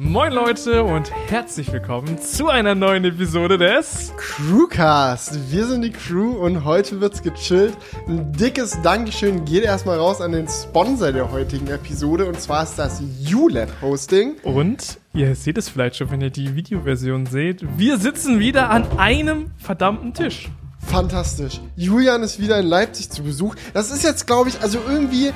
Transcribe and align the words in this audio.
Moin 0.00 0.32
Leute 0.32 0.84
und 0.84 1.10
herzlich 1.28 1.72
willkommen 1.72 2.22
zu 2.22 2.46
einer 2.46 2.76
neuen 2.76 3.04
Episode 3.04 3.58
des 3.58 4.12
Crewcast. 4.16 5.50
Wir 5.50 5.66
sind 5.66 5.82
die 5.82 5.90
Crew 5.90 6.36
und 6.36 6.64
heute 6.64 7.00
wird's 7.00 7.20
gechillt. 7.20 7.76
Ein 8.06 8.32
dickes 8.32 8.80
Dankeschön 8.82 9.44
geht 9.44 9.64
erstmal 9.64 9.98
raus 9.98 10.20
an 10.20 10.30
den 10.30 10.46
Sponsor 10.46 11.10
der 11.10 11.32
heutigen 11.32 11.66
Episode 11.66 12.26
und 12.26 12.40
zwar 12.40 12.62
ist 12.62 12.78
das 12.78 13.02
ULab 13.34 13.70
Hosting. 13.82 14.36
Und 14.44 15.00
ihr 15.14 15.34
seht 15.34 15.58
es 15.58 15.68
vielleicht 15.68 15.96
schon, 15.96 16.12
wenn 16.12 16.20
ihr 16.20 16.30
die 16.30 16.54
Videoversion 16.54 17.26
seht. 17.26 17.66
Wir 17.76 17.98
sitzen 17.98 18.38
wieder 18.38 18.70
an 18.70 18.86
einem 18.98 19.50
verdammten 19.58 20.14
Tisch. 20.14 20.48
Fantastisch. 20.78 21.60
Julian 21.74 22.22
ist 22.22 22.38
wieder 22.38 22.60
in 22.60 22.66
Leipzig 22.68 23.10
zu 23.10 23.24
Besuch. 23.24 23.56
Das 23.74 23.90
ist 23.90 24.04
jetzt, 24.04 24.28
glaube 24.28 24.48
ich, 24.48 24.60
also 24.60 24.78
irgendwie 24.88 25.32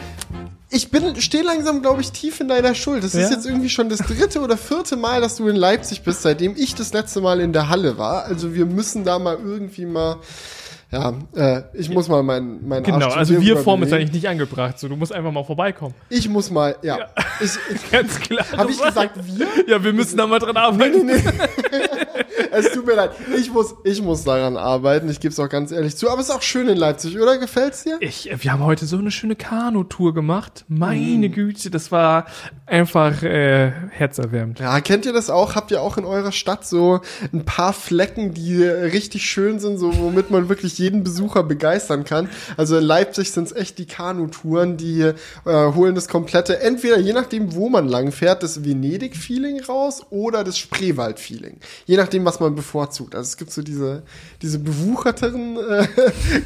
ich 0.73 0.91
bin, 0.91 1.21
stehe 1.21 1.45
langsam, 1.45 1.83
glaube 1.83 2.01
ich, 2.01 2.13
tief 2.13 2.41
in 2.41 2.49
deiner 2.49 2.75
Schuld. 2.75 3.05
Das 3.05 3.13
ja? 3.13 3.21
ist 3.21 3.31
jetzt 3.31 3.47
irgendwie 3.47 3.69
schon 3.69 3.89
das 3.89 3.99
dritte 3.99 4.41
oder 4.41 4.57
vierte 4.57 4.97
Mal, 4.97 5.21
dass 5.21 5.37
du 5.37 5.49
in 5.49 5.57
Leipzig 5.57 6.03
bist, 6.03 6.23
seitdem 6.23 6.55
ich 6.57 6.75
das 6.75 6.93
letzte 6.93 7.21
Mal 7.21 7.41
in 7.41 7.53
der 7.53 7.69
Halle 7.69 7.99
war. 7.99 8.25
Also 8.25 8.55
wir 8.55 8.67
müssen 8.67 9.05
da 9.05 9.19
mal 9.19 9.39
irgendwie 9.43 9.85
mal 9.85 10.17
ja, 10.93 11.15
äh, 11.35 11.63
ich 11.73 11.89
muss 11.89 12.09
mal 12.09 12.23
meinen 12.23 12.69
mein 12.69 12.83
Genau, 12.83 13.09
also 13.09 13.41
wir 13.41 13.57
Form 13.57 13.83
ist 13.83 13.95
eigentlich 13.95 14.13
nicht 14.13 14.29
angebracht. 14.29 14.79
So, 14.79 14.89
du 14.89 14.97
musst 14.97 15.11
einfach 15.11 15.33
mal 15.33 15.43
vorbeikommen. 15.43 15.95
Ich 16.11 16.29
muss 16.29 16.51
mal, 16.51 16.77
ja. 16.83 16.99
ja. 16.99 17.09
Ich, 17.41 17.53
Ganz 17.91 18.21
klar. 18.21 18.45
Habe 18.55 18.71
ich 18.71 18.83
gesagt 18.85 19.19
wir? 19.23 19.47
Ja, 19.67 19.83
wir 19.83 19.95
müssen 19.95 20.19
da 20.19 20.27
mal 20.27 20.39
dran 20.39 20.55
arbeiten. 20.55 21.07
Nee, 21.07 21.15
nee, 21.15 21.23
nee. 21.73 22.25
es 22.51 22.73
tut 22.73 22.87
mir 22.87 22.95
leid. 22.95 23.13
Ich 23.37 23.53
muss, 23.53 23.75
ich 23.85 24.03
muss 24.03 24.25
daran 24.25 24.57
arbeiten. 24.57 25.09
Ich 25.09 25.21
gebe 25.21 25.33
es 25.33 25.39
auch 25.39 25.49
ganz 25.49 25.73
ehrlich 25.73 25.97
zu. 25.97 26.11
Aber 26.11 26.21
es 26.21 26.29
ist 26.29 26.35
auch 26.35 26.43
schön 26.43 26.69
in 26.69 26.77
Leipzig, 26.77 27.19
oder? 27.19 27.39
Gefällt's 27.39 27.85
dir? 27.85 27.99
Ich, 28.01 28.31
wir 28.35 28.53
haben 28.53 28.65
heute 28.65 28.87
so 28.87 28.99
eine 28.99 29.11
schöne 29.11 29.37
Kanu-Tour 29.37 30.15
gemacht. 30.15 30.65
Meine 30.69 31.29
mm. 31.29 31.33
Güte, 31.33 31.71
das 31.71 31.93
war 31.93 32.27
einfach 32.67 33.23
äh, 33.23 33.71
herzerwärmend. 33.91 34.61
Ja, 34.61 34.81
kennt 34.81 35.07
ihr 35.07 35.13
das 35.13 35.31
auch? 35.31 35.55
Habt 35.55 35.71
ihr 35.71 35.83
auch 35.83 35.99
in 35.99 36.05
eurer 36.05 36.33
Stadt 36.33 36.67
so 36.67 37.01
ein 37.33 37.45
paar 37.45 37.73
Flecken, 37.73 38.35
die 38.35 38.63
richtig 38.65 39.25
schön 39.25 39.61
sind, 39.61 39.79
so 39.79 39.99
womit 39.99 40.31
man 40.31 40.49
wirklich 40.49 40.79
jeden 40.79 41.05
Besucher 41.05 41.43
begeistern 41.43 42.05
kann. 42.05 42.29
Also 42.57 42.79
in 42.79 42.85
Leipzig 42.85 43.33
sind 43.33 43.45
es 43.45 43.53
echt 43.53 43.79
die 43.79 43.87
Kanutouren, 43.87 44.77
die 44.77 45.03
äh, 45.03 45.13
holen 45.45 45.95
das 45.95 46.09
komplette, 46.09 46.61
entweder 46.61 46.99
je 46.99 47.13
nachdem, 47.13 47.55
wo 47.55 47.69
man 47.69 47.89
lang 47.89 48.13
fährt, 48.13 48.43
das 48.43 48.65
Venedig-Feeling 48.65 49.63
raus 49.65 50.03
oder 50.11 50.45
das 50.45 50.59
Spreewald-Feeling. 50.59 51.59
Je 51.87 51.97
nachdem, 51.97 52.22
was 52.25 52.41
man 52.41 52.55
bevorzugt. 52.55 53.15
Also 53.15 53.29
es 53.29 53.37
gibt 53.37 53.51
so 53.51 53.63
diese, 53.63 54.03
diese 54.41 54.59
bewucherteren 54.59 55.57
äh, 55.57 55.87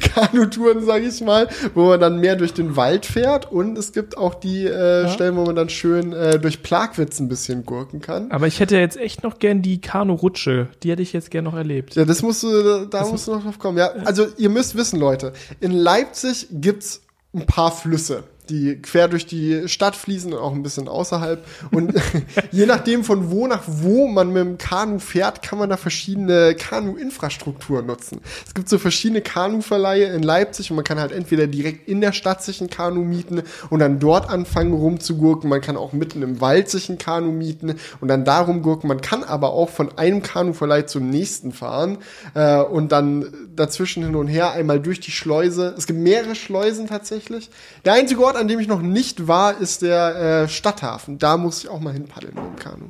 Kanutouren, 0.13 0.85
sage 0.85 1.05
ich 1.05 1.21
mal, 1.21 1.47
wo 1.73 1.85
man 1.85 1.99
dann 1.99 2.19
mehr 2.19 2.35
durch 2.35 2.53
den 2.53 2.75
Wald 2.75 3.05
fährt 3.05 3.51
und 3.51 3.77
es 3.77 3.93
gibt 3.93 4.17
auch 4.17 4.35
die 4.35 4.65
äh, 4.65 5.03
ja. 5.03 5.09
Stellen, 5.09 5.35
wo 5.35 5.45
man 5.45 5.55
dann 5.55 5.69
schön 5.69 6.13
äh, 6.13 6.39
durch 6.39 6.63
Plagwitz 6.63 7.19
ein 7.19 7.27
bisschen 7.27 7.65
gurken 7.65 8.01
kann. 8.01 8.31
Aber 8.31 8.47
ich 8.47 8.59
hätte 8.59 8.77
jetzt 8.77 8.97
echt 8.97 9.23
noch 9.23 9.39
gern 9.39 9.61
die 9.61 9.81
Kanu-Rutsche. 9.81 10.69
Die 10.83 10.91
hätte 10.91 11.01
ich 11.01 11.13
jetzt 11.13 11.31
gern 11.31 11.45
noch 11.45 11.55
erlebt. 11.55 11.95
Ja, 11.95 12.05
das 12.05 12.21
musst 12.21 12.43
du, 12.43 12.85
da 12.85 12.85
das 12.85 13.11
musst 13.11 13.27
du 13.27 13.33
noch 13.33 13.43
drauf 13.43 13.59
kommen. 13.59 13.77
Ja, 13.77 13.91
also 14.05 14.27
ihr 14.37 14.49
müsst 14.49 14.75
wissen, 14.75 14.99
Leute, 14.99 15.33
in 15.59 15.71
Leipzig 15.71 16.47
gibt's 16.51 17.01
ein 17.33 17.45
paar 17.45 17.71
Flüsse 17.71 18.23
die 18.49 18.81
quer 18.81 19.07
durch 19.07 19.25
die 19.25 19.67
Stadt 19.67 19.95
fließen 19.95 20.33
und 20.33 20.39
auch 20.39 20.53
ein 20.53 20.63
bisschen 20.63 20.87
außerhalb. 20.87 21.45
Und 21.71 21.93
je 22.51 22.65
nachdem, 22.65 23.03
von 23.03 23.31
wo 23.31 23.47
nach 23.47 23.63
wo 23.67 24.07
man 24.07 24.31
mit 24.33 24.43
dem 24.43 24.57
Kanu 24.57 24.99
fährt, 24.99 25.41
kann 25.41 25.59
man 25.59 25.69
da 25.69 25.77
verschiedene 25.77 26.55
Kanu-Infrastrukturen 26.55 27.85
nutzen. 27.85 28.21
Es 28.45 28.53
gibt 28.53 28.69
so 28.69 28.77
verschiedene 28.77 29.21
Kanu-Verleihe 29.21 30.05
in 30.05 30.23
Leipzig 30.23 30.71
und 30.71 30.75
man 30.75 30.85
kann 30.85 30.99
halt 30.99 31.11
entweder 31.11 31.47
direkt 31.47 31.87
in 31.87 32.01
der 32.01 32.13
Stadt 32.13 32.43
sich 32.43 32.61
ein 32.61 32.69
Kanu 32.69 33.01
mieten 33.01 33.43
und 33.69 33.79
dann 33.79 33.99
dort 33.99 34.29
anfangen 34.29 34.73
rumzugurken. 34.73 35.49
Man 35.49 35.61
kann 35.61 35.77
auch 35.77 35.93
mitten 35.93 36.21
im 36.21 36.41
Wald 36.41 36.69
sich 36.69 36.89
ein 36.89 36.97
Kanu 36.97 37.31
mieten 37.31 37.75
und 37.99 38.07
dann 38.07 38.25
darum 38.25 38.61
gurken. 38.61 38.87
Man 38.87 39.01
kann 39.01 39.23
aber 39.23 39.51
auch 39.51 39.69
von 39.69 39.97
einem 39.97 40.21
Kanu-Verleih 40.21 40.83
zum 40.83 41.09
nächsten 41.09 41.51
fahren 41.51 41.97
äh, 42.33 42.61
und 42.61 42.91
dann 42.91 43.47
dazwischen 43.55 44.03
hin 44.03 44.15
und 44.15 44.27
her 44.27 44.51
einmal 44.51 44.79
durch 44.79 44.99
die 44.99 45.11
Schleuse. 45.11 45.75
Es 45.77 45.87
gibt 45.87 45.99
mehrere 45.99 46.35
Schleusen 46.35 46.87
tatsächlich. 46.87 47.49
Der 47.85 47.93
einzige 47.93 48.23
Ort, 48.23 48.36
an 48.37 48.47
dem 48.47 48.59
ich 48.59 48.67
noch 48.67 48.81
nicht 48.81 49.27
war, 49.27 49.57
ist 49.57 49.81
der 49.81 50.43
äh, 50.43 50.47
Stadthafen. 50.47 51.19
Da 51.19 51.37
muss 51.37 51.63
ich 51.63 51.69
auch 51.69 51.79
mal 51.79 51.93
hinpaddeln 51.93 52.35
mit 52.35 52.43
dem 52.43 52.55
Kanu. 52.55 52.85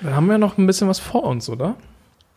Dann 0.00 0.16
haben 0.16 0.28
wir 0.28 0.38
noch 0.38 0.58
ein 0.58 0.66
bisschen 0.66 0.88
was 0.88 0.98
vor 0.98 1.24
uns, 1.24 1.48
oder? 1.48 1.76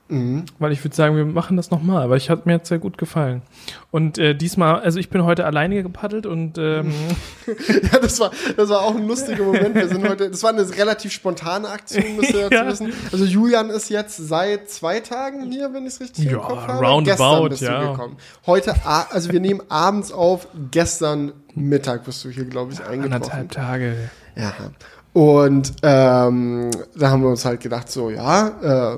Mhm. 0.07 0.45
Weil 0.59 0.71
ich 0.71 0.83
würde 0.83 0.95
sagen, 0.95 1.16
wir 1.16 1.25
machen 1.25 1.57
das 1.57 1.71
nochmal, 1.71 2.03
aber 2.03 2.16
ich 2.16 2.29
hat 2.29 2.45
mir 2.45 2.53
jetzt 2.53 2.69
sehr 2.69 2.77
gut 2.77 2.97
gefallen. 2.99 3.41
Und 3.89 4.19
äh, 4.19 4.35
diesmal, 4.35 4.81
also 4.81 4.99
ich 4.99 5.09
bin 5.09 5.23
heute 5.23 5.45
alleine 5.45 5.81
gepaddelt 5.81 6.27
und 6.27 6.59
ähm 6.59 6.93
ja, 7.91 7.99
das 7.99 8.19
war, 8.19 8.29
das 8.55 8.69
war 8.69 8.81
auch 8.81 8.95
ein 8.95 9.07
lustiger 9.07 9.44
Moment. 9.44 9.73
Wir 9.73 9.88
sind 9.88 10.07
heute, 10.09 10.29
das 10.29 10.44
war 10.44 10.51
eine 10.51 10.69
relativ 10.77 11.11
spontane 11.11 11.69
Aktion, 11.69 12.17
müsst 12.17 12.35
ihr 12.35 12.49
ja. 12.51 12.67
wissen. 12.67 12.94
Also 13.11 13.25
Julian 13.25 13.71
ist 13.71 13.89
jetzt 13.89 14.17
seit 14.17 14.69
zwei 14.69 14.99
Tagen 14.99 15.51
hier, 15.51 15.73
wenn 15.73 15.88
ich 15.88 15.94
es 15.94 15.99
richtig 15.99 16.25
ja, 16.25 16.33
im 16.33 16.41
Kopf 16.41 16.67
habe. 16.67 16.85
Roundabout, 16.85 17.49
bist 17.49 17.61
ja. 17.63 17.81
du 17.81 17.91
gekommen. 17.91 18.17
Heute, 18.45 18.75
also 18.85 19.31
wir 19.31 19.39
nehmen 19.39 19.61
abends 19.69 20.11
auf, 20.11 20.47
gestern 20.69 21.33
Mittag 21.55 22.05
bist 22.05 22.23
du 22.23 22.29
hier, 22.29 22.45
glaube 22.45 22.73
ich, 22.73 22.79
eingetroffen. 22.79 23.13
Anderthalb 23.13 23.51
Tage. 23.51 23.95
Ja. 24.35 24.53
Und 25.13 25.73
ähm, 25.81 26.69
da 26.95 27.09
haben 27.09 27.23
wir 27.23 27.29
uns 27.29 27.45
halt 27.45 27.61
gedacht, 27.61 27.89
so, 27.89 28.09
ja, 28.09 28.97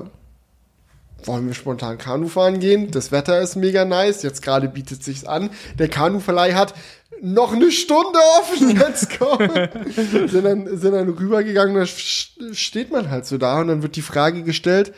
wollen 1.24 1.46
wir 1.46 1.54
spontan 1.54 1.98
Kanu 1.98 2.28
fahren 2.28 2.60
gehen? 2.60 2.90
Das 2.90 3.12
Wetter 3.12 3.40
ist 3.40 3.56
mega 3.56 3.84
nice. 3.84 4.22
Jetzt 4.22 4.42
gerade 4.42 4.68
bietet 4.68 5.02
sich's 5.02 5.24
an. 5.24 5.50
Der 5.78 5.88
Kanuverleih 5.88 6.54
hat 6.54 6.74
noch 7.20 7.52
eine 7.52 7.70
Stunde 7.72 8.18
offen. 8.40 8.76
Let's 8.78 9.08
go. 9.18 9.38
sind, 10.28 10.44
dann, 10.44 10.78
sind 10.78 10.92
dann 10.92 11.08
rübergegangen. 11.08 11.74
Da 11.74 11.86
steht 11.86 12.90
man 12.90 13.10
halt 13.10 13.26
so 13.26 13.38
da 13.38 13.60
und 13.60 13.68
dann 13.68 13.82
wird 13.82 13.96
die 13.96 14.02
Frage 14.02 14.42
gestellt, 14.42 14.92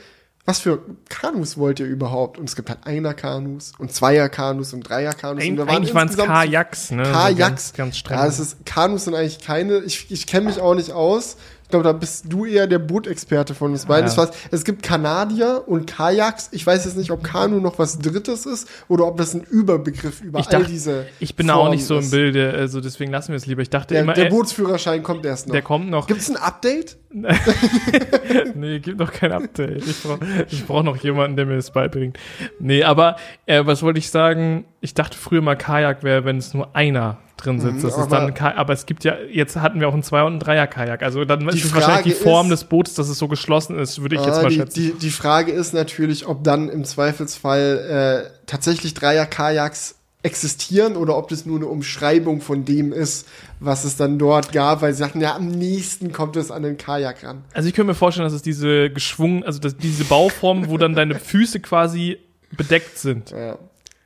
was 0.47 0.58
für 0.58 0.82
Kanus 1.08 1.58
wollt 1.58 1.81
ihr 1.81 1.86
überhaupt? 1.86 2.38
Und 2.38 2.48
es 2.48 2.56
gibt 2.56 2.70
halt 2.70 2.81
Einer-Kanus 2.84 3.72
und 3.78 3.92
Zweier-Kanus 3.92 4.72
und 4.72 4.82
Dreier-Kanus. 4.82 5.44
Ein, 5.44 5.60
eigentlich 5.60 5.94
waren 5.94 6.08
es 6.08 6.16
Kajaks, 6.16 6.91
ne? 6.91 7.02
Kajaks. 7.04 7.38
ganz, 7.38 7.72
ganz 7.75 7.97
streng. 7.98 8.19
Ja, 8.19 8.26
es 8.26 8.41
ist, 8.41 8.66
Kanus 8.66 9.04
sind 9.04 9.14
eigentlich 9.14 9.41
keine, 9.41 9.78
ich, 9.78 10.10
ich 10.10 10.26
kenne 10.26 10.47
mich 10.47 10.60
auch 10.60 10.75
nicht 10.75 10.92
aus. 10.92 11.37
Ich 11.70 11.72
glaube, 11.72 11.84
da 11.84 11.92
bist 11.92 12.25
du 12.28 12.47
eher 12.47 12.66
der 12.66 12.81
Bootexperte 12.81 13.54
von 13.54 13.70
uns 13.70 13.86
beiden. 13.86 14.10
Ja. 14.10 14.31
Es 14.50 14.64
gibt 14.64 14.82
Kanadier 14.82 15.62
und 15.66 15.86
Kajaks. 15.86 16.48
Ich 16.50 16.66
weiß 16.66 16.84
jetzt 16.84 16.97
nicht, 16.97 17.12
ob 17.12 17.22
Kanu 17.22 17.60
noch 17.60 17.78
was 17.78 18.00
Drittes 18.00 18.44
ist 18.44 18.69
oder 18.88 19.06
ob 19.06 19.16
das 19.19 19.34
ein 19.34 19.42
Überbegriff 19.42 20.20
über 20.20 20.41
ich 20.41 20.48
all 20.48 20.58
dachte, 20.58 20.72
diese. 20.72 21.06
Ich 21.20 21.36
bin 21.36 21.47
Formen 21.47 21.69
auch 21.69 21.70
nicht 21.70 21.84
so 21.84 21.97
im 21.97 22.10
Bilde, 22.10 22.53
also 22.53 22.81
deswegen 22.81 23.12
lassen 23.12 23.28
wir 23.28 23.36
es 23.36 23.47
lieber. 23.47 23.62
Ich 23.62 23.70
dachte 23.70 23.94
der, 23.94 24.03
immer. 24.03 24.14
Der 24.14 24.31
Bootsführerschein 24.31 25.04
kommt 25.04 25.25
erst 25.25 25.47
noch. 25.47 25.53
Der 25.53 25.62
kommt 25.62 25.88
noch. 25.88 26.08
Gibt 26.08 26.22
es 26.22 26.28
ein 26.28 26.36
Update? 26.36 26.97
nee, 28.54 28.78
gibt 28.78 28.98
noch 28.98 29.12
kein 29.12 29.32
Update. 29.32 29.84
Ich 29.87 30.03
brauche 30.03 30.21
brauch 30.66 30.82
noch 30.82 30.97
jemanden, 30.98 31.37
der 31.37 31.47
mir 31.47 31.56
das 31.56 31.72
beibringt. 31.72 32.19
Nee, 32.60 32.84
aber 32.84 33.16
äh, 33.47 33.66
was 33.66 33.82
wollte 33.82 33.98
ich 33.98 34.10
sagen? 34.10 34.65
Ich 34.81 34.94
dachte 34.94 35.19
früher 35.19 35.43
mal 35.43 35.56
Kajak 35.56 36.04
wäre, 36.04 36.25
wenn 36.25 36.38
es 36.38 36.54
nur 36.54 36.75
einer 36.76 37.19
drin 37.41 37.60
sitzt. 37.60 37.84
Das 37.84 37.97
mhm, 37.97 38.03
ist 38.03 38.12
dann, 38.12 38.37
aber 38.38 38.72
es 38.72 38.87
gibt 38.87 39.04
ja, 39.04 39.16
jetzt 39.31 39.56
hatten 39.56 39.81
wir 39.81 39.88
auch 39.88 39.94
ein 39.94 40.03
Zweier- 40.03 40.26
und 40.26 40.34
ein 40.34 40.41
Dreier-Kajak. 40.41 41.03
Also 41.03 41.25
dann 41.25 41.49
ist 41.49 41.65
es 41.65 41.75
wahrscheinlich 41.75 42.16
die 42.16 42.22
Form 42.22 42.47
ist, 42.47 42.62
des 42.62 42.65
Bootes, 42.69 42.94
dass 42.94 43.09
es 43.09 43.19
so 43.19 43.28
geschlossen 43.28 43.78
ist, 43.78 44.00
würde 44.03 44.16
ich 44.16 44.25
jetzt 44.25 44.38
ah, 44.38 44.43
mal 44.43 44.49
die, 44.49 44.56
schätzen. 44.56 44.75
Die, 44.75 44.93
die 44.93 45.10
Frage 45.10 45.53
ist 45.53 45.72
natürlich, 45.72 46.26
ob 46.26 46.44
dann 46.44 46.69
im 46.69 46.84
Zweifelsfall 46.84 48.26
äh, 48.28 48.44
tatsächlich 48.47 48.94
Dreier-Kajaks 48.94 49.97
existieren 50.22 50.97
oder 50.97 51.16
ob 51.16 51.28
das 51.28 51.47
nur 51.47 51.56
eine 51.56 51.66
Umschreibung 51.66 52.41
von 52.41 52.64
dem 52.64 52.92
ist, 52.92 53.26
was 53.58 53.84
es 53.84 53.97
dann 53.97 54.19
dort 54.19 54.53
gab, 54.53 54.82
weil 54.82 54.92
sie 54.92 54.98
sagten, 54.98 55.20
ja, 55.20 55.34
am 55.34 55.48
nächsten 55.48 56.12
kommt 56.12 56.36
es 56.36 56.50
an 56.50 56.62
den 56.62 56.76
Kajak 56.76 57.25
ran. 57.25 57.44
Also 57.54 57.69
ich 57.69 57.75
könnte 57.75 57.88
mir 57.88 57.94
vorstellen, 57.94 58.26
dass 58.26 58.34
es 58.34 58.42
diese 58.42 58.91
geschwungen, 58.91 59.44
also 59.44 59.58
dass 59.58 59.76
diese 59.76 60.04
Bauform, 60.04 60.69
wo 60.69 60.76
dann 60.76 60.94
deine 60.94 61.19
Füße 61.19 61.60
quasi 61.60 62.19
bedeckt 62.50 62.98
sind. 62.98 63.31
Ja. 63.31 63.58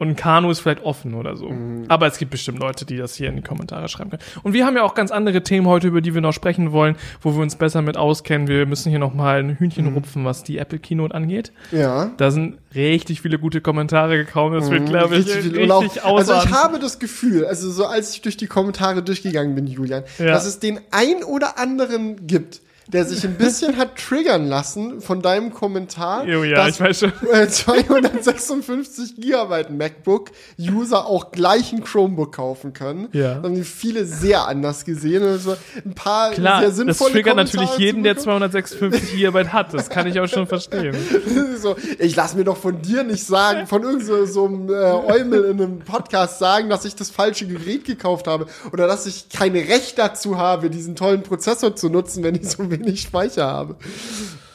Und 0.04 0.10
ein 0.10 0.16
Kanu 0.16 0.50
ist 0.50 0.60
vielleicht 0.60 0.84
offen 0.84 1.14
oder 1.14 1.34
so. 1.36 1.48
Mhm. 1.48 1.86
Aber 1.88 2.06
es 2.06 2.18
gibt 2.18 2.30
bestimmt 2.30 2.58
Leute, 2.58 2.84
die 2.84 2.96
das 2.96 3.14
hier 3.14 3.28
in 3.28 3.36
die 3.36 3.42
Kommentare 3.42 3.88
schreiben 3.88 4.10
können. 4.10 4.22
Und 4.42 4.52
wir 4.52 4.66
haben 4.66 4.76
ja 4.76 4.82
auch 4.82 4.94
ganz 4.94 5.10
andere 5.10 5.42
Themen 5.42 5.66
heute, 5.66 5.88
über 5.88 6.02
die 6.02 6.12
wir 6.12 6.20
noch 6.20 6.32
sprechen 6.32 6.72
wollen, 6.72 6.96
wo 7.22 7.34
wir 7.34 7.40
uns 7.40 7.56
besser 7.56 7.80
mit 7.80 7.96
auskennen. 7.96 8.46
Wir 8.46 8.66
müssen 8.66 8.90
hier 8.90 8.98
noch 8.98 9.14
mal 9.14 9.40
ein 9.40 9.58
Hühnchen 9.58 9.86
mhm. 9.86 9.94
rupfen, 9.94 10.24
was 10.24 10.42
die 10.42 10.58
Apple 10.58 10.78
Keynote 10.78 11.14
angeht. 11.14 11.52
Ja. 11.72 12.10
Da 12.18 12.30
sind 12.30 12.58
richtig 12.74 13.22
viele 13.22 13.38
gute 13.38 13.62
Kommentare 13.62 14.18
gekommen. 14.18 14.60
Das 14.60 14.70
wird, 14.70 14.82
mhm, 14.82 14.86
glaube 14.86 15.16
ich, 15.16 15.26
richtig, 15.26 15.56
richtig 15.56 16.04
Also 16.04 16.34
ich 16.34 16.50
habe 16.50 16.78
das 16.78 16.98
Gefühl, 16.98 17.46
also 17.46 17.70
so 17.70 17.86
als 17.86 18.14
ich 18.14 18.20
durch 18.20 18.36
die 18.36 18.46
Kommentare 18.46 19.02
durchgegangen 19.02 19.54
bin, 19.54 19.66
Julian, 19.66 20.04
ja. 20.18 20.26
dass 20.26 20.44
es 20.44 20.58
den 20.58 20.80
ein 20.90 21.24
oder 21.24 21.58
anderen 21.58 22.26
gibt, 22.26 22.60
der 22.88 23.04
sich 23.04 23.24
ein 23.24 23.36
bisschen 23.36 23.76
hat 23.76 23.96
triggern 23.96 24.46
lassen 24.46 25.00
von 25.00 25.22
deinem 25.22 25.52
Kommentar, 25.52 26.26
jo, 26.26 26.44
ja, 26.44 26.56
dass 26.56 26.76
ich 26.76 26.80
weiß 26.80 26.98
schon. 27.00 27.12
256 27.48 29.16
Gigabyte 29.16 29.70
MacBook 29.70 30.30
User 30.58 31.06
auch 31.06 31.30
gleich 31.30 31.72
ein 31.72 31.82
Chromebook 31.82 32.32
kaufen 32.32 32.72
können. 32.72 33.08
Ja. 33.12 33.34
Das 33.36 33.44
haben 33.44 33.64
viele 33.64 34.04
sehr 34.04 34.46
anders 34.46 34.84
gesehen. 34.84 35.22
Also 35.22 35.56
ein 35.84 35.94
paar 35.94 36.32
Klar, 36.32 36.60
sehr 36.60 36.70
sinnvolle 36.72 37.12
das 37.12 37.12
triggert 37.12 37.36
Kommentare 37.36 37.64
natürlich 37.64 37.78
jeden, 37.78 38.02
der 38.02 38.16
256 38.16 39.12
Gigabyte 39.12 39.52
hat. 39.52 39.74
Das 39.74 39.88
kann 39.88 40.06
ich 40.06 40.20
auch 40.20 40.28
schon 40.28 40.46
verstehen. 40.46 40.94
so, 41.56 41.76
ich 41.98 42.14
lass 42.16 42.34
mir 42.34 42.44
doch 42.44 42.56
von 42.56 42.82
dir 42.82 43.02
nicht 43.02 43.24
sagen, 43.24 43.66
von 43.66 43.82
irgendeinem 43.82 44.26
so, 44.26 44.26
so 44.26 44.46
einem 44.46 44.68
äh, 44.68 44.72
Eumel 44.72 45.44
in 45.44 45.60
einem 45.60 45.78
Podcast 45.80 46.38
sagen, 46.38 46.68
dass 46.68 46.84
ich 46.84 46.94
das 46.94 47.10
falsche 47.10 47.46
Gerät 47.46 47.84
gekauft 47.84 48.26
habe 48.26 48.46
oder 48.72 48.86
dass 48.86 49.06
ich 49.06 49.28
keine 49.28 49.60
Recht 49.60 49.98
dazu 49.98 50.38
habe, 50.38 50.70
diesen 50.70 50.96
tollen 50.96 51.22
Prozessor 51.22 51.74
zu 51.74 51.88
nutzen, 51.88 52.22
wenn 52.22 52.34
ich 52.34 52.48
so 52.48 52.73
wenig 52.78 53.02
Speicher 53.02 53.46
habe. 53.46 53.76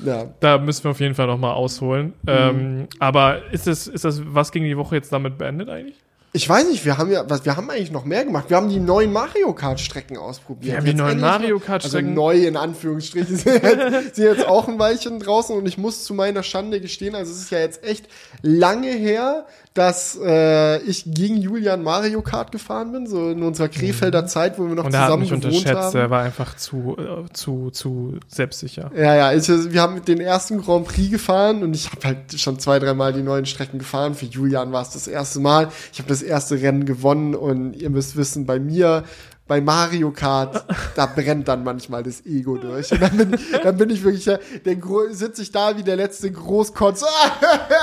Ja. 0.05 0.27
Da 0.39 0.57
müssen 0.57 0.83
wir 0.85 0.91
auf 0.91 0.99
jeden 0.99 1.15
Fall 1.15 1.27
noch 1.27 1.37
mal 1.37 1.53
ausholen. 1.53 2.13
Mhm. 2.23 2.27
Ähm, 2.27 2.87
aber 2.99 3.51
ist 3.51 3.67
das, 3.67 3.87
ist 3.87 4.05
das 4.05 4.21
was 4.25 4.51
gegen 4.51 4.65
die 4.65 4.77
Woche 4.77 4.95
jetzt 4.95 5.11
damit 5.11 5.37
beendet 5.37 5.69
eigentlich? 5.69 5.95
Ich 6.31 6.47
weiß 6.47 6.69
nicht, 6.69 6.85
wir 6.85 6.99
haben 6.99 7.11
ja, 7.11 7.27
was, 7.27 7.43
wir 7.43 7.57
haben 7.57 7.71
eigentlich 7.71 7.89
noch 7.89 8.05
mehr 8.05 8.23
gemacht. 8.23 8.45
Wir 8.49 8.57
haben 8.57 8.69
die 8.69 8.79
neuen 8.79 9.11
Mario 9.11 9.51
Kart 9.53 9.79
Strecken 9.79 10.15
ausprobiert. 10.15 10.73
Wir 10.73 10.77
haben 10.77 10.85
die 10.85 10.93
neuen 10.93 11.19
Mario 11.19 11.57
Kart 11.57 11.83
also 11.83 11.97
Strecken. 11.97 12.09
Also 12.09 12.21
neu 12.21 12.45
in 12.45 12.55
Anführungsstrichen. 12.55 13.35
sind, 13.37 13.63
jetzt, 13.63 14.15
sind 14.15 14.25
jetzt 14.25 14.47
auch 14.47 14.67
ein 14.67 14.77
Weilchen 14.77 15.19
draußen 15.19 15.57
und 15.57 15.67
ich 15.67 15.79
muss 15.79 16.03
zu 16.03 16.13
meiner 16.13 16.43
Schande 16.43 16.81
gestehen, 16.81 17.15
also 17.15 17.31
es 17.31 17.41
ist 17.41 17.49
ja 17.49 17.59
jetzt 17.59 17.83
echt 17.83 18.07
lange 18.43 18.91
her, 18.91 19.47
dass 19.79 20.19
äh, 20.21 20.81
ich 20.81 21.05
gegen 21.07 21.37
Julian 21.37 21.81
Mario 21.83 22.21
Kart 22.21 22.51
gefahren 22.51 22.91
bin, 22.91 23.07
so 23.07 23.29
in 23.29 23.41
unserer 23.41 23.69
Krefelder 23.69 24.23
mhm. 24.23 24.27
Zeit, 24.27 24.59
wo 24.59 24.67
wir 24.67 24.75
noch 24.75 24.83
und 24.83 24.91
zusammen 24.91 25.23
gewohnt 25.23 25.45
unterschätzt, 25.45 25.73
haben. 25.73 25.97
Er 25.97 26.09
war 26.09 26.23
einfach 26.23 26.57
zu, 26.57 26.97
äh, 26.99 27.31
zu, 27.31 27.69
zu 27.71 28.19
selbstsicher. 28.27 28.91
Ja, 28.93 29.15
ja, 29.15 29.31
ich, 29.31 29.47
wir 29.47 29.81
haben 29.81 30.03
den 30.03 30.19
ersten 30.19 30.59
Grand 30.61 30.85
Prix 30.85 31.09
gefahren 31.09 31.63
und 31.63 31.73
ich 31.73 31.89
habe 31.89 32.05
halt 32.05 32.37
schon 32.37 32.59
zwei, 32.59 32.77
dreimal 32.77 33.13
die 33.13 33.23
neuen 33.23 33.45
Strecken 33.45 33.79
gefahren. 33.79 34.15
Für 34.15 34.25
Julian 34.25 34.73
war 34.73 34.81
es 34.81 34.89
das 34.89 35.07
erste 35.07 35.39
Mal. 35.39 35.69
Ich 35.93 35.99
habe 35.99 36.09
das 36.09 36.21
erste 36.21 36.61
Rennen 36.61 36.83
gewonnen 36.83 37.33
und 37.33 37.73
ihr 37.73 37.89
müsst 37.89 38.17
wissen, 38.17 38.45
bei 38.45 38.59
mir 38.59 39.05
bei 39.49 39.61
Mario 39.61 40.11
Kart, 40.11 40.63
da 40.95 41.07
brennt 41.07 41.47
dann 41.47 41.63
manchmal 41.63 42.03
das 42.03 42.23
Ego 42.23 42.57
durch. 42.57 42.91
Und 42.91 43.01
dann 43.01 43.17
bin, 43.17 43.39
dann 43.63 43.77
bin 43.77 43.89
ich 43.89 44.03
wirklich, 44.03 44.23
der, 44.23 44.39
der 44.63 44.77
sitze 45.09 45.41
ich 45.41 45.51
da 45.51 45.75
wie 45.75 45.81
der 45.81 45.95
letzte 45.95 46.31
Großkotz. 46.31 47.03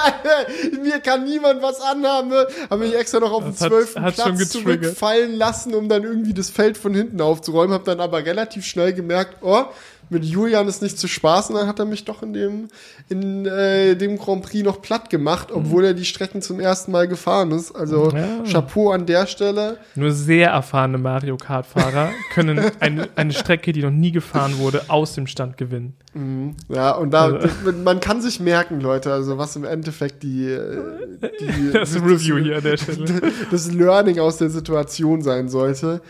Mir 0.80 1.00
kann 1.00 1.24
niemand 1.24 1.62
was 1.62 1.80
anhaben. 1.80 2.28
Ne? 2.28 2.46
Habe 2.70 2.84
mich 2.84 2.94
extra 2.94 3.18
noch 3.18 3.32
auf 3.32 3.42
den 3.42 3.56
zwölften 3.56 4.04
Platz 4.12 4.48
zurückfallen 4.48 5.34
lassen, 5.34 5.74
um 5.74 5.88
dann 5.88 6.04
irgendwie 6.04 6.34
das 6.34 6.50
Feld 6.50 6.78
von 6.78 6.94
hinten 6.94 7.20
aufzuräumen. 7.20 7.74
Habe 7.74 7.84
dann 7.84 7.98
aber 7.98 8.24
relativ 8.24 8.64
schnell 8.64 8.92
gemerkt, 8.92 9.38
oh, 9.42 9.64
mit 10.08 10.24
Julian 10.24 10.68
ist 10.68 10.82
nicht 10.82 10.98
zu 10.98 11.08
spaßen, 11.08 11.54
dann 11.54 11.66
hat 11.66 11.78
er 11.78 11.84
mich 11.84 12.04
doch 12.04 12.22
in 12.22 12.32
dem, 12.32 12.68
in 13.08 13.44
äh, 13.46 13.96
dem 13.96 14.18
Grand 14.18 14.42
Prix 14.42 14.64
noch 14.64 14.80
platt 14.80 15.10
gemacht, 15.10 15.48
obwohl 15.52 15.84
er 15.84 15.94
die 15.94 16.04
Strecken 16.04 16.42
zum 16.42 16.60
ersten 16.60 16.92
Mal 16.92 17.08
gefahren 17.08 17.50
ist. 17.50 17.74
Also 17.74 18.10
ja. 18.10 18.42
Chapeau 18.44 18.90
an 18.90 19.06
der 19.06 19.26
Stelle. 19.26 19.78
Nur 19.94 20.12
sehr 20.12 20.50
erfahrene 20.50 20.98
Mario 20.98 21.36
Kart-Fahrer 21.36 22.10
können 22.34 22.70
eine, 22.80 23.08
eine 23.16 23.32
Strecke, 23.32 23.72
die 23.72 23.82
noch 23.82 23.90
nie 23.90 24.12
gefahren 24.12 24.58
wurde, 24.58 24.84
aus 24.88 25.14
dem 25.14 25.26
Stand 25.26 25.56
gewinnen. 25.56 25.94
Mhm. 26.14 26.54
Ja, 26.68 26.92
und 26.92 27.10
da, 27.10 27.24
also. 27.24 27.48
man 27.84 28.00
kann 28.00 28.22
sich 28.22 28.38
merken, 28.38 28.80
Leute, 28.80 29.12
also 29.12 29.38
was 29.38 29.56
im 29.56 29.64
Endeffekt 29.64 30.22
die, 30.22 30.56
die 31.40 31.72
das, 31.72 31.94
das 31.94 32.02
Review 32.02 32.38
hier 32.38 32.58
an 32.58 32.62
der 32.62 32.76
Stelle. 32.76 33.32
Das 33.50 33.72
Learning 33.72 34.20
aus 34.20 34.36
der 34.36 34.50
Situation 34.50 35.22
sein 35.22 35.48
sollte. 35.48 36.00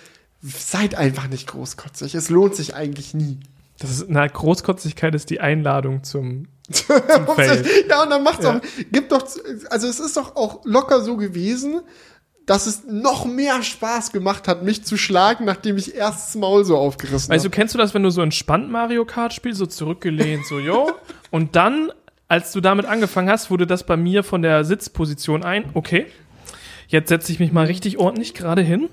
Seid 0.42 0.94
einfach 0.94 1.28
nicht 1.28 1.46
großkotzig. 1.48 2.14
Es 2.14 2.28
lohnt 2.28 2.54
sich 2.54 2.74
eigentlich 2.74 3.14
nie. 3.14 3.40
Das 3.78 3.90
ist 3.90 4.08
eine 4.08 4.28
Großkotzigkeit 4.28 5.14
ist 5.14 5.28
die 5.30 5.40
Einladung 5.40 6.02
zum, 6.02 6.48
zum 6.70 6.96
ja, 7.88 8.02
und 8.02 8.10
dann 8.10 8.22
macht's 8.22 8.44
ja. 8.44 8.56
auch, 8.56 8.60
gibt 8.90 9.12
doch, 9.12 9.26
also 9.70 9.86
es 9.86 10.00
ist 10.00 10.16
doch 10.16 10.36
auch 10.36 10.64
locker 10.64 11.02
so 11.02 11.16
gewesen, 11.16 11.82
dass 12.46 12.66
es 12.66 12.84
noch 12.86 13.26
mehr 13.26 13.62
Spaß 13.62 14.12
gemacht 14.12 14.48
hat, 14.48 14.62
mich 14.62 14.84
zu 14.84 14.96
schlagen, 14.96 15.44
nachdem 15.44 15.76
ich 15.76 15.94
erst 15.94 16.28
das 16.28 16.34
Maul 16.36 16.64
so 16.64 16.78
aufgerissen 16.78 17.26
habe. 17.26 17.34
Also 17.34 17.50
kennst 17.50 17.74
du 17.74 17.78
das, 17.78 17.92
wenn 17.92 18.04
du 18.04 18.10
so 18.10 18.22
entspannt 18.22 18.70
Mario 18.70 19.04
Kart 19.04 19.34
spielst, 19.34 19.58
so 19.58 19.66
zurückgelehnt, 19.66 20.46
so, 20.46 20.58
jo, 20.58 20.92
und 21.30 21.56
dann, 21.56 21.92
als 22.28 22.52
du 22.52 22.60
damit 22.60 22.86
angefangen 22.86 23.28
hast, 23.28 23.50
wurde 23.50 23.66
das 23.66 23.84
bei 23.84 23.96
mir 23.96 24.22
von 24.22 24.42
der 24.42 24.64
Sitzposition 24.64 25.42
ein, 25.42 25.70
okay, 25.74 26.06
jetzt 26.88 27.08
setze 27.08 27.32
ich 27.32 27.40
mich 27.40 27.52
mal 27.52 27.66
richtig 27.66 27.98
ordentlich 27.98 28.32
gerade 28.32 28.62
hin, 28.62 28.88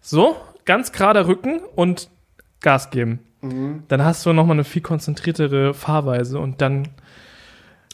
so, 0.00 0.36
ganz 0.64 0.90
gerader 0.90 1.28
Rücken 1.28 1.60
und 1.76 2.08
Gas 2.60 2.90
geben. 2.90 3.20
Mhm. 3.40 3.84
Dann 3.88 4.04
hast 4.04 4.26
du 4.26 4.32
nochmal 4.32 4.56
eine 4.56 4.64
viel 4.64 4.82
konzentriertere 4.82 5.74
Fahrweise 5.74 6.38
und 6.38 6.60
dann. 6.60 6.88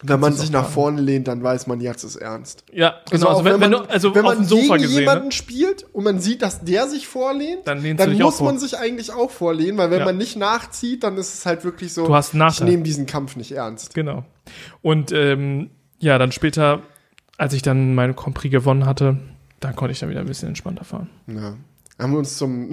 Wenn 0.03 0.21
man 0.21 0.35
sich 0.35 0.51
nach 0.51 0.69
vorne 0.69 1.01
lehnt, 1.01 1.29
dann 1.29 1.43
weiß 1.43 1.67
man, 1.67 1.81
jetzt 1.81 2.05
ist 2.05 2.17
ernst. 2.17 2.65
Ja, 2.71 2.97
genau. 3.11 3.29
Also, 3.29 3.29
also 3.29 3.45
wenn, 3.45 3.61
wenn, 3.61 3.71
man, 3.71 3.87
also 3.87 4.15
wenn 4.15 4.25
man 4.25 4.47
gegen 4.47 4.73
gesehen, 4.75 5.01
jemanden 5.01 5.27
ne? 5.27 5.33
spielt 5.33 5.87
und 5.95 6.05
man 6.05 6.21
sieht, 6.21 6.43
dass 6.43 6.63
der 6.63 6.89
sich 6.89 7.07
vorlehnt, 7.09 7.67
dann, 7.67 7.97
dann 7.97 8.19
muss 8.19 8.41
man 8.41 8.59
sich 8.59 8.77
eigentlich 8.77 9.13
auch 9.13 9.31
vorlehnen, 9.31 9.79
weil 9.79 9.91
wenn 9.91 10.01
ja. 10.01 10.05
man 10.05 10.19
nicht 10.19 10.37
nachzieht, 10.37 11.05
dann 11.05 11.17
ist 11.17 11.33
es 11.33 11.47
halt 11.47 11.65
wirklich 11.65 11.95
so, 11.95 12.07
du 12.07 12.15
hast 12.15 12.35
ich 12.35 12.61
nehme 12.61 12.83
diesen 12.83 13.07
Kampf 13.07 13.37
nicht 13.37 13.53
ernst. 13.53 13.95
Genau. 13.95 14.25
Und 14.83 15.11
ähm, 15.13 15.71
ja, 16.01 16.19
dann 16.19 16.33
später, 16.33 16.83
als 17.39 17.55
ich 17.55 17.63
dann 17.63 17.95
meine 17.95 18.13
Compris 18.13 18.51
gewonnen 18.51 18.85
hatte, 18.85 19.17
da 19.61 19.73
konnte 19.73 19.93
ich 19.93 20.01
dann 20.01 20.11
wieder 20.11 20.21
ein 20.21 20.27
bisschen 20.27 20.49
entspannter 20.49 20.85
fahren. 20.85 21.09
Ja 21.29 21.55
haben 21.99 22.13
wir 22.13 22.19
uns 22.19 22.37
zum 22.37 22.71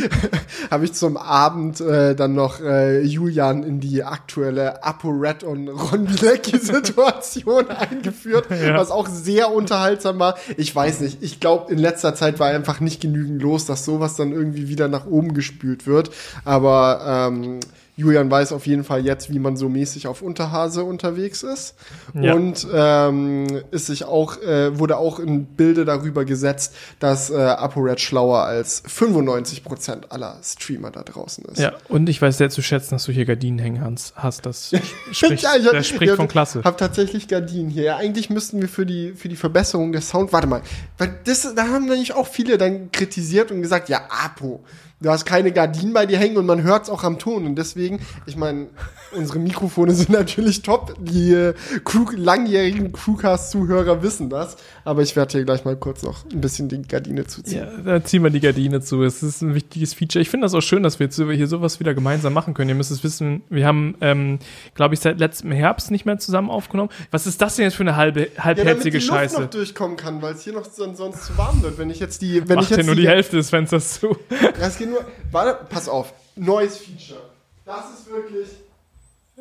habe 0.70 0.84
ich 0.84 0.92
zum 0.92 1.16
Abend 1.16 1.80
äh, 1.80 2.16
dann 2.16 2.34
noch 2.34 2.60
äh, 2.60 3.00
Julian 3.00 3.62
in 3.62 3.78
die 3.78 4.02
aktuelle 4.02 4.82
ApoRed 4.82 5.44
und 5.44 5.68
Ron 5.68 6.06
Bilecki 6.06 6.58
Situation 6.60 7.68
eingeführt, 7.68 8.46
ja. 8.50 8.76
was 8.76 8.90
auch 8.90 9.06
sehr 9.06 9.52
unterhaltsam 9.52 10.18
war. 10.18 10.36
Ich 10.56 10.74
weiß 10.74 11.00
nicht, 11.00 11.22
ich 11.22 11.38
glaube 11.38 11.72
in 11.72 11.78
letzter 11.78 12.16
Zeit 12.16 12.40
war 12.40 12.48
einfach 12.48 12.80
nicht 12.80 13.00
genügend 13.00 13.40
los, 13.40 13.66
dass 13.66 13.84
sowas 13.84 14.16
dann 14.16 14.32
irgendwie 14.32 14.68
wieder 14.68 14.88
nach 14.88 15.06
oben 15.06 15.32
gespült 15.32 15.86
wird, 15.86 16.10
aber 16.44 17.30
ähm, 17.30 17.60
Julian 18.00 18.30
weiß 18.30 18.52
auf 18.52 18.66
jeden 18.66 18.82
Fall 18.82 19.04
jetzt, 19.04 19.30
wie 19.32 19.38
man 19.38 19.56
so 19.56 19.68
mäßig 19.68 20.06
auf 20.06 20.22
Unterhase 20.22 20.84
unterwegs 20.84 21.42
ist. 21.42 21.74
Ja. 22.14 22.34
Und 22.34 22.66
ähm, 22.72 23.62
ist 23.70 23.86
sich 23.86 24.04
auch, 24.04 24.40
äh, 24.40 24.78
wurde 24.78 24.96
auch 24.96 25.18
in 25.18 25.44
Bilde 25.44 25.84
darüber 25.84 26.24
gesetzt, 26.24 26.74
dass 26.98 27.30
äh, 27.30 27.34
ApoRed 27.36 28.00
schlauer 28.00 28.44
als 28.44 28.84
95% 28.84 30.08
aller 30.08 30.38
Streamer 30.42 30.90
da 30.90 31.02
draußen 31.02 31.44
ist. 31.44 31.58
Ja, 31.58 31.74
und 31.88 32.08
ich 32.08 32.20
weiß 32.20 32.38
sehr 32.38 32.48
zu 32.48 32.62
schätzen, 32.62 32.94
dass 32.94 33.04
du 33.04 33.12
hier 33.12 33.26
Gardinen 33.26 33.58
hängen 33.58 33.96
hast. 34.14 34.46
Das 34.46 34.72
spricht, 35.12 35.42
ja, 35.42 35.50
hab, 35.50 35.72
das 35.72 35.86
spricht 35.86 36.10
ja, 36.10 36.16
von 36.16 36.28
Klasse. 36.28 36.60
Ich 36.60 36.64
habe 36.64 36.76
tatsächlich 36.78 37.28
Gardinen 37.28 37.68
hier. 37.68 37.82
Ja, 37.82 37.96
eigentlich 37.98 38.30
müssten 38.30 38.60
wir 38.60 38.68
für 38.68 38.86
die, 38.86 39.12
für 39.12 39.28
die 39.28 39.36
Verbesserung 39.36 39.92
der 39.92 40.00
Sound, 40.00 40.32
warte 40.32 40.46
mal, 40.46 40.62
weil 40.96 41.14
das, 41.24 41.54
da 41.54 41.68
haben 41.68 41.84
nämlich 41.84 42.14
auch 42.14 42.26
viele 42.26 42.56
dann 42.56 42.90
kritisiert 42.92 43.50
und 43.50 43.60
gesagt, 43.60 43.88
ja, 43.90 44.02
Apo, 44.08 44.64
du 45.00 45.10
hast 45.10 45.24
keine 45.24 45.52
Gardinen 45.52 45.92
bei 45.92 46.06
dir 46.06 46.18
hängen 46.18 46.36
und 46.36 46.46
man 46.46 46.62
hört 46.62 46.84
es 46.84 46.90
auch 46.90 47.04
am 47.04 47.18
Ton. 47.18 47.46
Und 47.46 47.56
deswegen, 47.56 48.00
ich 48.26 48.36
meine, 48.36 48.68
unsere 49.12 49.38
Mikrofone 49.38 49.94
sind 49.94 50.10
natürlich 50.10 50.62
top. 50.62 50.94
Die 50.98 51.32
äh, 51.32 51.54
Crew, 51.84 52.06
langjährigen 52.14 52.92
Crewcast-Zuhörer 52.92 54.02
wissen 54.02 54.30
das. 54.30 54.56
Aber 54.90 55.02
ich 55.02 55.14
werde 55.14 55.30
hier 55.30 55.44
gleich 55.44 55.64
mal 55.64 55.76
kurz 55.76 56.02
noch 56.02 56.24
ein 56.32 56.40
bisschen 56.40 56.68
die 56.68 56.82
Gardine 56.82 57.24
zuziehen. 57.24 57.58
Ja, 57.58 57.98
da 57.98 58.04
ziehen 58.04 58.24
wir 58.24 58.30
die 58.30 58.40
Gardine 58.40 58.80
zu. 58.80 59.04
Es 59.04 59.22
ist 59.22 59.40
ein 59.40 59.54
wichtiges 59.54 59.94
Feature. 59.94 60.20
Ich 60.20 60.28
finde 60.28 60.46
das 60.46 60.52
auch 60.52 60.62
schön, 60.62 60.82
dass 60.82 60.98
wir 60.98 61.06
jetzt 61.06 61.14
hier 61.14 61.46
sowas 61.46 61.78
wieder 61.78 61.94
gemeinsam 61.94 62.32
machen 62.32 62.54
können. 62.54 62.70
Ihr 62.70 62.74
müsst 62.74 62.90
es 62.90 63.04
wissen, 63.04 63.42
wir 63.50 63.68
haben, 63.68 63.94
ähm, 64.00 64.40
glaube 64.74 64.94
ich, 64.94 65.00
seit 65.00 65.20
letztem 65.20 65.52
Herbst 65.52 65.92
nicht 65.92 66.06
mehr 66.06 66.18
zusammen 66.18 66.50
aufgenommen. 66.50 66.90
Was 67.12 67.28
ist 67.28 67.40
das 67.40 67.54
denn 67.54 67.66
jetzt 67.66 67.76
für 67.76 67.84
eine 67.84 67.94
halbe, 67.94 68.30
halbherzige 68.36 68.98
ja, 68.98 69.06
damit 69.06 69.30
die 69.30 69.36
Luft 69.36 69.38
noch 69.38 69.50
durchkommen 69.50 69.96
kann, 69.96 70.22
weil 70.22 70.34
es 70.34 70.42
hier 70.42 70.54
noch 70.54 70.64
sonst 70.64 71.24
zu 71.24 71.38
warm 71.38 71.62
wird. 71.62 71.78
Wenn 71.78 71.90
ich 71.90 72.00
jetzt 72.00 72.20
die, 72.20 72.48
wenn 72.48 72.56
Macht 72.56 72.64
ich 72.64 72.70
jetzt 72.70 72.78
ja 72.78 72.84
nur 72.84 72.96
die, 72.96 73.02
die 73.02 73.08
Hälfte 73.08 73.36
des 73.36 73.48
Fensters 73.48 74.00
zu. 74.00 74.16
Ja, 74.58 74.66
es 74.66 74.76
geht 74.76 74.90
nur, 74.90 75.04
warte, 75.30 75.66
pass 75.66 75.88
auf, 75.88 76.12
neues 76.34 76.78
Feature. 76.78 77.20
Das 77.64 77.84
ist 77.96 78.10
wirklich 78.10 78.48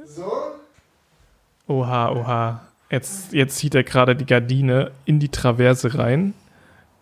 so. 0.06 0.32
Oha, 1.68 2.12
oha. 2.12 2.69
Jetzt, 2.92 3.34
jetzt 3.34 3.58
zieht 3.58 3.76
er 3.76 3.84
gerade 3.84 4.16
die 4.16 4.26
Gardine 4.26 4.92
in 5.06 5.20
die 5.20 5.30
Traverse 5.30 5.98
rein, 5.98 6.34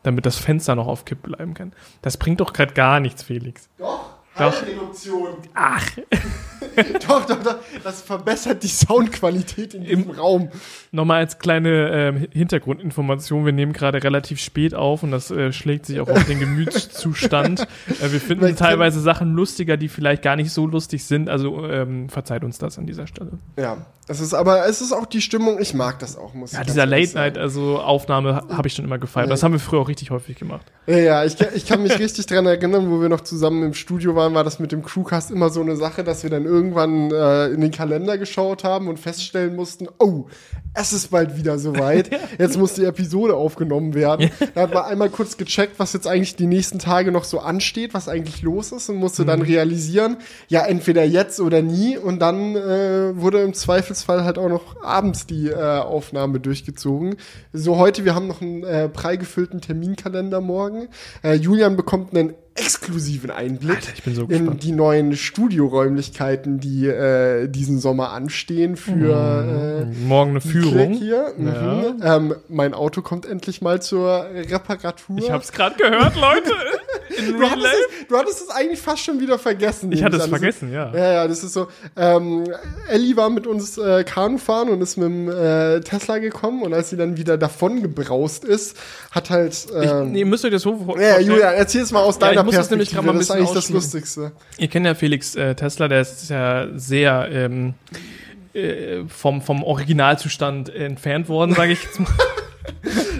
damit 0.03 0.25
das 0.25 0.37
Fenster 0.37 0.75
noch 0.75 0.87
auf 0.87 1.05
Kipp 1.05 1.23
bleiben 1.23 1.53
kann. 1.53 1.71
Das 2.01 2.17
bringt 2.17 2.41
doch 2.41 2.53
gerade 2.53 2.73
gar 2.73 2.99
nichts, 2.99 3.23
Felix. 3.23 3.69
Doch. 3.77 4.16
Hallreduktion. 4.39 5.37
Ach. 5.53 5.85
doch, 7.07 7.25
doch, 7.25 7.43
doch. 7.43 7.55
Das 7.83 8.01
verbessert 8.01 8.63
die 8.63 8.67
Soundqualität 8.67 9.73
in 9.73 9.83
diesem 9.83 10.09
Im, 10.09 10.11
Raum. 10.11 10.49
Nochmal 10.91 11.19
als 11.19 11.39
kleine 11.39 11.69
äh, 12.15 12.37
Hintergrundinformation. 12.37 13.45
Wir 13.45 13.53
nehmen 13.53 13.73
gerade 13.73 14.03
relativ 14.03 14.39
spät 14.39 14.75
auf 14.75 15.03
und 15.03 15.11
das 15.11 15.31
äh, 15.31 15.51
schlägt 15.51 15.85
sich 15.85 15.99
auch 15.99 16.09
auf 16.09 16.25
den 16.25 16.39
Gemütszustand. 16.39 17.61
äh, 18.01 18.11
wir 18.11 18.21
finden 18.21 18.55
teilweise 18.55 18.99
Sachen 18.99 19.33
lustiger, 19.33 19.77
die 19.77 19.87
vielleicht 19.87 20.21
gar 20.21 20.35
nicht 20.35 20.51
so 20.51 20.65
lustig 20.65 21.03
sind. 21.05 21.29
Also 21.29 21.65
ähm, 21.65 22.09
verzeiht 22.09 22.43
uns 22.43 22.57
das 22.57 22.77
an 22.77 22.85
dieser 22.85 23.07
Stelle. 23.07 23.39
Ja, 23.57 23.85
es 24.09 24.21
ist 24.21 24.33
aber, 24.33 24.65
es 24.67 24.81
ist 24.81 24.93
auch 24.93 25.05
die 25.05 25.21
Stimmung. 25.21 25.59
Ich 25.59 25.73
mag 25.73 25.99
das 25.99 26.17
auch, 26.17 26.33
muss 26.33 26.53
ja, 26.53 26.61
ich 26.61 26.67
Ja, 26.67 26.73
dieser 26.73 26.85
Late-Night, 26.85 27.37
also 27.37 27.79
Aufnahme 27.79 28.43
habe 28.49 28.67
ich 28.67 28.73
schon 28.73 28.85
immer 28.85 28.97
gefeiert. 28.97 29.27
Ja. 29.27 29.31
Das 29.31 29.43
haben 29.43 29.51
wir 29.51 29.59
früher 29.59 29.81
auch 29.81 29.89
richtig 29.89 30.11
häufig 30.11 30.37
gemacht. 30.37 30.71
Ja, 30.85 30.97
ja, 30.97 31.25
ich, 31.25 31.35
ich 31.55 31.65
kann 31.65 31.83
mich 31.83 31.99
richtig 31.99 32.25
dran 32.25 32.45
erinnern, 32.45 32.89
wo 32.89 33.01
wir 33.01 33.09
noch 33.09 33.21
zusammen 33.21 33.63
im 33.63 33.73
Studio 33.73 34.15
waren, 34.15 34.26
war 34.33 34.43
das 34.43 34.59
mit 34.59 34.71
dem 34.71 34.83
Crewcast 34.83 35.31
immer 35.31 35.49
so 35.49 35.61
eine 35.61 35.75
Sache, 35.75 36.03
dass 36.03 36.23
wir 36.23 36.29
dann 36.29 36.45
irgendwann 36.45 37.11
äh, 37.11 37.47
in 37.47 37.61
den 37.61 37.71
Kalender 37.71 38.17
geschaut 38.17 38.63
haben 38.63 38.87
und 38.87 38.99
feststellen 38.99 39.55
mussten, 39.55 39.87
oh, 39.99 40.25
es 40.73 40.93
ist 40.93 41.09
bald 41.09 41.37
wieder 41.37 41.57
soweit. 41.57 42.09
Jetzt 42.37 42.57
muss 42.57 42.73
die 42.73 42.85
Episode 42.85 43.35
aufgenommen 43.35 43.93
werden. 43.93 44.29
Da 44.53 44.61
hat 44.61 44.73
man 44.73 44.85
einmal 44.85 45.09
kurz 45.09 45.37
gecheckt, 45.37 45.79
was 45.79 45.93
jetzt 45.93 46.07
eigentlich 46.07 46.35
die 46.35 46.45
nächsten 46.45 46.77
Tage 46.77 47.11
noch 47.11 47.23
so 47.23 47.39
ansteht, 47.39 47.93
was 47.93 48.07
eigentlich 48.07 48.41
los 48.43 48.71
ist 48.71 48.89
und 48.89 48.97
musste 48.97 49.23
mhm. 49.23 49.27
dann 49.27 49.41
realisieren, 49.41 50.17
ja, 50.47 50.65
entweder 50.65 51.03
jetzt 51.03 51.39
oder 51.39 51.61
nie. 51.61 51.97
Und 51.97 52.19
dann 52.19 52.55
äh, 52.55 53.19
wurde 53.19 53.41
im 53.41 53.53
Zweifelsfall 53.53 54.23
halt 54.23 54.37
auch 54.37 54.49
noch 54.49 54.81
abends 54.83 55.25
die 55.25 55.49
äh, 55.49 55.55
Aufnahme 55.55 56.39
durchgezogen. 56.39 57.15
So 57.53 57.77
heute, 57.77 58.05
wir 58.05 58.13
haben 58.13 58.27
noch 58.27 58.41
einen 58.41 58.63
äh, 58.63 58.89
prall 58.89 59.17
gefüllten 59.17 59.61
Terminkalender 59.61 60.41
morgen. 60.41 60.89
Äh, 61.23 61.35
Julian 61.35 61.75
bekommt 61.75 62.15
einen 62.15 62.33
exklusiven 62.57 63.31
Einblick 63.31 63.75
Alter, 63.77 63.91
ich 64.05 64.15
so 64.15 64.23
in 64.25 64.57
die 64.59 64.71
neuen 64.71 65.15
Studioräumlichkeiten, 65.15 66.59
die 66.59 66.87
äh, 66.87 67.47
diesen 67.47 67.79
Sommer 67.79 68.11
anstehen 68.11 68.75
für 68.77 69.85
äh, 69.93 70.05
Morgen 70.05 70.31
eine 70.31 70.41
Führung. 70.41 70.93
Hier. 70.93 71.33
Mhm. 71.37 72.01
Ähm, 72.03 72.35
mein 72.47 72.73
Auto 72.73 73.01
kommt 73.01 73.25
endlich 73.25 73.61
mal 73.61 73.81
zur 73.81 74.25
Reparatur. 74.33 75.17
Ich 75.19 75.31
hab's 75.31 75.51
gerade 75.51 75.75
gehört, 75.77 76.15
Leute. 76.15 76.51
Du, 77.17 77.41
hattest 77.49 77.65
es, 77.65 78.07
du 78.09 78.17
hattest 78.17 78.41
es 78.41 78.49
eigentlich 78.49 78.79
fast 78.79 78.99
schon 79.03 79.19
wieder 79.19 79.39
vergessen. 79.39 79.91
Ich 79.91 80.03
hatte 80.03 80.17
es 80.17 80.27
vergessen, 80.27 80.71
ja. 80.71 80.89
ist- 80.89 80.95
Ja, 80.95 81.13
ja, 81.13 81.27
das 81.27 81.43
ist 81.43 81.53
so. 81.53 81.67
Ähm, 81.95 82.43
Ellie 82.89 83.15
war 83.17 83.31
mit 83.31 83.47
uns 83.47 83.75
äh, 83.79 84.03
Kanu 84.03 84.37
fahren 84.37 84.69
und 84.69 84.81
ist 84.81 84.97
mit 84.97 85.07
dem 85.07 85.29
äh, 85.29 85.79
Tesla 85.79 86.19
gekommen 86.19 86.61
und 86.61 86.73
als 86.75 86.91
sie 86.91 86.97
dann 86.97 87.17
wieder 87.17 87.37
davon 87.37 87.81
gebraust 87.81 88.43
ist, 88.45 88.77
hat 89.09 89.31
halt. 89.31 89.53
Ich, 89.53 89.71
Ähm, 89.89 90.11
nee, 90.11 90.25
müsst 90.25 90.45
euch 90.45 90.51
das 90.51 90.61
so 90.61 90.95
ja. 90.99 91.19
Julian, 91.19 91.55
erzähl 91.55 91.81
es 91.81 91.91
mal 91.91 92.01
aus 92.03 92.19
Ja, 92.21 92.29
ich 92.29 92.35
deiner 92.35 92.43
muss 92.47 92.55
das 92.55 92.69
nämlich 92.69 92.91
grad 92.91 93.05
mal 93.05 93.11
ein 93.11 93.19
das 93.19 93.29
ist 93.29 93.35
bisschen 93.35 93.45
eigentlich 93.45 93.53
das. 93.53 93.69
Lustigste. 93.69 94.31
Ihr 94.57 94.67
kennt 94.67 94.85
ja 94.85 94.95
Felix 94.95 95.35
äh, 95.35 95.55
Tesla, 95.55 95.87
der 95.87 96.01
ist 96.01 96.29
ja 96.29 96.67
sehr 96.75 97.29
ähm, 97.31 97.73
äh, 98.53 99.03
vom, 99.07 99.41
vom 99.41 99.63
Originalzustand 99.63 100.69
entfernt 100.73 101.29
worden, 101.29 101.53
sage 101.53 101.73
ich 101.73 101.83
jetzt 101.83 101.99
mal. 101.99 102.09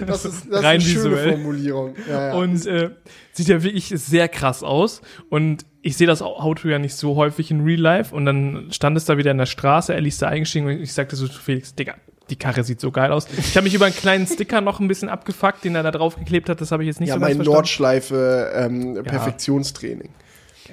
Das 0.06 0.24
ist, 0.24 0.46
das 0.50 0.62
Rein 0.62 0.78
ist 0.80 0.84
eine 0.86 0.94
schöne 0.94 1.16
visuell. 1.16 1.32
Formulierung. 1.32 1.96
Ja, 2.08 2.28
ja. 2.28 2.34
Und 2.34 2.66
äh, 2.66 2.90
sieht 3.32 3.48
ja 3.48 3.62
wirklich 3.62 3.88
sehr 3.88 4.28
krass 4.28 4.62
aus. 4.62 5.00
Und 5.30 5.64
ich 5.82 5.96
sehe 5.96 6.06
das 6.06 6.22
Auto 6.22 6.68
ja 6.68 6.78
nicht 6.78 6.94
so 6.94 7.16
häufig 7.16 7.50
in 7.50 7.62
Real 7.62 7.80
Life. 7.80 8.14
Und 8.14 8.26
dann 8.26 8.68
stand 8.70 8.96
es 8.96 9.06
da 9.06 9.16
wieder 9.16 9.30
in 9.30 9.38
der 9.38 9.46
Straße, 9.46 9.94
er 9.94 10.04
ist 10.04 10.20
da 10.22 10.28
eingestiegen 10.28 10.66
und 10.66 10.80
ich 10.80 10.92
sagte 10.92 11.16
so 11.16 11.26
zu 11.26 11.40
Felix, 11.40 11.74
Digga, 11.74 11.94
die 12.30 12.36
Karre 12.36 12.64
sieht 12.64 12.80
so 12.80 12.90
geil 12.90 13.12
aus. 13.12 13.26
Ich 13.36 13.56
habe 13.56 13.64
mich 13.64 13.74
über 13.74 13.86
einen 13.86 13.94
kleinen 13.94 14.26
Sticker 14.26 14.60
noch 14.60 14.80
ein 14.80 14.88
bisschen 14.88 15.08
abgefuckt, 15.08 15.64
den 15.64 15.74
er 15.74 15.82
da 15.82 15.90
drauf 15.90 16.16
geklebt 16.16 16.48
hat. 16.48 16.60
Das 16.60 16.72
habe 16.72 16.82
ich 16.82 16.88
jetzt 16.88 17.00
nicht 17.00 17.08
ja, 17.08 17.14
so 17.14 17.20
ganz 17.20 17.30
mein 17.30 17.36
verstanden. 17.36 17.56
Nordschleife 17.56 18.52
ähm, 18.54 19.02
Perfektionstraining. 19.04 20.10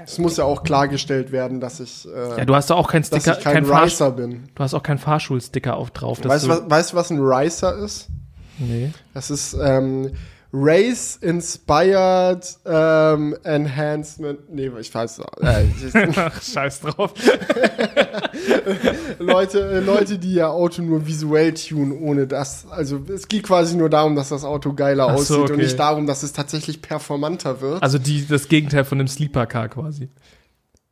Es 0.03 0.17
muss 0.17 0.37
ja 0.37 0.43
auch 0.43 0.63
klargestellt 0.63 1.31
werden, 1.31 1.61
dass 1.61 1.79
ich, 1.79 2.05
äh, 2.05 2.39
Ja, 2.39 2.45
du 2.45 2.53
hast 2.55 2.69
da 2.69 2.75
auch 2.75 2.89
keinen 2.89 3.03
Sticker, 3.03 3.37
ich 3.37 3.43
kein, 3.43 3.65
kein 3.65 3.83
Ricer 3.83 4.11
bin. 4.11 4.49
du 4.53 4.63
hast 4.63 4.73
auch 4.73 4.83
keinen 4.83 4.97
Fahrschulsticker 4.97 5.77
auf 5.77 5.91
drauf. 5.91 6.19
Weißt 6.23 6.45
du, 6.45 6.49
was, 6.49 6.69
weißt 6.69 6.95
was 6.95 7.11
ein 7.11 7.19
Ricer 7.19 7.77
ist? 7.77 8.09
Nee. 8.57 8.91
Das 9.13 9.29
ist 9.31 9.53
ähm, 9.53 10.11
Race 10.57 11.17
Inspired 11.21 12.45
ähm, 12.65 13.35
Enhancement. 13.43 14.39
Nee, 14.49 14.71
ich 14.79 14.93
weiß 14.93 15.19
äh, 15.41 15.63
ich- 15.63 15.93
Ach, 16.17 16.41
scheiß 16.41 16.79
drauf. 16.81 17.13
Leute, 19.19 19.59
äh, 19.59 19.79
Leute, 19.81 20.17
die 20.17 20.35
ihr 20.35 20.49
Auto 20.49 20.81
nur 20.81 21.05
visuell 21.05 21.53
tunen, 21.53 21.91
ohne 21.91 22.25
das. 22.25 22.67
Also 22.69 23.01
es 23.13 23.27
geht 23.27 23.43
quasi 23.43 23.75
nur 23.75 23.89
darum, 23.89 24.15
dass 24.15 24.29
das 24.29 24.45
Auto 24.45 24.73
geiler 24.73 25.07
so, 25.07 25.11
aussieht 25.11 25.37
und 25.37 25.51
okay. 25.51 25.63
nicht 25.63 25.77
darum, 25.77 26.07
dass 26.07 26.23
es 26.23 26.31
tatsächlich 26.31 26.81
performanter 26.81 27.59
wird. 27.59 27.83
Also 27.83 27.97
die, 27.97 28.25
das 28.25 28.47
Gegenteil 28.47 28.85
von 28.85 28.97
dem 28.97 29.09
Sleeper-Car 29.09 29.67
quasi. 29.67 30.09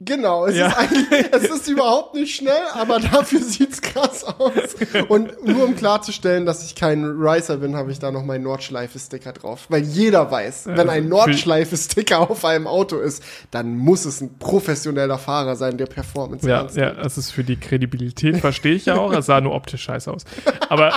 Genau, 0.06 0.46
es 0.46 0.56
Ja. 0.56 0.68
ist 0.68 0.78
eigentlich, 0.78 1.26
es 1.32 1.44
ist 1.50 1.68
überhaupt 1.68 2.14
nicht 2.16 2.36
schnell, 2.36 2.52
aber 2.74 3.00
dafür 3.00 3.40
sieht's 3.40 3.82
krass 3.82 4.24
aus. 4.24 4.76
Und 5.08 5.46
nur 5.46 5.64
um 5.66 5.76
klarzustellen, 5.76 6.46
dass 6.46 6.64
ich 6.66 6.76
kein 6.76 7.04
Ricer 7.06 7.58
bin, 7.58 7.76
habe 7.76 7.92
ich 7.92 8.00
da 8.00 8.12
noch 8.12 8.24
meinen 8.24 8.44
Nordschleife-Sticker 8.44 9.34
drauf. 9.34 9.66
Weil 9.70 9.84
jeder 9.84 10.30
weiß, 10.32 10.68
wenn 10.68 10.90
ein 10.90 11.08
Nordschleife-Sticker 11.10 12.30
auf 12.30 12.44
einem 12.46 12.68
Auto 12.68 12.98
ist, 12.98 13.24
dann 13.52 13.78
muss 13.78 14.06
es 14.06 14.22
ein 14.22 14.38
professioneller 14.40 15.18
Fahrer 15.18 15.56
sein, 15.56 15.78
der 15.78 15.86
Performance 15.86 16.48
Ja, 16.48 16.60
ernst 16.62 16.78
ja, 16.78 16.92
das 16.92 17.18
ist 17.18 17.32
für 17.32 17.44
die 17.44 17.58
Kredibilität, 17.58 18.38
verstehe 18.38 18.76
ich 18.76 18.86
ja 18.86 18.96
auch. 18.98 19.14
Es 19.14 19.26
sah 19.28 19.42
nur 19.42 19.54
optisch 19.54 19.84
scheiße 19.84 20.12
aus. 20.12 20.24
Aber, 20.70 20.94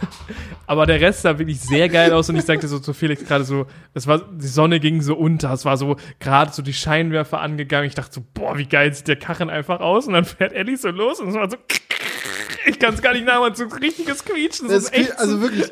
aber 0.66 0.86
der 0.86 1.00
Rest 1.00 1.22
sah 1.22 1.38
wirklich 1.38 1.60
sehr 1.60 1.88
geil 1.88 2.12
aus 2.12 2.28
und 2.28 2.36
ich 2.36 2.44
sagte 2.44 2.68
so 2.68 2.78
zu 2.78 2.92
Felix 2.92 3.24
gerade 3.24 3.44
so, 3.44 3.66
es 3.94 4.06
war, 4.06 4.18
die 4.18 4.46
Sonne 4.46 4.80
ging 4.80 5.00
so 5.02 5.14
unter, 5.14 5.52
es 5.52 5.64
war 5.64 5.76
so 5.76 5.96
gerade 6.20 6.52
so 6.52 6.62
die 6.62 6.72
Scheinwerfer 6.72 7.40
angegangen. 7.40 7.86
Ich 7.86 7.94
dachte 7.94 8.14
so, 8.14 8.22
boah, 8.36 8.56
wie 8.56 8.66
geil 8.66 8.94
sieht 8.94 9.08
der 9.08 9.16
Karren 9.16 9.50
einfach 9.50 9.80
aus 9.80 10.06
und 10.06 10.12
dann 10.12 10.24
fährt 10.24 10.52
Ellie 10.52 10.76
so 10.76 10.88
los 10.88 11.18
und 11.20 11.30
es 11.30 11.34
war 11.34 11.50
so, 11.50 11.56
ich 12.66 12.78
kann 12.78 12.94
es 12.94 13.02
gar 13.02 13.12
nicht 13.14 13.24
nachmachen, 13.26 13.54
so 13.56 13.64
ein 13.64 13.72
richtiges 13.72 14.24
Quietschen. 14.24 14.68
Das 14.68 14.84
Das 14.84 14.92
ist 14.92 14.98
echt 14.98 15.18
also 15.18 15.40
wirklich, 15.40 15.70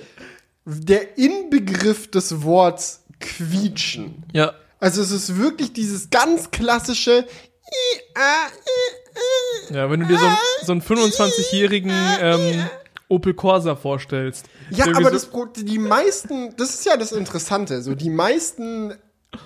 der 0.64 1.16
Inbegriff 1.18 2.10
des 2.10 2.42
Worts 2.42 3.04
quietschen. 3.20 4.24
ja, 4.32 4.54
Also 4.80 5.02
es 5.02 5.10
ist 5.10 5.36
wirklich 5.38 5.72
dieses 5.72 6.10
ganz 6.10 6.50
klassische 6.50 7.26
I, 7.66 8.00
A, 8.14 8.46
I, 8.46 9.72
I. 9.72 9.74
ja, 9.76 9.90
wenn 9.90 10.00
du 10.00 10.06
dir 10.06 10.18
so, 10.18 10.26
einen- 10.26 10.36
so 10.64 10.72
einen 10.72 10.82
25-jährigen 10.82 11.90
ähm, 12.20 12.64
Opel 13.08 13.34
Corsa 13.34 13.76
vorstellst. 13.76 14.46
Ja, 14.70 14.86
aber 14.86 15.10
wie 15.10 15.12
das, 15.14 15.28
die 15.56 15.78
meisten, 15.78 16.54
das 16.56 16.70
ist 16.74 16.86
ja 16.86 16.96
das 16.96 17.12
Interessante, 17.12 17.82
so 17.82 17.94
die 17.94 18.10
meisten 18.10 18.94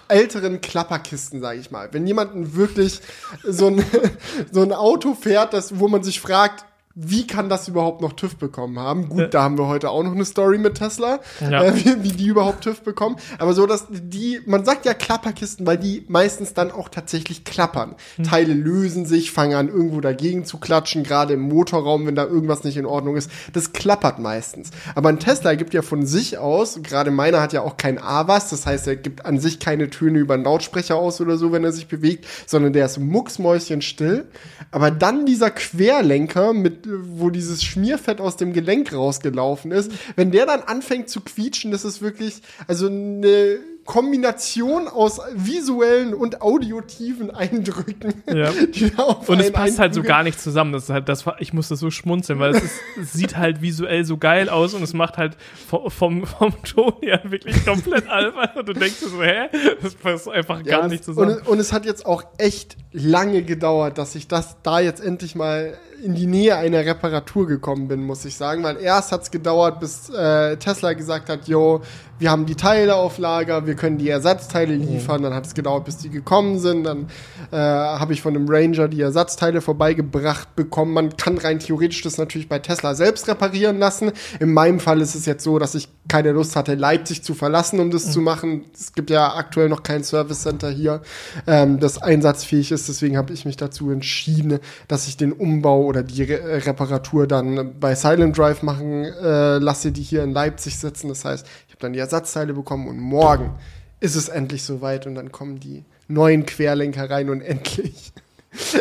älteren 0.09 0.61
Klapperkisten, 0.61 1.40
sage 1.40 1.61
ich 1.61 1.71
mal. 1.71 1.88
Wenn 1.92 2.07
jemand 2.07 2.54
wirklich 2.54 3.00
so 3.45 3.68
ein, 3.68 3.85
so 4.52 4.62
ein 4.62 4.73
Auto 4.73 5.14
fährt, 5.14 5.52
das, 5.52 5.78
wo 5.78 5.88
man 5.88 6.02
sich 6.02 6.21
fragt, 6.21 6.64
wie 7.00 7.28
kann 7.28 7.49
das 7.49 7.69
überhaupt 7.69 8.00
noch 8.00 8.12
TÜV 8.14 8.37
bekommen 8.37 8.76
haben? 8.81 9.09
Gut, 9.09 9.33
da 9.33 9.45
haben 9.45 9.57
wir 9.57 9.69
heute 9.69 9.88
auch 9.90 10.02
noch 10.02 10.11
eine 10.12 10.25
Story 10.25 10.59
mit 10.59 10.75
Tesla, 10.75 11.21
Ja. 11.40 11.62
äh, 11.62 11.73
wie, 11.76 12.02
wie 12.02 12.09
die 12.12 12.26
überhaupt 12.26 12.64
TÜV 12.64 12.83
bekommen. 12.83 13.17
Aber 13.38 13.52
so, 13.55 13.67
dass 13.67 13.87
die, 13.88 14.40
man 14.47 14.64
sagt 14.64 14.85
ja 14.85 14.95
Klapperkisten, 14.95 15.64
weil 15.64 15.78
die 15.78 16.05
meistens 16.09 16.55
dann 16.55 16.73
auch 16.73 16.88
tatsächlich 16.88 17.45
klappern. 17.45 17.95
Teile 18.28 18.52
lösen 18.52 19.07
sich, 19.07 19.31
fangen 19.31 19.55
an, 19.55 19.69
irgendwo 19.69 20.00
dagegen 20.00 20.45
zu 20.45 20.59
klatschen, 20.59 21.05
gerade 21.05 21.35
im 21.35 21.40
Motorraum, 21.43 22.05
wenn 22.07 22.17
da 22.17 22.25
irgendwas 22.25 22.64
nicht 22.64 22.76
in 22.76 22.85
Ordnung 22.87 23.17
ist. 23.17 23.31
Das 23.52 23.73
klappert 23.73 24.19
meistens. 24.19 24.71
Aber 24.97 25.09
ein 25.09 25.21
Tesla 25.21 25.55
gibt 25.55 25.75
ja 25.75 25.83
von 25.83 26.05
sich 26.05 26.38
aus, 26.38 26.81
gerade 26.83 27.12
meiner 27.12 27.40
hat 27.40 27.52
ja 27.52 27.62
auch 27.62 27.76
kein 27.76 27.99
AWAS, 28.02 28.50
das 28.50 28.67
heißt, 28.67 28.88
er 28.88 28.97
gibt 28.97 29.25
an 29.25 29.38
sich 29.38 29.61
keine 29.61 29.88
Töne 29.88 30.19
über 30.19 30.35
einen 30.35 30.43
Lautsprecher 30.45 30.97
aus 30.97 31.21
oder 31.21 31.37
so, 31.37 31.52
wenn 31.52 31.62
er 31.62 31.71
sich 31.73 31.87
bewegt, 31.87 32.26
sondern 32.47 32.73
der 32.73 32.87
ist 32.87 32.99
mucksmäuschenstill. 32.99 34.26
Aber 34.73 34.90
dann 34.90 35.26
dieser 35.26 35.50
Querlenker 35.50 36.52
mit, 36.52 36.88
wo 37.02 37.30
dieses 37.30 37.62
Schmierfett 37.64 38.21
aus 38.21 38.37
dem 38.37 38.52
Gelenk 38.52 38.92
rausgelaufen 38.92 39.73
ist, 39.73 39.92
wenn 40.16 40.30
der 40.30 40.47
dann 40.47 40.62
anfängt 40.62 41.09
zu 41.09 41.21
quietschen, 41.21 41.71
das 41.71 41.85
ist 41.85 42.02
wirklich, 42.02 42.42
also 42.66 42.87
eine 42.87 43.59
Kombination 43.88 44.87
aus 44.87 45.18
visuellen 45.33 46.12
und 46.12 46.42
audiotiven 46.42 47.30
Eindrücken. 47.30 48.23
Ja. 48.26 48.50
Und 49.26 49.40
es 49.40 49.50
passt 49.50 49.78
halt 49.78 49.95
so 49.95 50.02
gar 50.02 50.23
nicht 50.25 50.38
zusammen. 50.38 50.75
Das 50.75 50.85
ist 50.85 50.90
halt, 50.90 51.09
das 51.09 51.25
ich 51.38 51.54
musste 51.54 51.75
so 51.75 51.90
schmunzeln, 51.90 52.38
weil 52.38 52.54
es, 52.54 52.64
ist, 52.64 52.80
es 53.00 53.12
sieht 53.14 53.38
halt 53.38 53.62
visuell 53.62 54.04
so 54.04 54.18
geil 54.18 54.50
aus 54.50 54.75
und 54.75 54.83
es 54.83 54.92
macht 54.92 55.16
halt 55.16 55.38
vom, 55.66 55.90
vom, 55.90 56.26
vom 56.26 56.62
Ton 56.64 56.92
her 57.00 57.23
wirklich 57.25 57.64
komplett 57.64 58.07
albern. 58.11 58.50
Und 58.57 58.68
du 58.68 58.75
denkst 58.75 58.99
so, 58.99 59.23
hä? 59.23 59.49
Das 59.80 59.95
passt 59.95 60.28
einfach 60.28 60.59
Ja, 60.66 60.80
gar 60.80 60.88
nicht 60.88 61.02
zusammen. 61.02 61.38
Und, 61.38 61.49
und 61.49 61.59
es 61.59 61.73
hat 61.73 61.87
jetzt 61.87 62.04
auch 62.04 62.25
echt 62.37 62.76
lange 62.92 63.42
gedauert, 63.42 63.97
dass 63.97 64.14
ich 64.16 64.28
das 64.28 64.59
da 64.62 64.80
jetzt 64.80 65.00
endlich 65.00 65.35
mal 65.35 65.78
in 66.02 66.14
die 66.14 66.26
Nähe 66.26 66.57
einer 66.57 66.85
Reparatur 66.85 67.47
gekommen 67.47 67.88
bin, 67.88 68.05
muss 68.05 68.25
ich 68.25 68.37
sagen. 68.37 68.62
Weil 68.62 68.78
erst 68.78 69.12
hat 69.12 69.23
es 69.23 69.31
gedauert, 69.31 69.81
bis 69.81 70.11
äh, 70.11 70.57
Tesla 70.57 70.93
gesagt 70.93 71.28
hat, 71.28 71.49
yo, 71.49 71.83
wir 72.19 72.31
haben 72.31 72.47
die 72.47 72.57
Teile 72.57 72.97
auf 72.97 73.19
Lager, 73.19 73.67
wir 73.67 73.75
können 73.75 73.99
die 73.99 74.09
Ersatzteile 74.09 74.75
liefern. 74.75 75.23
Dann 75.23 75.35
hat 75.35 75.47
es 75.47 75.55
gedauert, 75.55 75.85
bis 75.85 75.99
die 75.99 76.11
gekommen 76.11 76.59
sind. 76.59 76.85
Dann 76.85 77.09
äh, 77.52 77.57
habe 77.57 78.12
ich 78.12 78.23
von 78.23 78.35
einem 78.35 78.49
Ranger 78.49 78.88
die 78.88 79.00
Ersatzteile 79.00 79.61
vorbeigebracht 79.61 80.55
bekommen. 80.57 80.93
Man 80.93 81.17
kann 81.17 81.38
rein 81.38 81.59
theoretisch 81.59 82.02
das 82.02 82.19
natürlich 82.19 82.49
bei 82.49 82.59
Tesla 82.59 82.95
selbst 82.95 83.28
reparieren 83.28 83.78
lassen. 83.78 84.12
In 84.40 84.52
meinem 84.52 84.81
Fall 84.81 85.00
ist 85.00 85.14
es 85.14 85.26
jetzt 85.26 85.45
so, 85.45 85.59
dass 85.59 85.75
ich 85.75 85.88
keine 86.09 86.33
Lust 86.33 86.57
hatte, 86.57 86.75
Leipzig 86.75 87.23
zu 87.23 87.35
verlassen, 87.35 87.81
um 87.81 87.90
das 87.90 88.11
zu 88.11 88.21
machen. 88.21 88.64
Es 88.75 88.95
gibt 88.95 89.11
ja 89.11 89.35
aktuell 89.35 89.69
noch 89.69 89.83
kein 89.83 90.02
Service 90.02 90.43
Center 90.43 90.71
hier, 90.71 91.02
ähm, 91.47 91.78
das 91.81 92.00
einsatzfähig 92.00 92.73
ist. 92.73 92.88
Deswegen 92.88 93.17
habe 93.17 93.33
ich 93.33 93.45
mich 93.45 93.57
dazu 93.57 93.90
entschieden, 93.90 94.59
dass 94.88 95.07
ich 95.07 95.17
den 95.17 95.33
Umbau 95.33 95.88
oder 95.88 96.02
die 96.02 96.23
Re 96.23 96.38
äh, 96.38 96.57
Reparatur 96.59 97.26
dann 97.26 97.80
bei 97.80 97.95
Silent 97.95 98.37
Drive 98.37 98.62
machen 98.62 99.04
äh, 99.04 99.57
lasse, 99.57 99.90
die 99.90 100.02
hier 100.02 100.23
in 100.23 100.33
Leipzig 100.33 100.78
sitzen. 100.78 101.09
Das 101.09 101.25
heißt, 101.25 101.47
ich 101.66 101.73
habe 101.73 101.80
dann 101.80 101.95
die 101.95 101.99
Ersatzteile 101.99 102.52
bekommen 102.52 102.88
und 102.88 103.00
morgen 103.00 103.54
ist 103.99 104.14
es 104.14 104.28
endlich 104.28 104.64
soweit 104.64 105.07
und 105.07 105.14
dann 105.14 105.33
kommen 105.33 105.61
die 105.61 105.87
neuen 106.07 106.45
Querlenker 106.45 107.09
rein 107.09 107.30
und 107.30 107.40
endlich, 107.54 108.12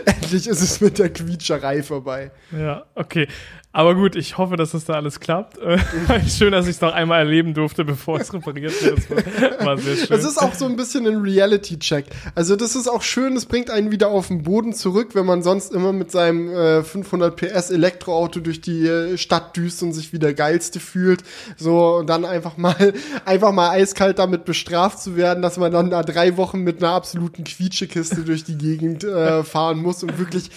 endlich 0.06 0.48
ist 0.48 0.62
es 0.62 0.82
mit 0.82 1.00
der 1.00 1.10
Quietscherei 1.10 1.82
vorbei. 1.82 2.32
Ja, 2.52 2.86
okay. 2.96 3.30
Aber 3.78 3.94
gut, 3.94 4.16
ich 4.16 4.40
hoffe, 4.40 4.56
dass 4.56 4.72
das 4.72 4.86
da 4.86 4.94
alles 4.94 5.20
klappt. 5.20 5.60
Äh, 5.60 5.78
schön, 6.28 6.52
dass 6.52 6.66
ich 6.66 6.78
es 6.78 6.82
noch 6.82 6.94
einmal 6.94 7.20
erleben 7.20 7.54
durfte, 7.54 7.86
bevor 7.86 8.20
es 8.20 8.34
repariert 8.34 8.74
wird. 8.84 8.98
Das 8.98 9.64
war, 9.68 9.78
sehr 9.78 9.96
schön. 9.96 10.08
Das 10.10 10.26
ist 10.26 10.40
auch 10.40 10.56
so 10.56 10.66
ein 10.66 10.76
bisschen 10.76 11.06
ein 11.06 11.18
Reality-Check. 11.18 12.06
Also 12.34 12.56
das 12.56 12.76
ist 12.76 12.88
auch 12.88 13.04
schön, 13.04 13.36
es 13.36 13.46
bringt 13.46 13.70
einen 13.70 13.92
wieder 13.92 14.08
auf 14.10 14.30
den 14.30 14.42
Boden 14.42 14.74
zurück, 14.74 15.10
wenn 15.14 15.28
man 15.28 15.44
sonst 15.44 15.72
immer 15.72 15.94
mit 15.94 16.10
seinem 16.10 16.50
äh, 16.50 16.84
500 16.84 17.36
PS 17.36 17.70
Elektroauto 17.70 18.40
durch 18.40 18.62
die 18.62 18.88
äh, 18.88 19.16
Stadt 19.16 19.56
düst 19.56 19.84
und 19.84 19.94
sich 19.94 20.12
wie 20.12 20.18
der 20.18 20.34
geilste 20.34 20.80
fühlt. 20.80 21.22
So 21.56 21.98
und 21.98 22.10
dann 22.10 22.26
einfach 22.26 22.58
mal 22.58 22.96
einfach 23.26 23.52
mal 23.52 23.70
eiskalt 23.70 24.18
damit 24.18 24.46
bestraft 24.46 25.00
zu 25.04 25.16
werden, 25.16 25.44
dass 25.44 25.58
man 25.58 25.72
dann 25.72 25.92
da 25.92 26.02
drei 26.02 26.36
Wochen 26.38 26.62
mit 26.62 26.82
einer 26.82 26.94
absoluten 26.94 27.44
Quietschekiste 27.44 28.24
durch 28.24 28.44
die 28.44 28.58
Gegend 28.58 29.04
äh, 29.04 29.44
fahren 29.44 29.84
muss 29.84 30.02
und 30.02 30.18
wirklich 30.18 30.50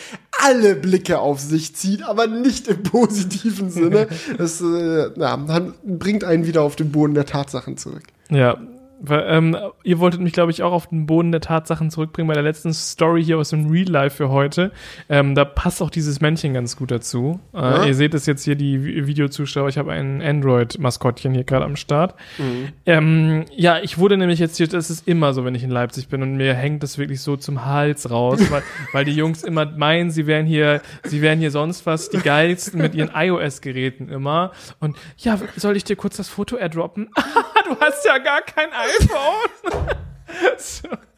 alle 0.43 0.75
Blicke 0.75 1.19
auf 1.19 1.39
sich 1.39 1.77
zieht, 1.77 2.03
aber 2.03 2.27
nicht 2.27 2.67
im 2.69 2.83
positiven 3.11 3.71
Sinne. 3.71 4.07
Das 4.39 4.61
äh, 4.61 5.11
dann 5.17 5.75
bringt 5.85 6.25
einen 6.25 6.47
wieder 6.47 6.63
auf 6.63 6.77
den 6.77 6.93
Boden 6.93 7.15
der 7.15 7.27
Tatsachen 7.27 7.77
zurück. 7.77 8.05
Ja, 8.31 8.59
Weil, 9.03 9.25
ähm, 9.29 9.57
ihr 9.83 9.99
wolltet 9.99 10.21
mich, 10.21 10.33
glaube 10.33 10.51
ich, 10.51 10.63
auch 10.63 10.73
auf 10.73 10.89
den 10.89 11.07
Boden 11.07 11.33
der 11.33 11.41
Tatsachen 11.41 11.91
zurückbringen 11.91 12.29
bei 12.29 12.35
der 12.35 12.43
letzten 12.43 12.73
Story 12.75 13.25
hier 13.25 13.39
aus 13.39 13.51
dem 13.51 13.71
Real 13.71 13.89
Life 13.89 14.17
für 14.17 14.29
heute. 14.29 14.73
Ähm, 15.09 15.35
da 15.35 15.45
passt 15.45 15.81
auch 15.81 15.91
dieses 15.91 16.21
Männchen 16.21 16.53
ganz 16.53 16.77
gut 16.77 16.91
dazu. 16.91 17.41
Äh, 17.55 17.59
ja? 17.59 17.85
Ihr 17.87 17.95
seht 17.95 18.13
es 18.15 18.27
jetzt 18.27 18.45
hier, 18.45 18.57
die 18.57 19.07
Videozuschauer. 19.07 19.69
Ich 19.69 19.79
habe 19.79 19.93
ein 19.93 20.21
Android-Maskottchen 20.21 21.33
hier 21.33 21.45
gerade 21.45 21.65
am 21.65 21.77
Start. 21.77 22.15
Mhm. 22.39 22.69
Ähm, 22.85 23.45
ja, 23.55 23.79
ich 23.79 23.97
wurde 23.97 24.19
nämlich 24.19 24.39
jetzt 24.39 24.59
hier, 24.59 24.69
das 24.69 24.91
ist 24.91 25.09
immer 25.09 25.33
so, 25.33 25.45
wenn 25.45 25.55
ich 25.55 25.65
in 25.65 25.71
Leipzig 25.71 26.09
bin 26.09 26.23
und 26.23 26.37
mir 26.37 26.55
hängt 26.55 26.83
das 26.83 26.99
wirklich 26.99 27.23
so 27.23 27.37
zum 27.37 27.65
Hals 27.65 28.11
raus, 28.11 28.41
weil, 28.51 28.63
weil 28.93 29.05
die 29.07 29.15
Jungs 29.15 29.43
immer 29.43 29.65
meinen, 29.65 30.11
sie 30.11 30.27
wären 30.27 30.45
hier, 30.45 30.83
sie 31.05 31.23
wären 31.23 31.39
hier 31.39 31.51
sonst 31.51 31.87
was, 31.87 32.11
die 32.11 32.19
geilsten 32.19 32.81
mit 32.81 32.95
ihren 32.95 33.11
iOS-Geräten 33.15 34.11
immer. 34.11 34.53
Und 34.79 34.97
ja, 35.17 35.39
soll 35.57 35.77
ich 35.77 35.85
dir 35.85 35.97
kurz 35.97 36.17
das 36.19 36.29
Foto 36.29 36.57
airdroppen? 36.57 37.11
du 37.65 37.81
hast 37.81 38.05
ja 38.05 38.19
gar 38.19 38.43
kein 38.43 38.69
iPhone. 38.99 40.61
so. 40.61 40.99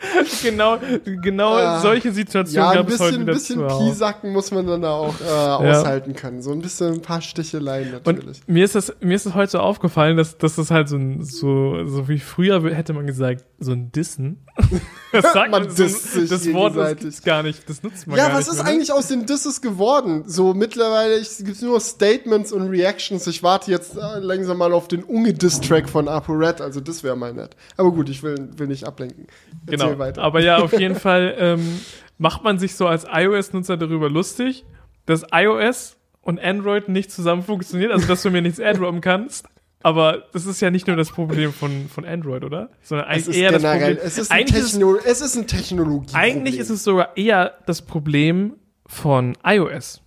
genau, 0.42 0.78
genau 1.04 1.58
äh, 1.58 1.80
solche 1.80 2.12
Situationen 2.12 2.70
ja, 2.70 2.74
gab 2.74 2.88
es 2.88 3.00
heute 3.00 3.20
wieder. 3.20 3.32
Ein 3.32 3.38
bisschen 3.38 3.66
Piesacken 3.66 4.32
muss 4.32 4.52
man 4.52 4.64
dann 4.64 4.82
da 4.82 4.92
auch 4.92 5.20
äh, 5.20 5.24
aushalten 5.28 6.14
können. 6.14 6.40
So 6.40 6.52
ein 6.52 6.60
bisschen 6.60 6.94
ein 6.94 7.02
paar 7.02 7.20
Sticheleien 7.20 7.90
natürlich. 7.90 8.40
Und 8.46 8.48
mir 8.48 8.64
ist 8.64 8.76
das, 8.76 8.94
mir 9.00 9.16
ist 9.16 9.26
das 9.26 9.34
heute 9.34 9.52
so 9.52 9.58
aufgefallen, 9.58 10.16
dass, 10.16 10.38
dass 10.38 10.54
das 10.54 10.70
halt 10.70 10.88
so 10.88 10.96
ein, 10.96 11.24
so, 11.24 11.84
so 11.86 12.08
wie 12.08 12.20
früher 12.20 12.62
hätte 12.72 12.92
man 12.92 13.08
gesagt, 13.08 13.44
so 13.58 13.72
ein 13.72 13.90
Dissen. 13.92 14.46
Das 15.10 15.32
sagt 15.32 15.50
man, 15.50 15.70
so, 15.70 15.84
das 15.84 16.52
Wort 16.52 17.02
ist 17.02 17.24
gar 17.24 17.42
nicht, 17.42 17.66
das 17.66 17.82
nutzt 17.82 18.06
man 18.06 18.18
ja, 18.18 18.28
gar 18.28 18.36
nicht. 18.36 18.46
Ja, 18.46 18.52
was 18.52 18.54
ist 18.54 18.62
mehr, 18.62 18.64
ne? 18.64 18.70
eigentlich 18.70 18.92
aus 18.92 19.06
den 19.08 19.24
Disses 19.24 19.62
geworden? 19.62 20.24
So 20.26 20.52
mittlerweile 20.52 21.16
gibt 21.16 21.48
es 21.48 21.62
nur 21.62 21.80
Statements 21.80 22.52
und 22.52 22.68
Reactions. 22.68 23.26
Ich 23.26 23.42
warte 23.42 23.70
jetzt 23.70 23.96
äh, 23.96 24.18
langsam 24.18 24.58
mal 24.58 24.74
auf 24.74 24.86
den 24.86 25.02
Unge-Diss-Track 25.02 25.88
von 25.88 26.08
ApoRed, 26.08 26.60
also 26.60 26.80
das 26.80 27.04
wäre 27.04 27.16
mal 27.16 27.32
nett. 27.32 27.56
Aber 27.78 27.90
gut, 27.90 28.10
ich 28.10 28.22
will, 28.22 28.50
will 28.58 28.66
nicht 28.66 28.84
ablenken. 28.84 29.28
Erzähl 29.64 29.78
genau. 29.78 29.87
Weiter. 29.96 30.22
Aber 30.22 30.40
ja, 30.40 30.58
auf 30.58 30.72
jeden 30.78 30.96
Fall 30.96 31.34
ähm, 31.38 31.80
macht 32.18 32.44
man 32.44 32.58
sich 32.58 32.74
so 32.74 32.86
als 32.86 33.06
iOS-Nutzer 33.10 33.76
darüber 33.76 34.10
lustig, 34.10 34.64
dass 35.06 35.24
iOS 35.32 35.96
und 36.20 36.40
Android 36.40 36.88
nicht 36.88 37.10
zusammen 37.10 37.42
funktioniert, 37.42 37.92
also 37.92 38.06
dass 38.06 38.22
du 38.22 38.30
mir 38.30 38.42
nichts 38.42 38.58
airdroppen 38.58 39.00
kannst. 39.00 39.46
Aber 39.82 40.24
das 40.32 40.44
ist 40.44 40.60
ja 40.60 40.70
nicht 40.70 40.88
nur 40.88 40.96
das 40.96 41.10
Problem 41.10 41.52
von, 41.52 41.88
von 41.88 42.04
Android, 42.04 42.42
oder? 42.42 42.68
Sondern 42.82 43.06
eigentlich 43.06 43.36
eher 43.36 43.52
das 43.52 43.62
Problem. 43.62 43.98
Es 44.02 44.18
ist, 44.18 44.30
ein 44.30 44.46
Techno 44.46 44.94
ist, 44.96 45.06
es 45.06 45.20
ist 45.20 45.36
ein 45.36 45.46
Technologie. 45.46 46.14
Eigentlich 46.14 46.58
ist 46.58 46.68
es 46.68 46.82
sogar 46.82 47.16
eher 47.16 47.54
das 47.66 47.82
Problem 47.82 48.54
von 48.86 49.38
iOS, 49.44 50.02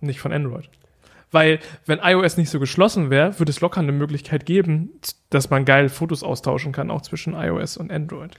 nicht 0.00 0.20
von 0.20 0.32
Android. 0.32 0.70
Weil, 1.32 1.58
wenn 1.86 1.98
iOS 1.98 2.36
nicht 2.36 2.50
so 2.50 2.60
geschlossen 2.60 3.10
wäre, 3.10 3.38
würde 3.40 3.50
es 3.50 3.60
locker 3.60 3.80
eine 3.80 3.90
Möglichkeit 3.90 4.46
geben, 4.46 4.92
dass 5.28 5.50
man 5.50 5.64
geil 5.64 5.88
Fotos 5.88 6.22
austauschen 6.22 6.70
kann, 6.70 6.90
auch 6.90 7.02
zwischen 7.02 7.34
iOS 7.34 7.76
und 7.76 7.90
Android 7.90 8.30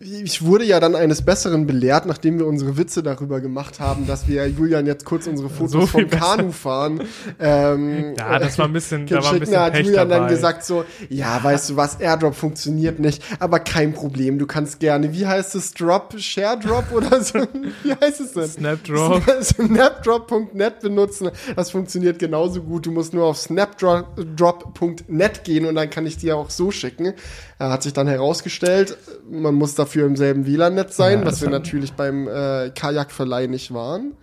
ich 0.00 0.42
wurde 0.42 0.64
ja 0.64 0.80
dann 0.80 0.96
eines 0.96 1.22
Besseren 1.22 1.66
belehrt, 1.66 2.06
nachdem 2.06 2.38
wir 2.38 2.46
unsere 2.46 2.78
Witze 2.78 3.02
darüber 3.02 3.42
gemacht 3.42 3.80
haben, 3.80 4.06
dass 4.06 4.28
wir 4.28 4.48
Julian 4.48 4.86
jetzt 4.86 5.04
kurz 5.04 5.26
unsere 5.26 5.50
Fotos 5.50 5.72
so 5.72 5.84
vom 5.86 6.08
Kanu 6.08 6.52
fahren. 6.52 7.02
Ähm, 7.38 8.14
ja, 8.16 8.38
das 8.38 8.56
war 8.58 8.64
ein 8.64 8.72
bisschen, 8.72 9.06
da 9.06 9.22
war 9.22 9.34
ein 9.34 9.40
bisschen 9.40 9.60
hat 9.60 9.74
Pech 9.74 9.84
Julian 9.84 10.08
dabei. 10.08 10.20
dann 10.20 10.30
gesagt 10.30 10.64
so, 10.64 10.86
ja, 11.10 11.38
weißt 11.42 11.68
du 11.70 11.76
was, 11.76 12.00
AirDrop 12.00 12.34
funktioniert 12.34 12.98
nicht, 12.98 13.22
aber 13.40 13.60
kein 13.60 13.92
Problem, 13.92 14.38
du 14.38 14.46
kannst 14.46 14.80
gerne, 14.80 15.12
wie 15.12 15.26
heißt 15.26 15.54
es, 15.54 15.74
Drop, 15.74 16.18
Share 16.18 16.58
Drop 16.58 16.90
oder 16.92 17.22
so, 17.22 17.38
wie 17.82 17.92
heißt 17.92 18.20
es 18.20 18.32
denn? 18.32 18.48
Snapdrop. 18.48 19.22
Snapdrop.net 19.42 20.80
benutzen, 20.80 21.30
das 21.54 21.72
funktioniert 21.72 22.18
genauso 22.18 22.62
gut, 22.62 22.86
du 22.86 22.90
musst 22.90 23.12
nur 23.12 23.26
auf 23.26 23.36
snapdrop.net 23.36 25.44
gehen 25.44 25.66
und 25.66 25.74
dann 25.74 25.90
kann 25.90 26.06
ich 26.06 26.16
dir 26.16 26.38
auch 26.38 26.48
so 26.48 26.70
schicken. 26.70 27.12
Er 27.60 27.68
hat 27.68 27.82
sich 27.82 27.92
dann 27.92 28.08
herausgestellt, 28.08 28.96
man 29.30 29.54
muss 29.54 29.74
dafür 29.74 30.06
im 30.06 30.16
selben 30.16 30.46
WLAN-Netz 30.46 30.96
sein, 30.96 31.20
ja, 31.20 31.26
was 31.26 31.42
wir 31.42 31.50
natürlich 31.50 31.92
beim 31.92 32.26
äh, 32.26 32.70
Kajakverleih 32.70 33.48
nicht 33.48 33.74
waren. 33.74 34.14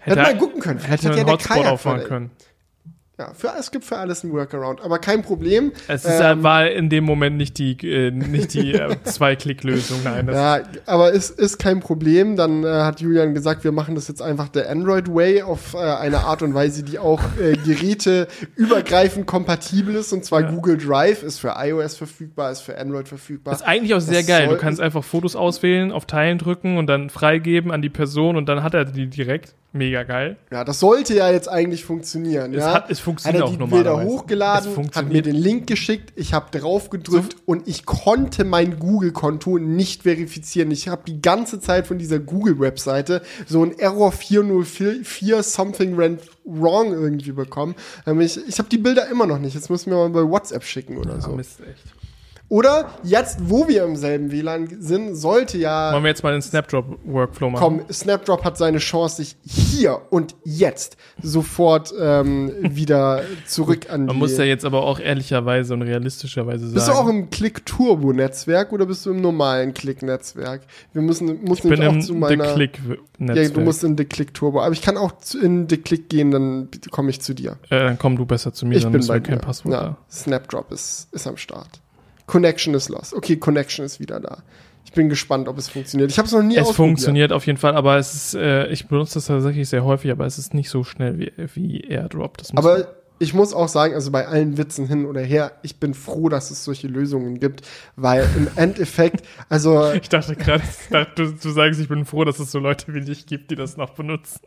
Hätte, 0.00 0.18
hätte 0.18 0.32
man 0.32 0.38
gucken 0.40 0.60
können. 0.60 0.80
Hätte 0.80 1.08
man 1.10 1.18
ja 1.18 1.24
Hotspot 1.24 1.66
auffahren 1.66 2.02
können. 2.02 2.30
Ja, 3.20 3.34
für, 3.34 3.52
es 3.58 3.70
gibt 3.70 3.84
für 3.84 3.98
alles 3.98 4.24
einen 4.24 4.32
Workaround, 4.32 4.80
aber 4.80 4.98
kein 4.98 5.20
Problem. 5.20 5.72
Es 5.88 6.06
ist, 6.06 6.20
ähm, 6.22 6.42
war 6.42 6.70
in 6.70 6.88
dem 6.88 7.04
Moment 7.04 7.36
nicht 7.36 7.58
die, 7.58 7.76
äh, 7.86 8.10
nicht 8.10 8.54
die 8.54 8.72
äh, 8.72 8.96
Zwei-Klick-Lösung, 9.04 9.98
nein. 10.04 10.26
ja, 10.32 10.60
aber 10.86 11.12
es 11.12 11.28
ist 11.28 11.58
kein 11.58 11.80
Problem. 11.80 12.36
Dann 12.36 12.64
äh, 12.64 12.68
hat 12.68 13.02
Julian 13.02 13.34
gesagt, 13.34 13.62
wir 13.62 13.72
machen 13.72 13.94
das 13.94 14.08
jetzt 14.08 14.22
einfach 14.22 14.48
der 14.48 14.70
Android-Way 14.70 15.42
auf 15.42 15.74
äh, 15.74 15.80
eine 15.80 16.20
Art 16.20 16.40
und 16.40 16.54
Weise, 16.54 16.82
die 16.82 16.98
auch 16.98 17.20
äh, 17.38 17.58
Geräte 17.58 18.26
übergreifend 18.56 19.26
kompatibel 19.26 19.96
ist. 19.96 20.14
Und 20.14 20.24
zwar 20.24 20.40
ja. 20.40 20.50
Google 20.50 20.78
Drive 20.78 21.22
ist 21.22 21.40
für 21.40 21.56
iOS 21.58 21.98
verfügbar, 21.98 22.50
ist 22.50 22.62
für 22.62 22.78
Android 22.78 23.06
verfügbar. 23.06 23.52
Das 23.52 23.60
ist 23.60 23.66
eigentlich 23.66 23.92
auch 23.92 24.00
sehr 24.00 24.20
das 24.20 24.28
geil. 24.28 24.48
Du 24.48 24.56
kannst 24.56 24.80
einfach 24.80 25.04
Fotos 25.04 25.36
auswählen, 25.36 25.92
auf 25.92 26.06
Teilen 26.06 26.38
drücken 26.38 26.78
und 26.78 26.86
dann 26.86 27.10
freigeben 27.10 27.70
an 27.70 27.82
die 27.82 27.90
Person 27.90 28.36
und 28.36 28.48
dann 28.48 28.62
hat 28.62 28.72
er 28.72 28.86
die 28.86 29.08
direkt. 29.08 29.56
Mega 29.72 30.02
geil. 30.02 30.36
Ja, 30.50 30.64
das 30.64 30.80
sollte 30.80 31.14
ja 31.14 31.30
jetzt 31.30 31.48
eigentlich 31.48 31.84
funktionieren. 31.84 32.52
Es, 32.52 32.60
ja? 32.60 32.74
hat, 32.74 32.90
es 32.90 32.98
funktioniert 32.98 33.44
hat 33.44 33.52
er 33.52 33.56
die 33.56 33.70
Bilder 33.70 34.02
hochgeladen, 34.02 34.90
hat 34.92 35.08
mir 35.08 35.22
den 35.22 35.36
Link 35.36 35.68
geschickt, 35.68 36.12
ich 36.16 36.34
habe 36.34 36.56
drauf 36.56 36.90
gedrückt 36.90 37.36
so. 37.36 37.42
und 37.46 37.68
ich 37.68 37.86
konnte 37.86 38.44
mein 38.44 38.80
Google-Konto 38.80 39.58
nicht 39.58 40.02
verifizieren. 40.02 40.72
Ich 40.72 40.88
habe 40.88 41.02
die 41.06 41.22
ganze 41.22 41.60
Zeit 41.60 41.86
von 41.86 41.98
dieser 41.98 42.18
Google-Webseite 42.18 43.22
so 43.46 43.62
ein 43.62 43.78
Error 43.78 44.10
404 44.10 45.42
something 45.44 45.96
went 45.96 46.22
wrong 46.44 46.92
irgendwie 46.92 47.32
bekommen. 47.32 47.76
Ich, 48.18 48.40
ich 48.48 48.58
habe 48.58 48.68
die 48.68 48.78
Bilder 48.78 49.08
immer 49.08 49.26
noch 49.26 49.38
nicht. 49.38 49.54
Jetzt 49.54 49.70
müssen 49.70 49.90
wir 49.90 50.08
mal 50.08 50.10
bei 50.10 50.28
WhatsApp 50.28 50.64
schicken 50.64 50.96
oder 50.98 51.14
ja, 51.14 51.20
so. 51.20 51.30
Mist, 51.30 51.60
echt. 51.60 51.99
Oder 52.50 52.90
jetzt, 53.04 53.38
wo 53.48 53.68
wir 53.68 53.84
im 53.84 53.94
selben 53.94 54.32
WLAN 54.32 54.68
sind, 54.80 55.14
sollte 55.14 55.56
ja. 55.56 55.92
Wollen 55.92 56.02
wir 56.02 56.08
jetzt 56.08 56.24
mal 56.24 56.32
den 56.32 56.42
Snapdrop-Workflow 56.42 57.48
machen? 57.48 57.62
Komm, 57.62 57.92
Snapdrop 57.92 58.44
hat 58.44 58.58
seine 58.58 58.78
Chance, 58.78 59.18
sich 59.18 59.36
hier 59.46 60.00
und 60.10 60.34
jetzt 60.42 60.96
sofort 61.22 61.94
ähm, 61.96 62.50
wieder 62.62 63.22
zurück 63.46 63.88
an 63.88 64.00
die. 64.00 64.06
Man 64.08 64.16
muss 64.16 64.36
ja 64.36 64.42
jetzt 64.42 64.64
aber 64.64 64.82
auch 64.82 64.98
ehrlicherweise 64.98 65.74
und 65.74 65.82
realistischerweise 65.82 66.64
sagen. 66.64 66.74
Bist 66.74 66.88
du 66.88 66.92
auch 66.92 67.08
im 67.08 67.30
Click-Turbo-Netzwerk 67.30 68.72
oder 68.72 68.84
bist 68.84 69.06
du 69.06 69.12
im 69.12 69.20
normalen 69.20 69.72
Click-Netzwerk? 69.72 70.62
Wir 70.92 71.02
müssen, 71.02 71.44
muss 71.44 71.58
ich 71.58 71.70
bin 71.70 71.84
auch 71.84 72.00
zu 72.00 72.14
meiner. 72.14 72.52
Click-Netzwerk. 72.52 73.48
Ja, 73.48 73.54
du 73.54 73.60
musst 73.60 73.84
in 73.84 73.96
The 73.96 74.06
Click-Turbo. 74.06 74.60
Aber 74.60 74.72
ich 74.72 74.82
kann 74.82 74.96
auch 74.96 75.12
in 75.40 75.68
The 75.68 75.76
Click 75.76 76.08
gehen, 76.08 76.32
dann 76.32 76.68
komme 76.90 77.10
ich 77.10 77.20
zu 77.20 77.32
dir. 77.32 77.58
Äh, 77.70 77.78
dann 77.78 77.98
komm 77.98 78.16
du 78.16 78.26
besser 78.26 78.52
zu 78.52 78.66
mir, 78.66 78.74
ich 78.74 78.82
dann 78.82 78.90
bin 78.90 79.06
bei 79.06 79.20
kein 79.20 79.40
Passwort. 79.40 79.72
Ja, 79.72 79.96
Snapdrop 80.10 80.72
ist, 80.72 81.06
ist 81.12 81.28
am 81.28 81.36
Start. 81.36 81.80
Connection 82.30 82.74
ist 82.74 82.88
lost. 82.88 83.12
Okay, 83.12 83.36
Connection 83.36 83.84
ist 83.84 83.98
wieder 83.98 84.20
da. 84.20 84.44
Ich 84.84 84.92
bin 84.92 85.08
gespannt, 85.08 85.48
ob 85.48 85.58
es 85.58 85.68
funktioniert. 85.68 86.12
Ich 86.12 86.18
habe 86.18 86.26
es 86.26 86.32
noch 86.32 86.42
nie 86.42 86.56
Es 86.56 86.70
funktioniert 86.70 87.32
auf 87.32 87.44
jeden 87.44 87.58
Fall, 87.58 87.74
aber 87.74 87.96
es 87.96 88.14
ist, 88.14 88.34
äh, 88.34 88.68
ich 88.68 88.86
benutze 88.86 89.14
das 89.14 89.26
tatsächlich 89.26 89.68
sehr 89.68 89.84
häufig, 89.84 90.12
aber 90.12 90.26
es 90.26 90.38
ist 90.38 90.54
nicht 90.54 90.70
so 90.70 90.84
schnell 90.84 91.18
wie, 91.18 91.32
wie 91.54 91.80
AirDrop. 91.80 92.38
aber 92.54 92.94
ich 93.18 93.34
muss 93.34 93.52
auch 93.52 93.68
sagen, 93.68 93.94
also 93.94 94.12
bei 94.12 94.28
allen 94.28 94.58
Witzen 94.58 94.86
hin 94.86 95.06
oder 95.06 95.20
her, 95.20 95.52
ich 95.62 95.80
bin 95.80 95.92
froh, 95.92 96.28
dass 96.28 96.52
es 96.52 96.64
solche 96.64 96.86
Lösungen 96.86 97.40
gibt, 97.40 97.62
weil 97.96 98.26
im 98.36 98.48
Endeffekt, 98.56 99.26
also. 99.48 99.92
Ich 99.92 100.08
dachte 100.08 100.36
gerade, 100.36 100.62
du, 101.16 101.32
du 101.32 101.50
sagst, 101.50 101.80
ich 101.80 101.88
bin 101.88 102.04
froh, 102.04 102.24
dass 102.24 102.38
es 102.38 102.52
so 102.52 102.60
Leute 102.60 102.94
wie 102.94 103.00
dich 103.00 103.26
gibt, 103.26 103.50
die 103.50 103.56
das 103.56 103.76
noch 103.76 103.90
benutzen. 103.90 104.40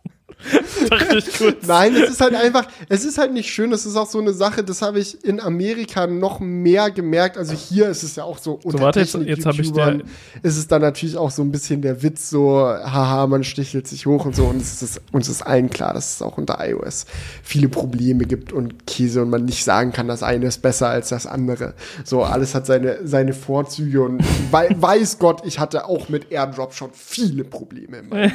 Dachte 0.89 1.17
ich 1.17 1.37
kurz. 1.37 1.67
Nein, 1.67 1.95
es 1.95 2.11
ist 2.11 2.21
halt 2.21 2.35
einfach, 2.35 2.67
es 2.89 3.05
ist 3.05 3.17
halt 3.17 3.33
nicht 3.33 3.51
schön. 3.51 3.71
Es 3.71 3.85
ist 3.85 3.95
auch 3.95 4.07
so 4.07 4.19
eine 4.19 4.33
Sache, 4.33 4.63
das 4.63 4.81
habe 4.81 4.99
ich 4.99 5.23
in 5.23 5.39
Amerika 5.39 6.07
noch 6.07 6.39
mehr 6.39 6.91
gemerkt. 6.91 7.37
Also 7.37 7.53
hier 7.53 7.87
ist 7.87 8.03
es 8.03 8.15
ja 8.15 8.23
auch 8.23 8.37
so. 8.37 8.59
So, 8.63 8.79
warte, 8.79 8.99
jetzt, 8.99 9.15
jetzt 9.15 9.45
habe 9.45 9.61
ich 9.61 9.71
dir. 9.71 10.01
Ist 10.41 10.57
es 10.57 10.67
dann 10.67 10.81
natürlich 10.81 11.17
auch 11.17 11.31
so 11.31 11.41
ein 11.41 11.51
bisschen 11.51 11.81
der 11.81 12.03
Witz, 12.03 12.29
so, 12.29 12.59
haha, 12.59 13.27
man 13.27 13.43
stichelt 13.43 13.87
sich 13.87 14.05
hoch 14.05 14.25
und 14.25 14.35
so. 14.35 14.45
Und 14.45 14.61
es 14.61 14.81
ist, 14.81 15.01
uns 15.11 15.29
ist 15.29 15.41
allen 15.41 15.69
klar, 15.69 15.93
dass 15.93 16.15
es 16.15 16.21
auch 16.21 16.37
unter 16.37 16.57
iOS 16.65 17.05
viele 17.43 17.69
Probleme 17.69 18.25
gibt 18.25 18.53
und 18.53 18.85
Käse 18.87 19.21
und 19.21 19.29
man 19.29 19.45
nicht 19.45 19.63
sagen 19.63 19.91
kann, 19.91 20.07
das 20.07 20.23
eine 20.23 20.47
ist 20.47 20.61
besser 20.61 20.89
als 20.89 21.09
das 21.09 21.27
andere. 21.27 21.73
So, 22.03 22.23
alles 22.23 22.55
hat 22.55 22.65
seine, 22.65 22.99
seine 23.05 23.33
Vorzüge 23.33 24.01
und 24.01 24.23
weiß 24.51 25.19
Gott, 25.19 25.41
ich 25.45 25.59
hatte 25.59 25.85
auch 25.85 26.09
mit 26.09 26.31
AirDrop 26.31 26.73
schon 26.73 26.89
viele 26.93 27.43
Probleme. 27.43 28.31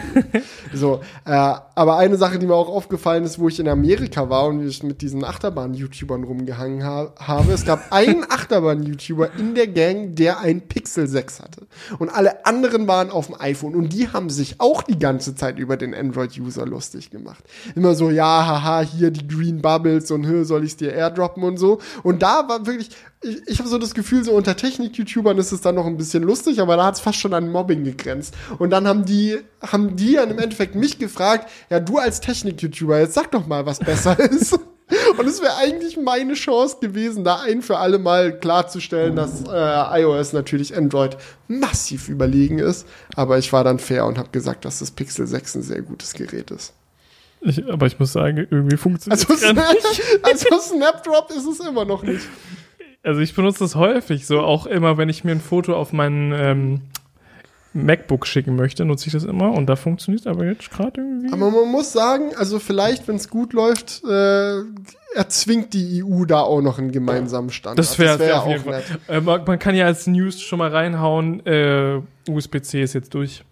so, 0.74 1.00
äh, 1.24 1.30
aber 1.30 1.87
eine 1.96 2.16
Sache, 2.16 2.38
die 2.38 2.46
mir 2.46 2.54
auch 2.54 2.68
aufgefallen 2.68 3.24
ist, 3.24 3.38
wo 3.38 3.48
ich 3.48 3.58
in 3.58 3.68
Amerika 3.68 4.28
war 4.28 4.46
und 4.46 4.66
ich 4.66 4.82
mit 4.82 5.00
diesen 5.00 5.24
Achterbahn-YouTubern 5.24 6.24
rumgehangen 6.24 6.84
ha 6.84 7.12
habe, 7.18 7.52
es 7.52 7.64
gab 7.64 7.92
einen 7.92 8.24
Achterbahn-YouTuber 8.28 9.30
in 9.38 9.54
der 9.54 9.68
Gang, 9.68 10.14
der 10.14 10.40
ein 10.40 10.62
Pixel 10.62 11.08
6 11.08 11.40
hatte. 11.40 11.66
Und 11.98 12.10
alle 12.10 12.44
anderen 12.46 12.86
waren 12.86 13.10
auf 13.10 13.26
dem 13.26 13.40
iPhone 13.40 13.74
und 13.74 13.92
die 13.92 14.08
haben 14.08 14.30
sich 14.30 14.60
auch 14.60 14.82
die 14.82 14.98
ganze 14.98 15.34
Zeit 15.34 15.58
über 15.58 15.76
den 15.76 15.94
Android-User 15.94 16.66
lustig 16.66 17.10
gemacht. 17.10 17.44
Immer 17.74 17.94
so, 17.94 18.10
ja, 18.10 18.46
haha, 18.46 18.80
hier 18.80 19.10
die 19.10 19.26
Green 19.26 19.62
Bubbles 19.62 20.10
und 20.10 20.26
hör, 20.26 20.44
soll 20.44 20.64
ich 20.64 20.72
es 20.72 20.76
dir 20.76 20.92
airdroppen 20.92 21.42
und 21.42 21.56
so. 21.56 21.78
Und 22.02 22.22
da 22.22 22.48
war 22.48 22.66
wirklich, 22.66 22.90
ich, 23.22 23.48
ich 23.48 23.58
habe 23.58 23.68
so 23.68 23.78
das 23.78 23.94
Gefühl, 23.94 24.24
so 24.24 24.32
unter 24.32 24.56
Technik-YouTubern 24.56 25.38
ist 25.38 25.52
es 25.52 25.60
dann 25.60 25.74
noch 25.74 25.86
ein 25.86 25.96
bisschen 25.96 26.22
lustig, 26.22 26.60
aber 26.60 26.76
da 26.76 26.86
hat 26.86 26.94
es 26.94 27.00
fast 27.00 27.18
schon 27.18 27.34
an 27.34 27.50
Mobbing 27.50 27.84
gegrenzt. 27.84 28.34
Und 28.58 28.70
dann 28.70 28.86
haben 28.86 29.04
die, 29.04 29.38
haben 29.60 29.96
die 29.96 30.14
dann 30.14 30.30
im 30.30 30.38
Endeffekt 30.38 30.74
mich 30.74 30.98
gefragt, 30.98 31.50
ja, 31.70 31.80
du 31.80 31.98
als 31.98 32.20
Technik-YouTuber, 32.20 33.00
jetzt 33.00 33.14
sag 33.14 33.30
doch 33.32 33.46
mal, 33.46 33.66
was 33.66 33.78
besser 33.80 34.18
ist. 34.30 34.58
Und 35.18 35.26
es 35.26 35.42
wäre 35.42 35.56
eigentlich 35.56 35.98
meine 35.98 36.32
Chance 36.32 36.78
gewesen, 36.80 37.22
da 37.22 37.40
ein 37.40 37.60
für 37.60 37.76
alle 37.76 37.98
Mal 37.98 38.38
klarzustellen, 38.38 39.16
dass 39.16 39.42
äh, 39.42 40.00
iOS 40.00 40.32
natürlich 40.32 40.74
Android 40.74 41.18
massiv 41.46 42.08
überlegen 42.08 42.58
ist. 42.58 42.86
Aber 43.14 43.36
ich 43.36 43.52
war 43.52 43.64
dann 43.64 43.80
fair 43.80 44.06
und 44.06 44.16
habe 44.16 44.30
gesagt, 44.30 44.64
dass 44.64 44.78
das 44.78 44.92
Pixel 44.92 45.26
6 45.26 45.56
ein 45.56 45.62
sehr 45.62 45.82
gutes 45.82 46.14
Gerät 46.14 46.50
ist. 46.50 46.72
Ich, 47.40 47.70
aber 47.70 47.86
ich 47.86 47.98
muss 47.98 48.12
sagen, 48.12 48.48
irgendwie 48.50 48.76
funktioniert 48.76 49.28
also, 49.28 49.34
es 49.34 49.42
Also 50.22 50.74
Snapdrop 50.74 51.30
ist 51.30 51.46
es 51.46 51.60
immer 51.60 51.84
noch 51.84 52.02
nicht. 52.02 52.26
Also 53.02 53.20
ich 53.20 53.34
benutze 53.34 53.60
das 53.60 53.74
häufig, 53.76 54.26
so 54.26 54.40
auch 54.40 54.66
immer, 54.66 54.98
wenn 54.98 55.08
ich 55.08 55.24
mir 55.24 55.32
ein 55.32 55.40
Foto 55.40 55.74
auf 55.74 55.92
meinen 55.92 56.32
ähm, 56.32 56.80
MacBook 57.72 58.26
schicken 58.26 58.56
möchte, 58.56 58.84
nutze 58.84 59.06
ich 59.06 59.12
das 59.12 59.24
immer 59.24 59.52
und 59.52 59.66
da 59.66 59.76
funktioniert 59.76 60.22
es 60.22 60.26
aber 60.26 60.44
jetzt 60.44 60.70
gerade 60.70 61.00
irgendwie. 61.00 61.32
Aber 61.32 61.50
man 61.50 61.70
muss 61.70 61.92
sagen, 61.92 62.32
also 62.36 62.58
vielleicht, 62.58 63.06
wenn 63.08 63.16
es 63.16 63.28
gut 63.28 63.52
läuft, 63.52 64.02
äh, 64.04 64.62
erzwingt 65.14 65.74
die 65.74 66.02
EU 66.02 66.24
da 66.24 66.40
auch 66.40 66.60
noch 66.60 66.78
einen 66.78 66.92
gemeinsamen 66.92 67.50
Standard. 67.50 67.78
Das 67.78 67.98
wäre 67.98 68.18
wär 68.18 68.42
auch 68.42 68.64
nett. 68.64 68.84
Äh, 69.08 69.20
man, 69.20 69.44
man, 69.44 69.58
kann 69.58 69.74
ja 69.74 69.86
als 69.86 70.06
News 70.06 70.40
schon 70.40 70.58
mal 70.58 70.70
reinhauen, 70.70 71.44
äh, 71.46 72.00
USB-C 72.28 72.82
ist 72.82 72.94
jetzt 72.94 73.14
durch. 73.14 73.44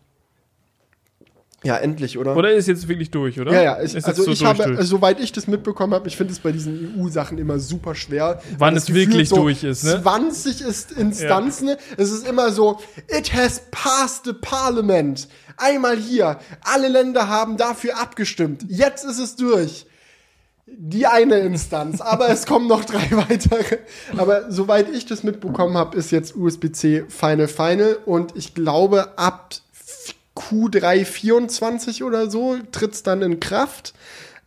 Ja, 1.67 1.77
endlich, 1.77 2.17
oder? 2.17 2.37
Oder 2.37 2.53
ist 2.53 2.69
jetzt 2.69 2.87
wirklich 2.89 3.11
durch, 3.11 3.41
oder? 3.41 3.53
Ja, 3.53 3.63
ja. 3.63 3.83
Ich, 3.83 3.95
also 3.95 4.23
so 4.23 4.31
ich 4.31 4.39
durch, 4.39 4.49
habe, 4.49 4.63
durch. 4.65 4.79
Also, 4.79 4.97
soweit 4.97 5.19
ich 5.21 5.33
das 5.33 5.47
mitbekommen 5.49 5.95
habe, 5.95 6.07
ich 6.07 6.17
finde 6.17 6.33
es 6.33 6.39
bei 6.39 6.53
diesen 6.53 6.95
EU-Sachen 6.97 7.39
immer 7.39 7.59
super 7.59 7.95
schwer. 7.95 8.41
Wann 8.59 8.77
es 8.77 8.93
wirklich 8.95 9.29
so 9.29 9.37
durch 9.37 9.65
ist, 9.65 9.85
ne? 9.85 10.01
20 10.01 10.61
ist 10.63 10.93
Instanzen. 10.93 11.69
Ja. 11.69 11.77
Es 11.97 12.13
ist 12.13 12.27
immer 12.27 12.53
so, 12.53 12.79
it 13.09 13.35
has 13.35 13.63
passed 13.71 14.25
the 14.25 14.33
parliament. 14.33 15.29
Einmal 15.57 15.97
hier. 15.97 16.39
Alle 16.63 16.89
Länder 16.89 17.29
haben 17.29 17.57
dafür 17.57 17.99
abgestimmt. 17.99 18.65
Jetzt 18.69 19.05
ist 19.05 19.19
es 19.19 19.37
durch. 19.37 19.87
Die 20.69 21.07
eine 21.07 21.39
Instanz, 21.39 22.01
aber 22.01 22.29
es 22.29 22.45
kommen 22.47 22.67
noch 22.67 22.85
drei 22.85 23.09
weitere. 23.13 23.79
Aber 24.17 24.51
soweit 24.51 24.93
ich 24.93 25.07
das 25.07 25.23
mitbekommen 25.23 25.77
habe, 25.77 25.97
ist 25.97 26.11
jetzt 26.11 26.35
USB-C 26.37 27.05
Final 27.09 27.49
Final 27.49 27.99
und 28.05 28.37
ich 28.37 28.53
glaube, 28.53 29.17
ab 29.17 29.55
Q3 30.37 31.05
24 31.05 32.05
oder 32.05 32.31
so 32.31 32.59
tritt 32.73 32.93
es 32.93 33.03
dann 33.03 33.23
in 33.23 33.41
Kraft. 33.41 33.95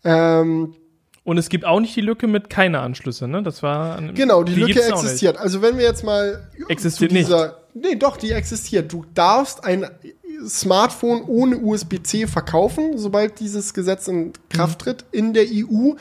Ähm, 0.03 0.75
und 1.23 1.37
es 1.37 1.49
gibt 1.49 1.65
auch 1.65 1.79
nicht 1.79 1.95
die 1.95 2.01
Lücke 2.01 2.27
mit 2.27 2.49
keine 2.49 2.79
Anschlüsse, 2.79 3.27
ne? 3.27 3.43
Das 3.43 3.61
war 3.61 4.01
genau 4.13 4.43
die, 4.43 4.55
die 4.55 4.61
Lücke 4.61 4.83
existiert. 4.83 5.37
Also 5.37 5.61
wenn 5.61 5.77
wir 5.77 5.85
jetzt 5.85 6.03
mal 6.03 6.49
existiert 6.69 7.11
dieser, 7.11 7.59
nicht. 7.73 7.91
Nee, 7.91 7.95
doch, 7.95 8.17
die 8.17 8.31
existiert. 8.31 8.91
Du 8.91 9.05
darfst 9.13 9.63
ein 9.63 9.85
Smartphone 10.47 11.23
ohne 11.23 11.57
USB-C 11.57 12.27
verkaufen, 12.27 12.97
sobald 12.97 13.39
dieses 13.39 13.73
Gesetz 13.73 14.07
in 14.07 14.33
Kraft 14.49 14.79
tritt 14.79 15.05
in 15.11 15.33
der 15.33 15.45
EU 15.45 15.93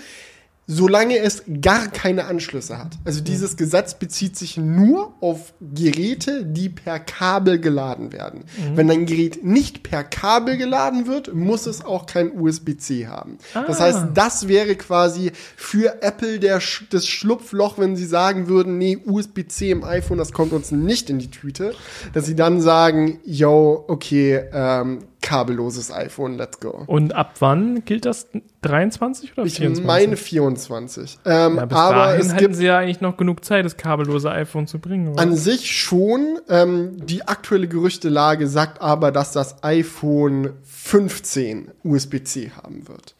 solange 0.70 1.18
es 1.18 1.44
gar 1.62 1.88
keine 1.88 2.26
Anschlüsse 2.26 2.78
hat. 2.78 2.98
Also 3.06 3.22
dieses 3.22 3.56
Gesetz 3.56 3.94
bezieht 3.94 4.36
sich 4.36 4.58
nur 4.58 5.14
auf 5.22 5.54
Geräte, 5.62 6.44
die 6.44 6.68
per 6.68 7.00
Kabel 7.00 7.58
geladen 7.58 8.12
werden. 8.12 8.44
Mhm. 8.58 8.76
Wenn 8.76 8.90
ein 8.90 9.06
Gerät 9.06 9.42
nicht 9.42 9.82
per 9.82 10.04
Kabel 10.04 10.58
geladen 10.58 11.06
wird, 11.06 11.34
muss 11.34 11.66
es 11.66 11.82
auch 11.82 12.04
kein 12.04 12.38
USB-C 12.38 13.06
haben. 13.06 13.38
Ah. 13.54 13.64
Das 13.66 13.80
heißt, 13.80 14.08
das 14.12 14.46
wäre 14.46 14.76
quasi 14.76 15.32
für 15.56 16.02
Apple 16.02 16.38
der, 16.38 16.60
das 16.90 17.06
Schlupfloch, 17.06 17.78
wenn 17.78 17.96
sie 17.96 18.06
sagen 18.06 18.46
würden, 18.48 18.76
nee, 18.76 18.98
USB-C 19.06 19.70
im 19.70 19.84
iPhone, 19.84 20.18
das 20.18 20.32
kommt 20.32 20.52
uns 20.52 20.70
nicht 20.70 21.08
in 21.08 21.18
die 21.18 21.30
Tüte, 21.30 21.74
dass 22.12 22.26
sie 22.26 22.36
dann 22.36 22.60
sagen, 22.60 23.20
yo, 23.24 23.86
okay, 23.88 24.44
ähm, 24.52 24.98
kabelloses 25.20 25.90
iPhone, 25.90 26.36
let's 26.36 26.60
go. 26.60 26.84
Und 26.86 27.14
ab 27.14 27.34
wann 27.40 27.84
gilt 27.84 28.04
das? 28.04 28.28
23 28.62 29.32
oder 29.32 29.46
24? 29.46 29.78
Ich 29.78 29.86
meine 29.86 30.16
24. 30.16 31.18
Ähm, 31.24 31.56
ja, 31.56 31.66
bis 31.66 31.76
aber 31.78 31.96
dahin 31.96 32.20
es 32.20 32.34
hätten 32.34 32.54
sie 32.54 32.66
ja 32.66 32.78
eigentlich 32.78 33.00
noch 33.00 33.16
genug 33.16 33.44
Zeit, 33.44 33.64
das 33.64 33.76
kabellose 33.76 34.30
iPhone 34.30 34.66
zu 34.66 34.78
bringen. 34.78 35.08
Oder? 35.08 35.22
An 35.22 35.36
sich 35.36 35.70
schon. 35.70 36.38
Ähm, 36.48 37.04
die 37.06 37.26
aktuelle 37.26 37.68
Gerüchtelage 37.68 38.46
sagt 38.46 38.80
aber, 38.80 39.12
dass 39.12 39.32
das 39.32 39.62
iPhone 39.62 40.54
15 40.64 41.72
USB-C 41.84 42.52
haben 42.62 42.88
wird. 42.88 43.14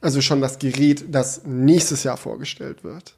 Also 0.00 0.20
schon 0.20 0.40
das 0.40 0.58
Gerät, 0.58 1.06
das 1.10 1.42
nächstes 1.44 2.04
Jahr 2.04 2.16
vorgestellt 2.16 2.84
wird. 2.84 3.14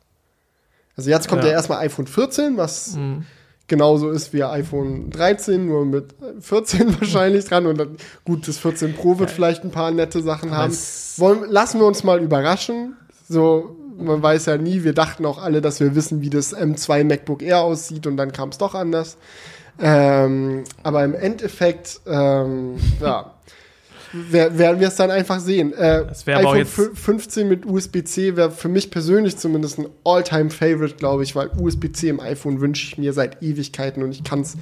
Also 0.97 1.11
jetzt 1.11 1.29
kommt 1.29 1.43
ja, 1.43 1.49
ja 1.49 1.55
erstmal 1.55 1.85
iPhone 1.85 2.07
14, 2.07 2.57
was 2.57 2.97
mhm 2.97 3.27
genauso 3.70 4.11
ist 4.11 4.35
wie 4.35 4.44
iPhone 4.44 5.09
13, 5.09 5.64
nur 5.64 5.87
mit 5.87 6.14
14 6.40 7.00
wahrscheinlich 7.00 7.46
dran. 7.46 7.64
Und 7.64 7.78
dann, 7.78 7.96
gut, 8.26 8.46
das 8.46 8.59
14 8.59 8.94
Pro 8.94 9.18
wird 9.18 9.30
vielleicht 9.30 9.64
ein 9.64 9.70
paar 9.70 9.90
nette 9.90 10.20
Sachen 10.20 10.50
haben. 10.50 10.76
Wollen, 11.16 11.50
lassen 11.50 11.80
wir 11.80 11.87
uns 11.87 12.04
mal 12.04 12.20
überraschen. 12.20 12.96
So, 13.26 13.76
man 13.96 14.22
weiß 14.22 14.46
ja 14.46 14.59
nie, 14.59 14.85
wir 14.85 14.92
dachten 14.92 15.24
auch 15.24 15.42
alle, 15.42 15.62
dass 15.62 15.80
wir 15.80 15.94
wissen, 15.94 16.20
wie 16.20 16.30
das 16.30 16.54
M2 16.54 17.04
MacBook 17.04 17.42
Air 17.42 17.61
aussieht 17.61 18.06
und 18.06 18.18
dann 18.18 18.33
kam 18.33 18.50
es 18.50 18.59
doch 18.59 18.74
anders. 18.74 19.16
Ähm, 19.80 20.64
aber 20.83 21.04
im 21.04 21.14
Endeffekt, 21.14 22.00
ähm, 22.06 22.76
ja, 23.00 23.33
werden 24.12 24.81
wir 24.81 24.88
es 24.88 24.96
dann 24.96 25.11
einfach 25.11 25.40
sehen. 25.40 25.73
Äh, 25.73 26.07
das 26.07 26.27
iPhone 26.27 26.59
jetzt 26.59 26.73
15 26.94 27.49
mit 27.49 27.66
USB-C 27.66 28.37
wäre 28.37 28.51
für 28.51 28.68
mich 28.68 28.90
persönlich 28.90 29.37
zumindest 29.37 29.79
ein 29.79 29.87
All-Time-Favorite, 30.05 30.96
glaube 30.96 31.23
ich, 31.23 31.37
weil 31.37 31.51
USB-C 31.59 32.09
im 32.09 32.20
iPhone 32.20 32.61
wünsche 32.61 32.87
ich 32.87 32.99
mir 32.99 33.12
seit 33.12 33.42
Ewigkeiten 33.42 34.03
und 34.03 34.12
ich 34.12 34.25
kann 34.25 34.40
es 34.40 34.57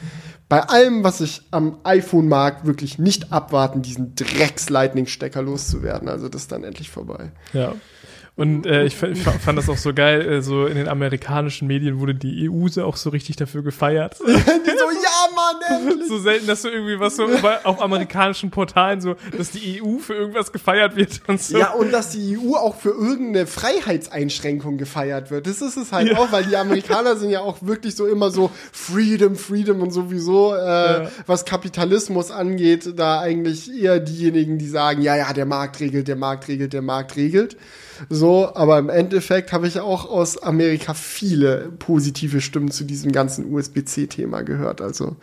bei 0.49 0.63
allem, 0.63 1.05
was 1.05 1.21
ich 1.21 1.43
am 1.51 1.79
iPhone 1.85 2.27
mag, 2.29 2.67
wirklich 2.67 2.99
nicht 2.99 3.33
abwarten, 3.33 3.83
diesen 3.83 4.15
Drecks-Lightning-Stecker 4.15 5.43
loszuwerden. 5.43 6.09
Also 6.09 6.29
das 6.29 6.43
ist 6.43 6.53
dann 6.53 6.65
endlich 6.65 6.89
vorbei. 6.89 7.33
Ja. 7.53 7.75
Und 8.39 8.67
äh, 8.67 8.85
ich, 8.85 8.95
fand 8.95 9.59
das 9.59 9.69
auch 9.69 9.77
so 9.77 9.93
geil, 9.93 10.21
äh, 10.21 10.43
so 10.43 10.67
in 10.67 10.77
den 10.77 10.87
amerikanischen 10.87 11.67
Medien 11.67 11.99
wurde 11.99 12.15
die 12.15 12.49
EU 12.49 12.69
so 12.69 12.85
auch 12.85 12.95
so 12.95 13.11
richtig 13.11 13.35
dafür 13.35 13.65
gefeiert. 13.65 14.17
die 14.27 14.33
so, 14.33 14.37
ja, 14.37 15.35
Mann, 15.35 15.89
endlich. 15.89 16.09
So 16.09 16.19
selten, 16.21 16.47
dass 16.47 16.63
du 16.63 16.69
irgendwie 16.69 17.01
was 17.01 17.17
so 17.17 17.27
auf 17.65 17.83
amerikanischen 17.83 18.53
Portalen 18.53 19.01
so, 19.01 19.17
dass 19.37 19.51
die 19.51 19.83
EU 19.83 19.99
für 19.99 20.15
irgendwas 20.15 20.53
gefeiert 20.53 20.95
wird 20.95 21.21
und 21.27 21.43
so. 21.43 21.59
Ja, 21.59 21.73
und 21.73 21.93
dass 21.93 22.11
die 22.11 22.39
EU 22.39 22.55
auch 22.55 22.77
für 22.77 22.91
irgendeine 22.91 23.49
Freiheitseinschränkung 23.49 24.79
gefeiert 24.79 25.33
wird. 25.33 25.49
Das 25.49 25.61
ist 25.61 25.77
es 25.77 25.91
halt 25.91 26.13
ja. 26.13 26.19
auch, 26.19 26.31
weil 26.31 26.45
die 26.45 26.57
Amerikaner 26.57 27.17
sind 27.17 27.31
ja 27.31 27.41
auch 27.41 27.57
wirklich 27.63 27.97
so 27.97 28.07
immer 28.07 28.31
so 28.31 28.53
Freedom, 28.71 29.35
Freedom 29.35 29.83
und 29.83 29.91
sowieso, 29.91 30.55
äh, 30.55 30.59
ja. 30.59 31.11
was 31.27 31.45
Kapitalismus 31.45 32.31
angeht, 32.31 32.93
da 32.95 33.19
eigentlich 33.19 33.69
eher 33.77 33.99
diejenigen, 33.99 34.59
die 34.59 34.69
sagen, 34.69 35.03
ja, 35.03 35.17
ja, 35.17 35.33
der 35.33 35.47
Markt 35.47 35.81
regelt, 35.81 36.07
der 36.07 36.15
Markt 36.15 36.47
regelt, 36.47 36.73
der 36.73 36.83
Markt 36.83 37.17
regelt. 37.17 37.57
So, 38.09 38.55
aber 38.55 38.79
im 38.79 38.89
Endeffekt 38.89 39.53
habe 39.53 39.67
ich 39.67 39.81
auch 39.81 40.09
aus 40.09 40.39
Amerika 40.43 40.95
viele 40.95 41.71
positive 41.79 42.41
Stimmen 42.41 42.71
zu 42.71 42.85
diesem 42.85 43.13
ganzen 43.13 43.53
USB-C-Thema 43.53 44.43
gehört. 44.43 44.81
Also 44.81 45.17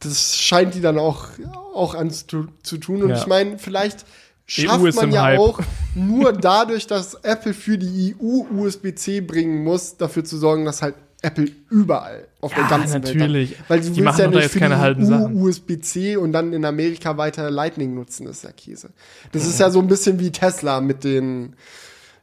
das 0.00 0.36
scheint 0.36 0.74
die 0.74 0.80
dann 0.80 0.98
auch, 0.98 1.28
auch 1.74 1.94
an 1.94 2.10
zu, 2.10 2.48
zu 2.62 2.78
tun. 2.78 3.02
Und 3.02 3.10
ja. 3.10 3.18
ich 3.18 3.26
meine, 3.26 3.58
vielleicht 3.58 4.06
schafft 4.46 4.96
man 4.96 5.12
ja 5.12 5.22
Hype. 5.24 5.38
auch 5.38 5.60
nur 5.94 6.32
dadurch, 6.32 6.86
dass 6.86 7.14
Apple 7.14 7.54
für 7.54 7.78
die 7.78 8.16
EU 8.18 8.44
USB-C 8.50 9.20
bringen 9.20 9.62
muss, 9.62 9.96
dafür 9.96 10.24
zu 10.24 10.38
sorgen, 10.38 10.64
dass 10.64 10.82
halt 10.82 10.94
Apple 11.22 11.48
überall 11.68 12.26
auf 12.40 12.52
ja, 12.52 12.60
der 12.60 12.68
ganzen 12.68 13.02
natürlich. 13.02 13.50
Welt. 13.50 13.60
Hat. 13.60 13.70
Weil 13.70 13.82
sie 13.82 13.96
willst 13.96 14.18
ja 14.18 14.28
nicht 14.28 14.50
für 14.50 14.58
die 14.58 15.12
EU 15.12 15.46
USB-C 15.46 16.16
und 16.16 16.32
dann 16.32 16.52
in 16.52 16.64
Amerika 16.64 17.16
weiter 17.16 17.50
Lightning 17.50 17.94
nutzen, 17.94 18.26
das 18.26 18.38
ist 18.38 18.44
ja 18.44 18.52
Käse. 18.52 18.90
Das 19.32 19.44
mhm. 19.44 19.50
ist 19.50 19.60
ja 19.60 19.70
so 19.70 19.80
ein 19.80 19.86
bisschen 19.86 20.18
wie 20.18 20.30
Tesla 20.30 20.80
mit 20.80 21.04
den 21.04 21.54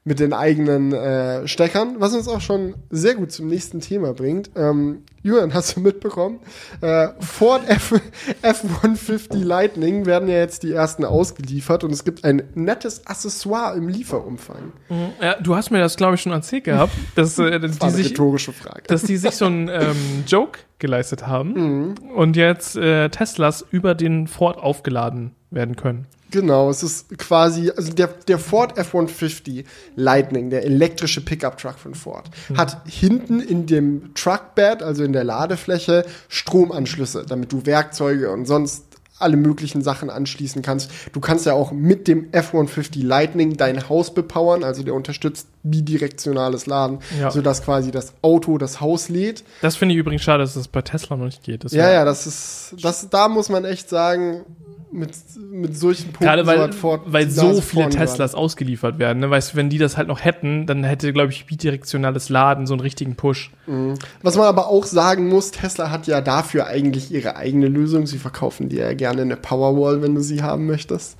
mit 0.08 0.22
den 0.22 0.32
eigenen 0.32 0.94
äh, 0.94 1.46
Steckern, 1.50 1.98
was 2.00 2.14
uns 2.14 2.30
auch 2.30 2.40
schon 2.40 2.76
sehr 2.90 3.16
gut 3.16 3.34
zum 3.34 3.48
nächsten 3.48 3.82
Thema 3.82 4.14
bringt. 4.14 4.52
Ähm, 4.56 5.04
Julian, 5.22 5.54
hast 5.54 5.76
du 5.76 5.82
mitbekommen? 5.82 6.40
Äh, 6.80 7.10
Ford 7.20 7.68
F 7.68 8.00
F-150 8.42 9.44
Lightning 9.44 10.06
werden 10.06 10.30
ja 10.30 10.36
jetzt 10.36 10.64
die 10.64 10.72
ersten 10.72 11.04
ausgeliefert 11.04 11.84
und 11.84 11.92
es 11.92 12.06
gibt 12.06 12.24
ein 12.24 12.44
nettes 12.56 13.06
Accessoire 13.06 13.76
im 13.76 13.90
Lieferumfang. 13.90 14.72
Mhm. 14.88 15.10
Ja, 15.22 15.36
du 15.42 15.58
hast 15.58 15.72
mir 15.72 15.80
das, 15.80 15.98
glaube 15.98 16.16
ich, 16.16 16.22
schon 16.22 16.32
erzählt 16.32 16.64
gehabt, 16.64 16.94
dass, 17.16 17.38
äh, 17.38 17.60
das 17.60 17.78
die 17.78 17.90
sich, 17.90 18.16
Frage. 18.16 18.84
dass 18.88 19.02
die 19.02 19.18
sich 19.18 19.36
so 19.36 19.48
einen 19.48 19.68
ähm, 19.72 20.24
Joke 20.26 20.60
geleistet 20.80 21.28
haben 21.28 21.50
mhm. 21.54 21.96
und 22.16 22.38
jetzt 22.38 22.78
äh, 22.78 23.10
Teslas 23.10 23.66
über 23.72 23.94
den 23.94 24.28
Ford 24.28 24.58
aufgeladen 24.58 25.36
werden 25.52 25.76
können. 25.76 26.08
Genau, 26.32 26.70
es 26.70 26.84
ist 26.84 27.18
quasi, 27.18 27.72
also 27.76 27.94
der, 27.94 28.08
der 28.28 28.40
Ford 28.40 28.78
F-150 28.78 29.64
Lightning, 29.96 30.50
der 30.50 30.66
elektrische 30.66 31.22
Pickup-Truck 31.22 31.80
von 31.80 31.96
Ford, 31.96 32.30
mhm. 32.50 32.58
hat 32.58 32.82
hinten 32.88 33.40
in 33.40 33.66
dem 33.66 34.14
Truckbed, 34.14 34.84
also 34.84 35.04
in 35.04 35.14
der 35.14 35.24
Ladefläche, 35.24 36.06
Stromanschlüsse, 36.28 37.26
damit 37.28 37.52
du 37.52 37.66
Werkzeuge 37.66 38.32
und 38.32 38.46
sonst 38.46 38.84
alle 39.20 39.38
möglichen 39.38 39.82
Sachen 39.82 40.10
anschließen 40.10 40.62
kannst. 40.62 40.92
Du 41.12 41.20
kannst 41.20 41.46
ja 41.46 41.54
auch 41.54 41.72
mit 41.72 42.08
dem 42.08 42.32
F-150 42.32 43.04
Lightning 43.04 43.58
dein 43.58 43.90
Haus 43.90 44.14
bepowern, 44.14 44.64
also 44.64 44.84
der 44.84 44.94
unterstützt 44.94 45.48
bidirektionales 45.64 46.66
Laden, 46.66 47.00
ja. 47.20 47.32
sodass 47.32 47.64
quasi 47.64 47.92
das 47.92 48.14
Auto 48.22 48.58
das 48.58 48.80
Haus 48.80 49.10
lädt. 49.10 49.44
Das 49.62 49.76
finde 49.76 49.96
ich 49.96 50.00
übrigens 50.00 50.22
schade, 50.22 50.44
dass 50.44 50.54
das 50.54 50.68
bei 50.68 50.82
Tesla 50.82 51.18
noch 51.18 51.26
nicht 51.26 51.44
geht. 51.44 51.64
Das 51.64 51.72
ja, 51.72 51.92
ja, 51.92 52.06
das 52.06 52.28
ist, 52.28 52.76
das, 52.82 53.10
da 53.10 53.28
muss 53.28 53.50
man 53.50 53.66
echt 53.66 53.90
sagen, 53.90 54.46
mit, 54.92 55.12
mit 55.52 55.78
solchen 55.78 56.06
Punkten 56.06 56.24
Gerade 56.24 56.46
weil, 56.46 56.72
so, 56.72 56.78
Ford, 56.78 57.02
weil 57.06 57.30
so 57.30 57.62
viele 57.62 57.90
Teslas 57.90 58.34
waren. 58.34 58.40
ausgeliefert 58.42 59.00
werden. 59.00 59.20
Ne? 59.20 59.30
Weißt 59.30 59.54
du, 59.54 59.58
wenn 59.58 59.70
die 59.70 59.78
das 59.78 59.98
halt 59.98 60.08
noch 60.08 60.24
hätten, 60.24 60.66
dann 60.66 60.84
hätte, 60.84 61.14
glaube 61.14 61.32
ich, 61.32 61.46
bidirektionales 61.46 62.30
Laden 62.30 62.68
so 62.68 62.74
einen 62.74 62.82
richtigen 62.82 63.16
Push. 63.16 63.52
Mhm. 63.66 63.96
Was 64.22 64.36
man 64.36 64.46
aber 64.46 64.68
auch 64.68 64.86
sagen 64.86 65.28
muss, 65.28 65.52
Tesla 65.52 65.92
hat 65.92 66.08
ja 66.08 66.22
dafür 66.22 66.68
eigentlich 66.68 67.12
ihre 67.12 67.36
eigene 67.36 67.68
Lösung. 67.68 68.08
Sie 68.08 68.18
verkaufen 68.18 68.70
dir 68.70 68.86
ja 68.86 68.94
gerne 68.94 69.22
eine 69.22 69.38
Powerwall, 69.38 70.02
wenn 70.02 70.16
du 70.16 70.22
sie 70.22 70.42
haben 70.42 70.66
möchtest 70.66 71.18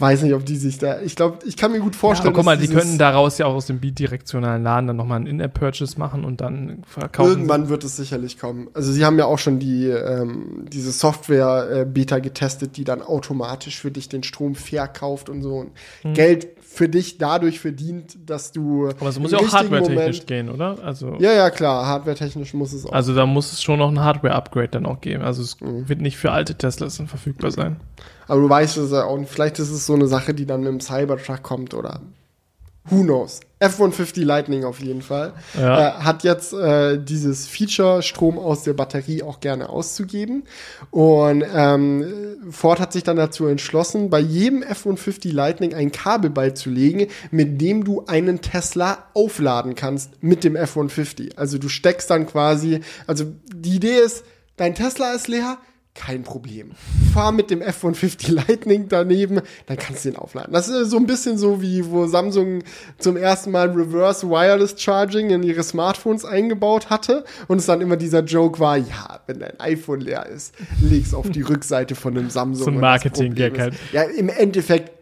weiß 0.00 0.22
nicht, 0.22 0.34
ob 0.34 0.44
die 0.46 0.56
sich 0.56 0.78
da. 0.78 1.00
Ich 1.00 1.16
glaube, 1.16 1.38
ich 1.44 1.56
kann 1.56 1.72
mir 1.72 1.80
gut 1.80 1.96
vorstellen. 1.96 2.32
Ja, 2.32 2.36
guck 2.36 2.44
mal, 2.44 2.56
die 2.56 2.68
könnten 2.68 2.98
daraus 2.98 3.38
ja 3.38 3.46
auch 3.46 3.54
aus 3.54 3.66
dem 3.66 3.80
bidirektionalen 3.80 4.62
Laden 4.62 4.86
dann 4.86 4.96
nochmal 4.96 5.16
einen 5.16 5.26
In-App-Purchase 5.26 5.98
machen 5.98 6.24
und 6.24 6.40
dann 6.40 6.82
verkaufen. 6.86 7.30
Irgendwann 7.30 7.68
wird 7.68 7.84
es 7.84 7.96
sicherlich 7.96 8.38
kommen. 8.38 8.68
Also 8.74 8.92
sie 8.92 9.04
haben 9.04 9.18
ja 9.18 9.26
auch 9.26 9.38
schon 9.38 9.58
die 9.58 9.86
ähm, 9.86 10.66
diese 10.68 10.92
Software 10.92 11.86
äh, 11.94 12.20
getestet, 12.20 12.76
die 12.76 12.84
dann 12.84 13.02
automatisch 13.02 13.80
für 13.80 13.90
dich 13.90 14.08
den 14.08 14.22
Strom 14.22 14.54
verkauft 14.54 15.28
und 15.28 15.42
so 15.42 15.56
und 15.56 15.72
hm. 16.02 16.14
Geld 16.14 16.48
für 16.72 16.88
dich 16.88 17.18
dadurch 17.18 17.58
verdient, 17.58 18.16
dass 18.26 18.52
du. 18.52 18.88
Aber 18.88 19.08
es 19.08 19.18
muss 19.18 19.32
ja 19.32 19.38
auch 19.38 19.52
hardware-technisch 19.52 20.24
gehen, 20.26 20.48
oder? 20.48 20.78
Also 20.84 21.16
ja, 21.18 21.32
ja, 21.32 21.50
klar, 21.50 21.84
hardware-technisch 21.84 22.54
muss 22.54 22.72
es 22.72 22.86
auch. 22.86 22.92
Also 22.92 23.12
da 23.12 23.26
muss 23.26 23.52
es 23.52 23.60
schon 23.60 23.80
noch 23.80 23.90
ein 23.90 23.98
Hardware-Upgrade 23.98 24.68
dann 24.68 24.86
auch 24.86 25.00
geben. 25.00 25.24
Also 25.24 25.42
es 25.42 25.60
mhm. 25.60 25.88
wird 25.88 26.00
nicht 26.00 26.16
für 26.16 26.30
alte 26.30 26.54
Teslas 26.54 26.96
dann 26.96 27.08
verfügbar 27.08 27.50
sein. 27.50 27.80
Aber 28.28 28.40
du 28.40 28.48
weißt 28.48 28.76
es 28.76 28.92
ja 28.92 29.04
auch, 29.04 29.18
vielleicht 29.26 29.58
ist 29.58 29.70
es 29.70 29.84
so 29.84 29.94
eine 29.94 30.06
Sache, 30.06 30.32
die 30.32 30.46
dann 30.46 30.60
mit 30.60 30.68
dem 30.68 30.80
Cybertruck 30.80 31.42
kommt 31.42 31.74
oder 31.74 32.00
who 32.84 33.02
knows. 33.02 33.40
F-150 33.60 34.24
Lightning 34.24 34.64
auf 34.64 34.80
jeden 34.80 35.02
Fall. 35.02 35.34
Ja. 35.58 35.88
Äh, 35.88 35.92
hat 36.02 36.24
jetzt 36.24 36.54
äh, 36.54 36.98
dieses 36.98 37.46
Feature, 37.46 38.02
Strom 38.02 38.38
aus 38.38 38.62
der 38.64 38.72
Batterie 38.72 39.22
auch 39.22 39.40
gerne 39.40 39.68
auszugeben. 39.68 40.44
Und 40.90 41.44
ähm, 41.54 42.38
Ford 42.50 42.80
hat 42.80 42.94
sich 42.94 43.02
dann 43.04 43.18
dazu 43.18 43.46
entschlossen, 43.46 44.08
bei 44.08 44.18
jedem 44.18 44.62
F-150 44.62 45.32
Lightning 45.32 45.74
ein 45.74 45.92
Kabel 45.92 46.30
beizulegen, 46.30 47.08
mit 47.30 47.60
dem 47.60 47.84
du 47.84 48.06
einen 48.06 48.40
Tesla 48.40 49.04
aufladen 49.12 49.74
kannst 49.74 50.22
mit 50.22 50.42
dem 50.42 50.56
F-150. 50.56 51.36
Also 51.36 51.58
du 51.58 51.68
steckst 51.68 52.08
dann 52.08 52.26
quasi, 52.26 52.80
also 53.06 53.26
die 53.54 53.76
Idee 53.76 53.98
ist, 53.98 54.24
dein 54.56 54.74
Tesla 54.74 55.12
ist 55.12 55.28
leer, 55.28 55.58
kein 56.00 56.22
Problem. 56.22 56.70
Fahr 57.12 57.30
mit 57.30 57.50
dem 57.50 57.60
F-150 57.60 58.32
Lightning 58.32 58.88
daneben, 58.88 59.40
dann 59.66 59.76
kannst 59.76 60.04
du 60.04 60.10
den 60.10 60.18
aufladen. 60.18 60.52
Das 60.52 60.68
ist 60.68 60.90
so 60.90 60.96
ein 60.96 61.06
bisschen 61.06 61.36
so 61.36 61.60
wie, 61.60 61.84
wo 61.90 62.06
Samsung 62.06 62.62
zum 62.98 63.16
ersten 63.16 63.50
Mal 63.50 63.68
Reverse 63.70 64.26
Wireless 64.26 64.80
Charging 64.80 65.30
in 65.30 65.42
ihre 65.42 65.62
Smartphones 65.62 66.24
eingebaut 66.24 66.88
hatte 66.88 67.24
und 67.48 67.58
es 67.58 67.66
dann 67.66 67.82
immer 67.82 67.96
dieser 67.96 68.20
Joke 68.20 68.58
war, 68.60 68.78
ja, 68.78 69.20
wenn 69.26 69.40
dein 69.40 69.60
iPhone 69.60 70.00
leer 70.00 70.26
ist, 70.26 70.54
leg's 70.80 71.12
auf 71.12 71.28
die 71.28 71.42
Rückseite 71.42 71.94
von 71.94 72.16
einem 72.16 72.30
Samsung. 72.30 72.64
So 72.64 72.70
ein 72.70 72.80
Marketing-Gag 72.80 73.58
halt. 73.58 73.74
Ja, 73.92 74.02
im 74.02 74.30
Endeffekt 74.30 74.92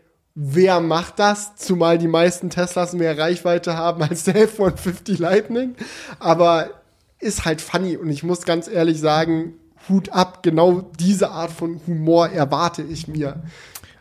wer 0.40 0.80
macht 0.80 1.18
das? 1.18 1.56
Zumal 1.56 1.98
die 1.98 2.06
meisten 2.06 2.48
Teslas 2.48 2.92
mehr 2.92 3.18
Reichweite 3.18 3.76
haben 3.76 4.02
als 4.02 4.24
der 4.24 4.36
F-150 4.42 5.20
Lightning. 5.20 5.74
Aber 6.20 6.70
ist 7.18 7.44
halt 7.44 7.60
funny 7.60 7.96
und 7.96 8.10
ich 8.10 8.22
muss 8.22 8.44
ganz 8.44 8.68
ehrlich 8.68 9.00
sagen, 9.00 9.54
Hut 9.88 10.10
ab, 10.10 10.42
genau 10.42 10.90
diese 10.98 11.30
Art 11.30 11.50
von 11.50 11.80
Humor 11.86 12.30
erwarte 12.30 12.82
ich 12.82 13.08
mir 13.08 13.42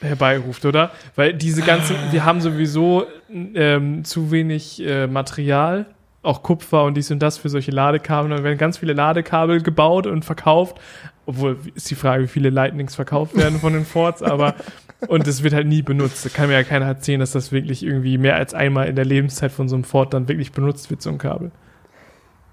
herbeiruft, 0.00 0.64
oder? 0.64 0.90
Weil 1.16 1.34
diese 1.34 1.62
ganzen, 1.62 1.96
wir 2.10 2.24
haben 2.24 2.40
sowieso 2.40 3.06
ähm, 3.30 4.04
zu 4.04 4.30
wenig 4.30 4.84
äh, 4.84 5.06
Material, 5.06 5.86
auch 6.22 6.42
Kupfer 6.42 6.84
und 6.84 6.94
dies 6.94 7.10
und 7.10 7.20
das 7.20 7.38
für 7.38 7.48
solche 7.48 7.72
Ladekabel. 7.72 8.30
Dann 8.30 8.44
werden 8.44 8.58
ganz 8.58 8.78
viele 8.78 8.92
Ladekabel 8.92 9.60
gebaut 9.60 10.06
und 10.06 10.24
verkauft. 10.24 10.80
Obwohl 11.24 11.58
ist 11.74 11.90
die 11.90 11.94
Frage, 11.94 12.24
wie 12.24 12.28
viele 12.28 12.50
Lightnings 12.50 12.96
verkauft 12.96 13.36
werden 13.36 13.60
von 13.60 13.72
den 13.72 13.84
Fords, 13.84 14.22
aber 14.22 14.54
und 15.08 15.26
es 15.26 15.42
wird 15.42 15.54
halt 15.54 15.66
nie 15.66 15.82
benutzt. 15.82 16.24
Da 16.24 16.28
kann 16.28 16.48
mir 16.48 16.54
ja 16.54 16.62
keiner 16.62 16.86
erzählen, 16.86 17.20
dass 17.20 17.32
das 17.32 17.52
wirklich 17.52 17.82
irgendwie 17.82 18.18
mehr 18.18 18.36
als 18.36 18.54
einmal 18.54 18.88
in 18.88 18.96
der 18.96 19.04
Lebenszeit 19.04 19.52
von 19.52 19.68
so 19.68 19.76
einem 19.76 19.84
Ford 19.84 20.14
dann 20.14 20.28
wirklich 20.28 20.52
benutzt 20.52 20.90
wird, 20.90 21.02
so 21.02 21.10
ein 21.10 21.18
Kabel. 21.18 21.50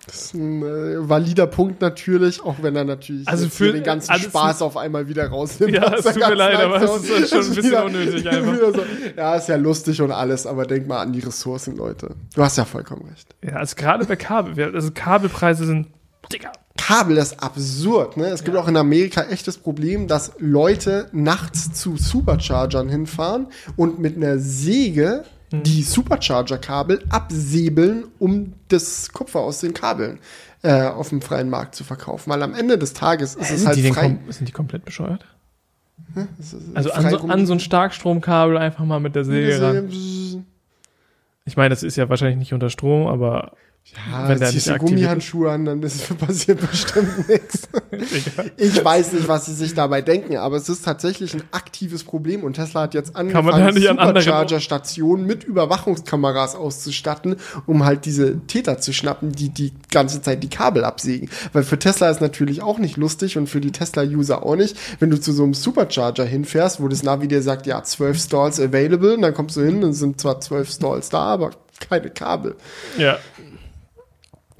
Das 0.06 0.24
ist 0.24 0.34
ein 0.34 0.64
äh, 0.64 1.08
valider 1.08 1.46
Punkt 1.46 1.82
natürlich, 1.82 2.42
auch 2.44 2.56
wenn 2.62 2.76
er 2.76 2.84
natürlich 2.84 3.28
also 3.28 3.48
für 3.48 3.72
den 3.72 3.84
ganzen 3.84 4.12
Spaß 4.16 4.64
auf 4.64 4.76
einmal 4.76 5.08
wieder 5.08 5.28
rausnimmt. 5.28 5.76
Ja, 5.76 5.94
es 5.94 6.04
tut 6.04 6.16
mir 6.16 6.34
leid, 6.34 6.56
aber 6.56 6.82
es 6.82 7.04
ist 7.04 7.30
schon 7.30 7.40
ein 7.40 7.50
bisschen 7.50 7.64
wieder, 7.64 7.86
unnötig 7.86 8.28
einfach. 8.28 8.50
So, 8.60 8.84
ja, 9.16 9.36
ist 9.36 9.50
ja 9.50 9.56
lustig 9.56 10.02
und 10.02 10.12
alles, 10.12 10.48
aber 10.48 10.66
denk 10.66 10.88
mal 10.88 11.00
an 11.00 11.14
die 11.14 11.20
Ressourcen, 11.20 11.76
Leute. 11.78 12.16
Du 12.34 12.42
hast 12.42 12.58
ja 12.58 12.66
vollkommen 12.66 13.08
recht. 13.10 13.36
Ja, 13.44 13.58
also 13.58 13.76
gerade 13.76 14.06
bei 14.06 14.16
Kabel, 14.16 14.74
also 14.74 14.90
Kabelpreise 14.92 15.66
sind, 15.66 15.88
Digga, 16.32 16.52
Kabel 16.80 17.18
ist 17.18 17.44
absurd. 17.44 18.16
Ne? 18.16 18.28
Es 18.28 18.46
gibt 18.46 18.56
ja. 18.56 18.64
auch 18.64 18.68
in 18.70 18.78
Amerika 18.78 19.24
echtes 19.24 19.58
Problem, 19.58 20.08
dass 20.08 20.32
Leute 20.40 21.10
nachts 21.12 21.74
zu 21.74 21.98
Superchargern 21.98 22.88
hinfahren 22.88 23.48
und 23.76 24.00
mit 24.00 24.16
einer 24.16 24.40
Säge 24.40 25.26
hm. 25.52 25.64
die 25.64 25.84
Supercharger-Kabel 25.84 27.04
absäbeln, 27.10 28.06
um 28.18 28.54
das 28.70 29.12
Kupfer 29.12 29.42
aus 29.42 29.60
den 29.60 29.74
Kabeln 29.74 30.20
äh, 30.64 30.84
auf 30.84 31.10
dem 31.10 31.22
freien 31.22 31.50
Markt 31.50 31.76
zu 31.76 31.84
verkaufen. 31.84 32.32
Weil 32.32 32.42
am 32.44 32.54
Ende 32.54 32.78
des 32.78 32.94
Tages 32.94 33.36
ist 33.36 33.52
äh, 33.52 33.56
es 33.56 33.68
halt 33.68 33.80
frei. 33.94 34.18
Sind 34.30 34.48
die 34.48 34.54
komplett 34.54 34.86
bescheuert? 34.86 35.26
Hm? 36.14 36.30
Also 36.74 36.92
an 36.92 37.10
so, 37.10 37.18
an 37.28 37.46
so, 37.46 37.54
ein 37.54 37.60
Starkstromkabel 37.60 38.58
einfach 38.58 38.86
mal 38.86 39.02
mit 39.02 39.16
der 39.16 39.26
Säge 39.26 39.62
ran. 39.62 40.46
Ich 41.44 41.58
meine, 41.58 41.70
das 41.70 41.84
ist 41.84 41.98
ja 41.98 42.08
wahrscheinlich 42.08 42.38
nicht 42.38 42.54
unter 42.54 42.70
Strom, 42.70 43.06
aber 43.08 43.52
ja, 44.12 44.30
wenn 44.30 44.40
der 44.40 44.52
nicht 44.52 44.80
Gummihandschuhe 44.80 45.50
an, 45.50 45.66
dann 45.66 45.82
ist, 45.82 46.16
passiert 46.20 46.60
bestimmt 46.70 47.28
nichts. 47.28 47.68
Ich 48.58 48.84
weiß 48.84 49.14
nicht, 49.14 49.28
was 49.28 49.48
sie 49.48 49.54
sich 49.54 49.74
dabei 49.74 50.02
denken, 50.02 50.38
aber 50.38 50.58
es 50.58 50.70
ist 50.70 50.86
tatsächlich 50.86 51.34
ein 51.34 51.44
aktives 51.52 52.04
Problem 52.04 52.44
und 52.44 52.54
Tesla 52.54 52.82
hat 52.82 52.94
jetzt 52.94 53.16
angefangen, 53.16 53.74
Supercharger-Stationen 53.76 55.26
mit 55.26 55.44
Überwachungskameras 55.44 56.56
auszustatten, 56.56 57.38
um 57.66 57.86
halt 57.86 58.06
diese 58.06 58.40
Täter 58.48 58.80
zu 58.80 58.94
schnappen, 58.94 59.32
die 59.32 59.50
die 59.50 59.74
ganze 59.92 60.22
Zeit 60.22 60.44
die 60.44 60.50
Kabel 60.50 60.84
absägen. 60.84 61.30
Weil 61.54 61.64
für 61.64 61.80
Tesla 61.80 62.10
ist 62.10 62.22
natürlich 62.22 62.62
auch 62.62 62.78
nicht 62.78 62.98
lustig 62.98 63.38
und 63.38 63.48
für 63.48 63.62
die 63.62 63.72
Tesla-User 63.72 64.44
auch 64.44 64.56
nicht, 64.56 64.78
wenn 65.00 65.10
du 65.10 65.20
zu 65.20 65.34
so 65.34 65.44
einem 65.44 65.54
Supercharger 65.54 66.26
hinfährst, 66.26 66.82
wo 66.82 66.88
das 66.88 67.04
Navi 67.04 67.28
dir 67.28 67.42
sagt, 67.42 67.66
ja, 67.66 67.84
zwölf 67.84 68.20
Stalls 68.20 68.60
available, 68.60 69.16
und 69.16 69.22
dann 69.22 69.34
kommst 69.34 69.58
du 69.58 69.62
hin 69.62 69.84
und 69.84 69.94
sind 69.94 70.22
zwar 70.22 70.40
zwölf 70.42 70.70
Stalls 70.70 71.10
da, 71.10 71.24
aber 71.24 71.52
keine 71.80 72.10
Kabel. 72.10 72.56
Ja. 72.98 73.18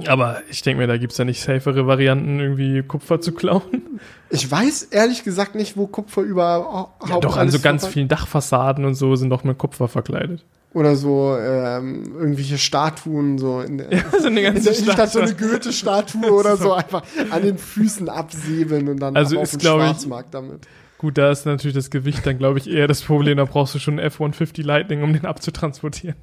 Aber 0.08 0.42
ich 0.50 0.62
denke 0.62 0.82
mir, 0.82 0.88
da 0.88 0.98
gibt 0.98 1.12
es 1.12 1.18
ja 1.18 1.26
nicht 1.26 1.42
safere 1.42 1.88
Varianten, 1.88 2.40
irgendwie 2.40 2.84
Kupfer 2.84 3.22
zu 3.22 3.32
klauen. 3.32 4.00
Ich 4.30 4.50
weiß 4.50 4.84
ehrlich 4.84 5.24
gesagt 5.24 5.56
nicht, 5.56 5.78
wo 5.78 5.88
Kupfer 5.88 6.22
überhaupt. 6.22 7.10
Ja, 7.10 7.20
doch, 7.20 7.38
an 7.38 7.50
so 7.50 7.60
ganz 7.60 7.88
vielen 7.88 8.08
Dachfassaden 8.08 8.86
und 8.86 8.96
so 8.96 9.16
sind 9.16 9.30
doch 9.30 9.44
mit 9.44 9.58
Kupfer 9.58 9.88
verkleidet. 9.88 10.46
Oder 10.74 10.96
so 10.96 11.36
ähm, 11.36 12.14
irgendwelche 12.16 12.60
Statuen, 12.60 13.40
so 13.40 13.62
in 13.62 13.80
der, 13.80 13.92
ja, 13.92 14.04
so 14.20 14.28
eine 14.28 14.44
ganze 14.44 14.70
in 14.70 14.86
der 14.86 14.94
Stadt 14.94 15.12
so 15.12 15.20
eine 15.20 15.34
Goethe-Statue 15.34 16.32
oder 16.32 16.58
so 16.58 16.74
einfach 16.74 17.04
an 17.32 17.42
den 17.42 17.58
Füßen 17.58 18.08
absäbeln 18.08 18.88
und 18.88 19.00
dann 19.00 19.16
also 19.16 19.40
auf 19.40 19.50
den 19.50 19.62
Schwarzmarkt 19.62 20.34
damit. 20.34 20.68
Gut, 21.00 21.18
da 21.18 21.32
ist 21.32 21.46
natürlich 21.46 21.76
das 21.76 21.92
Gewicht 21.92 22.26
dann, 22.26 22.38
glaube 22.38 22.60
ich, 22.60 22.70
eher 22.70 22.86
das 22.86 23.02
Problem. 23.02 23.38
Da 23.38 23.46
brauchst 23.46 23.74
du 23.74 23.80
schon 23.80 23.98
einen 24.00 24.08
F-150 24.08 24.66
Lightning, 24.66 25.02
um 25.02 25.14
den 25.14 25.26
abzutransportieren. 25.26 26.18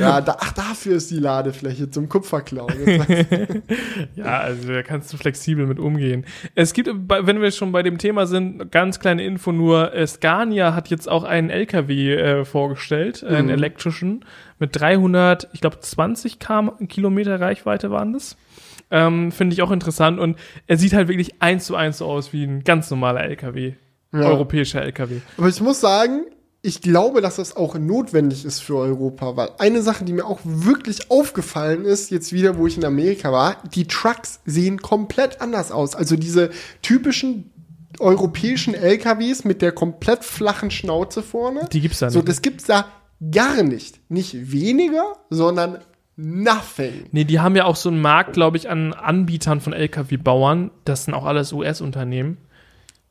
ja, 0.00 0.20
da, 0.20 0.36
ach, 0.40 0.52
dafür 0.52 0.96
ist 0.96 1.12
die 1.12 1.20
Ladefläche 1.20 1.88
zum 1.88 2.08
Kupferklauen. 2.08 2.74
ja, 4.16 4.40
also 4.40 4.72
da 4.72 4.82
kannst 4.82 5.12
du 5.12 5.16
flexibel 5.16 5.66
mit 5.66 5.78
umgehen. 5.78 6.26
Es 6.56 6.72
gibt, 6.72 6.88
wenn 6.88 7.40
wir 7.40 7.52
schon 7.52 7.70
bei 7.70 7.84
dem 7.84 7.98
Thema 7.98 8.26
sind, 8.26 8.72
ganz 8.72 8.98
kleine 8.98 9.24
Info 9.24 9.52
nur, 9.52 9.92
Scania 10.08 10.74
hat 10.74 10.88
jetzt 10.88 11.08
auch 11.08 11.22
einen 11.22 11.50
LKW 11.50 12.12
äh, 12.12 12.44
vorgestellt, 12.44 13.22
mhm. 13.22 13.36
einen 13.36 13.50
elektrischen, 13.50 14.24
mit 14.58 14.74
300, 14.74 15.48
ich 15.52 15.60
glaube 15.60 15.78
20 15.78 16.38
Kilometer 16.88 17.40
Reichweite 17.40 17.92
waren 17.92 18.12
das. 18.12 18.36
Ähm, 18.90 19.32
Finde 19.32 19.54
ich 19.54 19.62
auch 19.62 19.70
interessant. 19.70 20.18
Und 20.18 20.38
er 20.66 20.76
sieht 20.76 20.92
halt 20.92 21.08
wirklich 21.08 21.40
eins 21.40 21.66
zu 21.66 21.76
eins 21.76 21.98
so 21.98 22.06
aus 22.06 22.32
wie 22.32 22.44
ein 22.44 22.64
ganz 22.64 22.90
normaler 22.90 23.22
LKW. 23.24 23.74
Ja. 24.12 24.20
Europäischer 24.22 24.82
LKW. 24.82 25.20
Aber 25.36 25.48
ich 25.48 25.60
muss 25.60 25.80
sagen, 25.80 26.24
ich 26.62 26.82
glaube, 26.82 27.20
dass 27.20 27.36
das 27.36 27.56
auch 27.56 27.76
notwendig 27.78 28.44
ist 28.44 28.60
für 28.60 28.76
Europa, 28.76 29.36
weil 29.36 29.50
eine 29.58 29.82
Sache, 29.82 30.04
die 30.04 30.12
mir 30.12 30.26
auch 30.26 30.40
wirklich 30.44 31.10
aufgefallen 31.10 31.84
ist, 31.84 32.10
jetzt 32.10 32.32
wieder, 32.32 32.58
wo 32.58 32.66
ich 32.66 32.76
in 32.76 32.84
Amerika 32.84 33.32
war, 33.32 33.56
die 33.74 33.86
Trucks 33.86 34.40
sehen 34.44 34.82
komplett 34.82 35.40
anders 35.40 35.72
aus. 35.72 35.94
Also 35.94 36.16
diese 36.16 36.50
typischen 36.82 37.50
europäischen 37.98 38.74
LKWs 38.74 39.44
mit 39.44 39.62
der 39.62 39.72
komplett 39.72 40.24
flachen 40.24 40.70
Schnauze 40.70 41.22
vorne. 41.22 41.68
Die 41.72 41.80
gibt's 41.80 42.00
da 42.00 42.06
nicht. 42.06 42.14
So, 42.14 42.22
das 42.22 42.42
gibt's 42.42 42.64
da 42.64 42.86
gar 43.30 43.62
nicht. 43.62 44.00
Nicht 44.10 44.52
weniger, 44.52 45.16
sondern 45.30 45.78
nothing. 46.20 47.06
Nee, 47.12 47.24
die 47.24 47.40
haben 47.40 47.56
ja 47.56 47.64
auch 47.64 47.76
so 47.76 47.88
einen 47.88 48.00
Markt, 48.00 48.34
glaube 48.34 48.56
ich, 48.56 48.68
an 48.68 48.92
Anbietern 48.92 49.60
von 49.60 49.72
LKW-Bauern. 49.72 50.70
Das 50.84 51.04
sind 51.04 51.14
auch 51.14 51.24
alles 51.24 51.52
US-Unternehmen. 51.52 52.38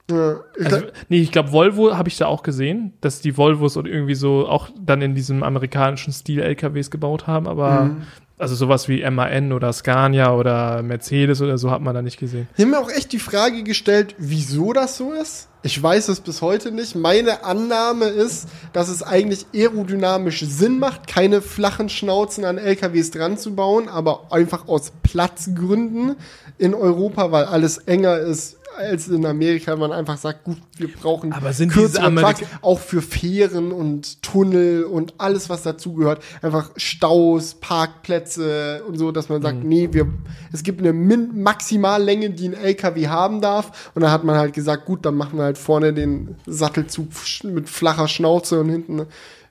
Ja, 0.09 0.39
ich 0.57 0.65
also, 0.65 0.87
nee, 1.07 1.21
ich 1.21 1.31
glaube, 1.31 1.51
Volvo 1.51 1.95
habe 1.95 2.09
ich 2.09 2.17
da 2.17 2.25
auch 2.25 2.41
gesehen, 2.41 2.93
dass 3.01 3.21
die 3.21 3.37
Volvos 3.37 3.77
und 3.77 3.87
irgendwie 3.87 4.15
so 4.15 4.47
auch 4.47 4.69
dann 4.79 5.01
in 5.01 5.13
diesem 5.13 5.43
amerikanischen 5.43 6.13
Stil 6.13 6.39
LKWs 6.39 6.89
gebaut 6.89 7.27
haben, 7.27 7.47
aber 7.47 7.85
mhm. 7.85 8.01
Also 8.39 8.55
sowas 8.55 8.87
wie 8.87 9.07
MAN 9.09 9.51
oder 9.51 9.71
Scania 9.73 10.33
oder 10.33 10.81
Mercedes 10.81 11.41
oder 11.41 11.57
so 11.57 11.69
hat 11.69 11.81
man 11.81 11.93
da 11.93 12.01
nicht 12.01 12.17
gesehen. 12.17 12.47
Ich 12.55 12.63
habe 12.63 12.71
mir 12.71 12.79
auch 12.79 12.89
echt 12.89 13.11
die 13.11 13.19
Frage 13.19 13.63
gestellt, 13.63 14.15
wieso 14.17 14.73
das 14.73 14.97
so 14.97 15.11
ist. 15.11 15.49
Ich 15.61 15.81
weiß 15.81 16.07
es 16.07 16.21
bis 16.21 16.41
heute 16.41 16.71
nicht. 16.71 16.95
Meine 16.95 17.43
Annahme 17.43 18.05
ist, 18.05 18.47
dass 18.71 18.87
es 18.87 19.03
eigentlich 19.03 19.45
aerodynamisch 19.53 20.39
Sinn 20.39 20.79
macht, 20.79 21.07
keine 21.07 21.41
flachen 21.41 21.89
Schnauzen 21.89 22.45
an 22.45 22.57
LKWs 22.57 23.11
dran 23.11 23.37
zu 23.37 23.55
bauen, 23.55 23.89
aber 23.89 24.31
einfach 24.31 24.69
aus 24.69 24.93
Platzgründen 25.03 26.15
in 26.57 26.73
Europa, 26.73 27.33
weil 27.33 27.43
alles 27.43 27.77
enger 27.79 28.19
ist, 28.19 28.58
als 28.79 29.07
in 29.09 29.25
Amerika 29.25 29.75
man 29.75 29.91
einfach 29.91 30.17
sagt, 30.17 30.45
gut, 30.45 30.57
wir 30.77 30.87
brauchen 30.87 31.33
Aber 31.33 31.51
sind 31.53 31.71
kürzere 31.71 32.13
Trucks, 32.15 32.41
auch 32.61 32.79
für 32.79 33.01
Fähren 33.01 33.71
und 33.71 34.23
Tunnel 34.23 34.85
und 34.85 35.15
alles, 35.17 35.49
was 35.49 35.63
dazugehört. 35.63 36.23
Einfach 36.41 36.71
Staus, 36.77 37.55
Parkplätze 37.55 38.83
und 38.87 38.97
so, 38.97 39.11
dass 39.11 39.29
man 39.29 39.41
sagt, 39.41 39.63
mhm. 39.63 39.69
nee, 39.69 39.89
wir, 39.91 40.07
es 40.53 40.63
gibt 40.63 40.79
eine 40.79 40.93
Min 40.93 41.43
Maximallänge, 41.43 42.29
die 42.31 42.49
ein 42.49 42.53
LKW 42.53 43.07
haben 43.07 43.41
darf. 43.41 43.91
Und 43.93 44.01
dann 44.01 44.11
hat 44.11 44.23
man 44.23 44.37
halt 44.37 44.53
gesagt, 44.53 44.85
gut, 44.85 45.05
dann 45.05 45.15
machen 45.15 45.37
wir 45.37 45.43
halt 45.43 45.57
vorne 45.57 45.93
den 45.93 46.35
Sattelzug 46.45 47.09
mit 47.43 47.69
flacher 47.69 48.07
Schnauze 48.07 48.61
und 48.61 48.69
hinten 48.69 49.05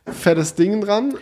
fettes 0.07 0.55
Ding 0.55 0.81
dran. 0.81 1.15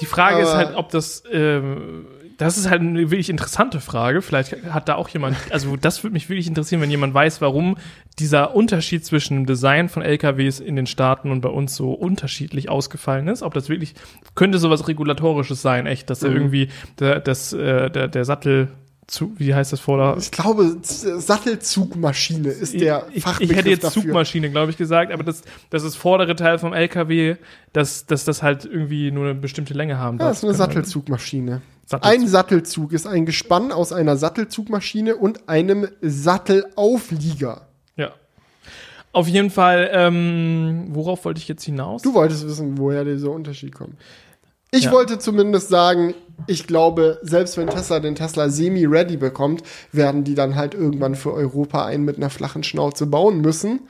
Die 0.00 0.06
Frage 0.06 0.36
Aber 0.36 0.44
ist 0.44 0.54
halt, 0.54 0.76
ob 0.76 0.90
das, 0.90 1.24
ähm 1.30 2.06
das 2.40 2.56
ist 2.56 2.70
halt 2.70 2.80
eine 2.80 3.10
wirklich 3.10 3.28
interessante 3.28 3.80
Frage. 3.80 4.22
Vielleicht 4.22 4.64
hat 4.70 4.88
da 4.88 4.94
auch 4.94 5.10
jemand, 5.10 5.36
also 5.50 5.76
das 5.76 6.02
würde 6.02 6.14
mich 6.14 6.30
wirklich 6.30 6.46
interessieren, 6.46 6.80
wenn 6.80 6.90
jemand 6.90 7.12
weiß, 7.12 7.42
warum 7.42 7.76
dieser 8.18 8.54
Unterschied 8.54 9.04
zwischen 9.04 9.36
dem 9.36 9.46
Design 9.46 9.90
von 9.90 10.02
LKWs 10.02 10.58
in 10.58 10.74
den 10.74 10.86
Staaten 10.86 11.30
und 11.30 11.42
bei 11.42 11.50
uns 11.50 11.76
so 11.76 11.92
unterschiedlich 11.92 12.70
ausgefallen 12.70 13.28
ist. 13.28 13.42
Ob 13.42 13.52
das 13.52 13.68
wirklich, 13.68 13.94
könnte 14.34 14.58
sowas 14.58 14.88
Regulatorisches 14.88 15.60
sein, 15.60 15.86
echt, 15.86 16.08
dass 16.08 16.22
mhm. 16.22 16.32
irgendwie 16.32 16.68
der, 16.98 17.20
das, 17.20 17.52
äh, 17.52 17.90
der, 17.90 18.08
der 18.08 18.24
Sattel 18.24 18.68
zu, 19.06 19.32
wie 19.36 19.54
heißt 19.54 19.72
das 19.72 19.80
vorher? 19.80 20.16
Ich 20.18 20.30
glaube, 20.30 20.78
Sattelzugmaschine 20.82 22.48
ist 22.48 22.80
der 22.80 23.06
ich, 23.12 23.22
Fachbegriff 23.24 23.50
Ich 23.50 23.58
hätte 23.58 23.70
jetzt 23.70 23.84
dafür. 23.84 24.02
Zugmaschine, 24.02 24.50
glaube 24.50 24.70
ich, 24.70 24.78
gesagt, 24.78 25.12
aber 25.12 25.24
das, 25.24 25.42
das 25.68 25.82
ist 25.82 25.96
vordere 25.96 26.36
Teil 26.36 26.58
vom 26.58 26.72
LKW, 26.72 27.36
dass, 27.74 28.06
dass 28.06 28.24
das 28.24 28.42
halt 28.42 28.64
irgendwie 28.64 29.10
nur 29.10 29.24
eine 29.24 29.34
bestimmte 29.34 29.74
Länge 29.74 29.98
haben 29.98 30.16
darf. 30.16 30.26
Ja, 30.26 30.30
das 30.30 30.38
ist 30.38 30.44
eine. 30.44 30.54
Sattelzugmaschine. 30.54 31.60
Sattelzug. 31.90 32.20
Ein 32.22 32.28
Sattelzug 32.28 32.92
ist 32.92 33.06
ein 33.08 33.26
Gespann 33.26 33.72
aus 33.72 33.92
einer 33.92 34.16
Sattelzugmaschine 34.16 35.16
und 35.16 35.48
einem 35.48 35.88
Sattelauflieger. 36.00 37.66
Ja. 37.96 38.12
Auf 39.10 39.26
jeden 39.26 39.50
Fall, 39.50 39.90
ähm, 39.92 40.86
worauf 40.90 41.24
wollte 41.24 41.38
ich 41.38 41.48
jetzt 41.48 41.64
hinaus? 41.64 42.02
Du 42.02 42.14
wolltest 42.14 42.46
wissen, 42.46 42.78
woher 42.78 43.04
dieser 43.04 43.32
Unterschied 43.32 43.74
kommt. 43.74 43.96
Ich 44.70 44.84
ja. 44.84 44.92
wollte 44.92 45.18
zumindest 45.18 45.68
sagen, 45.68 46.14
ich 46.46 46.68
glaube, 46.68 47.18
selbst 47.22 47.56
wenn 47.56 47.66
Tesla 47.66 47.98
den 47.98 48.14
Tesla 48.14 48.50
semi-ready 48.50 49.16
bekommt, 49.16 49.64
werden 49.90 50.22
die 50.22 50.36
dann 50.36 50.54
halt 50.54 50.74
irgendwann 50.74 51.16
für 51.16 51.34
Europa 51.34 51.84
einen 51.84 52.04
mit 52.04 52.18
einer 52.18 52.30
flachen 52.30 52.62
Schnauze 52.62 53.06
bauen 53.06 53.40
müssen 53.40 53.80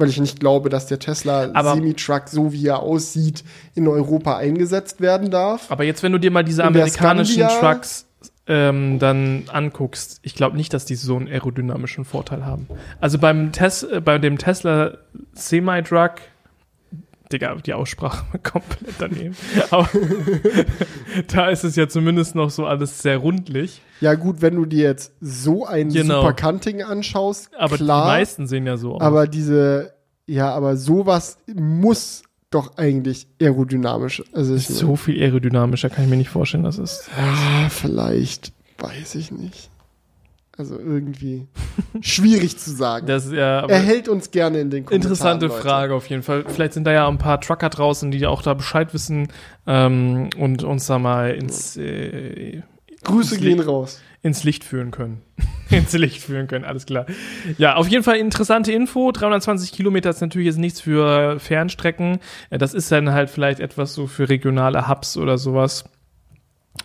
weil 0.00 0.08
ich 0.08 0.20
nicht 0.20 0.40
glaube, 0.40 0.68
dass 0.68 0.86
der 0.86 0.98
Tesla 0.98 1.48
Semi-Truck, 1.74 2.28
so 2.28 2.52
wie 2.52 2.66
er 2.66 2.80
aussieht, 2.80 3.44
in 3.74 3.86
Europa 3.86 4.36
eingesetzt 4.36 5.00
werden 5.00 5.30
darf. 5.30 5.70
Aber 5.70 5.84
jetzt, 5.84 6.02
wenn 6.02 6.12
du 6.12 6.18
dir 6.18 6.30
mal 6.30 6.44
diese 6.44 6.64
amerikanischen 6.64 7.46
Trucks 7.60 8.06
ähm, 8.46 8.98
dann 8.98 9.44
anguckst, 9.52 10.18
ich 10.22 10.34
glaube 10.34 10.56
nicht, 10.56 10.74
dass 10.74 10.84
die 10.84 10.96
so 10.96 11.16
einen 11.16 11.28
aerodynamischen 11.28 12.04
Vorteil 12.04 12.44
haben. 12.44 12.66
Also 13.00 13.18
beim 13.18 13.52
Tes 13.52 13.84
äh, 13.84 14.00
bei 14.00 14.18
dem 14.18 14.38
Tesla 14.38 14.98
Semi-Truck 15.34 16.14
Digga, 17.32 17.54
die 17.54 17.72
Aussprache 17.72 18.38
komplett 18.42 18.94
daneben. 18.98 19.36
Aber 19.70 19.88
da 21.32 21.48
ist 21.48 21.64
es 21.64 21.76
ja 21.76 21.88
zumindest 21.88 22.34
noch 22.34 22.50
so 22.50 22.66
alles 22.66 23.02
sehr 23.02 23.18
rundlich. 23.18 23.80
Ja, 24.00 24.14
gut, 24.14 24.42
wenn 24.42 24.56
du 24.56 24.64
dir 24.64 24.84
jetzt 24.84 25.12
so 25.20 25.66
ein 25.66 25.90
genau. 25.90 26.20
Superkanting 26.22 26.82
anschaust, 26.82 27.50
aber 27.56 27.76
klar, 27.76 28.04
die 28.04 28.18
meisten 28.20 28.46
sehen 28.46 28.66
ja 28.66 28.76
so 28.76 28.94
aus. 28.94 29.00
Aber 29.00 29.26
diese, 29.26 29.92
ja, 30.26 30.52
aber 30.52 30.76
sowas 30.76 31.38
muss 31.54 32.22
doch 32.50 32.76
eigentlich 32.76 33.28
aerodynamisch. 33.40 34.24
Also 34.32 34.56
so 34.56 34.96
viel 34.96 35.22
aerodynamischer 35.22 35.88
kann 35.88 36.04
ich 36.04 36.10
mir 36.10 36.16
nicht 36.16 36.30
vorstellen, 36.30 36.64
dass 36.64 36.78
es. 36.78 37.08
Ah, 37.16 37.68
vielleicht, 37.68 38.52
weiß 38.78 39.14
ich 39.14 39.30
nicht. 39.30 39.70
Also 40.60 40.78
irgendwie 40.78 41.46
schwierig 42.02 42.58
zu 42.58 42.70
sagen. 42.70 43.06
Das, 43.06 43.32
ja, 43.32 43.64
er 43.66 43.78
hält 43.78 44.10
uns 44.10 44.30
gerne 44.30 44.60
in 44.60 44.68
den 44.68 44.84
Kommentaren. 44.84 45.10
Interessante 45.10 45.46
Leute. 45.46 45.58
Frage 45.62 45.94
auf 45.94 46.06
jeden 46.10 46.22
Fall. 46.22 46.44
Vielleicht 46.46 46.74
sind 46.74 46.84
da 46.84 46.92
ja 46.92 47.08
ein 47.08 47.16
paar 47.16 47.40
Trucker 47.40 47.70
draußen, 47.70 48.10
die 48.10 48.26
auch 48.26 48.42
da 48.42 48.52
Bescheid 48.52 48.92
wissen 48.92 49.28
ähm, 49.66 50.28
und 50.38 50.62
uns 50.62 50.86
da 50.86 50.98
mal 50.98 51.30
ins 51.30 51.78
äh, 51.78 52.60
Grüße 53.04 53.36
ins 53.36 53.42
gehen 53.42 53.60
raus. 53.60 54.02
Ins 54.20 54.44
Licht 54.44 54.64
führen 54.64 54.90
können. 54.90 55.22
ins 55.70 55.94
Licht 55.94 56.20
führen 56.20 56.46
können, 56.46 56.66
alles 56.66 56.84
klar. 56.84 57.06
Ja, 57.56 57.76
auf 57.76 57.88
jeden 57.88 58.04
Fall 58.04 58.18
interessante 58.18 58.70
Info. 58.70 59.12
320 59.12 59.72
Kilometer 59.72 60.10
ist 60.10 60.20
natürlich 60.20 60.44
jetzt 60.44 60.58
nichts 60.58 60.82
für 60.82 61.40
Fernstrecken. 61.40 62.18
Das 62.50 62.74
ist 62.74 62.92
dann 62.92 63.12
halt 63.12 63.30
vielleicht 63.30 63.60
etwas 63.60 63.94
so 63.94 64.06
für 64.06 64.28
regionale 64.28 64.88
Hubs 64.88 65.16
oder 65.16 65.38
sowas. 65.38 65.84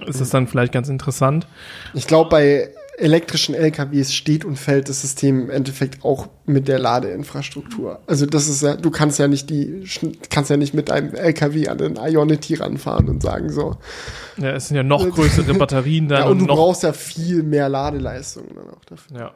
Ist 0.08 0.22
das 0.22 0.30
dann 0.30 0.48
vielleicht 0.48 0.72
ganz 0.72 0.88
interessant? 0.88 1.46
Ich 1.94 2.08
glaube, 2.08 2.30
bei 2.30 2.70
elektrischen 2.98 3.56
LKWs 3.56 4.14
steht 4.14 4.46
und 4.46 4.58
fällt 4.58 4.90
das 4.90 5.02
System 5.02 5.42
im 5.44 5.50
Endeffekt 5.50 6.04
auch 6.06 6.28
mit 6.46 6.68
der 6.68 6.80
Ladeinfrastruktur. 6.80 8.00
Also 8.08 8.26
das 8.26 8.48
ist 8.48 8.64
ja, 8.64 8.76
du 8.76 8.92
kannst 8.92 9.20
ja 9.20 9.28
nicht 9.28 9.50
die, 9.50 9.84
kannst 10.30 10.50
ja 10.50 10.58
nicht 10.58 10.74
mit 10.74 10.90
einem 10.90 11.14
LKW 11.14 11.68
an 11.68 11.78
den 11.78 11.98
Ionity 11.98 12.56
ranfahren 12.56 13.10
und 13.10 13.22
sagen 13.22 13.50
so. 13.50 13.78
Ja, 14.38 14.52
es 14.52 14.68
sind 14.68 14.78
ja 14.78 14.84
noch 14.84 15.10
größere 15.10 15.54
Batterien 15.58 16.08
da. 16.08 16.20
ja, 16.20 16.26
und, 16.26 16.42
und 16.42 16.48
du 16.48 16.56
brauchst 16.56 16.84
ja 16.84 16.94
viel 16.94 17.44
mehr 17.44 17.70
Ladeleistung 17.70 18.46
dann 18.56 18.70
auch 18.70 18.86
dafür. 18.86 19.18
Ja. 19.18 19.32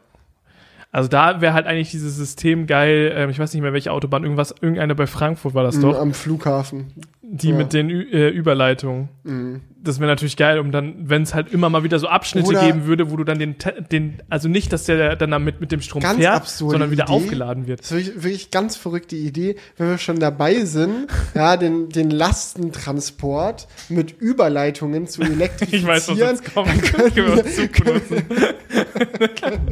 Also 0.91 1.07
da 1.07 1.39
wäre 1.39 1.53
halt 1.53 1.67
eigentlich 1.67 1.91
dieses 1.91 2.15
System 2.15 2.65
geil. 2.65 3.13
Ähm, 3.15 3.29
ich 3.29 3.37
weiß 3.37 3.53
nicht 3.53 3.61
mehr 3.61 3.73
welche 3.73 3.91
Autobahn, 3.91 4.23
irgendwas, 4.23 4.55
irgendeine 4.59 4.95
bei 4.95 5.05
Frankfurt 5.05 5.53
war 5.53 5.63
das 5.63 5.77
mhm, 5.77 5.81
doch. 5.81 5.99
Am 5.99 6.13
Flughafen. 6.13 6.93
Die 7.31 7.49
ja. 7.49 7.55
mit 7.55 7.73
den 7.73 7.89
Ü 7.89 8.01
äh, 8.11 8.29
Überleitungen. 8.29 9.09
Mhm 9.23 9.61
das 9.81 9.99
wäre 9.99 10.09
natürlich 10.09 10.35
geil, 10.35 10.59
um 10.59 10.71
dann, 10.71 11.09
wenn 11.09 11.23
es 11.23 11.33
halt 11.33 11.53
immer 11.53 11.69
mal 11.69 11.83
wieder 11.83 11.99
so 11.99 12.07
Abschnitte 12.07 12.49
Oder 12.49 12.65
geben 12.65 12.85
würde, 12.85 13.11
wo 13.11 13.17
du 13.17 13.23
dann 13.23 13.39
den, 13.39 13.55
den 13.91 14.21
also 14.29 14.49
nicht, 14.49 14.73
dass 14.73 14.83
der 14.85 15.15
dann 15.15 15.31
damit 15.31 15.61
mit 15.61 15.71
dem 15.71 15.81
Strom 15.81 16.01
fährt, 16.01 16.47
sondern 16.47 16.91
wieder 16.91 17.05
Idee. 17.05 17.13
aufgeladen 17.13 17.67
wird. 17.67 17.79
Das 17.79 17.91
ist 17.91 17.97
wirklich, 17.97 18.23
wirklich 18.23 18.51
ganz 18.51 18.75
verrückte 18.75 19.15
Idee, 19.15 19.55
wenn 19.77 19.89
wir 19.89 19.97
schon 19.97 20.19
dabei 20.19 20.65
sind, 20.65 21.07
ja, 21.33 21.55
den, 21.55 21.89
den 21.89 22.09
Lastentransport 22.09 23.67
mit 23.87 24.19
Überleitungen 24.19 25.07
zu 25.07 25.21
elektrifizieren. 25.21 25.81
ich 25.81 25.87
weiß, 25.87 26.09
was 26.09 26.17
jetzt 26.17 26.53
kommt. 26.53 26.67
Dann 26.69 26.81
können 27.13 27.15
wir, 27.15 27.67
können, 27.69 28.01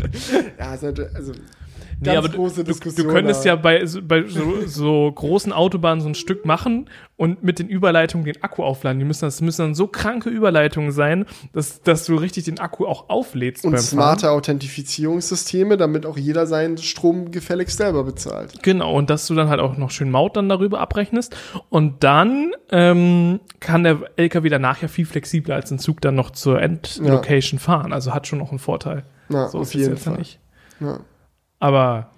ja, 0.59 0.69
also, 0.69 0.87
also 0.87 1.33
nee, 1.99 2.15
aber 2.15 2.29
große 2.29 2.63
du, 2.63 2.73
du, 2.73 2.91
du 2.91 3.07
könntest 3.07 3.45
ja 3.45 3.55
bei, 3.55 3.83
bei 4.03 4.23
so, 4.27 4.65
so 4.65 5.11
großen 5.11 5.51
Autobahnen 5.51 6.01
so 6.01 6.09
ein 6.09 6.15
Stück 6.15 6.45
machen 6.45 6.89
und 7.15 7.43
mit 7.43 7.59
den 7.59 7.67
Überleitungen 7.67 8.25
den 8.25 8.43
Akku 8.43 8.63
aufladen. 8.63 8.99
Die 8.99 9.05
müssen, 9.05 9.25
das 9.25 9.41
müssen 9.41 9.63
dann 9.63 9.75
so 9.75 9.87
kranke 9.87 10.29
Überleitungen 10.29 10.91
sein, 10.91 11.25
dass, 11.53 11.81
dass 11.81 12.05
du 12.05 12.15
richtig 12.15 12.45
den 12.45 12.59
Akku 12.59 12.85
auch 12.85 13.09
auflädst. 13.09 13.65
Und 13.65 13.77
smarte 13.79 14.31
Authentifizierungssysteme, 14.31 15.77
damit 15.77 16.05
auch 16.05 16.17
jeder 16.17 16.45
seinen 16.45 16.77
Strom 16.77 17.31
gefälligst 17.31 17.77
selber 17.77 18.03
bezahlt. 18.03 18.61
Genau, 18.61 18.93
und 18.93 19.09
dass 19.09 19.25
du 19.27 19.33
dann 19.33 19.49
halt 19.49 19.59
auch 19.59 19.77
noch 19.77 19.89
schön 19.89 20.11
Maut 20.11 20.37
dann 20.37 20.47
darüber 20.47 20.79
abrechnest. 20.79 21.35
Und 21.69 22.03
dann 22.03 22.51
ähm, 22.69 23.39
kann 23.59 23.83
der 23.83 23.99
LKW 24.15 24.49
danach 24.49 24.81
ja 24.81 24.87
viel 24.87 25.05
flexibler 25.05 25.55
als 25.55 25.71
ein 25.71 25.79
Zug 25.79 26.01
dann 26.01 26.15
noch 26.15 26.29
zur 26.29 26.61
Endlocation 26.61 27.57
ja. 27.57 27.63
fahren. 27.63 27.93
Also 27.93 28.13
hat 28.13 28.27
schon 28.27 28.39
noch 28.39 28.51
einen 28.51 28.59
Vorteil. 28.59 29.03
Ja, 29.29 29.49
so 29.49 29.59
auf 29.59 29.73
jeden 29.73 29.97
Fall. 29.97 30.21
Ja. 30.79 30.99
Aber 31.59 32.11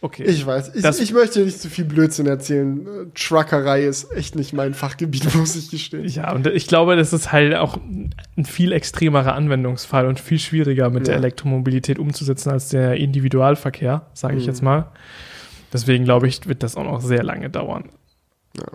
okay. 0.00 0.24
Ich 0.24 0.44
weiß. 0.44 0.74
Ich, 0.74 0.84
ich, 0.84 1.12
möchte 1.12 1.40
nicht 1.40 1.60
zu 1.60 1.68
viel 1.68 1.84
Blödsinn 1.84 2.26
erzählen. 2.26 3.10
Truckerei 3.14 3.84
ist 3.84 4.12
echt 4.12 4.36
nicht 4.36 4.52
mein 4.52 4.74
Fachgebiet, 4.74 5.34
muss 5.34 5.56
ich 5.56 5.70
gestehen. 5.70 6.06
Ja, 6.06 6.32
und 6.32 6.46
ich 6.46 6.66
glaube, 6.66 6.96
das 6.96 7.12
ist 7.12 7.32
halt 7.32 7.54
auch 7.54 7.78
ein 8.36 8.44
viel 8.44 8.72
extremerer 8.72 9.34
Anwendungsfall 9.34 10.06
und 10.06 10.20
viel 10.20 10.38
schwieriger 10.38 10.90
mit 10.90 11.06
ja. 11.06 11.12
der 11.12 11.16
Elektromobilität 11.16 11.98
umzusetzen 11.98 12.50
als 12.50 12.68
der 12.68 12.96
Individualverkehr, 12.96 14.06
sage 14.14 14.36
ich 14.36 14.44
mhm. 14.44 14.48
jetzt 14.48 14.62
mal. 14.62 14.92
Deswegen 15.72 16.04
glaube 16.04 16.28
ich, 16.28 16.46
wird 16.48 16.62
das 16.62 16.76
auch 16.76 16.84
noch 16.84 17.00
sehr 17.00 17.22
lange 17.22 17.50
dauern. 17.50 17.90
Ja. 18.56 18.66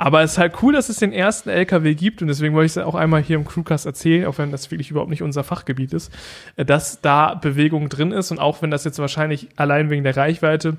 Aber 0.00 0.22
es 0.22 0.32
ist 0.32 0.38
halt 0.38 0.62
cool, 0.62 0.72
dass 0.72 0.88
es 0.88 0.98
den 0.98 1.12
ersten 1.12 1.48
LKW 1.48 1.94
gibt 1.94 2.22
und 2.22 2.28
deswegen 2.28 2.54
wollte 2.54 2.66
ich 2.66 2.76
es 2.76 2.78
auch 2.78 2.94
einmal 2.94 3.20
hier 3.20 3.36
im 3.36 3.44
Crewcast 3.44 3.84
erzählen, 3.84 4.26
auch 4.26 4.38
wenn 4.38 4.52
das 4.52 4.70
wirklich 4.70 4.92
überhaupt 4.92 5.10
nicht 5.10 5.22
unser 5.22 5.42
Fachgebiet 5.42 5.92
ist, 5.92 6.12
äh, 6.54 6.64
dass 6.64 7.00
da 7.00 7.34
Bewegung 7.34 7.88
drin 7.88 8.12
ist 8.12 8.30
und 8.30 8.38
auch 8.38 8.62
wenn 8.62 8.70
das 8.70 8.84
jetzt 8.84 9.00
wahrscheinlich 9.00 9.48
allein 9.56 9.90
wegen 9.90 10.04
der 10.04 10.16
Reichweite 10.16 10.76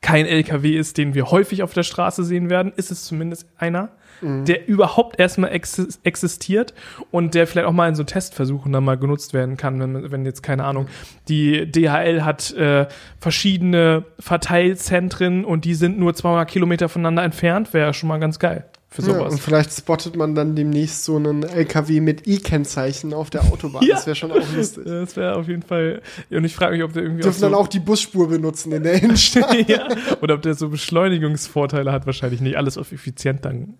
kein 0.00 0.26
LKW 0.26 0.76
ist, 0.76 0.98
den 0.98 1.14
wir 1.14 1.30
häufig 1.30 1.62
auf 1.62 1.72
der 1.74 1.84
Straße 1.84 2.24
sehen 2.24 2.50
werden, 2.50 2.72
ist 2.76 2.90
es 2.90 3.04
zumindest 3.04 3.48
einer, 3.56 3.90
mhm. 4.20 4.44
der 4.44 4.68
überhaupt 4.68 5.18
erstmal 5.18 5.52
ex 5.52 5.98
existiert 6.02 6.74
und 7.10 7.34
der 7.34 7.46
vielleicht 7.46 7.66
auch 7.66 7.72
mal 7.72 7.88
in 7.88 7.94
so 7.94 8.04
Testversuchen 8.04 8.72
dann 8.72 8.84
mal 8.84 8.96
genutzt 8.96 9.34
werden 9.34 9.56
kann, 9.56 9.80
wenn, 9.80 10.10
wenn 10.10 10.24
jetzt 10.24 10.42
keine 10.42 10.64
Ahnung, 10.64 10.86
die 11.28 11.70
DHL 11.70 12.24
hat 12.24 12.52
äh, 12.52 12.86
verschiedene 13.18 14.04
Verteilzentren 14.18 15.44
und 15.44 15.64
die 15.64 15.74
sind 15.74 15.98
nur 15.98 16.14
200 16.14 16.48
Kilometer 16.48 16.88
voneinander 16.88 17.22
entfernt, 17.22 17.72
wäre 17.72 17.94
schon 17.94 18.08
mal 18.08 18.18
ganz 18.18 18.38
geil 18.38 18.64
für 18.94 19.02
sowas. 19.02 19.18
Ja, 19.18 19.28
und 19.30 19.40
vielleicht 19.40 19.72
spottet 19.72 20.14
man 20.14 20.36
dann 20.36 20.54
demnächst 20.54 21.04
so 21.04 21.16
einen 21.16 21.42
LKW 21.42 22.00
mit 22.00 22.28
I-Kennzeichen 22.28 23.12
auf 23.12 23.28
der 23.28 23.42
Autobahn. 23.42 23.82
ja. 23.86 23.96
Das 23.96 24.06
wäre 24.06 24.14
schon 24.14 24.30
auch 24.30 24.52
lustig. 24.54 24.84
Das 24.84 25.16
wäre 25.16 25.34
auf 25.34 25.48
jeden 25.48 25.62
Fall. 25.62 26.00
Und 26.30 26.44
ich 26.44 26.54
frage 26.54 26.76
mich, 26.76 26.84
ob 26.84 26.92
der 26.92 27.02
irgendwie. 27.02 27.22
Dürfen 27.22 27.36
auch 27.36 27.40
so 27.40 27.46
dann 27.46 27.54
auch 27.54 27.66
die 27.66 27.80
Busspur 27.80 28.28
benutzen 28.28 28.70
in 28.70 28.84
der 28.84 29.02
Innenstadt. 29.02 29.52
ja. 29.68 29.88
Oder 30.22 30.34
ob 30.34 30.42
der 30.42 30.54
so 30.54 30.68
Beschleunigungsvorteile 30.68 31.90
hat, 31.90 32.06
wahrscheinlich 32.06 32.40
nicht. 32.40 32.56
Alles 32.56 32.78
auf 32.78 32.92
effizient 32.92 33.44
dann 33.44 33.74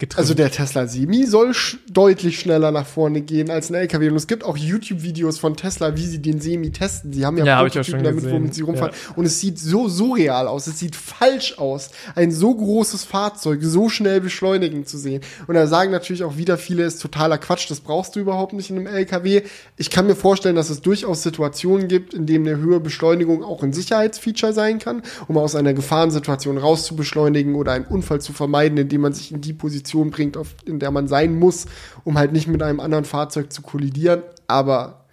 getrimmt. 0.00 0.18
Also 0.18 0.34
der 0.34 0.50
Tesla 0.50 0.88
Semi 0.88 1.26
soll 1.26 1.54
sch 1.54 1.78
deutlich 1.88 2.40
schneller 2.40 2.72
nach 2.72 2.86
vorne 2.86 3.20
gehen 3.20 3.50
als 3.50 3.70
ein 3.70 3.74
LKW. 3.74 4.08
Und 4.08 4.16
es 4.16 4.26
gibt 4.26 4.42
auch 4.42 4.56
YouTube-Videos 4.56 5.38
von 5.38 5.56
Tesla, 5.56 5.96
wie 5.96 6.06
sie 6.06 6.20
den 6.20 6.40
Semi 6.40 6.72
testen. 6.72 7.12
Sie 7.12 7.24
haben 7.24 7.36
ja, 7.36 7.44
ja 7.44 7.62
Prototypen 7.62 8.02
damit, 8.02 8.24
gesehen. 8.24 8.32
womit 8.32 8.54
sie 8.54 8.62
rumfahren. 8.62 8.92
Ja. 8.92 9.14
Und 9.14 9.26
es 9.26 9.38
sieht 9.38 9.58
so 9.58 9.88
surreal 9.88 10.48
aus. 10.48 10.66
Es 10.66 10.78
sieht 10.80 10.96
falsch 10.96 11.58
aus, 11.58 11.90
ein 12.16 12.32
so 12.32 12.54
großes 12.54 13.04
Fahrzeug 13.04 13.60
so 13.62 13.88
schnell 13.88 14.20
beschleunigen 14.20 14.86
zu 14.86 14.98
sehen. 14.98 15.22
Und 15.46 15.54
da 15.54 15.66
sagen 15.66 15.92
natürlich 15.92 16.24
auch 16.24 16.36
wieder 16.36 16.58
viele, 16.58 16.84
ist 16.84 17.00
totaler 17.00 17.38
Quatsch. 17.38 17.70
Das 17.70 17.80
brauchst 17.80 18.16
du 18.16 18.20
überhaupt 18.20 18.54
nicht 18.54 18.70
in 18.70 18.78
einem 18.78 18.86
LKW. 18.86 19.42
Ich 19.76 19.90
kann 19.90 20.06
mir 20.06 20.16
vorstellen, 20.16 20.56
dass 20.56 20.70
es 20.70 20.80
durchaus 20.80 21.22
Situationen 21.22 21.86
gibt, 21.86 22.14
in 22.14 22.26
denen 22.26 22.48
eine 22.48 22.56
höhere 22.58 22.80
Beschleunigung 22.80 23.44
auch 23.44 23.62
ein 23.62 23.72
Sicherheitsfeature 23.72 24.52
sein 24.52 24.78
kann, 24.78 25.02
um 25.28 25.36
aus 25.36 25.54
einer 25.54 25.74
Gefahrensituation 25.74 26.58
rauszubeschleunigen 26.58 27.54
oder 27.54 27.72
einen 27.72 27.84
Unfall 27.84 28.20
zu 28.20 28.32
vermeiden, 28.32 28.78
indem 28.78 29.02
man 29.02 29.12
sich 29.12 29.32
in 29.32 29.40
die 29.40 29.52
Position 29.52 29.89
Position 29.90 30.10
bringt, 30.10 30.36
auf, 30.36 30.54
in 30.64 30.78
der 30.78 30.90
man 30.90 31.08
sein 31.08 31.38
muss, 31.38 31.66
um 32.04 32.18
halt 32.18 32.32
nicht 32.32 32.46
mit 32.46 32.62
einem 32.62 32.80
anderen 32.80 33.04
Fahrzeug 33.04 33.52
zu 33.52 33.62
kollidieren. 33.62 34.22
Aber 34.46 35.04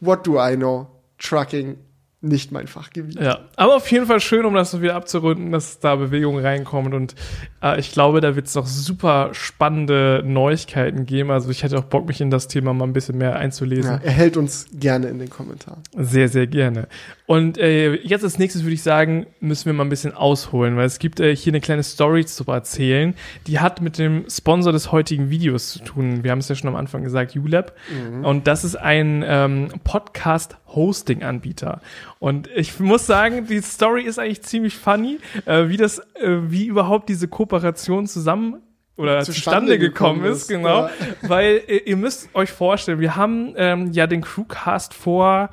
what 0.00 0.26
do 0.26 0.38
I 0.38 0.56
know? 0.56 0.88
Trucking 1.18 1.78
nicht 2.22 2.50
mein 2.50 2.66
Fachgebiet. 2.66 3.20
Ja, 3.20 3.40
aber 3.56 3.76
auf 3.76 3.90
jeden 3.90 4.06
Fall 4.06 4.20
schön, 4.20 4.46
um 4.46 4.54
das 4.54 4.70
so 4.70 4.80
wieder 4.80 4.94
abzurunden, 4.94 5.52
dass 5.52 5.80
da 5.80 5.96
Bewegung 5.96 6.38
reinkommt 6.38 6.94
und 6.94 7.14
äh, 7.62 7.78
ich 7.78 7.92
glaube, 7.92 8.20
da 8.20 8.34
wird 8.36 8.46
es 8.46 8.54
noch 8.54 8.66
super 8.66 9.30
spannende 9.32 10.22
Neuigkeiten 10.24 11.04
geben. 11.04 11.30
Also 11.30 11.50
ich 11.50 11.62
hätte 11.62 11.78
auch 11.78 11.84
Bock, 11.84 12.06
mich 12.06 12.20
in 12.20 12.30
das 12.30 12.48
Thema 12.48 12.72
mal 12.72 12.84
ein 12.84 12.94
bisschen 12.94 13.18
mehr 13.18 13.36
einzulesen. 13.36 13.92
Ja, 13.92 14.00
er 14.02 14.12
hält 14.12 14.36
uns 14.36 14.66
gerne 14.72 15.08
in 15.08 15.18
den 15.18 15.28
Kommentaren. 15.28 15.82
Sehr, 15.94 16.28
sehr 16.28 16.46
gerne. 16.46 16.88
Und 17.26 17.58
äh, 17.58 17.94
jetzt 17.94 18.24
als 18.24 18.38
nächstes 18.38 18.62
würde 18.62 18.74
ich 18.74 18.82
sagen, 18.82 19.26
müssen 19.40 19.66
wir 19.66 19.72
mal 19.74 19.84
ein 19.84 19.90
bisschen 19.90 20.14
ausholen, 20.14 20.76
weil 20.76 20.86
es 20.86 20.98
gibt 20.98 21.20
äh, 21.20 21.36
hier 21.36 21.50
eine 21.50 21.60
kleine 21.60 21.82
Story 21.82 22.24
zu 22.24 22.44
erzählen, 22.46 23.14
die 23.46 23.60
hat 23.60 23.82
mit 23.82 23.98
dem 23.98 24.24
Sponsor 24.28 24.72
des 24.72 24.90
heutigen 24.90 25.28
Videos 25.28 25.70
zu 25.70 25.80
tun. 25.80 26.24
Wir 26.24 26.30
haben 26.30 26.38
es 26.38 26.48
ja 26.48 26.54
schon 26.54 26.68
am 26.68 26.76
Anfang 26.76 27.02
gesagt, 27.02 27.36
ULab. 27.36 27.72
Mhm. 27.90 28.24
Und 28.24 28.46
das 28.46 28.64
ist 28.64 28.76
ein 28.76 29.22
ähm, 29.26 29.68
Podcast-Hosting-Anbieter. 30.76 31.80
Und 32.18 32.48
ich 32.54 32.78
muss 32.78 33.06
sagen, 33.06 33.46
die 33.46 33.60
Story 33.60 34.02
ist 34.02 34.18
eigentlich 34.18 34.42
ziemlich 34.42 34.76
funny, 34.76 35.18
äh, 35.46 35.68
wie 35.68 35.76
das, 35.76 35.98
äh, 36.14 36.38
wie 36.42 36.66
überhaupt 36.66 37.08
diese 37.08 37.28
Kooperation 37.28 38.06
zusammen 38.06 38.62
oder 38.96 39.20
zustande, 39.20 39.34
zustande 39.34 39.78
gekommen, 39.78 40.20
gekommen, 40.20 40.34
ist, 40.34 40.48
genau. 40.48 40.86
Ja. 40.86 40.90
Weil 41.22 41.62
äh, 41.66 41.78
ihr 41.78 41.96
müsst 41.96 42.28
euch 42.34 42.50
vorstellen, 42.50 43.00
wir 43.00 43.16
haben 43.16 43.54
ähm, 43.56 43.92
ja 43.92 44.06
den 44.06 44.22
Crewcast 44.22 44.94
vor 44.94 45.50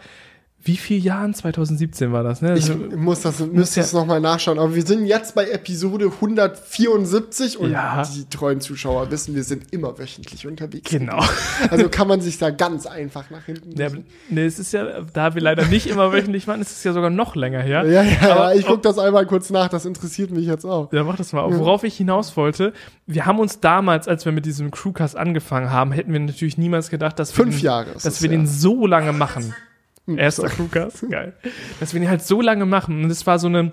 wie 0.65 0.77
viel 0.77 1.03
Jahren? 1.03 1.33
2017 1.33 2.13
war 2.13 2.23
das, 2.23 2.41
ne? 2.41 2.57
Ich 2.57 2.69
also, 2.69 2.95
muss 2.95 3.21
das, 3.21 3.39
müsste 3.39 3.81
ja, 3.81 3.83
das 3.83 3.91
nochmal 3.91 4.21
nachschauen. 4.21 4.59
Aber 4.59 4.73
wir 4.73 4.85
sind 4.85 5.05
jetzt 5.05 5.35
bei 5.35 5.49
Episode 5.49 6.05
174 6.05 7.59
und 7.59 7.71
ja. 7.71 8.03
die 8.03 8.29
treuen 8.29 8.61
Zuschauer 8.61 9.11
wissen, 9.11 9.35
wir 9.35 9.43
sind 9.43 9.73
immer 9.73 9.97
wöchentlich 9.99 10.47
unterwegs. 10.47 10.89
Genau. 10.89 11.21
Also 11.69 11.89
kann 11.89 12.07
man 12.07 12.21
sich 12.21 12.37
da 12.37 12.49
ganz 12.49 12.85
einfach 12.85 13.29
nach 13.29 13.43
hinten. 13.45 13.77
Ja, 13.77 13.89
ne, 14.29 14.45
es 14.45 14.57
ist 14.57 14.71
ja, 14.71 15.01
da 15.01 15.35
wir 15.35 15.41
leider 15.41 15.65
nicht 15.65 15.87
immer 15.87 16.13
wöchentlich 16.13 16.47
machen, 16.47 16.61
ist 16.61 16.71
es 16.71 16.83
ja 16.83 16.93
sogar 16.93 17.09
noch 17.09 17.35
länger 17.35 17.59
her. 17.59 17.85
Ja, 17.85 18.03
ja, 18.03 18.35
Aber, 18.35 18.55
ich 18.55 18.65
gucke 18.65 18.81
das 18.81 18.97
einmal 18.97 19.25
kurz 19.25 19.49
nach, 19.49 19.67
das 19.67 19.85
interessiert 19.85 20.31
mich 20.31 20.45
jetzt 20.45 20.65
auch. 20.65 20.93
Ja, 20.93 21.03
mach 21.03 21.17
das 21.17 21.33
mal. 21.33 21.49
Ja. 21.49 21.59
Worauf 21.59 21.83
ich 21.83 21.97
hinaus 21.97 22.37
wollte, 22.37 22.71
wir 23.05 23.25
haben 23.25 23.39
uns 23.39 23.59
damals, 23.59 24.07
als 24.07 24.23
wir 24.23 24.31
mit 24.31 24.45
diesem 24.45 24.71
Crewcast 24.71 25.17
angefangen 25.17 25.71
haben, 25.71 25.91
hätten 25.91 26.13
wir 26.13 26.19
natürlich 26.21 26.57
niemals 26.57 26.89
gedacht, 26.89 27.19
dass 27.19 27.37
wir, 27.37 27.43
Fünf 27.43 27.57
den, 27.57 27.65
Jahre 27.65 27.91
dass 28.01 28.21
wir 28.21 28.29
den 28.29 28.47
so 28.47 28.87
lange 28.87 29.11
machen. 29.11 29.53
Hm, 30.07 30.17
Erster 30.17 30.49
Crewcast, 30.49 31.09
geil. 31.09 31.33
Dass 31.79 31.93
wir 31.93 32.01
ihn 32.01 32.09
halt 32.09 32.21
so 32.23 32.41
lange 32.41 32.65
machen. 32.65 33.03
Und 33.03 33.09
es 33.09 33.25
war 33.25 33.39
so 33.39 33.47
eine, 33.47 33.71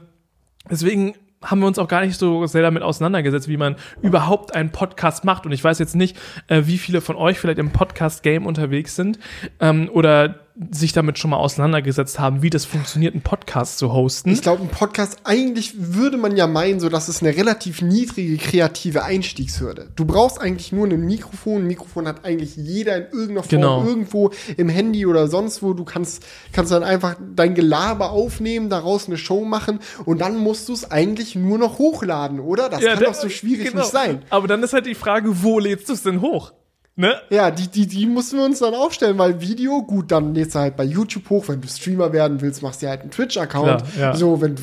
deswegen 0.70 1.14
haben 1.42 1.60
wir 1.60 1.66
uns 1.66 1.78
auch 1.78 1.88
gar 1.88 2.02
nicht 2.04 2.18
so 2.18 2.46
sehr 2.46 2.62
damit 2.62 2.82
auseinandergesetzt, 2.82 3.48
wie 3.48 3.56
man 3.56 3.76
überhaupt 4.02 4.54
einen 4.54 4.70
Podcast 4.70 5.24
macht. 5.24 5.46
Und 5.46 5.52
ich 5.52 5.64
weiß 5.64 5.78
jetzt 5.78 5.96
nicht, 5.96 6.16
äh, 6.48 6.62
wie 6.66 6.78
viele 6.78 7.00
von 7.00 7.16
euch 7.16 7.38
vielleicht 7.38 7.58
im 7.58 7.70
Podcast-Game 7.70 8.46
unterwegs 8.46 8.94
sind 8.94 9.18
ähm, 9.58 9.88
oder 9.92 10.40
sich 10.70 10.92
damit 10.92 11.18
schon 11.18 11.30
mal 11.30 11.38
auseinandergesetzt 11.38 12.18
haben, 12.18 12.42
wie 12.42 12.50
das 12.50 12.66
funktioniert, 12.66 13.14
einen 13.14 13.22
Podcast 13.22 13.78
zu 13.78 13.92
hosten. 13.92 14.30
Ich 14.30 14.42
glaube, 14.42 14.62
ein 14.62 14.68
Podcast, 14.68 15.18
eigentlich 15.24 15.72
würde 15.76 16.18
man 16.18 16.36
ja 16.36 16.46
meinen, 16.46 16.80
so 16.80 16.88
dass 16.90 17.08
es 17.08 17.22
eine 17.22 17.34
relativ 17.34 17.80
niedrige 17.80 18.36
kreative 18.36 19.04
Einstiegshürde. 19.04 19.88
Du 19.96 20.04
brauchst 20.04 20.40
eigentlich 20.40 20.72
nur 20.72 20.86
ein 20.86 21.00
Mikrofon. 21.00 21.62
Ein 21.62 21.66
Mikrofon 21.66 22.06
hat 22.06 22.24
eigentlich 22.24 22.56
jeder 22.56 22.96
in 22.96 23.04
irgendeiner 23.04 23.42
Form, 23.42 23.48
genau. 23.48 23.84
irgendwo 23.84 24.30
im 24.56 24.68
Handy 24.68 25.06
oder 25.06 25.28
sonst 25.28 25.62
wo. 25.62 25.72
Du 25.72 25.84
kannst, 25.84 26.24
kannst 26.52 26.72
dann 26.72 26.82
einfach 26.82 27.16
dein 27.34 27.54
Gelaber 27.54 28.10
aufnehmen, 28.10 28.68
daraus 28.68 29.06
eine 29.06 29.16
Show 29.16 29.44
machen 29.44 29.80
und 30.04 30.20
dann 30.20 30.36
musst 30.36 30.68
du 30.68 30.74
es 30.74 30.90
eigentlich 30.90 31.36
nur 31.36 31.58
noch 31.58 31.78
hochladen, 31.78 32.38
oder? 32.38 32.68
Das 32.68 32.82
ja, 32.82 32.94
kann 32.94 33.04
doch 33.04 33.14
so 33.14 33.30
schwierig 33.30 33.68
genau. 33.68 33.80
nicht 33.80 33.92
sein. 33.92 34.22
Aber 34.28 34.46
dann 34.46 34.62
ist 34.62 34.74
halt 34.74 34.86
die 34.86 34.94
Frage, 34.94 35.42
wo 35.42 35.58
lädst 35.58 35.88
du 35.88 35.94
es 35.94 36.02
denn 36.02 36.20
hoch? 36.20 36.52
Ne? 37.00 37.18
Ja, 37.30 37.50
die, 37.50 37.66
die, 37.66 37.86
die 37.86 38.04
mussten 38.04 38.36
wir 38.36 38.44
uns 38.44 38.58
dann 38.58 38.74
aufstellen, 38.74 39.16
weil 39.16 39.40
Video, 39.40 39.80
gut, 39.80 40.12
dann 40.12 40.34
lädst 40.34 40.54
du 40.54 40.58
halt 40.58 40.76
bei 40.76 40.84
YouTube 40.84 41.30
hoch, 41.30 41.48
wenn 41.48 41.62
du 41.62 41.66
Streamer 41.66 42.12
werden 42.12 42.42
willst, 42.42 42.62
machst 42.62 42.82
du 42.82 42.88
halt 42.88 43.00
einen 43.00 43.10
Twitch-Account. 43.10 43.84
Ja. 43.98 44.14
So, 44.14 44.42
wenn 44.42 44.56
du, 44.56 44.62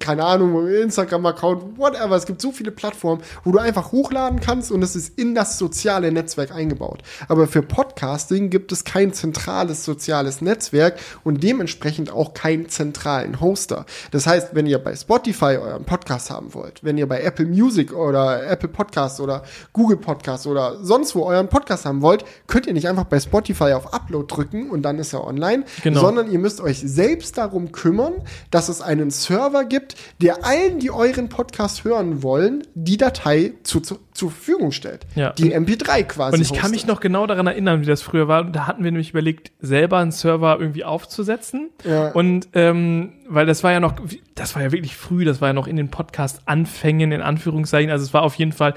keine 0.00 0.24
Ahnung, 0.24 0.66
Instagram-Account, 0.66 1.78
whatever. 1.78 2.16
Es 2.16 2.26
gibt 2.26 2.40
so 2.40 2.50
viele 2.50 2.72
Plattformen, 2.72 3.22
wo 3.44 3.52
du 3.52 3.60
einfach 3.60 3.92
hochladen 3.92 4.40
kannst 4.40 4.72
und 4.72 4.82
es 4.82 4.96
ist 4.96 5.16
in 5.20 5.36
das 5.36 5.56
soziale 5.56 6.10
Netzwerk 6.10 6.50
eingebaut. 6.50 7.04
Aber 7.28 7.46
für 7.46 7.62
Podcasting 7.62 8.50
gibt 8.50 8.72
es 8.72 8.82
kein 8.82 9.12
zentrales 9.12 9.84
soziales 9.84 10.40
Netzwerk 10.40 10.98
und 11.22 11.44
dementsprechend 11.44 12.10
auch 12.10 12.34
keinen 12.34 12.68
zentralen 12.68 13.40
Hoster. 13.40 13.86
Das 14.10 14.26
heißt, 14.26 14.56
wenn 14.56 14.66
ihr 14.66 14.80
bei 14.80 14.96
Spotify 14.96 15.58
euren 15.62 15.84
Podcast 15.84 16.28
haben 16.28 16.54
wollt, 16.54 16.82
wenn 16.82 16.98
ihr 16.98 17.06
bei 17.06 17.22
Apple 17.22 17.46
Music 17.46 17.92
oder 17.92 18.44
Apple 18.50 18.68
Podcasts 18.68 19.20
oder 19.20 19.44
Google 19.72 19.98
Podcasts 19.98 20.48
oder 20.48 20.82
sonst 20.82 21.14
wo 21.14 21.22
euren 21.22 21.35
Podcast 21.44 21.84
haben 21.84 22.02
wollt, 22.02 22.24
könnt 22.46 22.66
ihr 22.66 22.72
nicht 22.72 22.88
einfach 22.88 23.04
bei 23.04 23.20
Spotify 23.20 23.72
auf 23.72 23.92
Upload 23.92 24.26
drücken 24.34 24.70
und 24.70 24.82
dann 24.82 24.98
ist 24.98 25.12
er 25.12 25.24
online, 25.24 25.64
genau. 25.82 26.00
sondern 26.00 26.30
ihr 26.30 26.38
müsst 26.38 26.60
euch 26.60 26.78
selbst 26.78 27.38
darum 27.38 27.72
kümmern, 27.72 28.14
dass 28.50 28.68
es 28.68 28.80
einen 28.80 29.10
Server 29.10 29.64
gibt, 29.64 29.96
der 30.20 30.44
allen, 30.44 30.78
die 30.78 30.90
euren 30.90 31.28
Podcast 31.28 31.84
hören 31.84 32.22
wollen, 32.22 32.66
die 32.74 32.96
Datei 32.96 33.52
zu, 33.62 33.80
zu, 33.80 33.98
zur 34.12 34.30
Verfügung 34.30 34.72
stellt. 34.72 35.06
Ja. 35.14 35.32
Die 35.32 35.54
MP3 35.54 36.04
quasi. 36.04 36.36
Und 36.36 36.42
ich 36.42 36.50
hostet. 36.50 36.62
kann 36.62 36.70
mich 36.70 36.86
noch 36.86 37.00
genau 37.00 37.26
daran 37.26 37.46
erinnern, 37.46 37.82
wie 37.82 37.86
das 37.86 38.02
früher 38.02 38.28
war. 38.28 38.44
Da 38.44 38.66
hatten 38.66 38.82
wir 38.82 38.90
nämlich 38.90 39.10
überlegt, 39.10 39.52
selber 39.60 39.98
einen 39.98 40.12
Server 40.12 40.58
irgendwie 40.58 40.84
aufzusetzen. 40.84 41.70
Ja. 41.84 42.12
Und 42.12 42.48
ähm, 42.54 43.12
weil 43.28 43.46
das 43.46 43.64
war 43.64 43.72
ja 43.72 43.80
noch, 43.80 43.94
das 44.34 44.54
war 44.54 44.62
ja 44.62 44.72
wirklich 44.72 44.96
früh, 44.96 45.24
das 45.24 45.40
war 45.40 45.48
ja 45.48 45.52
noch 45.52 45.66
in 45.66 45.76
den 45.76 45.90
Podcast-Anfängen, 45.90 47.12
in 47.12 47.22
Anführungszeichen. 47.22 47.90
Also 47.90 48.04
es 48.04 48.14
war 48.14 48.22
auf 48.22 48.34
jeden 48.36 48.52
Fall, 48.52 48.74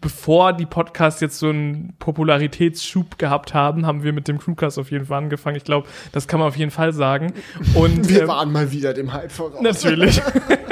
bevor 0.00 0.52
die 0.52 0.66
Podcasts 0.66 1.20
jetzt 1.20 1.38
so 1.38 1.50
einen 1.88 1.96
Popularitätsschub 1.98 3.18
gehabt 3.18 3.54
haben, 3.54 3.86
haben 3.86 4.02
wir 4.02 4.12
mit 4.12 4.28
dem 4.28 4.38
Crewcast 4.38 4.78
auf 4.78 4.90
jeden 4.90 5.06
Fall 5.06 5.18
angefangen. 5.18 5.56
Ich 5.56 5.64
glaube, 5.64 5.88
das 6.12 6.28
kann 6.28 6.40
man 6.40 6.48
auf 6.48 6.56
jeden 6.56 6.70
Fall 6.70 6.92
sagen. 6.92 7.32
Und 7.74 8.08
wir 8.08 8.22
ähm, 8.22 8.28
waren 8.28 8.52
mal 8.52 8.70
wieder 8.72 8.94
dem 8.94 9.12
Hype 9.12 9.32
voraus. 9.32 9.60
Natürlich. 9.60 10.20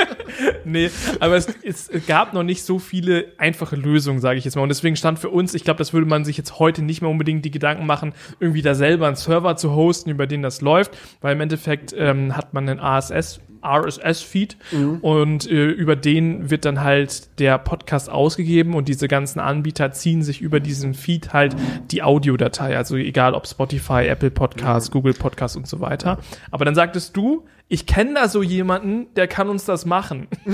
nee, 0.65 0.91
aber 1.21 1.37
es, 1.37 1.49
es, 1.63 1.91
gab 2.07 2.35
noch 2.35 2.43
nicht 2.43 2.63
so 2.65 2.79
viele 2.79 3.27
einfache 3.39 3.77
Lösungen, 3.77 4.21
sage 4.21 4.39
ich 4.39 4.45
jetzt 4.45 4.57
mal. 4.57 4.63
Und 4.63 4.69
deswegen 4.69 4.97
stand 4.97 5.19
für 5.19 5.31
uns, 5.31 5.55
ich 5.55 5.65
glaube, 5.65 5.79
das 5.79 5.93
würde 5.93 6.07
man 6.07 6.25
sich 6.25 6.37
jetzt 6.37 6.59
heute 6.59 6.83
nicht 6.83 7.01
mehr 7.01 7.11
unbedingt 7.11 7.45
die 7.45 7.51
Gedanken 7.51 7.87
machen, 7.87 8.13
irgendwie 8.41 8.63
da 8.63 8.75
selber 8.75 9.07
einen 9.07 9.17
Server 9.17 9.57
zu 9.57 9.75
hosten, 9.75 10.11
über 10.11 10.27
den 10.27 10.43
das 10.43 10.61
läuft, 10.61 10.97
weil 11.21 11.35
im 11.35 11.41
Endeffekt 11.41 11.95
ähm, 11.97 12.37
hat 12.37 12.53
man 12.53 12.69
einen 12.69 12.81
ASS 12.81 13.41
RSS-Feed 13.67 14.57
mhm. 14.73 14.99
und 15.01 15.51
äh, 15.51 15.67
über 15.67 15.97
den 15.97 16.51
wird 16.51 16.65
dann 16.65 16.83
halt 16.83 17.39
der 17.39 17.59
Podcast 17.59 18.09
ausgegeben 18.11 18.75
und 18.75 18.89
diese 18.89 19.09
ganzen 19.09 19.41
Anbieter 19.41 19.93
ziehen 19.93 20.23
sich 20.23 20.41
über 20.41 20.61
diesen 20.61 20.95
Feed 20.95 21.33
halt 21.33 21.57
die 21.91 22.03
Audiodatei, 22.03 22.77
also 22.77 22.97
egal 22.97 23.35
ob 23.35 23.47
Spotify, 23.47 24.07
Apple 24.07 24.31
Podcasts, 24.31 24.91
mhm. 24.91 24.93
Google 24.93 25.15
Podcasts 25.15 25.57
und 25.57 25.67
so 25.67 25.81
weiter. 25.81 26.19
Aber 26.51 26.65
dann 26.65 26.75
sagtest 26.75 27.17
du, 27.17 27.45
ich 27.69 27.87
kenne 27.87 28.15
da 28.15 28.29
so 28.29 28.43
jemanden, 28.43 29.13
der 29.15 29.27
kann 29.27 29.49
uns 29.49 29.65
das 29.65 29.87
machen. 29.87 30.29
so, 30.47 30.53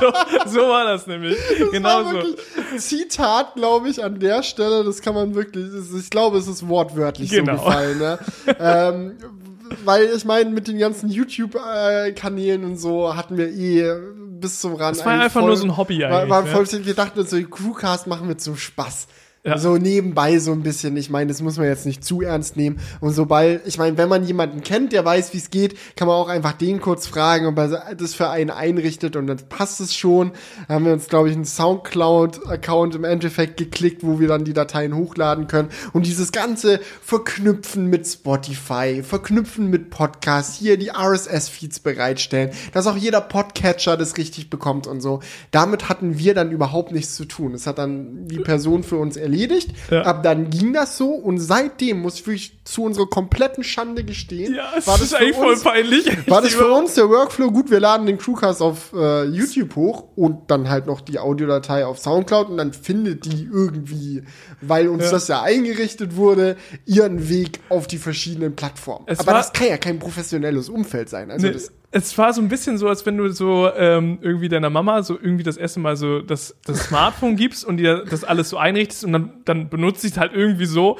so, 0.00 0.12
so, 0.46 0.60
war 0.60 0.84
das 0.84 1.06
nämlich. 1.06 1.36
Das 1.58 1.70
genau 1.70 2.04
so. 2.04 2.22
Zitat, 2.78 3.54
glaube 3.54 3.90
ich, 3.90 4.02
an 4.02 4.18
der 4.18 4.42
Stelle, 4.42 4.82
das 4.82 5.02
kann 5.02 5.14
man 5.14 5.34
wirklich, 5.34 5.66
ich 5.94 6.08
glaube, 6.08 6.38
es 6.38 6.48
ist 6.48 6.66
wortwörtlich 6.68 7.30
genau. 7.30 7.56
so 7.56 7.64
gefallen. 7.64 7.98
Ne? 7.98 8.18
ähm, 8.58 9.12
weil 9.84 10.10
ich 10.14 10.24
meine, 10.24 10.50
mit 10.50 10.68
den 10.68 10.78
ganzen 10.78 11.08
YouTube-Kanälen 11.08 12.64
und 12.64 12.76
so 12.76 13.16
hatten 13.16 13.36
wir 13.36 13.48
eh 13.48 13.92
bis 14.40 14.60
zum 14.60 14.74
Rand. 14.74 14.98
Das 14.98 15.06
war 15.06 15.12
einfach 15.12 15.40
voll, 15.40 15.48
nur 15.48 15.56
so 15.56 15.64
ein 15.64 15.76
Hobby 15.76 16.04
eigentlich. 16.04 16.30
War, 16.30 16.44
war 16.44 16.46
voll, 16.46 16.66
ja. 16.70 16.84
Wir 16.84 16.94
dachten 16.94 17.18
uns 17.20 17.30
so, 17.30 17.42
Crewcast 17.42 18.06
machen 18.06 18.28
wir 18.28 18.38
zum 18.38 18.56
Spaß. 18.56 19.06
Ja. 19.44 19.58
So 19.58 19.76
nebenbei 19.76 20.38
so 20.38 20.52
ein 20.52 20.62
bisschen. 20.62 20.96
Ich 20.96 21.10
meine, 21.10 21.26
das 21.26 21.42
muss 21.42 21.56
man 21.56 21.66
jetzt 21.66 21.84
nicht 21.84 22.04
zu 22.04 22.20
ernst 22.20 22.56
nehmen. 22.56 22.78
Und 23.00 23.12
sobald, 23.12 23.66
ich 23.66 23.76
meine, 23.76 23.98
wenn 23.98 24.08
man 24.08 24.22
jemanden 24.24 24.62
kennt, 24.62 24.92
der 24.92 25.04
weiß, 25.04 25.32
wie 25.32 25.38
es 25.38 25.50
geht, 25.50 25.76
kann 25.96 26.06
man 26.06 26.16
auch 26.16 26.28
einfach 26.28 26.52
den 26.52 26.80
kurz 26.80 27.08
fragen, 27.08 27.46
ob 27.46 27.58
er 27.58 27.96
das 27.96 28.14
für 28.14 28.30
einen 28.30 28.50
einrichtet 28.50 29.16
und 29.16 29.26
dann 29.26 29.38
passt 29.48 29.80
es 29.80 29.96
schon. 29.96 30.30
Da 30.68 30.74
haben 30.74 30.84
wir 30.84 30.92
uns, 30.92 31.08
glaube 31.08 31.28
ich, 31.28 31.34
einen 31.34 31.44
Soundcloud-Account 31.44 32.94
im 32.94 33.02
Endeffekt 33.02 33.56
geklickt, 33.56 34.04
wo 34.04 34.20
wir 34.20 34.28
dann 34.28 34.44
die 34.44 34.52
Dateien 34.52 34.94
hochladen 34.94 35.48
können. 35.48 35.70
Und 35.92 36.06
dieses 36.06 36.30
ganze 36.30 36.78
Verknüpfen 37.02 37.86
mit 37.86 38.06
Spotify, 38.06 39.02
Verknüpfen 39.02 39.68
mit 39.68 39.90
Podcasts, 39.90 40.56
hier 40.56 40.76
die 40.76 40.90
RSS-Feeds 40.90 41.80
bereitstellen, 41.80 42.52
dass 42.74 42.86
auch 42.86 42.96
jeder 42.96 43.20
Podcatcher 43.20 43.96
das 43.96 44.16
richtig 44.18 44.50
bekommt 44.50 44.86
und 44.86 45.00
so. 45.00 45.18
Damit 45.50 45.88
hatten 45.88 46.16
wir 46.16 46.34
dann 46.34 46.52
überhaupt 46.52 46.92
nichts 46.92 47.16
zu 47.16 47.24
tun. 47.24 47.54
Das 47.54 47.66
hat 47.66 47.78
dann 47.78 48.28
die 48.28 48.38
Person 48.38 48.84
für 48.84 48.98
uns 48.98 49.16
erledigt 49.16 49.31
erledigt. 49.32 49.70
Ja. 49.90 50.02
Ab 50.02 50.22
dann 50.22 50.50
ging 50.50 50.72
das 50.72 50.96
so 50.96 51.10
und 51.10 51.38
seitdem 51.38 52.00
muss 52.00 52.16
ich 52.16 52.26
wirklich 52.26 52.60
zu 52.64 52.84
unserer 52.84 53.06
kompletten 53.06 53.64
Schande 53.64 54.04
gestehen. 54.04 54.54
Ja, 54.54 54.72
es 54.76 54.86
war 54.86 54.98
das 54.98 55.06
ist 55.06 55.14
eigentlich 55.14 55.36
uns, 55.36 55.62
voll 55.62 55.72
peinlich. 55.72 56.28
War 56.28 56.42
das 56.42 56.52
für 56.52 56.70
uns 56.70 56.94
der 56.94 57.08
Workflow 57.08 57.50
gut? 57.50 57.70
Wir 57.70 57.80
laden 57.80 58.06
den 58.06 58.18
Crewcast 58.18 58.62
auf 58.62 58.92
äh, 58.94 59.24
YouTube 59.24 59.74
hoch 59.76 60.04
und 60.16 60.50
dann 60.50 60.68
halt 60.68 60.86
noch 60.86 61.00
die 61.00 61.18
Audiodatei 61.18 61.86
auf 61.86 61.98
Soundcloud 61.98 62.50
und 62.50 62.56
dann 62.58 62.72
findet 62.72 63.24
die 63.24 63.48
irgendwie, 63.50 64.22
weil 64.60 64.88
uns 64.88 65.04
ja. 65.04 65.10
das 65.10 65.28
ja 65.28 65.42
eingerichtet 65.42 66.16
wurde, 66.16 66.56
ihren 66.86 67.28
Weg 67.28 67.60
auf 67.68 67.86
die 67.86 67.98
verschiedenen 67.98 68.54
Plattformen. 68.54 69.04
Es 69.06 69.20
Aber 69.20 69.32
das 69.32 69.52
kann 69.52 69.68
ja 69.68 69.78
kein 69.78 69.98
professionelles 69.98 70.68
Umfeld 70.68 71.08
sein. 71.08 71.30
Also 71.30 71.46
ne, 71.46 71.52
das 71.52 71.72
es 71.92 72.16
war 72.16 72.32
so 72.32 72.40
ein 72.40 72.48
bisschen 72.48 72.78
so, 72.78 72.88
als 72.88 73.04
wenn 73.06 73.18
du 73.18 73.28
so 73.30 73.70
ähm, 73.76 74.18
irgendwie 74.22 74.48
deiner 74.48 74.70
Mama 74.70 75.02
so 75.02 75.18
irgendwie 75.20 75.44
das 75.44 75.56
erste 75.56 75.78
Mal 75.78 75.96
so 75.96 76.20
das, 76.20 76.56
das 76.64 76.86
Smartphone 76.86 77.36
gibst 77.36 77.64
und 77.64 77.76
dir 77.76 78.04
das 78.08 78.24
alles 78.24 78.48
so 78.48 78.56
einrichtest 78.56 79.04
und 79.04 79.12
dann, 79.12 79.32
dann 79.44 79.68
benutzt 79.68 80.00
sie 80.00 80.08
es 80.08 80.16
halt 80.16 80.32
irgendwie 80.32 80.64
so 80.64 80.98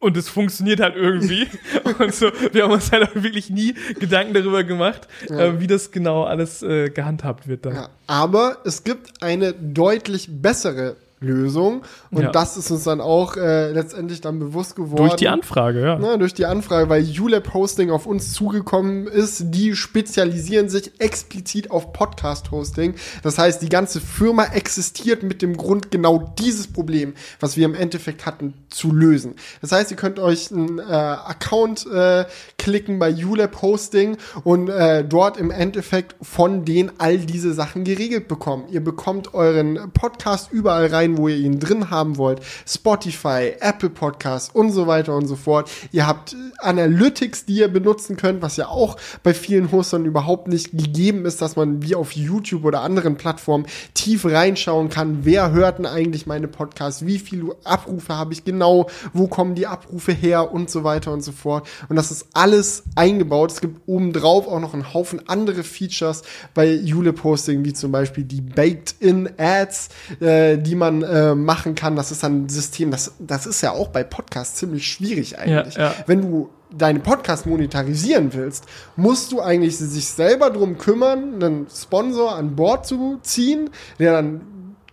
und 0.00 0.16
es 0.16 0.28
funktioniert 0.28 0.80
halt 0.80 0.96
irgendwie. 0.96 1.46
und 1.98 2.12
so, 2.12 2.30
wir 2.52 2.64
haben 2.64 2.72
uns 2.72 2.90
halt 2.90 3.04
auch 3.04 3.14
wirklich 3.14 3.50
nie 3.50 3.74
Gedanken 4.00 4.34
darüber 4.34 4.64
gemacht, 4.64 5.06
ja. 5.30 5.38
äh, 5.38 5.60
wie 5.60 5.68
das 5.68 5.92
genau 5.92 6.24
alles 6.24 6.62
äh, 6.62 6.90
gehandhabt 6.90 7.46
wird 7.46 7.64
dann. 7.64 7.74
Ja, 7.74 7.88
aber 8.08 8.58
es 8.64 8.82
gibt 8.82 9.22
eine 9.22 9.52
deutlich 9.52 10.28
bessere 10.28 10.96
Lösung. 11.22 11.82
Und 12.10 12.22
ja. 12.22 12.30
das 12.30 12.56
ist 12.56 12.70
uns 12.70 12.84
dann 12.84 13.00
auch 13.00 13.36
äh, 13.36 13.70
letztendlich 13.72 14.20
dann 14.20 14.38
bewusst 14.38 14.76
geworden. 14.76 14.96
Durch 14.96 15.16
die 15.16 15.28
Anfrage, 15.28 15.80
ja. 15.80 15.98
Na, 15.98 16.16
durch 16.16 16.34
die 16.34 16.46
Anfrage, 16.46 16.88
weil 16.88 17.04
ULab 17.18 17.54
Hosting 17.54 17.90
auf 17.90 18.06
uns 18.06 18.32
zugekommen 18.32 19.06
ist. 19.06 19.44
Die 19.46 19.74
spezialisieren 19.76 20.68
sich 20.68 20.92
explizit 21.00 21.70
auf 21.70 21.92
Podcast 21.92 22.50
Hosting. 22.50 22.94
Das 23.22 23.38
heißt, 23.38 23.62
die 23.62 23.68
ganze 23.68 24.00
Firma 24.00 24.44
existiert 24.44 25.22
mit 25.22 25.42
dem 25.42 25.56
Grund, 25.56 25.90
genau 25.90 26.32
dieses 26.38 26.66
Problem, 26.66 27.14
was 27.40 27.56
wir 27.56 27.64
im 27.64 27.74
Endeffekt 27.74 28.26
hatten, 28.26 28.54
zu 28.68 28.92
lösen. 28.92 29.34
Das 29.60 29.72
heißt, 29.72 29.90
ihr 29.90 29.96
könnt 29.96 30.18
euch 30.18 30.52
einen 30.52 30.78
äh, 30.78 30.82
Account 30.82 31.86
äh, 31.86 32.24
klicken 32.58 32.98
bei 32.98 33.12
ULab 33.12 33.62
Hosting 33.62 34.16
und 34.44 34.68
äh, 34.68 35.04
dort 35.04 35.36
im 35.36 35.50
Endeffekt 35.50 36.16
von 36.22 36.64
denen 36.64 36.90
all 36.98 37.18
diese 37.18 37.52
Sachen 37.52 37.84
geregelt 37.84 38.28
bekommen. 38.28 38.64
Ihr 38.70 38.82
bekommt 38.82 39.34
euren 39.34 39.92
Podcast 39.92 40.52
überall 40.52 40.86
rein 40.86 41.11
rein, 41.12 41.18
wo 41.18 41.28
ihr 41.28 41.36
ihn 41.36 41.58
drin 41.58 41.90
haben 41.90 42.16
wollt. 42.16 42.40
Spotify, 42.66 43.54
Apple 43.60 43.90
Podcasts 43.90 44.50
und 44.52 44.72
so 44.72 44.86
weiter 44.86 45.14
und 45.14 45.26
so 45.26 45.36
fort. 45.36 45.70
Ihr 45.92 46.06
habt 46.06 46.36
Analytics, 46.58 47.44
die 47.46 47.58
ihr 47.58 47.68
benutzen 47.68 48.16
könnt, 48.16 48.42
was 48.42 48.56
ja 48.56 48.68
auch 48.68 48.96
bei 49.22 49.34
vielen 49.34 49.72
Hostern 49.72 50.04
überhaupt 50.04 50.48
nicht 50.48 50.72
gegeben 50.72 51.24
ist, 51.26 51.42
dass 51.42 51.56
man 51.56 51.82
wie 51.82 51.94
auf 51.94 52.12
YouTube 52.12 52.64
oder 52.64 52.82
anderen 52.82 53.16
Plattformen 53.16 53.66
tief 53.94 54.24
reinschauen 54.24 54.88
kann, 54.88 55.24
wer 55.24 55.52
hört 55.52 55.78
denn 55.78 55.86
eigentlich 55.86 56.26
meine 56.26 56.48
Podcasts, 56.48 57.06
wie 57.06 57.18
viele 57.18 57.56
Abrufe 57.64 58.16
habe 58.16 58.32
ich 58.32 58.44
genau, 58.44 58.88
wo 59.12 59.26
kommen 59.26 59.54
die 59.54 59.66
Abrufe 59.66 60.12
her 60.12 60.52
und 60.52 60.70
so 60.70 60.84
weiter 60.84 61.12
und 61.12 61.22
so 61.22 61.32
fort. 61.32 61.68
Und 61.88 61.96
das 61.96 62.10
ist 62.10 62.26
alles 62.32 62.84
eingebaut. 62.94 63.52
Es 63.52 63.60
gibt 63.60 63.80
obendrauf 63.86 64.46
auch 64.46 64.60
noch 64.60 64.74
einen 64.74 64.94
Haufen 64.94 65.28
andere 65.28 65.62
Features 65.62 66.22
bei 66.54 66.70
Jule 66.72 67.12
Posting, 67.12 67.64
wie 67.64 67.72
zum 67.72 67.92
Beispiel 67.92 68.24
die 68.24 68.40
Baked-in 68.40 69.30
Ads, 69.36 69.88
äh, 70.20 70.58
die 70.58 70.74
man 70.74 71.01
äh, 71.02 71.34
machen 71.34 71.74
kann. 71.74 71.96
Das 71.96 72.10
ist 72.10 72.22
dann 72.22 72.44
ein 72.44 72.48
System, 72.48 72.90
das, 72.90 73.12
das 73.18 73.46
ist 73.46 73.60
ja 73.60 73.72
auch 73.72 73.88
bei 73.88 74.04
Podcasts 74.04 74.56
ziemlich 74.56 74.86
schwierig 74.86 75.38
eigentlich. 75.38 75.74
Ja, 75.74 75.88
ja. 75.88 75.94
Wenn 76.06 76.22
du 76.22 76.50
deine 76.76 77.00
Podcast 77.00 77.46
monetarisieren 77.46 78.32
willst, 78.32 78.64
musst 78.96 79.32
du 79.32 79.40
eigentlich 79.40 79.76
sich 79.76 80.08
selber 80.08 80.50
drum 80.50 80.78
kümmern, 80.78 81.34
einen 81.34 81.66
Sponsor 81.68 82.34
an 82.34 82.56
Bord 82.56 82.86
zu 82.86 83.18
ziehen, 83.22 83.70
der 83.98 84.12
dann 84.12 84.40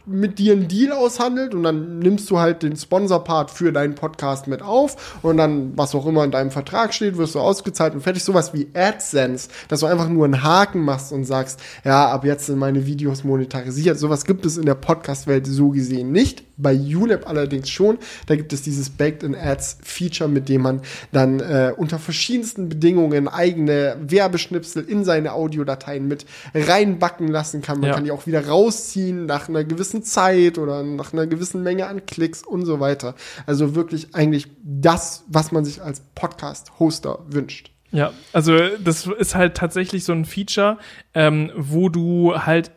mit 0.09 0.39
dir 0.39 0.53
einen 0.53 0.67
Deal 0.67 0.91
aushandelt 0.91 1.53
und 1.53 1.63
dann 1.63 1.99
nimmst 1.99 2.29
du 2.29 2.39
halt 2.39 2.63
den 2.63 2.75
Sponsor-Part 2.75 3.51
für 3.51 3.71
deinen 3.71 3.95
Podcast 3.95 4.47
mit 4.47 4.61
auf 4.61 5.19
und 5.21 5.37
dann, 5.37 5.77
was 5.77 5.93
auch 5.93 6.05
immer 6.05 6.23
in 6.23 6.31
deinem 6.31 6.51
Vertrag 6.51 6.93
steht, 6.93 7.17
wirst 7.17 7.35
du 7.35 7.39
ausgezahlt 7.39 7.93
und 7.93 8.01
fertig. 8.01 8.23
Sowas 8.23 8.53
wie 8.53 8.67
AdSense, 8.73 9.49
dass 9.67 9.81
du 9.81 9.85
einfach 9.85 10.09
nur 10.09 10.25
einen 10.25 10.43
Haken 10.43 10.81
machst 10.81 11.11
und 11.11 11.25
sagst, 11.25 11.59
ja, 11.85 12.09
ab 12.09 12.25
jetzt 12.25 12.47
sind 12.47 12.57
meine 12.57 12.85
Videos 12.85 13.23
monetarisiert. 13.23 13.99
Sowas 13.99 14.25
gibt 14.25 14.45
es 14.45 14.57
in 14.57 14.65
der 14.65 14.75
Podcast-Welt 14.75 15.45
so 15.47 15.69
gesehen 15.69 16.11
nicht. 16.11 16.43
Bei 16.57 16.75
ULab 16.75 17.29
allerdings 17.29 17.69
schon. 17.69 17.99
Da 18.25 18.35
gibt 18.35 18.51
es 18.51 18.61
dieses 18.61 18.89
Baked-in-Ads-Feature, 18.89 20.29
mit 20.29 20.49
dem 20.49 20.63
man 20.63 20.81
dann 21.11 21.39
äh, 21.39 21.71
unter 21.75 21.99
verschiedensten 21.99 22.67
Bedingungen 22.67 23.29
eigene 23.29 23.95
Werbeschnipsel 24.01 24.83
in 24.83 25.05
seine 25.05 25.33
Audiodateien 25.33 26.07
mit 26.07 26.25
reinbacken 26.53 27.29
lassen 27.29 27.61
kann. 27.61 27.79
Man 27.79 27.89
ja. 27.89 27.95
kann 27.95 28.03
die 28.03 28.11
auch 28.11 28.27
wieder 28.27 28.45
rausziehen 28.45 29.25
nach 29.25 29.47
einer 29.47 29.63
gewissen 29.63 29.98
gewissen 29.99 30.03
Zeit 30.03 30.57
oder 30.57 30.83
nach 30.83 31.13
einer 31.13 31.27
gewissen 31.27 31.63
Menge 31.63 31.87
an 31.87 32.05
Klicks 32.05 32.43
und 32.43 32.65
so 32.65 32.79
weiter. 32.79 33.15
Also 33.45 33.75
wirklich 33.75 34.15
eigentlich 34.15 34.47
das, 34.63 35.23
was 35.27 35.51
man 35.51 35.65
sich 35.65 35.81
als 35.81 36.01
Podcast-Hoster 36.15 37.19
wünscht. 37.29 37.71
Ja, 37.91 38.13
also 38.33 38.55
das 38.83 39.07
ist 39.07 39.35
halt 39.35 39.55
tatsächlich 39.55 40.03
so 40.03 40.13
ein 40.13 40.25
Feature, 40.25 40.77
ähm, 41.15 41.51
wo 41.55 41.89
du 41.89 42.35
halt 42.35 42.71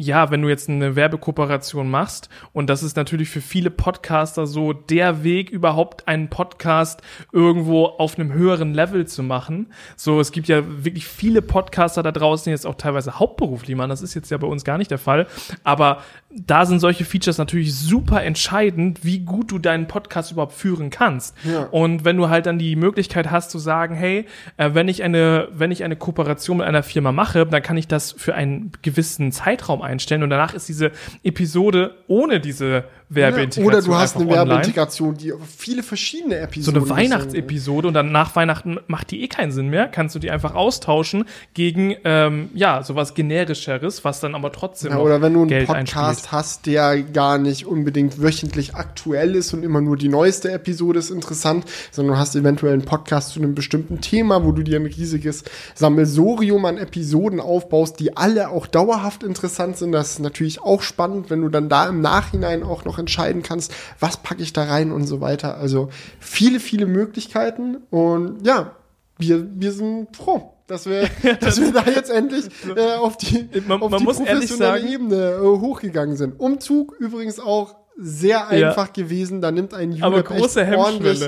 ja, 0.00 0.30
wenn 0.30 0.40
du 0.40 0.48
jetzt 0.48 0.70
eine 0.70 0.96
Werbekooperation 0.96 1.90
machst, 1.90 2.30
und 2.54 2.70
das 2.70 2.82
ist 2.82 2.96
natürlich 2.96 3.28
für 3.28 3.42
viele 3.42 3.68
Podcaster 3.68 4.46
so 4.46 4.72
der 4.72 5.24
Weg, 5.24 5.50
überhaupt 5.50 6.08
einen 6.08 6.30
Podcast 6.30 7.02
irgendwo 7.32 7.84
auf 7.84 8.18
einem 8.18 8.32
höheren 8.32 8.72
Level 8.72 9.06
zu 9.06 9.22
machen. 9.22 9.66
So, 9.96 10.18
es 10.18 10.32
gibt 10.32 10.48
ja 10.48 10.62
wirklich 10.84 11.06
viele 11.06 11.42
Podcaster 11.42 12.02
da 12.02 12.12
draußen, 12.12 12.44
die 12.44 12.50
jetzt 12.52 12.66
auch 12.66 12.76
teilweise 12.76 13.18
hauptberuflich 13.18 13.76
machen. 13.76 13.90
Das 13.90 14.00
ist 14.00 14.14
jetzt 14.14 14.30
ja 14.30 14.38
bei 14.38 14.46
uns 14.46 14.64
gar 14.64 14.78
nicht 14.78 14.90
der 14.90 14.96
Fall. 14.96 15.26
Aber 15.64 15.98
da 16.30 16.64
sind 16.64 16.78
solche 16.78 17.04
Features 17.04 17.36
natürlich 17.36 17.74
super 17.74 18.22
entscheidend, 18.22 19.04
wie 19.04 19.18
gut 19.18 19.50
du 19.50 19.58
deinen 19.58 19.86
Podcast 19.86 20.32
überhaupt 20.32 20.54
führen 20.54 20.88
kannst. 20.88 21.36
Ja. 21.44 21.64
Und 21.64 22.06
wenn 22.06 22.16
du 22.16 22.30
halt 22.30 22.46
dann 22.46 22.58
die 22.58 22.74
Möglichkeit 22.76 23.30
hast 23.30 23.50
zu 23.50 23.58
sagen, 23.58 23.94
hey, 23.96 24.24
äh, 24.56 24.70
wenn 24.72 24.88
ich 24.88 25.02
eine, 25.02 25.48
wenn 25.52 25.70
ich 25.72 25.84
eine 25.84 25.96
Kooperation 25.96 26.58
mit 26.58 26.66
einer 26.66 26.82
Firma 26.82 27.12
mache, 27.12 27.44
dann 27.44 27.62
kann 27.62 27.76
ich 27.76 27.86
das 27.86 28.12
für 28.12 28.34
einen 28.34 28.72
gewissen 28.80 29.30
Zeitraum 29.32 29.82
einstellen 29.90 30.22
und 30.22 30.30
danach 30.30 30.54
ist 30.54 30.68
diese 30.68 30.92
Episode 31.22 31.96
ohne 32.06 32.40
diese 32.40 32.84
Werbeintegration. 33.10 33.66
Oder 33.66 33.82
du 33.82 33.94
hast 33.96 34.16
eine 34.16 34.28
Werbeintegration, 34.28 35.16
die 35.16 35.32
viele 35.56 35.82
verschiedene 35.82 36.36
Episoden. 36.36 36.80
So 36.80 36.86
eine 36.86 36.96
Weihnachtsepisode 36.96 37.88
und 37.88 37.94
dann 37.94 38.12
nach 38.12 38.36
Weihnachten 38.36 38.78
macht 38.86 39.10
die 39.10 39.22
eh 39.22 39.28
keinen 39.28 39.50
Sinn 39.50 39.68
mehr. 39.68 39.88
Kannst 39.88 40.14
du 40.14 40.20
die 40.20 40.30
einfach 40.30 40.54
austauschen 40.54 41.24
gegen 41.52 41.96
ähm, 42.04 42.50
ja 42.54 42.84
sowas 42.84 43.14
generischeres, 43.14 44.04
was 44.04 44.20
dann 44.20 44.36
aber 44.36 44.52
trotzdem 44.52 44.92
ja, 44.92 44.98
oder 44.98 45.20
wenn 45.20 45.34
du 45.34 45.40
einen 45.40 45.48
Geld 45.48 45.66
Podcast 45.66 46.08
einspielt. 46.08 46.32
hast, 46.32 46.66
der 46.66 47.02
gar 47.02 47.38
nicht 47.38 47.66
unbedingt 47.66 48.22
wöchentlich 48.22 48.76
aktuell 48.76 49.34
ist 49.34 49.52
und 49.54 49.64
immer 49.64 49.80
nur 49.80 49.96
die 49.96 50.08
neueste 50.08 50.52
Episode 50.52 51.00
ist 51.00 51.10
interessant, 51.10 51.64
sondern 51.90 52.14
du 52.14 52.20
hast 52.20 52.36
eventuell 52.36 52.74
einen 52.74 52.84
Podcast 52.84 53.30
zu 53.30 53.40
einem 53.40 53.56
bestimmten 53.56 54.00
Thema, 54.00 54.44
wo 54.44 54.52
du 54.52 54.62
dir 54.62 54.78
ein 54.78 54.86
riesiges 54.86 55.42
Sammelsorium 55.74 56.64
an 56.64 56.78
Episoden 56.78 57.40
aufbaust, 57.40 57.98
die 57.98 58.16
alle 58.16 58.50
auch 58.50 58.68
dauerhaft 58.68 59.24
interessant 59.24 59.76
sind. 59.80 59.92
Das 59.92 60.12
ist 60.12 60.20
natürlich 60.20 60.62
auch 60.62 60.82
spannend, 60.82 61.30
wenn 61.30 61.42
du 61.42 61.48
dann 61.48 61.68
da 61.68 61.88
im 61.88 62.00
Nachhinein 62.00 62.62
auch 62.62 62.84
noch 62.84 62.98
entscheiden 62.98 63.42
kannst, 63.42 63.74
was 63.98 64.18
packe 64.18 64.42
ich 64.42 64.52
da 64.52 64.64
rein 64.64 64.92
und 64.92 65.06
so 65.06 65.20
weiter. 65.20 65.58
Also 65.58 65.88
viele, 66.20 66.60
viele 66.60 66.86
Möglichkeiten 66.86 67.78
und 67.90 68.46
ja, 68.46 68.76
wir, 69.18 69.46
wir 69.60 69.72
sind 69.72 70.16
froh 70.16 70.54
dass 70.70 70.86
wir, 70.86 71.08
dass 71.40 71.60
wir 71.60 71.72
da 71.72 71.84
jetzt 71.84 72.10
endlich 72.10 72.46
äh, 72.76 72.94
auf 72.94 73.16
die, 73.16 73.48
man, 73.66 73.82
auf 73.82 73.90
man 73.90 74.00
die 74.00 74.04
professionelle 74.06 74.88
Ebene 74.88 75.32
äh, 75.32 75.40
hochgegangen 75.40 76.16
sind. 76.16 76.38
Umzug 76.38 76.94
übrigens 76.98 77.40
auch 77.40 77.74
sehr 77.98 78.48
einfach 78.48 78.86
ja. 78.86 78.92
gewesen. 79.04 79.40
Da 79.40 79.50
nimmt 79.50 79.74
ein 79.74 79.98
große 79.98 80.66
ordentlich, 80.76 81.24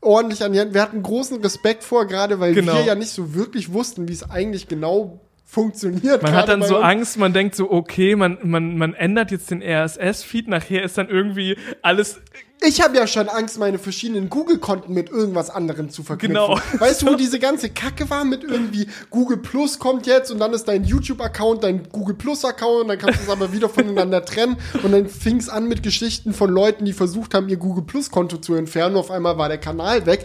ordentlich 0.00 0.42
an 0.42 0.52
die 0.52 0.60
Hand. 0.60 0.74
Wir 0.74 0.82
hatten 0.82 1.02
großen 1.02 1.40
Respekt 1.42 1.84
vor, 1.84 2.06
gerade 2.06 2.40
weil 2.40 2.54
genau. 2.54 2.74
wir 2.74 2.84
ja 2.84 2.94
nicht 2.94 3.10
so 3.10 3.34
wirklich 3.34 3.72
wussten, 3.72 4.08
wie 4.08 4.12
es 4.12 4.28
eigentlich 4.30 4.68
genau 4.68 5.20
funktioniert. 5.54 6.22
Man 6.22 6.34
hat 6.34 6.48
dann 6.48 6.62
so 6.62 6.76
uns. 6.76 6.84
Angst, 6.84 7.18
man 7.18 7.32
denkt 7.32 7.54
so, 7.54 7.70
okay, 7.70 8.16
man, 8.16 8.38
man, 8.42 8.76
man 8.76 8.92
ändert 8.94 9.30
jetzt 9.30 9.50
den 9.50 9.62
RSS-Feed, 9.62 10.48
nachher 10.48 10.82
ist 10.82 10.98
dann 10.98 11.08
irgendwie 11.08 11.56
alles 11.80 12.20
Ich 12.62 12.80
habe 12.80 12.96
ja 12.96 13.06
schon 13.06 13.28
Angst, 13.28 13.58
meine 13.58 13.78
verschiedenen 13.78 14.30
Google-Konten 14.30 14.94
mit 14.94 15.10
irgendwas 15.10 15.50
anderem 15.50 15.90
zu 15.90 16.02
verknüpfen. 16.02 16.34
Genau. 16.34 16.58
Weißt 16.78 17.02
du, 17.02 17.06
wo 17.08 17.14
diese 17.16 17.38
ganze 17.38 17.68
Kacke 17.68 18.08
war 18.08 18.24
mit 18.24 18.42
irgendwie 18.42 18.88
Google 19.10 19.36
Plus 19.36 19.78
kommt 19.78 20.06
jetzt 20.06 20.30
und 20.30 20.38
dann 20.38 20.52
ist 20.54 20.66
dein 20.66 20.84
YouTube-Account 20.84 21.62
dein 21.62 21.88
Google 21.90 22.14
Plus-Account 22.14 22.82
und 22.82 22.88
dann 22.88 22.98
kannst 22.98 23.20
du 23.20 23.24
es 23.24 23.28
aber 23.28 23.52
wieder 23.52 23.68
voneinander 23.68 24.24
trennen 24.24 24.56
und 24.82 24.92
dann 24.92 25.08
fing 25.08 25.36
es 25.36 25.48
an 25.50 25.68
mit 25.68 25.82
Geschichten 25.82 26.32
von 26.32 26.50
Leuten, 26.50 26.84
die 26.86 26.92
versucht 26.94 27.34
haben, 27.34 27.48
ihr 27.48 27.58
Google 27.58 27.84
Plus-Konto 27.84 28.38
zu 28.38 28.54
entfernen. 28.54 28.96
Auf 28.96 29.10
einmal 29.10 29.36
war 29.36 29.48
der 29.48 29.58
Kanal 29.58 30.06
weg. 30.06 30.24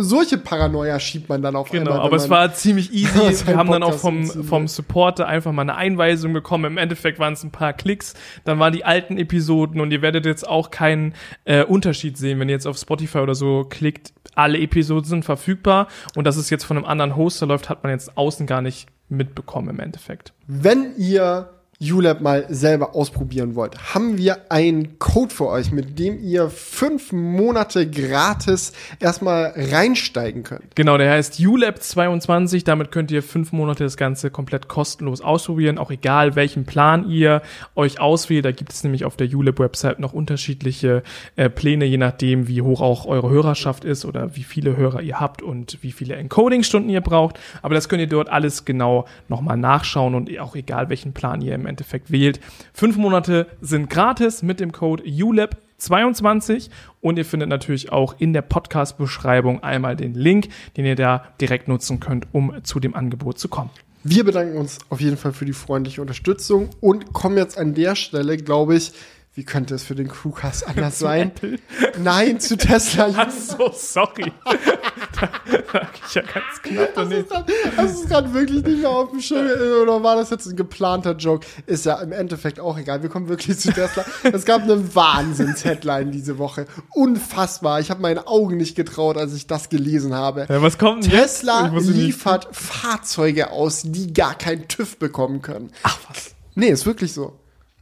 Solche 0.00 0.38
Paranoia 0.38 0.98
schiebt 0.98 1.28
man 1.28 1.40
dann 1.40 1.54
auf 1.56 1.70
Genau, 1.70 1.92
einmal. 1.92 1.98
wenn 1.98 2.06
aber 2.06 2.16
es 2.16 2.28
war 2.28 2.52
ziemlich 2.52 2.92
easy. 2.92 3.46
Wir 3.46 3.56
haben 3.56 3.70
dann 3.70 3.82
auch 3.82 4.00
Podcast 4.00 4.32
vom, 4.32 4.44
vom. 4.44 4.68
Supporter 4.68 5.28
einfach 5.28 5.52
mal 5.52 5.62
eine 5.62 5.76
Einweisung 5.76 6.32
bekommen. 6.32 6.64
Im 6.64 6.78
Endeffekt 6.78 7.18
waren 7.18 7.34
es 7.34 7.44
ein 7.44 7.52
paar 7.52 7.72
Klicks. 7.72 8.14
Dann 8.44 8.58
waren 8.58 8.72
die 8.72 8.84
alten 8.84 9.18
Episoden 9.18 9.80
und 9.80 9.92
ihr 9.92 10.02
werdet 10.02 10.26
jetzt 10.26 10.46
auch 10.48 10.70
keinen 10.70 11.14
äh, 11.44 11.53
Unterschied 11.62 12.16
sehen, 12.16 12.40
wenn 12.40 12.48
ihr 12.48 12.54
jetzt 12.54 12.66
auf 12.66 12.76
Spotify 12.76 13.18
oder 13.18 13.34
so 13.34 13.64
klickt. 13.68 14.12
Alle 14.34 14.58
Episoden 14.58 15.08
sind 15.08 15.24
verfügbar 15.24 15.88
und 16.16 16.24
dass 16.24 16.36
es 16.36 16.50
jetzt 16.50 16.64
von 16.64 16.76
einem 16.76 16.86
anderen 16.86 17.16
Hoster 17.16 17.46
läuft, 17.46 17.68
hat 17.68 17.82
man 17.82 17.92
jetzt 17.92 18.16
außen 18.16 18.46
gar 18.46 18.62
nicht 18.62 18.88
mitbekommen 19.08 19.70
im 19.70 19.80
Endeffekt. 19.80 20.32
Wenn 20.46 20.96
ihr 20.96 21.53
ULab 21.80 22.20
mal 22.20 22.46
selber 22.48 22.94
ausprobieren 22.94 23.54
wollt, 23.54 23.94
haben 23.94 24.16
wir 24.16 24.50
einen 24.50 24.98
Code 24.98 25.34
für 25.34 25.48
euch, 25.48 25.72
mit 25.72 25.98
dem 25.98 26.22
ihr 26.22 26.50
fünf 26.50 27.12
Monate 27.12 27.88
gratis 27.88 28.72
erstmal 29.00 29.52
reinsteigen 29.56 30.42
könnt. 30.42 30.74
Genau, 30.76 30.96
der 30.96 31.10
heißt 31.10 31.40
ULab22. 31.40 32.64
Damit 32.64 32.92
könnt 32.92 33.10
ihr 33.10 33.22
fünf 33.22 33.52
Monate 33.52 33.84
das 33.84 33.96
Ganze 33.96 34.30
komplett 34.30 34.68
kostenlos 34.68 35.20
ausprobieren, 35.20 35.78
auch 35.78 35.90
egal 35.90 36.36
welchen 36.36 36.64
Plan 36.64 37.08
ihr 37.08 37.42
euch 37.74 38.00
auswählt. 38.00 38.44
Da 38.44 38.52
gibt 38.52 38.72
es 38.72 38.84
nämlich 38.84 39.04
auf 39.04 39.16
der 39.16 39.28
ULab-Website 39.32 39.98
noch 39.98 40.12
unterschiedliche 40.12 41.02
äh, 41.36 41.50
Pläne, 41.50 41.84
je 41.84 41.98
nachdem, 41.98 42.48
wie 42.48 42.62
hoch 42.62 42.80
auch 42.80 43.06
eure 43.06 43.30
Hörerschaft 43.30 43.84
ist 43.84 44.04
oder 44.04 44.36
wie 44.36 44.42
viele 44.42 44.76
Hörer 44.76 45.02
ihr 45.02 45.20
habt 45.20 45.42
und 45.42 45.78
wie 45.82 45.92
viele 45.92 46.16
Encoding-Stunden 46.16 46.88
ihr 46.88 47.00
braucht. 47.00 47.38
Aber 47.62 47.74
das 47.74 47.88
könnt 47.88 48.00
ihr 48.00 48.08
dort 48.08 48.28
alles 48.28 48.64
genau 48.64 49.06
nochmal 49.28 49.56
nachschauen 49.56 50.14
und 50.14 50.38
auch 50.38 50.54
egal 50.56 50.88
welchen 50.88 51.12
Plan 51.12 51.40
ihr 51.40 51.54
im 51.54 51.63
Endeffekt 51.66 52.10
wählt. 52.10 52.40
Fünf 52.72 52.96
Monate 52.96 53.46
sind 53.60 53.90
gratis 53.90 54.42
mit 54.42 54.60
dem 54.60 54.72
Code 54.72 55.04
ULAB 55.04 55.56
22 55.78 56.70
und 57.00 57.18
ihr 57.18 57.24
findet 57.24 57.48
natürlich 57.48 57.92
auch 57.92 58.14
in 58.18 58.32
der 58.32 58.42
Podcast-Beschreibung 58.42 59.62
einmal 59.62 59.96
den 59.96 60.14
Link, 60.14 60.48
den 60.76 60.86
ihr 60.86 60.96
da 60.96 61.24
direkt 61.40 61.68
nutzen 61.68 62.00
könnt, 62.00 62.26
um 62.32 62.62
zu 62.62 62.80
dem 62.80 62.94
Angebot 62.94 63.38
zu 63.38 63.48
kommen. 63.48 63.70
Wir 64.06 64.22
bedanken 64.22 64.58
uns 64.58 64.78
auf 64.90 65.00
jeden 65.00 65.16
Fall 65.16 65.32
für 65.32 65.46
die 65.46 65.54
freundliche 65.54 66.02
Unterstützung 66.02 66.68
und 66.80 67.14
kommen 67.14 67.38
jetzt 67.38 67.56
an 67.56 67.72
der 67.72 67.96
Stelle, 67.96 68.36
glaube 68.36 68.76
ich, 68.76 68.92
wie 69.34 69.44
könnte 69.44 69.74
es 69.74 69.82
für 69.82 69.94
den 69.96 70.06
Crewcast 70.08 70.66
anders 70.66 70.98
sein? 71.00 71.32
Nein, 72.00 72.38
zu 72.38 72.56
Tesla. 72.56 73.08
Ach 73.16 73.30
so, 73.30 73.70
sorry. 73.74 74.32
da 75.20 75.28
lag 75.72 75.88
ich 76.06 76.14
ja 76.14 76.22
ganz 76.22 76.62
knapp 76.62 76.94
Das 76.94 77.08
daneben. 77.08 77.20
ist 77.24 77.30
grad- 77.30 77.50
das 77.76 77.92
ist 77.94 78.08
gerade 78.08 78.32
wirklich 78.32 78.64
nicht 78.64 78.78
mehr 78.80 78.90
auf 78.90 79.10
dem 79.10 79.20
Schirm. 79.20 79.46
Oder 79.82 80.02
war 80.04 80.14
das 80.16 80.30
jetzt 80.30 80.46
ein 80.46 80.54
geplanter 80.56 81.16
Joke? 81.16 81.44
Ist 81.66 81.84
ja 81.84 82.00
im 82.00 82.12
Endeffekt 82.12 82.60
auch 82.60 82.78
egal. 82.78 83.02
Wir 83.02 83.08
kommen 83.10 83.28
wirklich 83.28 83.58
zu 83.58 83.72
Tesla. 83.72 84.04
Es 84.22 84.44
gab 84.44 84.62
eine 84.62 84.94
Wahnsinns-Headline 84.94 86.12
diese 86.12 86.38
Woche. 86.38 86.66
Unfassbar. 86.92 87.80
Ich 87.80 87.90
habe 87.90 88.00
meinen 88.02 88.18
Augen 88.20 88.56
nicht 88.56 88.76
getraut, 88.76 89.16
als 89.16 89.34
ich 89.34 89.46
das 89.48 89.68
gelesen 89.68 90.14
habe. 90.14 90.46
Ja, 90.48 90.62
was 90.62 90.78
kommt 90.78 91.04
denn? 91.06 91.10
Tesla 91.10 91.66
liefert 91.76 92.48
Fahrzeuge 92.52 93.50
aus, 93.50 93.82
die 93.84 94.12
gar 94.12 94.36
keinen 94.38 94.68
TÜV 94.68 94.96
bekommen 94.98 95.42
können. 95.42 95.70
Ach 95.82 95.98
was. 96.08 96.34
Nee, 96.54 96.68
ist 96.68 96.86
wirklich 96.86 97.12
so. 97.12 97.40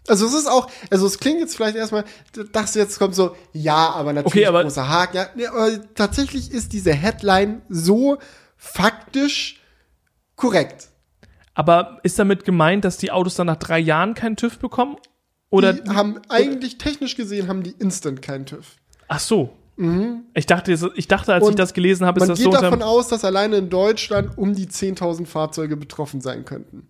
Also 0.09 0.27
es 0.27 0.35
ist 0.35 0.49
auch, 0.49 0.69
also 0.91 1.07
es 1.07 1.19
klingt 1.19 1.39
jetzt 1.41 1.55
vielleicht 1.57 1.77
erstmal, 1.77 2.05
dass 2.53 2.75
jetzt 2.75 2.99
kommt 2.99 3.15
so, 3.15 3.37
ja, 3.53 3.91
aber 3.91 4.13
natürlich 4.13 4.35
Okay, 4.35 4.47
aber- 4.47 4.63
großer 4.65 4.89
Haken. 4.89 5.17
Ja, 5.17 5.27
nee, 5.37 5.47
aber 5.47 5.71
tatsächlich 5.95 6.51
ist 6.53 6.73
diese 6.73 6.93
Headline 6.93 7.63
so 7.69 8.19
faktisch 8.57 9.61
korrekt. 10.37 10.89
Aber 11.55 12.01
ist 12.03 12.19
damit 12.19 12.45
gemeint, 12.45 12.85
dass 12.85 12.97
die 12.97 13.11
Autos 13.13 13.35
dann 13.35 13.47
nach 13.47 13.57
drei 13.57 13.79
Jahren 13.79 14.15
keinen 14.15 14.37
TÜV 14.37 14.59
bekommen? 14.59 14.97
Oder 15.51 15.75
die 15.75 15.89
haben 15.91 16.19
eigentlich 16.31 16.79
technisch 16.79 17.15
gesehen 17.15 17.47
haben 17.47 17.63
die 17.63 17.73
instant 17.79 18.23
keinen 18.23 18.47
TÜV. 18.47 18.67
ach 19.09 19.21
so. 19.21 19.51
Ich 20.35 20.47
dachte, 20.47 20.73
ich 20.95 21.09
dachte, 21.09 21.35
als 21.35 21.43
ich 21.45 21.49
Und 21.51 21.59
das 21.59 21.75
gelesen 21.75 22.07
habe, 22.07 22.19
ist 22.19 22.23
Man 22.23 22.29
das 22.29 22.39
geht 22.39 22.45
so 22.45 22.51
unter- 22.51 22.63
davon 22.63 22.83
aus, 22.83 23.09
dass 23.09 23.25
alleine 23.25 23.57
in 23.57 23.69
Deutschland 23.69 24.39
um 24.39 24.55
die 24.55 24.69
10.000 24.69 25.27
Fahrzeuge 25.27 25.77
betroffen 25.77 26.21
sein 26.21 26.45
könnten. 26.45 26.87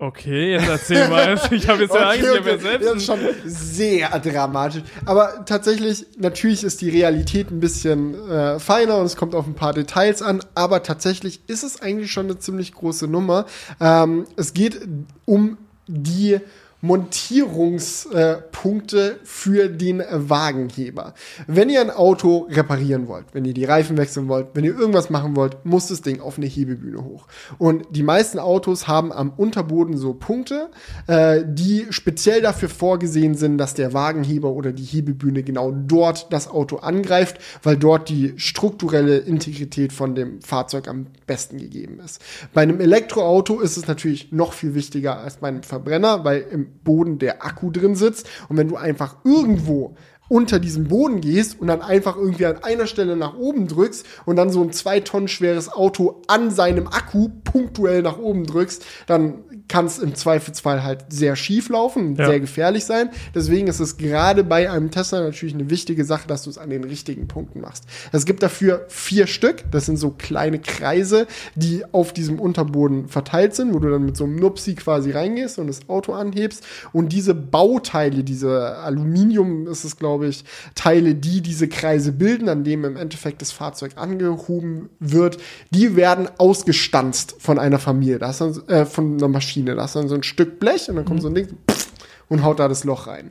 Okay, 0.00 0.52
jetzt 0.52 0.68
erzähl 0.68 1.08
mal. 1.08 1.36
Ich 1.50 1.68
habe 1.68 1.82
jetzt 1.82 1.94
ja 1.94 2.08
eigentlich 2.10 2.30
okay, 2.30 2.52
Das 2.52 2.62
selbst. 2.62 2.94
ist 2.94 3.06
schon 3.06 3.18
sehr 3.44 4.16
dramatisch. 4.20 4.82
Aber 5.04 5.44
tatsächlich, 5.44 6.06
natürlich 6.16 6.62
ist 6.62 6.80
die 6.80 6.90
Realität 6.90 7.50
ein 7.50 7.58
bisschen 7.58 8.14
äh, 8.30 8.60
feiner 8.60 8.98
und 8.98 9.06
es 9.06 9.16
kommt 9.16 9.34
auf 9.34 9.46
ein 9.46 9.54
paar 9.54 9.72
Details 9.72 10.22
an. 10.22 10.40
Aber 10.54 10.84
tatsächlich 10.84 11.40
ist 11.48 11.64
es 11.64 11.82
eigentlich 11.82 12.12
schon 12.12 12.26
eine 12.26 12.38
ziemlich 12.38 12.74
große 12.74 13.08
Nummer. 13.08 13.46
Ähm, 13.80 14.26
es 14.36 14.54
geht 14.54 14.80
um 15.24 15.58
die 15.88 16.38
Montierungspunkte 16.80 19.18
für 19.24 19.68
den 19.68 20.00
Wagenheber. 20.10 21.14
Wenn 21.48 21.70
ihr 21.70 21.80
ein 21.80 21.90
Auto 21.90 22.46
reparieren 22.50 23.08
wollt, 23.08 23.24
wenn 23.32 23.44
ihr 23.44 23.54
die 23.54 23.64
Reifen 23.64 23.96
wechseln 23.96 24.28
wollt, 24.28 24.50
wenn 24.54 24.62
ihr 24.62 24.78
irgendwas 24.78 25.10
machen 25.10 25.34
wollt, 25.34 25.64
muss 25.64 25.88
das 25.88 26.02
Ding 26.02 26.20
auf 26.20 26.38
eine 26.38 26.46
Hebebühne 26.46 27.02
hoch. 27.02 27.26
Und 27.58 27.84
die 27.90 28.04
meisten 28.04 28.38
Autos 28.38 28.86
haben 28.86 29.12
am 29.12 29.30
Unterboden 29.30 29.96
so 29.96 30.14
Punkte, 30.14 30.68
äh, 31.08 31.42
die 31.44 31.88
speziell 31.90 32.42
dafür 32.42 32.68
vorgesehen 32.68 33.34
sind, 33.34 33.58
dass 33.58 33.74
der 33.74 33.92
Wagenheber 33.92 34.52
oder 34.52 34.70
die 34.72 34.84
Hebebühne 34.84 35.42
genau 35.42 35.72
dort 35.72 36.32
das 36.32 36.46
Auto 36.48 36.76
angreift, 36.76 37.38
weil 37.64 37.76
dort 37.76 38.08
die 38.08 38.34
strukturelle 38.36 39.18
Integrität 39.18 39.92
von 39.92 40.14
dem 40.14 40.40
Fahrzeug 40.42 40.86
am 40.86 41.08
besten 41.26 41.58
gegeben 41.58 41.98
ist. 42.04 42.22
Bei 42.54 42.62
einem 42.62 42.80
Elektroauto 42.80 43.58
ist 43.58 43.76
es 43.76 43.88
natürlich 43.88 44.30
noch 44.30 44.52
viel 44.52 44.74
wichtiger 44.74 45.18
als 45.18 45.38
bei 45.38 45.48
einem 45.48 45.64
Verbrenner, 45.64 46.24
weil 46.24 46.46
im 46.52 46.67
Boden 46.68 47.18
der 47.18 47.44
Akku 47.44 47.70
drin 47.70 47.94
sitzt. 47.94 48.28
Und 48.48 48.56
wenn 48.56 48.68
du 48.68 48.76
einfach 48.76 49.16
irgendwo 49.24 49.96
unter 50.28 50.58
diesem 50.58 50.88
Boden 50.88 51.20
gehst 51.20 51.58
und 51.60 51.68
dann 51.68 51.80
einfach 51.80 52.16
irgendwie 52.16 52.46
an 52.46 52.62
einer 52.62 52.86
Stelle 52.86 53.16
nach 53.16 53.36
oben 53.36 53.66
drückst 53.66 54.06
und 54.26 54.36
dann 54.36 54.50
so 54.50 54.62
ein 54.62 54.72
zwei 54.72 55.00
Tonnen 55.00 55.28
schweres 55.28 55.72
Auto 55.72 56.22
an 56.26 56.50
seinem 56.50 56.86
Akku 56.86 57.30
punktuell 57.44 58.02
nach 58.02 58.18
oben 58.18 58.44
drückst, 58.44 58.84
dann 59.06 59.44
kann 59.68 59.86
es 59.86 59.98
im 59.98 60.14
Zweifelsfall 60.14 60.82
halt 60.82 61.04
sehr 61.10 61.36
schief 61.36 61.68
laufen, 61.68 62.16
Ja. 62.16 62.26
sehr 62.26 62.40
gefährlich 62.40 62.84
sein. 62.84 63.10
Deswegen 63.34 63.68
ist 63.68 63.80
es 63.80 63.96
gerade 63.98 64.42
bei 64.44 64.70
einem 64.70 64.90
Tesla 64.90 65.20
natürlich 65.20 65.54
eine 65.54 65.70
wichtige 65.70 66.04
Sache, 66.04 66.26
dass 66.26 66.42
du 66.44 66.50
es 66.50 66.58
an 66.58 66.70
den 66.70 66.84
richtigen 66.84 67.28
Punkten 67.28 67.60
machst. 67.60 67.84
Es 68.12 68.24
gibt 68.24 68.42
dafür 68.42 68.86
vier 68.88 69.26
Stück. 69.26 69.64
Das 69.70 69.86
sind 69.86 69.98
so 69.98 70.10
kleine 70.10 70.58
Kreise, 70.58 71.26
die 71.54 71.84
auf 71.92 72.12
diesem 72.12 72.40
Unterboden 72.40 73.08
verteilt 73.08 73.54
sind, 73.54 73.74
wo 73.74 73.78
du 73.78 73.90
dann 73.90 74.04
mit 74.04 74.16
so 74.16 74.24
einem 74.24 74.36
Nupsi 74.36 74.74
quasi 74.74 75.10
reingehst 75.10 75.58
und 75.58 75.66
das 75.66 75.88
Auto 75.88 76.12
anhebst. 76.14 76.64
Und 76.92 77.12
diese 77.12 77.34
Bauteile, 77.34 78.24
diese 78.24 78.76
Aluminium 78.78 79.66
ist 79.66 79.84
es, 79.84 79.96
glaube 79.96 80.28
ich, 80.28 80.44
Teile, 80.74 81.14
die 81.14 81.42
diese 81.42 81.68
Kreise 81.68 82.12
bilden, 82.12 82.48
an 82.48 82.64
dem 82.64 82.84
im 82.84 82.96
Endeffekt 82.96 83.42
das 83.42 83.52
Fahrzeug 83.52 83.92
angehoben 83.96 84.88
wird, 84.98 85.38
die 85.70 85.94
werden 85.96 86.28
ausgestanzt 86.38 87.36
von 87.38 87.58
einer 87.58 87.78
Familie, 87.78 88.18
das 88.18 88.40
äh, 88.40 88.86
von 88.86 89.14
einer 89.16 89.28
Maschine. 89.28 89.57
Da 89.64 89.84
ist 89.84 89.96
dann 89.96 90.08
so 90.08 90.14
ein 90.14 90.22
Stück 90.22 90.58
Blech 90.60 90.88
und 90.88 90.96
dann 90.96 91.04
kommt 91.04 91.22
so 91.22 91.28
ein 91.28 91.34
Ding 91.34 91.48
pff, 91.70 91.88
und 92.28 92.42
haut 92.42 92.58
da 92.58 92.68
das 92.68 92.84
Loch 92.84 93.06
rein. 93.06 93.30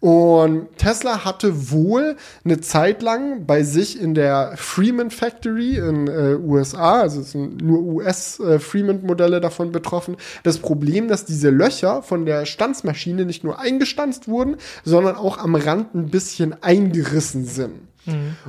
Und 0.00 0.68
Tesla 0.78 1.24
hatte 1.24 1.70
wohl 1.70 2.16
eine 2.44 2.60
Zeit 2.60 3.02
lang 3.02 3.46
bei 3.46 3.62
sich 3.62 4.00
in 4.00 4.14
der 4.14 4.54
Freeman 4.56 5.10
Factory 5.10 5.76
in 5.76 6.06
äh, 6.06 6.36
USA, 6.36 7.00
also 7.02 7.20
es 7.20 7.32
sind 7.32 7.62
nur 7.62 7.82
US 7.82 8.40
äh, 8.40 8.58
Freeman 8.58 9.02
Modelle 9.02 9.40
davon 9.40 9.72
betroffen, 9.72 10.16
das 10.44 10.58
Problem, 10.58 11.08
dass 11.08 11.24
diese 11.24 11.50
Löcher 11.50 12.02
von 12.02 12.26
der 12.26 12.46
Stanzmaschine 12.46 13.24
nicht 13.24 13.44
nur 13.44 13.58
eingestanzt 13.58 14.28
wurden, 14.28 14.56
sondern 14.84 15.16
auch 15.16 15.38
am 15.38 15.54
Rand 15.54 15.94
ein 15.94 16.08
bisschen 16.08 16.62
eingerissen 16.62 17.44
sind. 17.44 17.88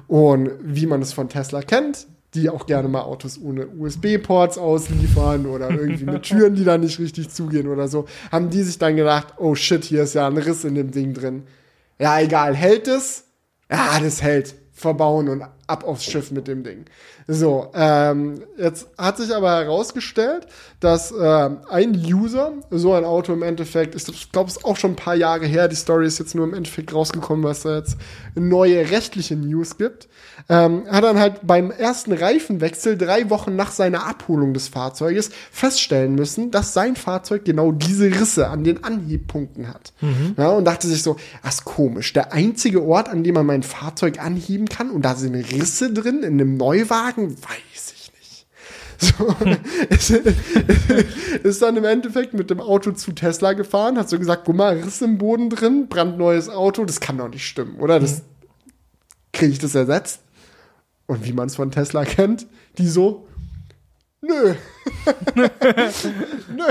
Und 0.07 0.51
wie 0.61 0.85
man 0.85 1.01
es 1.01 1.11
von 1.11 1.27
Tesla 1.27 1.61
kennt, 1.61 2.07
die 2.33 2.49
auch 2.49 2.65
gerne 2.65 2.87
mal 2.87 3.01
Autos 3.01 3.39
ohne 3.41 3.67
USB-Ports 3.67 4.57
ausliefern 4.57 5.45
oder 5.45 5.69
irgendwie 5.71 6.05
mit 6.05 6.23
Türen, 6.23 6.55
die 6.55 6.63
da 6.63 6.77
nicht 6.77 6.99
richtig 6.99 7.29
zugehen 7.29 7.67
oder 7.67 7.87
so, 7.87 8.05
haben 8.31 8.49
die 8.49 8.63
sich 8.63 8.77
dann 8.77 8.95
gedacht, 8.95 9.35
oh 9.37 9.55
shit, 9.55 9.83
hier 9.83 10.03
ist 10.03 10.13
ja 10.13 10.27
ein 10.27 10.37
Riss 10.37 10.63
in 10.63 10.75
dem 10.75 10.91
Ding 10.91 11.13
drin. 11.13 11.43
Ja, 11.99 12.19
egal, 12.19 12.55
hält 12.55 12.87
es? 12.87 13.25
Ja, 13.71 13.99
das 13.99 14.21
hält. 14.21 14.55
Verbauen 14.79 15.27
und 15.27 15.43
ab 15.67 15.83
aufs 15.83 16.05
Schiff 16.05 16.31
mit 16.31 16.47
dem 16.47 16.63
Ding. 16.63 16.85
So, 17.27 17.69
ähm, 17.75 18.41
jetzt 18.57 18.87
hat 18.97 19.17
sich 19.17 19.35
aber 19.35 19.51
herausgestellt, 19.51 20.47
dass 20.79 21.11
äh, 21.11 21.49
ein 21.69 21.91
User 21.91 22.53
so 22.71 22.93
ein 22.93 23.03
Auto 23.03 23.33
im 23.33 23.43
Endeffekt, 23.43 23.93
ich 23.95 24.31
glaube, 24.31 24.49
es 24.49 24.57
ist 24.57 24.65
auch 24.65 24.77
schon 24.77 24.91
ein 24.91 24.95
paar 24.95 25.15
Jahre 25.15 25.45
her, 25.45 25.67
die 25.67 25.75
Story 25.75 26.07
ist 26.07 26.17
jetzt 26.17 26.33
nur 26.33 26.45
im 26.45 26.53
Endeffekt 26.53 26.93
rausgekommen, 26.93 27.43
was 27.43 27.63
da 27.63 27.77
jetzt 27.77 27.97
neue 28.35 28.89
rechtliche 28.89 29.35
News 29.35 29.77
gibt, 29.77 30.07
ähm, 30.49 30.83
hat 30.89 31.03
dann 31.03 31.19
halt 31.19 31.41
beim 31.43 31.69
ersten 31.69 32.11
Reifenwechsel 32.11 32.97
drei 32.97 33.29
Wochen 33.29 33.55
nach 33.55 33.71
seiner 33.71 34.07
Abholung 34.07 34.55
des 34.55 34.67
Fahrzeuges 34.67 35.29
feststellen 35.51 36.15
müssen, 36.15 36.49
dass 36.49 36.73
sein 36.73 36.95
Fahrzeug 36.95 37.45
genau 37.45 37.71
diese 37.71 38.07
Risse 38.07 38.47
an 38.47 38.63
den 38.63 38.83
Anhebpunkten 38.83 39.67
hat. 39.67 39.93
Mhm. 40.01 40.33
Ja, 40.37 40.49
und 40.49 40.65
dachte 40.65 40.87
sich 40.87 41.03
so, 41.03 41.17
das 41.43 41.55
ist 41.55 41.65
komisch. 41.65 42.13
Der 42.13 42.33
einzige 42.33 42.83
Ort, 42.83 43.09
an 43.09 43.23
dem 43.23 43.35
man 43.35 43.45
mein 43.45 43.61
Fahrzeug 43.61 44.19
anheben 44.19 44.67
kann 44.67 44.89
und 44.89 45.05
da 45.05 45.15
sind 45.15 45.35
Risse 45.35 45.93
drin 45.93 46.23
in 46.23 46.33
einem 46.33 46.57
Neuwagen, 46.57 47.35
weiß 47.35 47.93
ich 47.95 48.11
nicht. 48.11 48.47
So, 49.17 49.33
ist, 49.87 50.09
ist 51.43 51.61
dann 51.61 51.77
im 51.77 51.85
Endeffekt 51.85 52.33
mit 52.33 52.49
dem 52.49 52.59
Auto 52.59 52.91
zu 52.91 53.13
Tesla 53.13 53.53
gefahren, 53.53 53.97
hat 53.97 54.09
so 54.09 54.19
gesagt, 54.19 54.43
guck 54.45 54.55
mal, 54.55 54.77
Riss 54.77 55.01
im 55.01 55.17
Boden 55.17 55.49
drin, 55.49 55.87
brandneues 55.87 56.49
Auto, 56.49 56.83
das 56.83 56.99
kann 56.99 57.17
doch 57.17 57.29
nicht 57.29 57.47
stimmen, 57.47 57.77
oder? 57.79 57.99
Das, 57.99 58.17
mhm. 58.17 58.23
Kriege 59.31 59.53
ich 59.53 59.59
das 59.59 59.75
ersetzt? 59.75 60.21
Und 61.09 61.25
wie 61.25 61.33
man 61.33 61.47
es 61.47 61.55
von 61.55 61.71
Tesla 61.71 62.05
kennt, 62.05 62.45
die 62.77 62.87
so, 62.87 63.27
nö. 64.21 64.53
nö. 66.55 66.63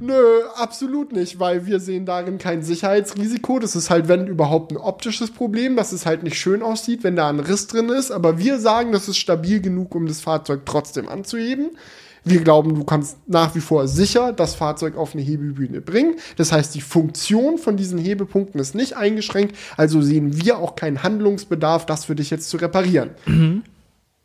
Nö, 0.00 0.42
absolut 0.56 1.12
nicht, 1.12 1.38
weil 1.38 1.64
wir 1.64 1.78
sehen 1.78 2.04
darin 2.04 2.38
kein 2.38 2.64
Sicherheitsrisiko. 2.64 3.60
Das 3.60 3.76
ist 3.76 3.90
halt, 3.90 4.08
wenn 4.08 4.26
überhaupt, 4.26 4.72
ein 4.72 4.76
optisches 4.76 5.30
Problem, 5.30 5.76
dass 5.76 5.92
es 5.92 6.04
halt 6.04 6.24
nicht 6.24 6.36
schön 6.36 6.64
aussieht, 6.64 7.04
wenn 7.04 7.14
da 7.14 7.28
ein 7.28 7.38
Riss 7.38 7.68
drin 7.68 7.90
ist. 7.90 8.10
Aber 8.10 8.38
wir 8.38 8.58
sagen, 8.58 8.90
das 8.90 9.08
ist 9.08 9.18
stabil 9.18 9.60
genug, 9.60 9.94
um 9.94 10.08
das 10.08 10.20
Fahrzeug 10.20 10.62
trotzdem 10.66 11.08
anzuheben. 11.08 11.78
Wir 12.24 12.40
glauben, 12.40 12.74
du 12.74 12.84
kannst 12.84 13.18
nach 13.28 13.54
wie 13.54 13.60
vor 13.60 13.86
sicher 13.86 14.32
das 14.32 14.54
Fahrzeug 14.54 14.96
auf 14.96 15.14
eine 15.14 15.22
Hebebühne 15.22 15.80
bringen. 15.80 16.16
Das 16.36 16.52
heißt, 16.52 16.74
die 16.74 16.80
Funktion 16.80 17.58
von 17.58 17.76
diesen 17.76 17.98
Hebepunkten 17.98 18.60
ist 18.60 18.74
nicht 18.74 18.96
eingeschränkt. 18.96 19.56
Also 19.76 20.00
sehen 20.00 20.42
wir 20.42 20.58
auch 20.58 20.74
keinen 20.74 21.02
Handlungsbedarf, 21.02 21.84
das 21.84 22.06
für 22.06 22.14
dich 22.14 22.30
jetzt 22.30 22.48
zu 22.48 22.56
reparieren. 22.56 23.10
Mhm. 23.26 23.62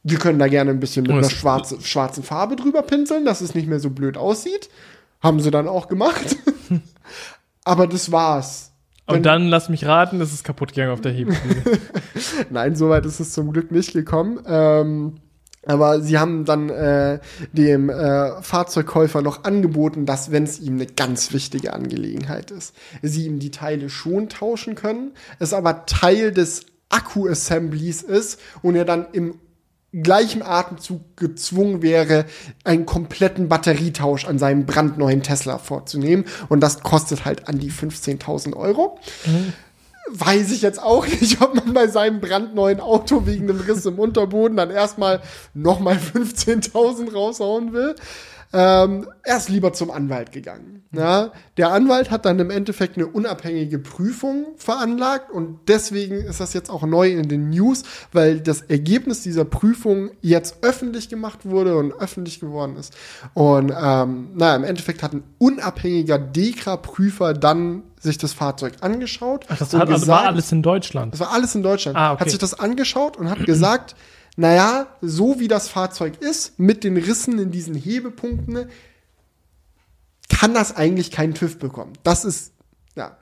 Wir 0.04 0.18
können 0.18 0.40
da 0.40 0.48
gerne 0.48 0.72
ein 0.72 0.80
bisschen 0.80 1.04
mit 1.04 1.12
einer 1.12 1.30
schwarze, 1.30 1.82
schwarzen 1.82 2.24
Farbe 2.24 2.56
drüber 2.56 2.84
pinseln, 2.84 3.26
dass 3.26 3.42
es 3.42 3.54
nicht 3.54 3.68
mehr 3.68 3.82
so 3.82 3.90
blöd 3.90 4.18
aussieht. 4.18 4.70
Haben 5.22 5.42
sie 5.42 5.52
dann 5.52 5.68
auch 5.68 5.90
gemacht. 5.90 6.38
Aber 7.66 7.86
das 7.86 8.12
war's. 8.12 8.72
Und 9.08 9.26
dann 9.26 9.48
lass 9.48 9.70
mich 9.70 9.86
raten, 9.86 10.22
ist 10.22 10.34
es 10.34 10.44
kaputt 10.44 10.74
gegangen 10.74 10.92
auf 10.92 11.02
der 11.02 11.12
Hebebühne. 11.12 11.64
Nein, 12.50 12.76
soweit 12.76 13.06
ist 13.06 13.20
es 13.20 13.34
zum 13.34 13.52
Glück 13.52 13.72
nicht 13.72 13.92
gekommen. 13.94 14.40
Ähm, 14.46 15.16
aber 15.70 16.02
sie 16.02 16.18
haben 16.18 16.46
dann 16.46 16.70
äh, 16.70 17.20
dem 17.54 17.92
äh, 17.92 18.42
Fahrzeugkäufer 18.42 19.22
noch 19.22 19.44
angeboten, 19.44 20.08
dass, 20.08 20.32
wenn 20.32 20.44
es 20.44 20.60
ihm 20.60 20.74
eine 20.76 20.88
ganz 20.88 21.32
wichtige 21.32 21.74
Angelegenheit 21.74 22.50
ist, 22.50 22.76
sie 23.04 23.28
ihm 23.28 23.38
die 23.38 23.52
Teile 23.52 23.90
schon 23.90 24.30
tauschen 24.30 24.74
können, 24.74 25.12
es 25.38 25.54
aber 25.54 25.86
Teil 25.86 26.32
des 26.32 26.66
Akku-Assemblies 26.90 28.02
ist 28.02 28.40
und 28.64 28.76
er 28.76 28.86
dann 28.86 29.06
im 29.12 29.36
gleichen 29.94 30.42
Atemzug 30.42 31.16
gezwungen 31.16 31.84
wäre, 31.84 32.26
einen 32.64 32.88
kompletten 32.88 33.48
Batterietausch 33.48 34.26
an 34.26 34.40
seinem 34.40 34.66
brandneuen 34.66 35.22
Tesla 35.22 35.60
vorzunehmen. 35.60 36.26
Und 36.48 36.62
das 36.62 36.82
kostet 36.82 37.26
halt 37.26 37.48
an 37.48 37.60
die 37.60 37.72
15.000 37.72 38.56
Euro. 38.56 38.98
Mhm 39.28 39.54
weiß 40.12 40.52
ich 40.52 40.62
jetzt 40.62 40.82
auch 40.82 41.06
nicht, 41.06 41.42
ob 41.42 41.56
man 41.56 41.74
bei 41.74 41.88
seinem 41.88 42.20
brandneuen 42.20 42.80
Auto 42.80 43.26
wegen 43.26 43.50
einem 43.50 43.62
Riss 43.62 43.86
im 43.86 44.00
Unterboden 44.00 44.58
dann 44.58 44.72
erstmal 44.72 45.22
nochmal 45.54 45.98
15.000 45.98 47.14
raushauen 47.14 47.74
will. 47.74 47.96
Ähm, 48.52 49.08
er 49.24 49.38
ist 49.38 49.50
lieber 49.50 49.74
zum 49.74 49.92
Anwalt 49.92 50.32
gegangen. 50.32 50.84
Ja? 50.92 51.32
Der 51.58 51.72
Anwalt 51.72 52.10
hat 52.10 52.26
dann 52.26 52.40
im 52.40 52.50
Endeffekt 52.50 52.98
eine 52.98 53.06
unabhängige 53.06 53.78
Prüfung 53.78 54.48
veranlagt 54.58 55.30
und 55.30 55.60
deswegen 55.68 56.16
ist 56.16 56.40
das 56.40 56.54
jetzt 56.54 56.72
auch 56.72 56.82
neu 56.84 57.12
in 57.12 57.30
den 57.30 57.52
News, 57.52 57.84
weil 58.12 58.40
das 58.40 58.62
Ergebnis 58.62 59.22
dieser 59.22 59.46
Prüfung 59.46 60.10
jetzt 60.22 60.64
öffentlich 60.64 61.10
gemacht 61.10 61.46
wurde 61.46 61.78
und 61.78 61.94
öffentlich 61.94 62.40
geworden 62.40 62.76
ist. 62.76 62.96
Und 63.36 63.72
ähm, 63.72 64.30
naja, 64.34 64.56
im 64.56 64.64
Endeffekt 64.64 65.04
hat 65.04 65.14
ein 65.14 65.24
unabhängiger 65.38 66.18
DEKRA-Prüfer 66.18 67.34
dann 67.34 67.84
sich 68.00 68.18
das 68.18 68.34
Fahrzeug 68.34 68.74
angeschaut. 68.82 69.46
Ach, 69.50 69.58
das 69.58 69.74
hat, 69.74 69.82
gesagt, 69.82 69.92
also 69.92 70.08
war 70.08 70.26
alles 70.26 70.52
in 70.52 70.64
Deutschland. 70.64 71.14
Das 71.14 71.20
war 71.20 71.34
alles 71.34 71.54
in 71.54 71.62
Deutschland. 71.62 71.98
Ah, 71.98 72.14
okay. 72.14 72.22
Hat 72.22 72.30
sich 72.32 72.40
das 72.40 72.60
angeschaut 72.60 73.18
und 73.18 73.30
hat 73.30 73.46
gesagt, 73.46 73.96
naja, 74.40 74.88
so 75.02 75.42
wie 75.42 75.50
das 75.50 75.68
Fahrzeug 75.68 76.22
ist, 76.22 76.58
mit 76.58 76.86
den 76.86 76.96
Rissen 76.96 77.38
in 77.40 77.52
diesen 77.52 77.76
Hebepunkten, 77.76 78.70
kann 80.30 80.54
das 80.54 80.78
eigentlich 80.78 81.12
keinen 81.12 81.34
TÜV 81.34 81.60
bekommen. 81.60 81.92
Das 82.04 82.24
ist, 82.24 82.54
ja, 82.96 83.18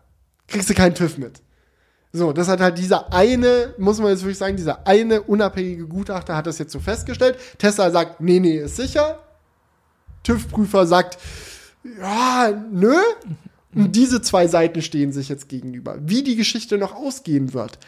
kriegst 0.48 0.70
du 0.70 0.76
keinen 0.76 0.94
TÜV 0.94 1.18
mit. 1.18 1.42
So, 2.14 2.34
das 2.34 2.48
hat 2.48 2.62
halt 2.62 2.78
dieser 2.78 3.12
eine, 3.12 3.74
muss 3.80 3.98
man 3.98 4.10
jetzt 4.10 4.22
wirklich 4.22 4.38
sagen, 4.38 4.58
dieser 4.58 4.86
eine 4.86 5.24
unabhängige 5.24 5.88
Gutachter 5.88 6.36
hat 6.36 6.46
das 6.46 6.60
jetzt 6.60 6.72
so 6.72 6.80
festgestellt. 6.80 7.40
Tesla 7.58 7.90
sagt, 7.90 8.22
nee, 8.22 8.40
nee, 8.40 8.60
ist 8.60 8.76
sicher. 8.76 9.18
TÜV-Prüfer 10.22 10.86
sagt, 10.86 11.18
ja, 12.00 12.52
nö. 12.72 12.96
Und 13.74 13.96
diese 13.96 14.22
zwei 14.22 14.48
Seiten 14.48 14.84
stehen 14.84 15.12
sich 15.12 15.30
jetzt 15.30 15.50
gegenüber. 15.50 15.98
Wie 16.00 16.22
die 16.22 16.36
Geschichte 16.36 16.78
noch 16.78 16.94
ausgehen 16.94 17.56
wird, 17.56 17.80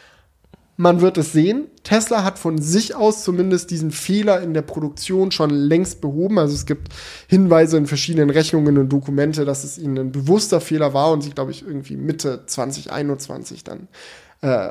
man 0.79 1.01
wird 1.01 1.17
es 1.17 1.33
sehen. 1.33 1.67
Tesla 1.83 2.23
hat 2.23 2.39
von 2.39 2.57
sich 2.57 2.95
aus 2.95 3.25
zumindest 3.25 3.69
diesen 3.69 3.91
Fehler 3.91 4.41
in 4.41 4.53
der 4.53 4.61
Produktion 4.61 5.29
schon 5.29 5.49
längst 5.49 5.99
behoben. 5.99 6.39
Also 6.39 6.55
es 6.55 6.65
gibt 6.65 6.87
Hinweise 7.27 7.75
in 7.75 7.85
verschiedenen 7.85 8.29
Rechnungen 8.29 8.77
und 8.77 8.87
Dokumente, 8.87 9.43
dass 9.43 9.65
es 9.65 9.77
ihnen 9.77 9.97
ein 9.97 10.11
bewusster 10.13 10.61
Fehler 10.61 10.93
war 10.93 11.11
und 11.11 11.21
sie, 11.21 11.31
glaube 11.31 11.51
ich, 11.51 11.67
irgendwie 11.67 11.97
Mitte 11.97 12.43
2021 12.45 13.65
dann 13.65 13.89
äh, 14.41 14.69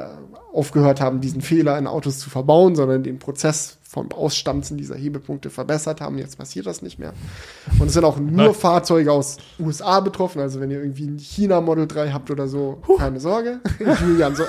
aufgehört 0.52 1.00
haben, 1.00 1.20
diesen 1.20 1.40
Fehler 1.40 1.78
in 1.78 1.86
Autos 1.86 2.18
zu 2.18 2.30
verbauen, 2.30 2.74
sondern 2.74 3.02
den 3.02 3.18
Prozess 3.18 3.78
vom 3.88 4.12
Ausstanzen 4.12 4.76
dieser 4.76 4.96
Hebepunkte 4.96 5.48
verbessert 5.48 6.02
haben. 6.02 6.18
Jetzt 6.18 6.36
passiert 6.36 6.66
das 6.66 6.82
nicht 6.82 6.98
mehr. 6.98 7.14
Und 7.78 7.86
es 7.86 7.94
sind 7.94 8.04
auch 8.04 8.18
nur 8.18 8.52
Fahrzeuge 8.52 9.10
aus 9.10 9.38
USA 9.58 10.00
betroffen. 10.00 10.42
Also 10.42 10.60
wenn 10.60 10.70
ihr 10.70 10.80
irgendwie 10.80 11.06
ein 11.06 11.18
China 11.18 11.62
Model 11.62 11.86
3 11.86 12.10
habt 12.10 12.30
oder 12.30 12.48
so, 12.48 12.82
huh. 12.86 12.96
keine 12.96 13.18
Sorge. 13.18 13.60
Julian 14.06 14.36
so. 14.36 14.44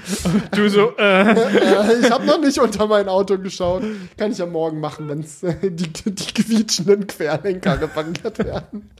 du 0.50 0.68
so. 0.68 0.96
Äh. 0.98 1.30
äh 1.30 2.00
ich 2.00 2.10
habe 2.10 2.26
noch 2.26 2.40
nicht 2.40 2.58
unter 2.58 2.88
mein 2.88 3.08
Auto 3.08 3.38
geschaut. 3.38 3.84
Kann 4.16 4.32
ich 4.32 4.38
ja 4.38 4.46
morgen 4.46 4.80
machen, 4.80 5.08
wenn 5.08 5.22
die, 5.76 5.92
die 5.92 6.42
quietschenden 6.42 7.06
Querlenker 7.06 7.80
repariert 7.80 8.38
werden. 8.40 8.90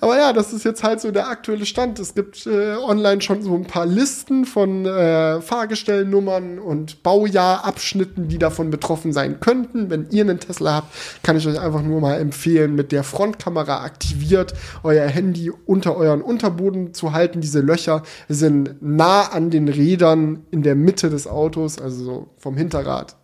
Aber 0.00 0.16
ja, 0.16 0.32
das 0.32 0.52
ist 0.52 0.64
jetzt 0.64 0.82
halt 0.82 1.00
so 1.00 1.10
der 1.10 1.28
aktuelle 1.28 1.66
Stand. 1.66 1.98
Es 1.98 2.14
gibt 2.14 2.46
äh, 2.46 2.76
online 2.76 3.20
schon 3.20 3.42
so 3.42 3.54
ein 3.54 3.66
paar 3.66 3.86
Listen 3.86 4.44
von 4.44 4.86
äh, 4.86 5.40
Fahrgestellnummern 5.40 6.58
und 6.58 7.02
Baujahrabschnitten, 7.02 8.28
die 8.28 8.38
davon 8.38 8.70
betroffen 8.70 9.12
sein 9.12 9.40
könnten. 9.40 9.90
Wenn 9.90 10.08
ihr 10.10 10.24
einen 10.24 10.40
Tesla 10.40 10.74
habt, 10.74 10.94
kann 11.22 11.36
ich 11.36 11.46
euch 11.46 11.60
einfach 11.60 11.82
nur 11.82 12.00
mal 12.00 12.20
empfehlen, 12.20 12.74
mit 12.74 12.92
der 12.92 13.04
Frontkamera 13.04 13.82
aktiviert 13.82 14.54
euer 14.82 15.06
Handy 15.06 15.50
unter 15.50 15.96
euren 15.96 16.22
Unterboden 16.22 16.94
zu 16.94 17.12
halten. 17.12 17.40
Diese 17.40 17.60
Löcher 17.60 18.02
sind 18.28 18.76
nah 18.80 19.22
an 19.32 19.50
den 19.50 19.68
Rädern 19.68 20.44
in 20.50 20.62
der 20.62 20.74
Mitte 20.74 21.10
des 21.10 21.26
Autos, 21.26 21.78
also 21.78 22.04
so 22.04 22.28
vom 22.38 22.56
Hinterrad 22.56 23.16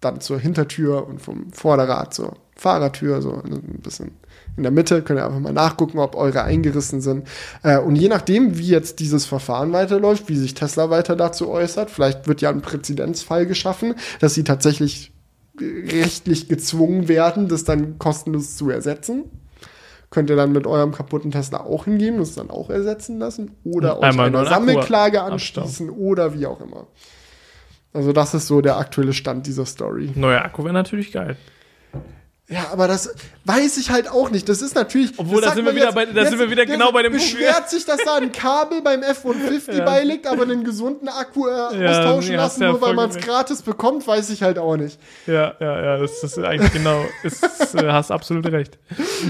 dann 0.00 0.20
zur 0.20 0.38
Hintertür 0.38 1.06
und 1.06 1.20
vom 1.20 1.52
Vorderrad 1.52 2.14
zur 2.14 2.36
Fahrertür, 2.54 3.20
so 3.22 3.42
ein 3.42 3.80
bisschen 3.82 4.12
in 4.56 4.62
der 4.62 4.72
Mitte. 4.72 5.02
Könnt 5.02 5.20
ihr 5.20 5.26
einfach 5.26 5.40
mal 5.40 5.52
nachgucken, 5.52 5.98
ob 5.98 6.14
eure 6.14 6.42
eingerissen 6.42 7.00
sind. 7.00 7.26
Äh, 7.62 7.78
und 7.78 7.96
je 7.96 8.08
nachdem, 8.08 8.58
wie 8.58 8.68
jetzt 8.68 9.00
dieses 9.00 9.26
Verfahren 9.26 9.72
weiterläuft, 9.72 10.28
wie 10.28 10.36
sich 10.36 10.54
Tesla 10.54 10.90
weiter 10.90 11.16
dazu 11.16 11.48
äußert, 11.48 11.90
vielleicht 11.90 12.26
wird 12.28 12.40
ja 12.40 12.50
ein 12.50 12.62
Präzedenzfall 12.62 13.46
geschaffen, 13.46 13.94
dass 14.20 14.34
sie 14.34 14.44
tatsächlich 14.44 15.12
rechtlich 15.60 16.48
gezwungen 16.48 17.08
werden, 17.08 17.48
das 17.48 17.64
dann 17.64 17.98
kostenlos 17.98 18.56
zu 18.56 18.70
ersetzen. 18.70 19.24
Könnt 20.10 20.30
ihr 20.30 20.36
dann 20.36 20.52
mit 20.52 20.66
eurem 20.66 20.92
kaputten 20.92 21.30
Tesla 21.30 21.60
auch 21.60 21.84
hingehen 21.84 22.16
und 22.16 22.22
es 22.22 22.34
dann 22.34 22.50
auch 22.50 22.70
ersetzen 22.70 23.18
lassen 23.18 23.50
oder 23.64 23.98
euch 23.98 24.18
eine 24.18 24.46
Sammelklage 24.46 25.22
anschließen 25.22 25.90
oder 25.90 26.32
wie 26.34 26.46
auch 26.46 26.60
immer. 26.60 26.86
Also 27.92 28.12
das 28.12 28.34
ist 28.34 28.46
so 28.46 28.60
der 28.60 28.76
aktuelle 28.76 29.12
Stand 29.12 29.46
dieser 29.46 29.66
Story. 29.66 30.12
Neuer 30.14 30.42
Akku 30.42 30.62
wäre 30.64 30.74
natürlich 30.74 31.12
geil. 31.12 31.36
Ja, 32.48 32.68
aber 32.70 32.86
das 32.86 33.12
weiß 33.44 33.76
ich 33.78 33.90
halt 33.90 34.08
auch 34.08 34.30
nicht. 34.30 34.48
Das 34.48 34.62
ist 34.62 34.76
natürlich. 34.76 35.14
Obwohl, 35.16 35.40
da 35.42 35.52
sind 35.52 35.64
wir 35.64 35.74
wieder, 35.74 35.86
jetzt, 35.86 35.94
bei, 35.96 36.06
da 36.06 36.20
jetzt, 36.20 36.30
sind 36.30 36.38
wir 36.38 36.48
wieder 36.48 36.64
genau 36.64 36.92
bei 36.92 37.02
dem 37.02 37.12
beschwert 37.12 37.68
sich, 37.68 37.84
dass 37.84 37.98
da 38.04 38.16
ein 38.16 38.30
Kabel 38.30 38.82
beim 38.82 39.02
F-150 39.02 39.78
ja. 39.78 39.84
beiliegt, 39.84 40.28
aber 40.28 40.44
einen 40.44 40.62
gesunden 40.62 41.08
Akku 41.08 41.48
äh, 41.48 41.50
ja, 41.50 41.90
austauschen 41.90 42.30
nee, 42.30 42.36
lassen, 42.36 42.64
nur 42.64 42.80
weil 42.80 42.94
man 42.94 43.10
es 43.10 43.16
gratis 43.16 43.62
bekommt, 43.62 44.06
weiß 44.06 44.30
ich 44.30 44.44
halt 44.44 44.60
auch 44.60 44.76
nicht. 44.76 45.00
Ja, 45.26 45.54
ja, 45.58 45.82
ja, 45.82 45.98
das, 45.98 46.20
das 46.20 46.36
ist 46.36 46.44
eigentlich 46.44 46.72
genau. 46.72 47.04
ist, 47.24 47.42
äh, 47.74 47.90
hast 47.90 48.12
absolut 48.12 48.46
recht. 48.46 48.78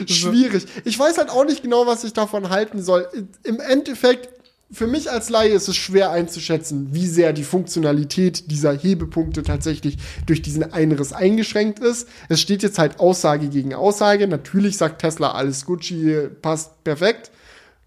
Schwierig. 0.07 0.67
Ich 0.85 0.99
weiß 0.99 1.17
halt 1.17 1.31
auch 1.31 1.47
nicht 1.47 1.63
genau, 1.63 1.87
was 1.87 2.05
ich 2.05 2.13
davon 2.13 2.51
halten 2.51 2.83
soll. 2.83 3.09
Im 3.45 3.61
Endeffekt 3.61 4.36
für 4.71 4.87
mich 4.87 5.11
als 5.11 5.31
Laie 5.31 5.51
ist 5.51 5.69
es 5.69 5.77
schwer 5.77 6.11
einzuschätzen, 6.11 6.89
wie 6.93 7.07
sehr 7.07 7.33
die 7.33 7.45
Funktionalität 7.45 8.51
dieser 8.51 8.77
Hebepunkte 8.77 9.43
tatsächlich 9.45 9.97
durch 10.27 10.43
diesen 10.43 10.73
Einriss 10.73 11.13
eingeschränkt 11.13 11.79
ist. 11.79 12.09
Es 12.29 12.41
steht 12.41 12.63
jetzt 12.63 12.79
halt 12.79 12.99
Aussage 12.99 13.49
gegen 13.49 13.75
Aussage. 13.75 14.27
Natürlich 14.27 14.77
sagt 14.77 15.01
Tesla, 15.01 15.33
alles 15.33 15.67
Gucci 15.67 16.29
passt 16.43 16.83
perfekt. 16.83 17.31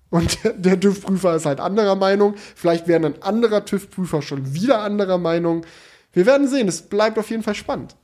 Und 0.09 0.39
der 0.57 0.79
TÜV-Prüfer 0.79 1.35
ist 1.35 1.45
halt 1.45 1.59
anderer 1.59 1.95
Meinung. 1.95 2.35
Vielleicht 2.55 2.87
wäre 2.87 3.05
ein 3.05 3.21
anderer 3.21 3.65
TÜV-Prüfer 3.65 4.21
schon 4.21 4.53
wieder 4.53 4.81
anderer 4.81 5.17
Meinung. 5.17 5.65
Wir 6.13 6.25
werden 6.25 6.47
sehen. 6.47 6.69
Es 6.69 6.81
bleibt 6.81 7.19
auf 7.19 7.29
jeden 7.29 7.43
Fall 7.43 7.55
spannend. 7.55 7.95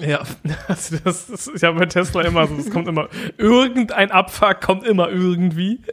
Ja, 0.00 0.22
also 0.68 0.96
das 1.04 1.28
ist 1.28 1.62
ja 1.62 1.70
bei 1.72 1.86
Tesla 1.86 2.22
immer 2.22 2.46
so, 2.46 2.54
es 2.56 2.70
kommt 2.70 2.88
immer 2.88 3.08
irgendein 3.36 4.10
Abfuck 4.10 4.60
kommt 4.60 4.86
immer 4.86 5.08
irgendwie. 5.10 5.80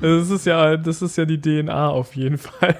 Das 0.00 0.28
ist 0.28 0.44
ja, 0.46 0.76
das 0.76 1.00
ist 1.00 1.16
ja 1.16 1.24
die 1.24 1.40
DNA 1.40 1.88
auf 1.88 2.14
jeden 2.14 2.36
Fall. 2.36 2.76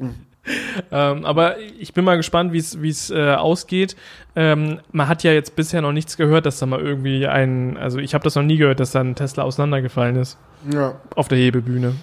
ähm, 0.90 1.24
aber 1.24 1.58
ich 1.58 1.92
bin 1.92 2.04
mal 2.04 2.16
gespannt, 2.16 2.52
wie 2.52 2.58
es 2.58 2.82
wie 2.82 2.88
es 2.88 3.10
äh, 3.10 3.34
ausgeht. 3.34 3.94
Ähm, 4.34 4.80
man 4.90 5.06
hat 5.06 5.22
ja 5.22 5.32
jetzt 5.32 5.54
bisher 5.54 5.82
noch 5.82 5.92
nichts 5.92 6.16
gehört, 6.16 6.46
dass 6.46 6.58
da 6.58 6.66
mal 6.66 6.80
irgendwie 6.80 7.28
ein, 7.28 7.76
also 7.76 7.98
ich 7.98 8.14
habe 8.14 8.24
das 8.24 8.34
noch 8.34 8.42
nie 8.42 8.56
gehört, 8.56 8.80
dass 8.80 8.90
da 8.90 9.00
ein 9.00 9.14
Tesla 9.14 9.44
auseinandergefallen 9.44 10.16
ist. 10.16 10.36
Ja. 10.72 11.00
Auf 11.14 11.28
der 11.28 11.38
Hebebühne. 11.38 11.94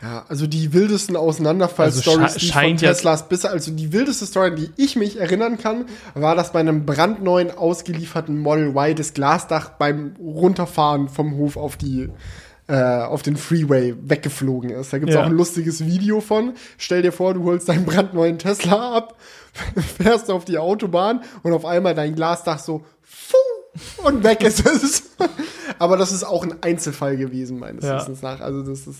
Ja, 0.00 0.24
also 0.28 0.46
die 0.46 0.72
wildesten 0.72 1.16
Auseinanderfall-Stories 1.16 2.34
also 2.34 2.38
die 2.38 2.52
von 2.52 2.76
Teslas 2.76 3.28
bis, 3.28 3.44
also 3.44 3.72
die 3.72 3.92
wildeste 3.92 4.26
Story, 4.26 4.54
die 4.54 4.70
ich 4.76 4.94
mich 4.94 5.18
erinnern 5.18 5.58
kann, 5.58 5.86
war, 6.14 6.36
dass 6.36 6.52
bei 6.52 6.60
einem 6.60 6.86
brandneuen 6.86 7.50
ausgelieferten 7.50 8.38
Model 8.38 8.68
Y 8.68 8.94
das 8.94 9.12
Glasdach 9.12 9.70
beim 9.70 10.14
Runterfahren 10.20 11.08
vom 11.08 11.36
Hof 11.36 11.56
auf 11.56 11.76
die 11.76 12.10
äh, 12.68 12.74
auf 12.74 13.22
den 13.22 13.36
Freeway 13.36 13.94
weggeflogen 13.98 14.70
ist. 14.70 14.92
Da 14.92 14.98
gibt's 14.98 15.14
ja. 15.14 15.22
auch 15.22 15.26
ein 15.26 15.32
lustiges 15.32 15.84
Video 15.86 16.20
von. 16.20 16.52
Stell 16.76 17.02
dir 17.02 17.12
vor, 17.12 17.34
du 17.34 17.44
holst 17.44 17.68
deinen 17.68 17.86
brandneuen 17.86 18.38
Tesla 18.38 18.94
ab, 18.94 19.16
fährst 19.96 20.30
auf 20.30 20.44
die 20.44 20.58
Autobahn 20.58 21.22
und 21.42 21.54
auf 21.54 21.64
einmal 21.64 21.94
dein 21.94 22.14
Glasdach 22.14 22.58
so 22.58 22.84
fuh, 23.02 24.04
und 24.04 24.22
weg 24.22 24.42
ist 24.42 24.64
es. 24.66 25.02
Aber 25.78 25.96
das 25.96 26.12
ist 26.12 26.24
auch 26.24 26.44
ein 26.44 26.62
Einzelfall 26.62 27.16
gewesen, 27.16 27.58
meines 27.58 27.84
ja. 27.84 27.96
Wissens 27.96 28.22
nach. 28.22 28.40
Also 28.40 28.62
das 28.62 28.86
ist 28.86 28.98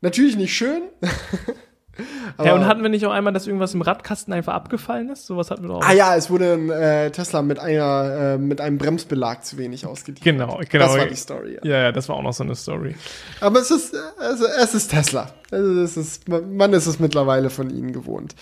Natürlich 0.00 0.36
nicht 0.36 0.54
schön. 0.54 0.82
ja, 2.42 2.54
und 2.54 2.66
hatten 2.66 2.82
wir 2.82 2.88
nicht 2.88 3.04
auch 3.06 3.10
einmal, 3.10 3.32
dass 3.32 3.46
irgendwas 3.46 3.74
im 3.74 3.82
Radkasten 3.82 4.32
einfach 4.32 4.54
abgefallen 4.54 5.10
ist? 5.10 5.26
Sowas 5.26 5.50
hatten 5.50 5.62
wir 5.62 5.68
doch 5.68 5.76
auch. 5.76 5.84
Ah 5.84 5.92
ja, 5.92 6.16
es 6.16 6.30
wurde 6.30 6.54
ein 6.54 6.70
äh, 6.70 7.10
Tesla 7.10 7.42
mit 7.42 7.58
einer 7.58 8.34
äh, 8.34 8.38
mit 8.38 8.60
einem 8.60 8.78
Bremsbelag 8.78 9.44
zu 9.44 9.58
wenig 9.58 9.86
ausgeliefert. 9.86 10.24
Genau, 10.24 10.60
genau. 10.68 10.86
Das 10.86 10.98
war 10.98 11.06
die 11.06 11.16
Story. 11.16 11.58
Ja. 11.62 11.70
ja, 11.70 11.82
ja, 11.82 11.92
das 11.92 12.08
war 12.08 12.16
auch 12.16 12.22
noch 12.22 12.32
so 12.32 12.44
eine 12.44 12.54
Story. 12.54 12.94
Aber 13.40 13.60
es 13.60 13.70
ist 13.70 13.94
also, 14.18 14.46
es 14.46 14.74
ist 14.74 14.88
Tesla. 14.88 15.32
Also 15.50 15.80
es 15.82 15.96
ist 15.96 16.28
man 16.28 16.72
ist 16.72 16.86
es 16.86 16.98
mittlerweile 16.98 17.50
von 17.50 17.70
ihnen 17.70 17.92
gewohnt. 17.92 18.34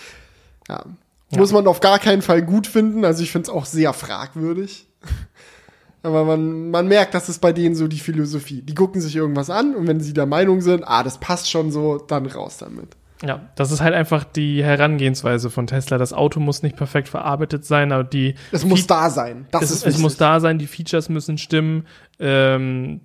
Ja. 0.69 0.85
ja. 1.31 1.39
Muss 1.39 1.53
man 1.53 1.67
auf 1.67 1.81
gar 1.81 1.99
keinen 1.99 2.23
Fall 2.23 2.43
gut 2.43 2.67
finden. 2.67 3.05
Also 3.05 3.23
ich 3.23 3.33
finde 3.33 3.51
es 3.51 3.55
auch 3.55 3.65
sehr 3.65 3.93
fragwürdig. 3.93 4.88
Aber 6.03 6.25
man, 6.25 6.71
man 6.71 6.87
merkt, 6.87 7.15
das 7.15 7.29
ist 7.29 7.41
bei 7.41 7.53
denen 7.53 7.75
so 7.75 7.89
die 7.89 7.99
Philosophie. 7.99 8.63
Die 8.63 8.75
gucken 8.75 9.01
sich 9.01 9.17
irgendwas 9.17 9.51
an 9.51 9.75
und 9.75 9.87
wenn 9.87 10.01
sie 10.01 10.13
der 10.13 10.27
Meinung 10.27 10.61
sind, 10.61 10.85
ah, 10.87 11.03
das 11.03 11.19
passt 11.19 11.51
schon 11.51 11.73
so, 11.73 11.99
dann 11.99 12.27
raus 12.27 12.59
damit. 12.59 12.97
Ja, 13.23 13.49
das 13.57 13.73
ist 13.73 13.81
halt 13.81 13.95
einfach 13.95 14.23
die 14.23 14.63
Herangehensweise 14.63 15.51
von 15.51 15.67
Tesla. 15.67 15.99
Das 15.99 16.13
Auto 16.13 16.39
muss 16.39 16.63
nicht 16.63 16.77
perfekt 16.77 17.09
verarbeitet 17.09 17.65
sein, 17.65 17.91
aber 17.91 18.05
die. 18.05 18.37
Es 18.53 18.65
muss 18.65 18.87
da 18.87 19.11
sein. 19.11 19.47
Das 19.51 19.65
es, 19.65 19.71
ist 19.73 19.87
es 19.87 19.99
muss 19.99 20.17
da 20.17 20.39
sein, 20.39 20.59
die 20.59 20.69
Features 20.69 21.09
müssen 21.09 21.37
stimmen. 21.37 21.87
Ähm, 22.21 23.01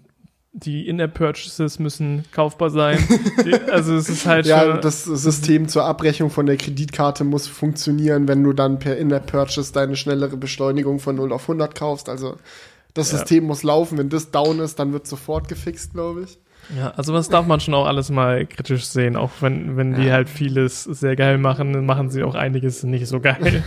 die 0.56 0.88
In-App-Purchases 0.88 1.80
müssen 1.80 2.26
kaufbar 2.32 2.70
sein. 2.70 3.00
also 3.72 3.96
es 3.96 4.08
ist 4.08 4.28
halt 4.28 4.46
Ja, 4.46 4.78
das 4.78 5.04
System 5.04 5.68
zur 5.68 5.86
Abrechnung 5.86 6.30
von 6.30 6.46
der 6.46 6.58
Kreditkarte 6.58 7.24
muss 7.24 7.48
funktionieren, 7.48 8.28
wenn 8.28 8.44
du 8.44 8.54
dann 8.54 8.78
per 8.78 8.96
In-App-Purchase 8.98 9.74
deine 9.74 9.96
schnellere 9.96 10.38
Beschleunigung 10.38 11.00
von 11.00 11.16
0 11.16 11.34
auf 11.34 11.44
100 11.46 11.74
kaufst. 11.74 12.08
Also 12.08 12.38
das 12.94 13.12
ja. 13.12 13.18
System 13.18 13.46
muss 13.46 13.64
laufen. 13.64 13.98
Wenn 13.98 14.10
das 14.10 14.32
down 14.32 14.60
ist, 14.60 14.80
dann 14.80 14.94
wird 14.94 15.08
sofort 15.08 15.48
gefixt, 15.48 15.94
glaube 15.94 16.24
ich. 16.24 16.40
Ja, 16.78 16.92
also 16.92 17.12
das 17.14 17.28
darf 17.28 17.46
man 17.46 17.60
schon 17.60 17.74
auch 17.74 17.86
alles 17.86 18.10
mal 18.10 18.46
kritisch 18.46 18.86
sehen. 18.86 19.16
Auch 19.18 19.32
wenn, 19.42 19.76
wenn 19.76 19.96
die 19.96 20.12
halt 20.12 20.30
vieles 20.30 20.84
sehr 20.84 21.16
geil 21.16 21.38
machen, 21.38 21.86
machen 21.86 22.10
sie 22.10 22.24
auch 22.24 22.36
einiges 22.36 22.84
nicht 22.84 23.08
so 23.08 23.20
geil. 23.20 23.64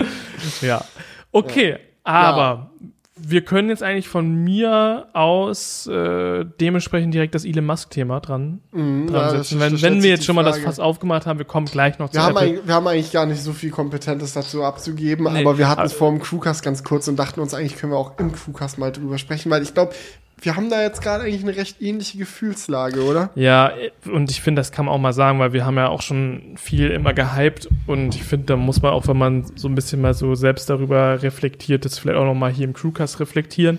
ja. 0.60 0.84
Okay, 1.32 1.70
ja. 1.70 1.78
aber 2.02 2.70
wir 3.16 3.44
können 3.44 3.68
jetzt 3.68 3.82
eigentlich 3.82 4.08
von 4.08 4.34
mir 4.34 5.06
aus 5.12 5.86
äh, 5.86 6.44
dementsprechend 6.60 7.14
direkt 7.14 7.34
das 7.36 7.44
Elon 7.44 7.64
Musk-Thema 7.64 8.18
dran, 8.18 8.60
mm, 8.72 9.06
dran 9.06 9.12
ja, 9.12 9.30
setzen. 9.30 9.60
Wenn, 9.60 9.80
wenn 9.82 10.02
wir 10.02 10.10
jetzt 10.10 10.24
schon 10.24 10.34
Frage. 10.34 10.48
mal 10.48 10.52
das 10.52 10.64
Fass 10.64 10.80
aufgemacht 10.80 11.24
haben, 11.26 11.38
wir 11.38 11.46
kommen 11.46 11.66
gleich 11.66 12.00
noch 12.00 12.12
wir 12.12 12.18
zu 12.18 12.26
haben 12.26 12.36
Apple. 12.36 12.66
Wir 12.66 12.74
haben 12.74 12.86
eigentlich 12.88 13.12
gar 13.12 13.26
nicht 13.26 13.40
so 13.40 13.52
viel 13.52 13.70
Kompetentes 13.70 14.32
dazu 14.32 14.64
abzugeben, 14.64 15.32
nee, 15.32 15.40
aber 15.40 15.58
wir 15.58 15.68
hatten 15.68 15.82
es 15.82 15.92
vor 15.92 16.10
dem 16.10 16.20
Crewcast 16.20 16.64
ganz 16.64 16.82
kurz 16.82 17.06
und 17.06 17.16
dachten 17.16 17.38
uns, 17.40 17.54
eigentlich 17.54 17.76
können 17.76 17.92
wir 17.92 17.98
auch 17.98 18.18
im 18.18 18.32
Crewcast 18.32 18.78
mal 18.78 18.90
drüber 18.90 19.16
sprechen, 19.18 19.48
weil 19.48 19.62
ich 19.62 19.74
glaube, 19.74 19.94
wir 20.40 20.56
haben 20.56 20.68
da 20.68 20.82
jetzt 20.82 21.00
gerade 21.00 21.24
eigentlich 21.24 21.42
eine 21.42 21.56
recht 21.56 21.80
ähnliche 21.80 22.18
Gefühlslage, 22.18 23.02
oder? 23.04 23.30
Ja, 23.34 23.72
und 24.10 24.30
ich 24.30 24.42
finde, 24.42 24.60
das 24.60 24.72
kann 24.72 24.86
man 24.86 24.94
auch 24.94 24.98
mal 24.98 25.12
sagen, 25.12 25.38
weil 25.38 25.52
wir 25.52 25.64
haben 25.64 25.76
ja 25.76 25.88
auch 25.88 26.02
schon 26.02 26.54
viel 26.56 26.90
immer 26.90 27.14
gehypt 27.14 27.68
und 27.86 28.14
ich 28.14 28.24
finde, 28.24 28.46
da 28.46 28.56
muss 28.56 28.82
man 28.82 28.92
auch, 28.92 29.06
wenn 29.08 29.16
man 29.16 29.46
so 29.56 29.68
ein 29.68 29.74
bisschen 29.74 30.00
mal 30.00 30.14
so 30.14 30.34
selbst 30.34 30.68
darüber 30.68 31.22
reflektiert, 31.22 31.84
das 31.84 31.98
vielleicht 31.98 32.18
auch 32.18 32.24
noch 32.24 32.34
mal 32.34 32.52
hier 32.52 32.64
im 32.64 32.74
Crewcast 32.74 33.20
reflektieren. 33.20 33.78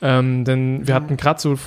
Ähm, 0.00 0.44
denn 0.44 0.86
wir 0.86 0.94
hatten 0.94 1.16
gerade 1.16 1.40
so, 1.40 1.58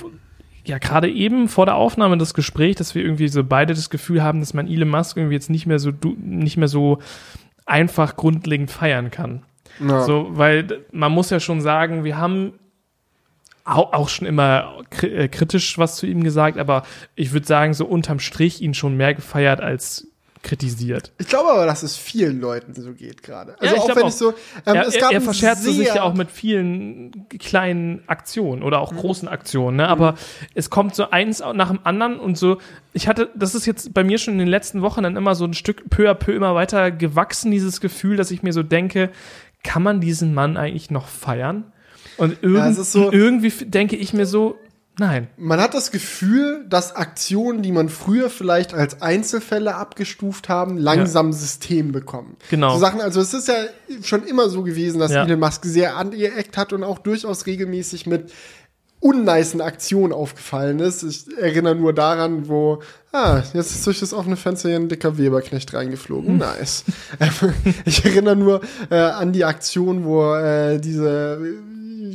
ja, 0.64 0.78
gerade 0.78 1.10
eben 1.10 1.48
vor 1.48 1.66
der 1.66 1.74
Aufnahme 1.74 2.16
das 2.18 2.34
Gespräch, 2.34 2.76
dass 2.76 2.94
wir 2.94 3.04
irgendwie 3.04 3.28
so 3.28 3.44
beide 3.44 3.74
das 3.74 3.90
Gefühl 3.90 4.22
haben, 4.22 4.40
dass 4.40 4.54
man 4.54 4.66
Elon 4.66 4.88
Musk 4.88 5.16
irgendwie 5.16 5.34
jetzt 5.34 5.50
nicht 5.50 5.66
mehr 5.66 5.78
so, 5.78 5.92
nicht 6.16 6.56
mehr 6.56 6.68
so 6.68 6.98
einfach 7.66 8.16
grundlegend 8.16 8.70
feiern 8.70 9.10
kann. 9.10 9.42
Ja. 9.86 10.02
So, 10.02 10.28
weil 10.32 10.80
man 10.90 11.12
muss 11.12 11.30
ja 11.30 11.40
schon 11.40 11.60
sagen, 11.60 12.04
wir 12.04 12.18
haben 12.18 12.54
auch, 13.64 13.92
auch 13.92 14.08
schon 14.08 14.26
immer 14.26 14.82
äh, 15.02 15.28
kritisch 15.28 15.78
was 15.78 15.96
zu 15.96 16.06
ihm 16.06 16.24
gesagt, 16.24 16.58
aber 16.58 16.84
ich 17.14 17.32
würde 17.32 17.46
sagen, 17.46 17.74
so 17.74 17.86
unterm 17.86 18.18
Strich 18.18 18.60
ihn 18.60 18.74
schon 18.74 18.96
mehr 18.96 19.14
gefeiert 19.14 19.60
als 19.60 20.08
kritisiert. 20.42 21.12
Ich 21.18 21.28
glaube 21.28 21.50
aber, 21.50 21.66
dass 21.66 21.82
es 21.82 21.96
vielen 21.96 22.40
Leuten 22.40 22.74
so 22.74 22.92
geht 22.92 23.22
gerade. 23.22 23.54
Also 23.60 23.76
ja, 23.76 23.80
auch 23.80 23.88
wenn 23.88 24.02
auch. 24.02 24.08
ich 24.08 24.14
so, 24.14 24.30
ähm, 24.66 24.74
ja, 24.74 24.82
es 24.82 24.98
gab 24.98 25.12
er, 25.12 25.18
er 25.18 25.20
verscherzt 25.20 25.62
sich 25.62 25.78
ja 25.78 26.02
auch 26.02 26.14
mit 26.14 26.30
vielen 26.30 27.28
kleinen 27.28 28.02
Aktionen 28.08 28.62
oder 28.62 28.80
auch 28.80 28.92
mhm. 28.92 28.96
großen 28.96 29.28
Aktionen, 29.28 29.76
ne? 29.76 29.88
Aber 29.88 30.12
mhm. 30.12 30.16
es 30.54 30.68
kommt 30.68 30.94
so 30.94 31.10
eins 31.10 31.42
nach 31.54 31.68
dem 31.68 31.80
anderen 31.84 32.18
und 32.18 32.36
so. 32.36 32.58
Ich 32.92 33.06
hatte, 33.06 33.30
das 33.36 33.54
ist 33.54 33.66
jetzt 33.66 33.94
bei 33.94 34.02
mir 34.02 34.18
schon 34.18 34.34
in 34.34 34.40
den 34.40 34.48
letzten 34.48 34.82
Wochen 34.82 35.04
dann 35.04 35.16
immer 35.16 35.34
so 35.34 35.44
ein 35.44 35.54
Stück 35.54 35.88
peu 35.90 36.10
à 36.10 36.14
peu 36.14 36.32
immer 36.32 36.54
weiter 36.54 36.90
gewachsen, 36.90 37.52
dieses 37.52 37.80
Gefühl, 37.80 38.16
dass 38.16 38.30
ich 38.30 38.42
mir 38.42 38.52
so 38.52 38.64
denke, 38.64 39.10
kann 39.62 39.82
man 39.82 40.00
diesen 40.00 40.34
Mann 40.34 40.56
eigentlich 40.56 40.90
noch 40.90 41.06
feiern? 41.06 41.72
Und 42.16 42.42
irgend, 42.42 42.76
ja, 42.76 42.84
so, 42.84 43.10
irgendwie 43.10 43.50
denke 43.64 43.96
ich 43.96 44.12
mir 44.12 44.26
so, 44.26 44.56
nein. 44.98 45.28
Man 45.36 45.60
hat 45.60 45.74
das 45.74 45.90
Gefühl, 45.90 46.64
dass 46.68 46.94
Aktionen, 46.96 47.62
die 47.62 47.72
man 47.72 47.88
früher 47.88 48.30
vielleicht 48.30 48.74
als 48.74 49.02
Einzelfälle 49.02 49.74
abgestuft 49.74 50.48
haben, 50.48 50.78
langsam 50.78 51.28
ja. 51.28 51.32
System 51.32 51.92
bekommen. 51.92 52.36
Genau. 52.50 52.74
So 52.74 52.80
Sachen, 52.80 53.00
also 53.00 53.20
es 53.20 53.34
ist 53.34 53.48
ja 53.48 53.54
schon 54.02 54.24
immer 54.24 54.48
so 54.48 54.62
gewesen, 54.62 54.98
dass 54.98 55.12
ja. 55.12 55.24
Elon 55.24 55.40
Musk 55.40 55.64
sehr 55.64 55.96
angeeckt 55.96 56.56
hat 56.56 56.72
und 56.72 56.84
auch 56.84 56.98
durchaus 56.98 57.46
regelmäßig 57.46 58.06
mit 58.06 58.32
unnicen 59.02 59.60
Aktionen 59.60 60.12
aufgefallen 60.12 60.78
ist. 60.78 61.02
Ich 61.02 61.36
erinnere 61.36 61.74
nur 61.74 61.92
daran, 61.92 62.48
wo, 62.48 62.82
ah, 63.10 63.42
jetzt 63.52 63.72
ist 63.72 63.84
durch 63.84 63.98
das 63.98 64.14
offene 64.14 64.36
Fenster 64.36 64.68
hier 64.68 64.78
ein 64.78 64.88
dicker 64.88 65.18
Weberknecht 65.18 65.74
reingeflogen. 65.74 66.28
Hm. 66.28 66.38
Nice. 66.38 66.84
ich 67.84 68.04
erinnere 68.04 68.36
nur 68.36 68.60
äh, 68.90 68.96
an 68.96 69.32
die 69.32 69.44
Aktion, 69.44 70.04
wo 70.04 70.34
äh, 70.36 70.78
diese 70.78 71.40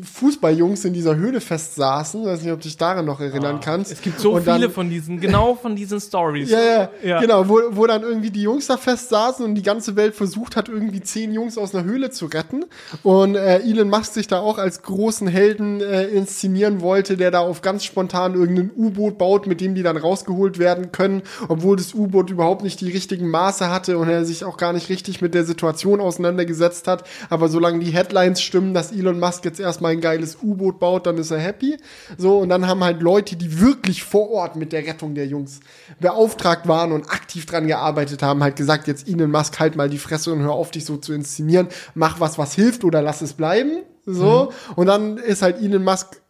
Fußballjungs 0.04 0.86
in 0.86 0.94
dieser 0.94 1.16
Höhle 1.16 1.42
festsaßen. 1.42 2.26
Weiß 2.26 2.42
nicht, 2.42 2.52
ob 2.52 2.60
du 2.60 2.68
dich 2.68 2.78
daran 2.78 3.06
noch 3.06 3.20
erinnern 3.20 3.58
ah, 3.58 3.62
kannst. 3.64 3.92
Es 3.92 4.02
gibt 4.02 4.20
so 4.20 4.34
und 4.34 4.44
viele 4.44 4.60
dann, 4.62 4.72
von 4.72 4.90
diesen, 4.90 5.20
genau 5.20 5.56
von 5.56 5.76
diesen 5.76 6.00
Stories. 6.00 6.50
ja, 6.50 6.60
ja, 6.60 6.90
ja, 7.04 7.20
genau, 7.22 7.48
wo, 7.48 7.60
wo 7.72 7.88
dann 7.88 8.04
irgendwie 8.04 8.32
die 8.32 8.42
Jungs 8.42 8.68
da 8.68 8.78
festsaßen 8.78 9.46
und 9.46 9.56
die 9.56 9.64
ganze 9.64 9.96
Welt 9.96 10.16
versucht 10.16 10.56
hat, 10.56 10.70
irgendwie 10.70 11.02
zehn 11.02 11.32
Jungs 11.34 11.58
aus 11.58 11.74
einer 11.74 11.84
Höhle 11.84 12.10
zu 12.10 12.26
retten. 12.26 12.66
Und 13.04 13.36
äh, 13.36 13.60
Elon 13.60 13.90
Musk 13.90 14.14
sich 14.14 14.28
da 14.28 14.40
auch 14.40 14.58
als 14.58 14.82
großen 14.82 15.28
Helden 15.28 15.82
äh, 15.82 16.06
inszenieren 16.06 16.82
wollte, 16.82 17.18
der 17.18 17.32
da 17.32 17.40
auf 17.40 17.62
ganz 17.62 17.84
spontan 17.84 18.34
irgendein 18.34 18.72
U-Boot 18.76 19.18
baut, 19.18 19.48
mit 19.48 19.62
dem 19.62 19.76
die 19.76 19.84
dann 19.84 19.98
rausgeholt 19.98 20.60
werden 20.60 20.92
können, 20.92 21.22
obwohl 21.48 21.78
das 21.78 21.94
U-Boot 21.94 22.30
überhaupt 22.30 22.64
nicht 22.64 22.82
die 22.82 22.92
richtigen 22.92 23.30
Maße 23.30 23.70
hatte 23.70 23.98
und 23.98 24.10
er 24.10 24.26
sich 24.26 24.44
auch 24.44 24.58
gar 24.58 24.74
nicht 24.74 24.90
richtig 24.90 25.22
mit 25.22 25.34
der 25.34 25.44
Situation 25.44 26.02
auseinandergesetzt 26.02 26.88
hat. 26.88 27.04
Aber 27.30 27.50
solange 27.50 27.80
die 27.80 27.92
Headlines 27.92 28.42
stimmen, 28.42 28.74
dass 28.74 28.92
Elon 28.92 29.20
Musk 29.20 29.46
jetzt 29.46 29.60
erstmal 29.78 29.92
ein 29.92 30.02
geiles 30.02 30.38
U-Boot 30.42 30.80
baut, 30.80 31.06
dann 31.06 31.18
ist 31.18 31.32
er 31.32 31.40
happy. 31.40 31.78
So, 32.18 32.40
und 32.40 32.50
dann 32.50 32.68
haben 32.68 32.84
halt 32.84 33.02
Leute, 33.02 33.36
die 33.36 33.60
wirklich 33.60 34.04
vor 34.04 34.32
Ort 34.32 34.56
mit 34.56 34.74
der 34.74 34.86
Rettung 34.86 35.14
der 35.14 35.28
Jungs 35.28 35.60
beauftragt 36.00 36.68
waren 36.68 36.92
und 36.92 37.10
aktiv 37.10 37.46
dran 37.46 37.68
gearbeitet 37.68 38.24
haben, 38.24 38.42
halt 38.42 38.56
gesagt, 38.56 38.88
jetzt 38.88 39.08
Elon 39.08 39.30
Musk 39.30 39.60
halt 39.60 39.76
mal 39.76 39.90
die 39.90 40.00
Fresse 40.00 40.34
und 40.34 40.42
hör 40.42 40.54
auf, 40.54 40.72
dich 40.72 40.86
so 40.86 40.98
zu 40.98 41.14
inszenieren, 41.14 41.68
mach 41.94 42.20
was, 42.20 42.38
was 42.38 42.54
hilft 42.56 42.84
oder 42.84 43.02
lass 43.02 43.22
es 43.22 43.34
bleiben. 43.34 43.84
So. 44.06 44.50
Mhm. 44.70 44.74
Und 44.76 44.88
dann 44.88 45.18
ist 45.18 45.42
halt 45.42 45.62
Elon 45.62 45.84
Musk 45.84 46.22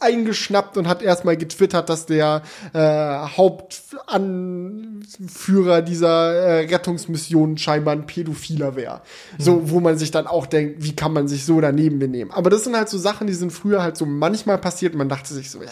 eingeschnappt 0.00 0.76
und 0.76 0.88
hat 0.88 1.00
erstmal 1.00 1.36
getwittert, 1.36 1.88
dass 1.88 2.06
der 2.06 2.42
äh, 2.72 3.28
Hauptanführer 3.36 5.82
dieser 5.82 6.34
äh, 6.34 6.66
Rettungsmission 6.66 7.56
scheinbar 7.56 7.94
ein 7.94 8.06
Pädophiler 8.06 8.74
wäre. 8.74 9.02
Mhm. 9.38 9.42
So, 9.42 9.70
wo 9.70 9.78
man 9.80 9.96
sich 9.96 10.10
dann 10.10 10.26
auch 10.26 10.46
denkt, 10.46 10.82
wie 10.82 10.96
kann 10.96 11.12
man 11.12 11.28
sich 11.28 11.44
so 11.44 11.60
daneben 11.60 12.00
benehmen? 12.00 12.32
Aber 12.32 12.50
das 12.50 12.64
sind 12.64 12.74
halt 12.76 12.88
so 12.88 12.98
Sachen, 12.98 13.28
die 13.28 13.34
sind 13.34 13.52
früher 13.52 13.80
halt 13.82 13.96
so 13.96 14.06
manchmal 14.06 14.58
passiert. 14.58 14.96
Man 14.96 15.08
dachte 15.08 15.32
sich 15.32 15.52
so, 15.52 15.62
ja, 15.62 15.70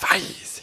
weiß 0.00 0.55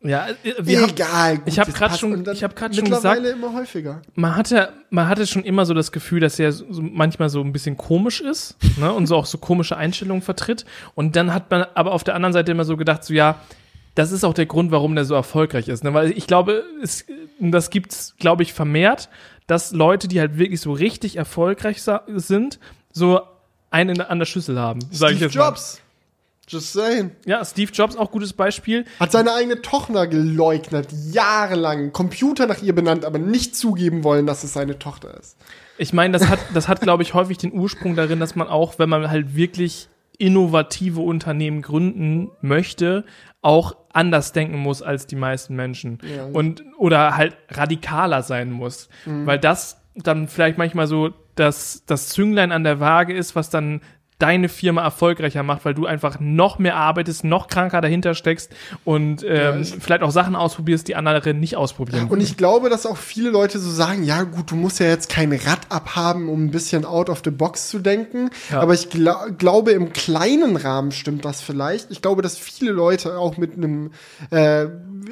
ja, 0.00 0.28
äh, 0.28 0.54
wir 0.60 0.84
Egal. 0.84 1.38
Haben, 1.38 1.42
ich 1.46 1.58
habe 1.58 1.72
gerade 1.72 1.98
schon, 1.98 2.24
ich 2.32 2.44
habe 2.44 2.54
gerade 2.54 2.74
schon 2.74 2.84
gesagt, 2.84 3.24
immer 3.26 3.52
häufiger. 3.52 4.02
Man 4.14 4.36
hatte, 4.36 4.72
man 4.90 5.08
hatte 5.08 5.26
schon 5.26 5.42
immer 5.42 5.66
so 5.66 5.74
das 5.74 5.90
Gefühl, 5.90 6.20
dass 6.20 6.38
er 6.38 6.52
so, 6.52 6.66
manchmal 6.80 7.28
so 7.30 7.40
ein 7.40 7.52
bisschen 7.52 7.76
komisch 7.76 8.20
ist, 8.20 8.56
ne, 8.78 8.92
und 8.92 9.06
so 9.06 9.16
auch 9.16 9.26
so 9.26 9.38
komische 9.38 9.76
Einstellungen 9.76 10.22
vertritt. 10.22 10.64
Und 10.94 11.16
dann 11.16 11.34
hat 11.34 11.50
man 11.50 11.66
aber 11.74 11.92
auf 11.92 12.04
der 12.04 12.14
anderen 12.14 12.32
Seite 12.32 12.52
immer 12.52 12.64
so 12.64 12.76
gedacht, 12.76 13.02
so 13.02 13.12
ja, 13.12 13.40
das 13.96 14.12
ist 14.12 14.22
auch 14.22 14.34
der 14.34 14.46
Grund, 14.46 14.70
warum 14.70 14.94
der 14.94 15.04
so 15.04 15.14
erfolgreich 15.14 15.66
ist, 15.66 15.82
ne, 15.82 15.92
weil 15.94 16.12
ich 16.12 16.28
glaube, 16.28 16.62
es, 16.80 17.04
das 17.40 17.70
gibt's, 17.70 18.14
glaube 18.18 18.44
ich, 18.44 18.52
vermehrt, 18.52 19.08
dass 19.48 19.72
Leute, 19.72 20.06
die 20.06 20.20
halt 20.20 20.38
wirklich 20.38 20.60
so 20.60 20.72
richtig 20.72 21.16
erfolgreich 21.16 21.82
sind, 21.82 22.60
so 22.92 23.20
einen 23.70 24.00
an 24.00 24.18
der 24.20 24.26
Schüssel 24.26 24.58
haben. 24.60 24.80
Sag 24.92 25.08
Steve 25.08 25.12
ich 25.14 25.20
jetzt 25.22 25.34
Jobs. 25.34 25.74
Mal. 25.74 25.87
Just 26.48 26.72
saying. 26.72 27.12
Ja, 27.26 27.44
Steve 27.44 27.70
Jobs, 27.72 27.96
auch 27.96 28.10
gutes 28.10 28.32
Beispiel. 28.32 28.84
Hat 28.98 29.12
seine 29.12 29.32
eigene 29.34 29.60
Tochter 29.60 30.06
geleugnet, 30.06 30.88
jahrelang. 31.12 31.92
Computer 31.92 32.46
nach 32.46 32.62
ihr 32.62 32.74
benannt, 32.74 33.04
aber 33.04 33.18
nicht 33.18 33.54
zugeben 33.54 34.02
wollen, 34.02 34.26
dass 34.26 34.44
es 34.44 34.54
seine 34.54 34.78
Tochter 34.78 35.16
ist. 35.18 35.36
Ich 35.76 35.92
meine, 35.92 36.18
das 36.18 36.28
hat, 36.28 36.40
das 36.54 36.66
hat, 36.66 36.80
glaube 36.80 37.02
ich, 37.02 37.14
häufig 37.14 37.38
den 37.38 37.52
Ursprung 37.52 37.94
darin, 37.94 38.18
dass 38.18 38.34
man 38.34 38.48
auch, 38.48 38.78
wenn 38.78 38.88
man 38.88 39.08
halt 39.10 39.36
wirklich 39.36 39.88
innovative 40.18 41.00
Unternehmen 41.00 41.62
gründen 41.62 42.30
möchte, 42.40 43.04
auch 43.40 43.76
anders 43.92 44.32
denken 44.32 44.58
muss 44.58 44.82
als 44.82 45.06
die 45.06 45.16
meisten 45.16 45.54
Menschen. 45.54 45.98
Ja. 46.02 46.24
Und, 46.26 46.64
oder 46.76 47.16
halt 47.16 47.36
radikaler 47.48 48.22
sein 48.22 48.50
muss. 48.50 48.88
Mhm. 49.06 49.26
Weil 49.26 49.38
das 49.38 49.80
dann 49.94 50.28
vielleicht 50.28 50.58
manchmal 50.58 50.86
so 50.86 51.10
das, 51.36 51.84
das 51.86 52.08
Zünglein 52.08 52.50
an 52.50 52.64
der 52.64 52.80
Waage 52.80 53.14
ist, 53.14 53.36
was 53.36 53.48
dann 53.48 53.80
deine 54.18 54.48
Firma 54.48 54.82
erfolgreicher 54.82 55.42
macht, 55.42 55.64
weil 55.64 55.74
du 55.74 55.86
einfach 55.86 56.18
noch 56.18 56.58
mehr 56.58 56.76
arbeitest, 56.76 57.24
noch 57.24 57.46
kranker 57.46 57.80
dahinter 57.80 58.14
steckst 58.14 58.52
und 58.84 59.24
ähm, 59.24 59.62
ja, 59.62 59.76
vielleicht 59.78 60.02
auch 60.02 60.10
Sachen 60.10 60.34
ausprobierst, 60.34 60.88
die 60.88 60.96
andere 60.96 61.34
nicht 61.34 61.56
ausprobieren. 61.56 62.08
Und 62.08 62.20
ich 62.20 62.36
glaube, 62.36 62.68
dass 62.68 62.84
auch 62.84 62.96
viele 62.96 63.30
Leute 63.30 63.58
so 63.58 63.70
sagen, 63.70 64.02
ja 64.02 64.24
gut, 64.24 64.50
du 64.50 64.56
musst 64.56 64.80
ja 64.80 64.86
jetzt 64.86 65.08
kein 65.08 65.32
Rad 65.32 65.60
abhaben, 65.68 66.28
um 66.28 66.46
ein 66.46 66.50
bisschen 66.50 66.84
out 66.84 67.10
of 67.10 67.22
the 67.24 67.30
box 67.30 67.68
zu 67.68 67.78
denken. 67.78 68.30
Ja. 68.50 68.60
Aber 68.60 68.74
ich 68.74 68.90
gl 68.90 69.08
glaube, 69.38 69.70
im 69.70 69.92
kleinen 69.92 70.56
Rahmen 70.56 70.92
stimmt 70.92 71.24
das 71.24 71.40
vielleicht. 71.40 71.90
Ich 71.90 72.02
glaube, 72.02 72.22
dass 72.22 72.36
viele 72.36 72.72
Leute 72.72 73.18
auch 73.18 73.36
mit 73.36 73.54
einem 73.54 73.92
äh, 74.30 74.66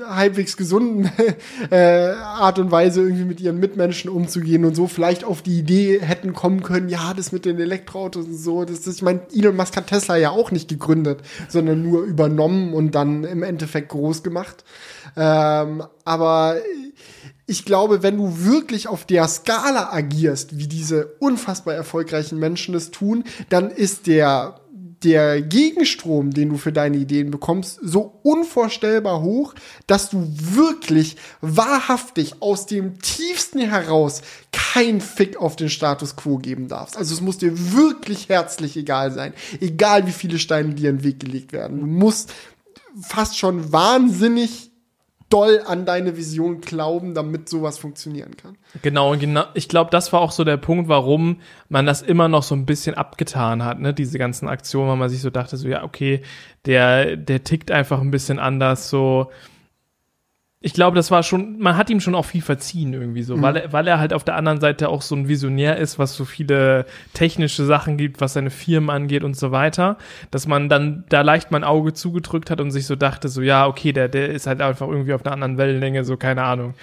halbwegs 0.09 0.57
gesunden 0.57 1.11
äh, 1.71 2.11
Art 2.11 2.59
und 2.59 2.71
Weise 2.71 3.03
irgendwie 3.03 3.25
mit 3.25 3.41
ihren 3.41 3.59
Mitmenschen 3.59 4.11
umzugehen 4.11 4.65
und 4.65 4.75
so 4.75 4.87
vielleicht 4.87 5.25
auf 5.25 5.43
die 5.43 5.59
Idee 5.59 6.01
hätten 6.01 6.33
kommen 6.33 6.63
können, 6.63 6.89
ja, 6.89 7.15
das 7.15 7.33
mit 7.33 7.45
den 7.45 7.59
Elektroautos 7.59 8.27
und 8.27 8.37
so, 8.37 8.65
das 8.65 8.87
ist, 8.87 8.96
ich 8.97 9.03
meine, 9.03 9.21
Elon 9.33 9.57
Musk 9.57 9.77
hat 9.77 9.89
Tesla 9.89 10.17
ja 10.17 10.31
auch 10.31 10.51
nicht 10.51 10.69
gegründet, 10.69 11.21
sondern 11.49 11.83
nur 11.83 12.03
übernommen 12.05 12.73
und 12.73 12.95
dann 12.95 13.25
im 13.25 13.43
Endeffekt 13.43 13.91
groß 13.91 14.23
gemacht. 14.23 14.65
Ähm, 15.17 15.85
aber 16.05 16.57
ich 17.47 17.65
glaube, 17.65 18.03
wenn 18.03 18.17
du 18.17 18.45
wirklich 18.45 18.89
auf 18.89 19.05
der 19.05 19.29
Skala 19.29 19.93
agierst, 19.93 20.59
wie 20.59 20.67
diese 20.67 21.15
unfassbar 21.21 21.75
erfolgreichen 21.75 22.39
Menschen 22.39 22.75
es 22.75 22.91
tun, 22.91 23.25
dann 23.51 23.71
ist 23.71 24.07
der 24.07 24.61
der 25.07 25.41
Gegenstrom, 25.41 26.33
den 26.33 26.49
du 26.49 26.57
für 26.57 26.73
deine 26.73 26.97
Ideen 26.97 27.31
bekommst, 27.31 27.79
so 27.81 28.19
unvorstellbar 28.25 29.23
hoch, 29.23 29.55
dass 29.87 30.11
du 30.11 30.27
wirklich 30.37 31.17
wahrhaftig 31.41 32.43
aus 32.43 32.67
dem 32.67 32.99
tiefsten 32.99 33.61
heraus 33.61 34.23
kein 34.51 35.01
Fick 35.01 35.37
auf 35.37 35.55
den 35.55 35.71
Status 35.71 36.17
quo 36.17 36.39
geben 36.39 36.67
darfst. 36.67 36.97
Also 36.97 37.15
es 37.15 37.21
muss 37.21 37.39
dir 37.39 37.73
wirklich 37.73 38.29
herzlich 38.29 38.77
egal 38.77 39.13
sein, 39.13 39.33
egal 39.61 40.09
wie 40.09 40.13
viele 40.13 40.41
Steine 40.41 40.75
dir 40.75 40.91
in 40.91 40.99
den 40.99 41.05
Weg 41.05 41.21
gelegt 41.21 41.53
werden. 41.53 41.79
Du 41.79 41.87
musst 41.87 42.33
fast 43.01 43.39
schon 43.39 43.73
wahnsinnig 43.73 44.73
doll 45.29 45.62
an 45.66 45.85
deine 45.87 46.16
Vision 46.16 46.61
glauben, 46.61 47.14
damit 47.14 47.49
sowas 47.49 47.79
funktionieren 47.79 48.37
kann. 48.37 48.57
Genau, 48.83 49.12
und 49.12 49.18
genau, 49.18 49.45
ich 49.55 49.68
glaube, 49.68 49.91
das 49.91 50.12
war 50.12 50.20
auch 50.20 50.31
so 50.31 50.45
der 50.45 50.57
Punkt, 50.57 50.89
warum 50.89 51.41
man 51.68 51.87
das 51.87 52.03
immer 52.03 52.29
noch 52.29 52.43
so 52.43 52.55
ein 52.55 52.66
bisschen 52.66 52.95
abgetan 52.95 53.64
hat, 53.64 53.81
ne, 53.81 53.93
diese 53.93 54.18
ganzen 54.18 54.49
Aktionen, 54.49 54.89
weil 54.89 54.97
man 54.97 55.09
sich 55.09 55.20
so 55.20 55.31
dachte, 55.31 55.57
so, 55.57 55.68
ja, 55.68 55.83
okay, 55.83 56.22
der, 56.64 57.16
der 57.16 57.43
tickt 57.43 57.70
einfach 57.70 58.01
ein 58.01 58.11
bisschen 58.11 58.39
anders, 58.39 58.89
so, 58.89 59.31
ich 60.61 60.73
glaube, 60.73 60.97
das 60.97 61.11
war 61.11 61.23
schon, 61.23 61.59
man 61.59 61.77
hat 61.77 61.91
ihm 61.91 62.01
schon 62.01 62.15
auch 62.15 62.25
viel 62.25 62.41
verziehen 62.41 62.95
irgendwie 62.95 63.23
so, 63.23 63.37
mhm. 63.37 63.43
weil, 63.43 63.57
er, 63.57 63.73
weil 63.73 63.87
er 63.87 63.99
halt 63.99 64.15
auf 64.15 64.25
der 64.25 64.37
anderen 64.37 64.59
Seite 64.59 64.89
auch 64.89 65.03
so 65.03 65.15
ein 65.15 65.29
Visionär 65.29 65.77
ist, 65.77 65.99
was 65.99 66.17
so 66.17 66.25
viele 66.25 66.87
technische 67.13 67.65
Sachen 67.67 67.99
gibt, 67.99 68.21
was 68.21 68.33
seine 68.33 68.51
Firmen 68.51 68.89
angeht 68.89 69.23
und 69.23 69.37
so 69.37 69.53
weiter, 69.53 69.99
dass 70.31 70.47
man 70.47 70.69
dann 70.69 71.05
da 71.11 71.21
leicht 71.21 71.51
mein 71.51 71.63
Auge 71.63 71.93
zugedrückt 71.93 72.51
hat 72.51 72.61
und 72.61 72.71
sich 72.71 72.87
so 72.87 72.97
dachte, 72.97 73.29
so 73.29 73.43
ja, 73.43 73.67
okay, 73.67 73.93
der, 73.93 74.09
der 74.09 74.31
ist 74.31 74.47
halt 74.47 74.63
einfach 74.63 74.89
irgendwie 74.89 75.13
auf 75.13 75.25
einer 75.27 75.35
anderen 75.35 75.59
Wellenlänge, 75.59 76.05
so 76.05 76.17
keine 76.17 76.43
Ahnung. 76.43 76.75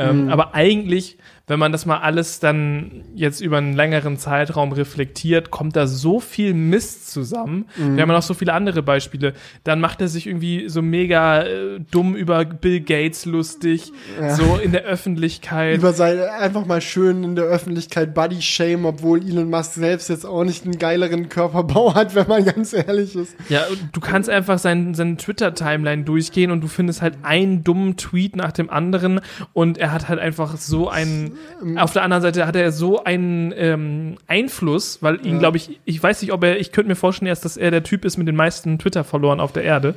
Ähm, 0.00 0.24
mhm. 0.24 0.30
Aber 0.30 0.54
eigentlich 0.54 1.18
wenn 1.50 1.58
man 1.58 1.72
das 1.72 1.84
mal 1.84 1.98
alles 1.98 2.38
dann 2.38 3.02
jetzt 3.16 3.40
über 3.40 3.58
einen 3.58 3.72
längeren 3.72 4.16
Zeitraum 4.18 4.70
reflektiert, 4.70 5.50
kommt 5.50 5.74
da 5.74 5.88
so 5.88 6.20
viel 6.20 6.54
Mist 6.54 7.10
zusammen. 7.10 7.66
Mhm. 7.76 7.96
Wir 7.96 8.02
haben 8.02 8.08
ja 8.08 8.14
noch 8.14 8.22
so 8.22 8.34
viele 8.34 8.52
andere 8.52 8.84
Beispiele. 8.84 9.32
Dann 9.64 9.80
macht 9.80 10.00
er 10.00 10.06
sich 10.06 10.28
irgendwie 10.28 10.68
so 10.68 10.80
mega 10.80 11.42
äh, 11.42 11.80
dumm 11.90 12.14
über 12.14 12.44
Bill 12.44 12.78
Gates 12.78 13.26
lustig, 13.26 13.90
ja. 14.20 14.36
so 14.36 14.60
in 14.62 14.70
der 14.70 14.84
Öffentlichkeit. 14.84 15.76
Über 15.76 15.92
seine, 15.92 16.30
einfach 16.34 16.66
mal 16.66 16.80
schön 16.80 17.24
in 17.24 17.34
der 17.34 17.46
Öffentlichkeit 17.46 18.14
Body 18.14 18.40
Shame, 18.40 18.84
obwohl 18.84 19.20
Elon 19.20 19.50
Musk 19.50 19.72
selbst 19.72 20.08
jetzt 20.08 20.24
auch 20.24 20.44
nicht 20.44 20.64
einen 20.64 20.78
geileren 20.78 21.28
Körperbau 21.28 21.96
hat, 21.96 22.14
wenn 22.14 22.28
man 22.28 22.44
ganz 22.44 22.72
ehrlich 22.72 23.16
ist. 23.16 23.34
Ja, 23.48 23.64
du 23.90 23.98
kannst 23.98 24.30
einfach 24.30 24.60
seinen, 24.60 24.94
seinen 24.94 25.18
Twitter-Timeline 25.18 26.04
durchgehen 26.04 26.52
und 26.52 26.60
du 26.60 26.68
findest 26.68 27.02
halt 27.02 27.18
einen 27.24 27.64
dummen 27.64 27.96
Tweet 27.96 28.36
nach 28.36 28.52
dem 28.52 28.70
anderen 28.70 29.20
und 29.52 29.78
er 29.78 29.89
hat 29.92 30.08
halt 30.08 30.18
einfach 30.20 30.56
so 30.56 30.88
einen 30.88 31.38
auf 31.76 31.92
der 31.92 32.02
anderen 32.02 32.22
Seite 32.22 32.46
hat 32.46 32.56
er 32.56 32.72
so 32.72 33.04
einen 33.04 33.52
ähm, 33.56 34.16
Einfluss, 34.26 34.98
weil 35.02 35.24
ihn, 35.26 35.34
ja. 35.34 35.38
glaube 35.38 35.56
ich, 35.56 35.80
ich 35.84 36.02
weiß 36.02 36.22
nicht, 36.22 36.32
ob 36.32 36.42
er, 36.44 36.58
ich 36.58 36.72
könnte 36.72 36.88
mir 36.88 36.96
vorstellen, 36.96 37.30
dass 37.30 37.56
er 37.56 37.70
der 37.70 37.82
Typ 37.82 38.04
ist 38.04 38.16
mit 38.16 38.28
den 38.28 38.36
meisten 38.36 38.78
Twitter-Verloren 38.78 39.40
auf 39.40 39.52
der 39.52 39.64
Erde. 39.64 39.94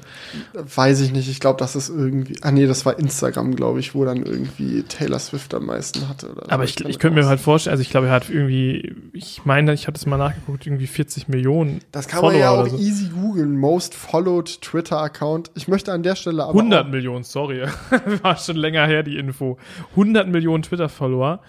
Weiß 0.53 1.01
ich 1.01 1.11
nicht. 1.11 1.29
Ich 1.29 1.39
glaube, 1.39 1.59
das 1.59 1.75
ist 1.75 1.89
irgendwie, 1.89 2.37
ah 2.41 2.51
nee, 2.51 2.67
das 2.67 2.85
war 2.85 2.99
Instagram, 2.99 3.55
glaube 3.55 3.79
ich, 3.79 3.95
wo 3.95 4.05
dann 4.05 4.23
irgendwie 4.23 4.83
Taylor 4.83 5.19
Swift 5.19 5.53
am 5.53 5.65
meisten 5.65 6.07
hatte. 6.09 6.35
Aber 6.47 6.63
ich, 6.63 6.79
ich 6.83 6.99
könnte 6.99 7.19
mir 7.19 7.27
halt 7.27 7.39
vorstellen, 7.39 7.71
also 7.71 7.81
ich 7.81 7.89
glaube, 7.89 8.07
er 8.07 8.13
hat 8.13 8.29
irgendwie, 8.29 8.95
ich 9.13 9.41
meine, 9.45 9.73
ich 9.73 9.87
hatte 9.87 9.97
es 9.97 10.05
mal 10.05 10.17
nachgeguckt, 10.17 10.65
irgendwie 10.65 10.87
40 10.87 11.27
Millionen. 11.27 11.81
Das 11.91 12.07
kann 12.07 12.19
Follower 12.19 12.33
man 12.33 12.41
ja 12.41 12.51
auch 12.51 12.67
so. 12.67 12.77
easy 12.77 13.09
googeln. 13.09 13.57
Most 13.57 13.95
followed 13.95 14.61
Twitter-Account. 14.61 15.51
Ich 15.55 15.67
möchte 15.67 15.91
an 15.91 16.03
der 16.03 16.15
Stelle 16.15 16.43
aber. 16.43 16.59
100 16.59 16.89
Millionen, 16.89 17.23
sorry. 17.23 17.63
war 18.21 18.37
schon 18.37 18.57
länger 18.57 18.85
her, 18.87 19.03
die 19.03 19.17
Info. 19.17 19.57
100 19.91 20.27
Millionen 20.27 20.63
Twitter-Follower. 20.63 21.39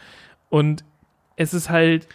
Und 0.51 0.85
es 1.37 1.55
ist 1.55 1.71
halt. 1.71 2.07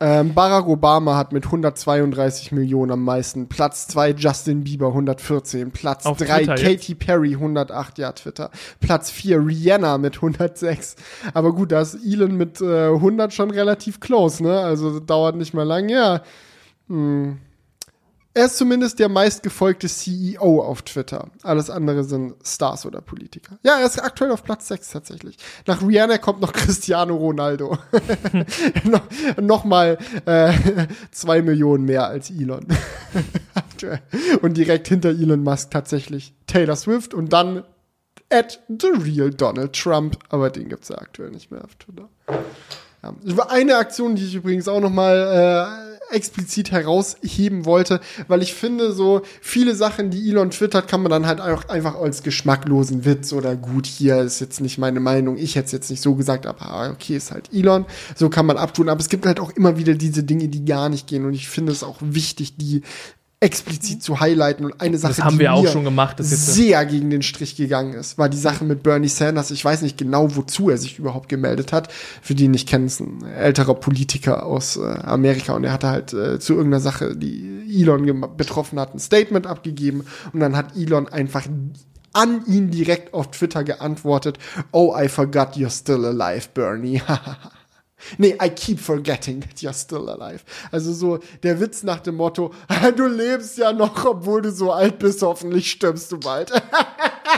Ähm, 0.00 0.32
Barack 0.32 0.68
Obama 0.68 1.16
hat 1.16 1.32
mit 1.32 1.46
132 1.46 2.52
Millionen 2.52 2.92
am 2.92 3.02
meisten. 3.02 3.48
Platz 3.48 3.88
2 3.88 4.10
Justin 4.12 4.62
Bieber 4.62 4.88
114. 4.88 5.72
Platz 5.72 6.04
3 6.04 6.44
Katy 6.44 6.94
Perry 6.94 7.32
108, 7.32 7.98
ja, 7.98 8.12
Twitter. 8.12 8.50
Platz 8.78 9.10
4 9.10 9.44
Rihanna 9.44 9.98
mit 9.98 10.14
106. 10.16 10.94
Aber 11.34 11.52
gut, 11.52 11.72
da 11.72 11.80
ist 11.80 11.96
Elon 11.96 12.36
mit 12.36 12.60
äh, 12.60 12.90
100 12.90 13.32
schon 13.34 13.50
relativ 13.50 13.98
close, 13.98 14.40
ne? 14.40 14.60
Also 14.60 15.00
dauert 15.00 15.34
nicht 15.34 15.52
mal 15.52 15.64
lang, 15.64 15.88
ja. 15.88 16.22
Hm. 16.88 17.38
Er 18.34 18.44
ist 18.44 18.56
zumindest 18.56 18.98
der 18.98 19.08
meistgefolgte 19.08 19.88
CEO 19.88 20.62
auf 20.62 20.82
Twitter. 20.82 21.28
Alles 21.42 21.70
andere 21.70 22.04
sind 22.04 22.34
Stars 22.44 22.86
oder 22.86 23.00
Politiker. 23.00 23.58
Ja, 23.62 23.78
er 23.78 23.86
ist 23.86 23.98
aktuell 24.02 24.30
auf 24.30 24.44
Platz 24.44 24.68
6 24.68 24.90
tatsächlich. 24.90 25.38
Nach 25.66 25.82
Rihanna 25.82 26.18
kommt 26.18 26.40
noch 26.40 26.52
Cristiano 26.54 27.16
Ronaldo. 27.16 27.78
no, 28.84 29.00
Nochmal 29.40 29.98
äh, 30.26 30.52
zwei 31.10 31.42
Millionen 31.42 31.84
mehr 31.84 32.06
als 32.06 32.30
Elon. 32.30 32.66
und 34.42 34.56
direkt 34.56 34.88
hinter 34.88 35.10
Elon 35.10 35.42
Musk 35.42 35.70
tatsächlich 35.70 36.34
Taylor 36.46 36.76
Swift 36.76 37.14
und 37.14 37.32
dann 37.32 37.64
at 38.30 38.60
the 38.68 38.88
real 38.88 39.30
Donald 39.30 39.72
Trump. 39.72 40.18
Aber 40.28 40.50
den 40.50 40.68
gibt 40.68 40.82
es 40.84 40.90
ja 40.90 40.98
aktuell 40.98 41.30
nicht 41.30 41.50
mehr 41.50 41.64
auf 41.64 41.74
Twitter. 41.76 42.08
Ja. 43.02 43.14
Eine 43.48 43.76
Aktion, 43.76 44.16
die 44.16 44.24
ich 44.24 44.34
übrigens 44.34 44.68
auch 44.68 44.80
noch 44.80 44.90
mal 44.90 45.16
äh, 45.16 45.97
explizit 46.10 46.70
herausheben 46.70 47.64
wollte, 47.64 48.00
weil 48.28 48.42
ich 48.42 48.54
finde, 48.54 48.92
so 48.92 49.22
viele 49.40 49.74
Sachen, 49.74 50.10
die 50.10 50.28
Elon 50.28 50.50
twittert, 50.50 50.88
kann 50.88 51.02
man 51.02 51.10
dann 51.10 51.26
halt 51.26 51.40
auch 51.40 51.68
einfach 51.68 51.96
als 51.96 52.22
geschmacklosen 52.22 53.04
Witz 53.04 53.32
oder 53.32 53.56
gut, 53.56 53.86
hier 53.86 54.20
ist 54.22 54.40
jetzt 54.40 54.60
nicht 54.60 54.78
meine 54.78 55.00
Meinung, 55.00 55.36
ich 55.36 55.56
hätte 55.56 55.66
es 55.66 55.72
jetzt 55.72 55.90
nicht 55.90 56.02
so 56.02 56.14
gesagt, 56.14 56.46
aber 56.46 56.90
okay, 56.92 57.16
ist 57.16 57.30
halt 57.30 57.52
Elon, 57.52 57.86
so 58.16 58.28
kann 58.28 58.46
man 58.46 58.56
abtun, 58.56 58.88
aber 58.88 59.00
es 59.00 59.08
gibt 59.08 59.26
halt 59.26 59.40
auch 59.40 59.50
immer 59.50 59.76
wieder 59.78 59.94
diese 59.94 60.22
Dinge, 60.22 60.48
die 60.48 60.64
gar 60.64 60.88
nicht 60.88 61.06
gehen. 61.06 61.24
Und 61.24 61.34
ich 61.34 61.48
finde 61.48 61.72
es 61.72 61.82
auch 61.82 61.96
wichtig, 62.00 62.56
die 62.56 62.82
explizit 63.40 64.02
zu 64.02 64.18
highlighten 64.18 64.64
und 64.64 64.80
eine 64.80 64.98
Sache, 64.98 65.14
das 65.14 65.24
haben 65.24 65.38
wir 65.38 65.52
auch 65.52 65.66
schon 65.68 65.84
gemacht, 65.84 66.18
das 66.18 66.28
sehr 66.28 66.84
gegen 66.86 67.08
den 67.08 67.22
Strich 67.22 67.54
gegangen 67.56 67.94
ist, 67.94 68.18
war 68.18 68.28
die 68.28 68.36
Sache 68.36 68.64
mit 68.64 68.82
Bernie 68.82 69.08
Sanders. 69.08 69.52
Ich 69.52 69.64
weiß 69.64 69.82
nicht 69.82 69.96
genau, 69.96 70.34
wozu 70.34 70.70
er 70.70 70.78
sich 70.78 70.98
überhaupt 70.98 71.28
gemeldet 71.28 71.72
hat. 71.72 71.92
Für 72.20 72.34
die 72.34 72.48
nicht 72.48 72.68
kennen, 72.68 72.86
ist 72.86 73.00
ein 73.00 73.24
älterer 73.24 73.74
Politiker 73.74 74.44
aus 74.44 74.76
äh, 74.76 74.80
Amerika 74.80 75.52
und 75.52 75.62
er 75.62 75.72
hatte 75.72 75.88
halt 75.88 76.12
äh, 76.12 76.40
zu 76.40 76.54
irgendeiner 76.54 76.80
Sache, 76.80 77.16
die 77.16 77.80
Elon 77.80 78.36
betroffen 78.36 78.80
hat, 78.80 78.94
ein 78.94 78.98
Statement 78.98 79.46
abgegeben 79.46 80.04
und 80.32 80.40
dann 80.40 80.56
hat 80.56 80.76
Elon 80.76 81.06
einfach 81.06 81.44
an 82.12 82.44
ihn 82.46 82.70
direkt 82.72 83.14
auf 83.14 83.30
Twitter 83.30 83.62
geantwortet, 83.62 84.38
Oh, 84.72 84.96
I 84.98 85.08
forgot 85.08 85.54
you're 85.54 85.70
still 85.70 86.04
alive, 86.04 86.48
Bernie. 86.54 87.02
Nee, 88.16 88.36
I 88.40 88.48
keep 88.48 88.80
forgetting 88.80 89.40
that 89.40 89.62
you're 89.62 89.72
still 89.72 90.08
alive. 90.08 90.44
Also 90.70 90.92
so 90.92 91.18
der 91.42 91.60
Witz 91.60 91.82
nach 91.82 92.00
dem 92.00 92.16
Motto, 92.16 92.52
du 92.96 93.06
lebst 93.06 93.58
ja 93.58 93.72
noch, 93.72 94.04
obwohl 94.04 94.42
du 94.42 94.52
so 94.52 94.72
alt 94.72 94.98
bist, 94.98 95.22
hoffentlich 95.22 95.70
stirbst 95.70 96.12
du 96.12 96.18
bald. 96.18 96.50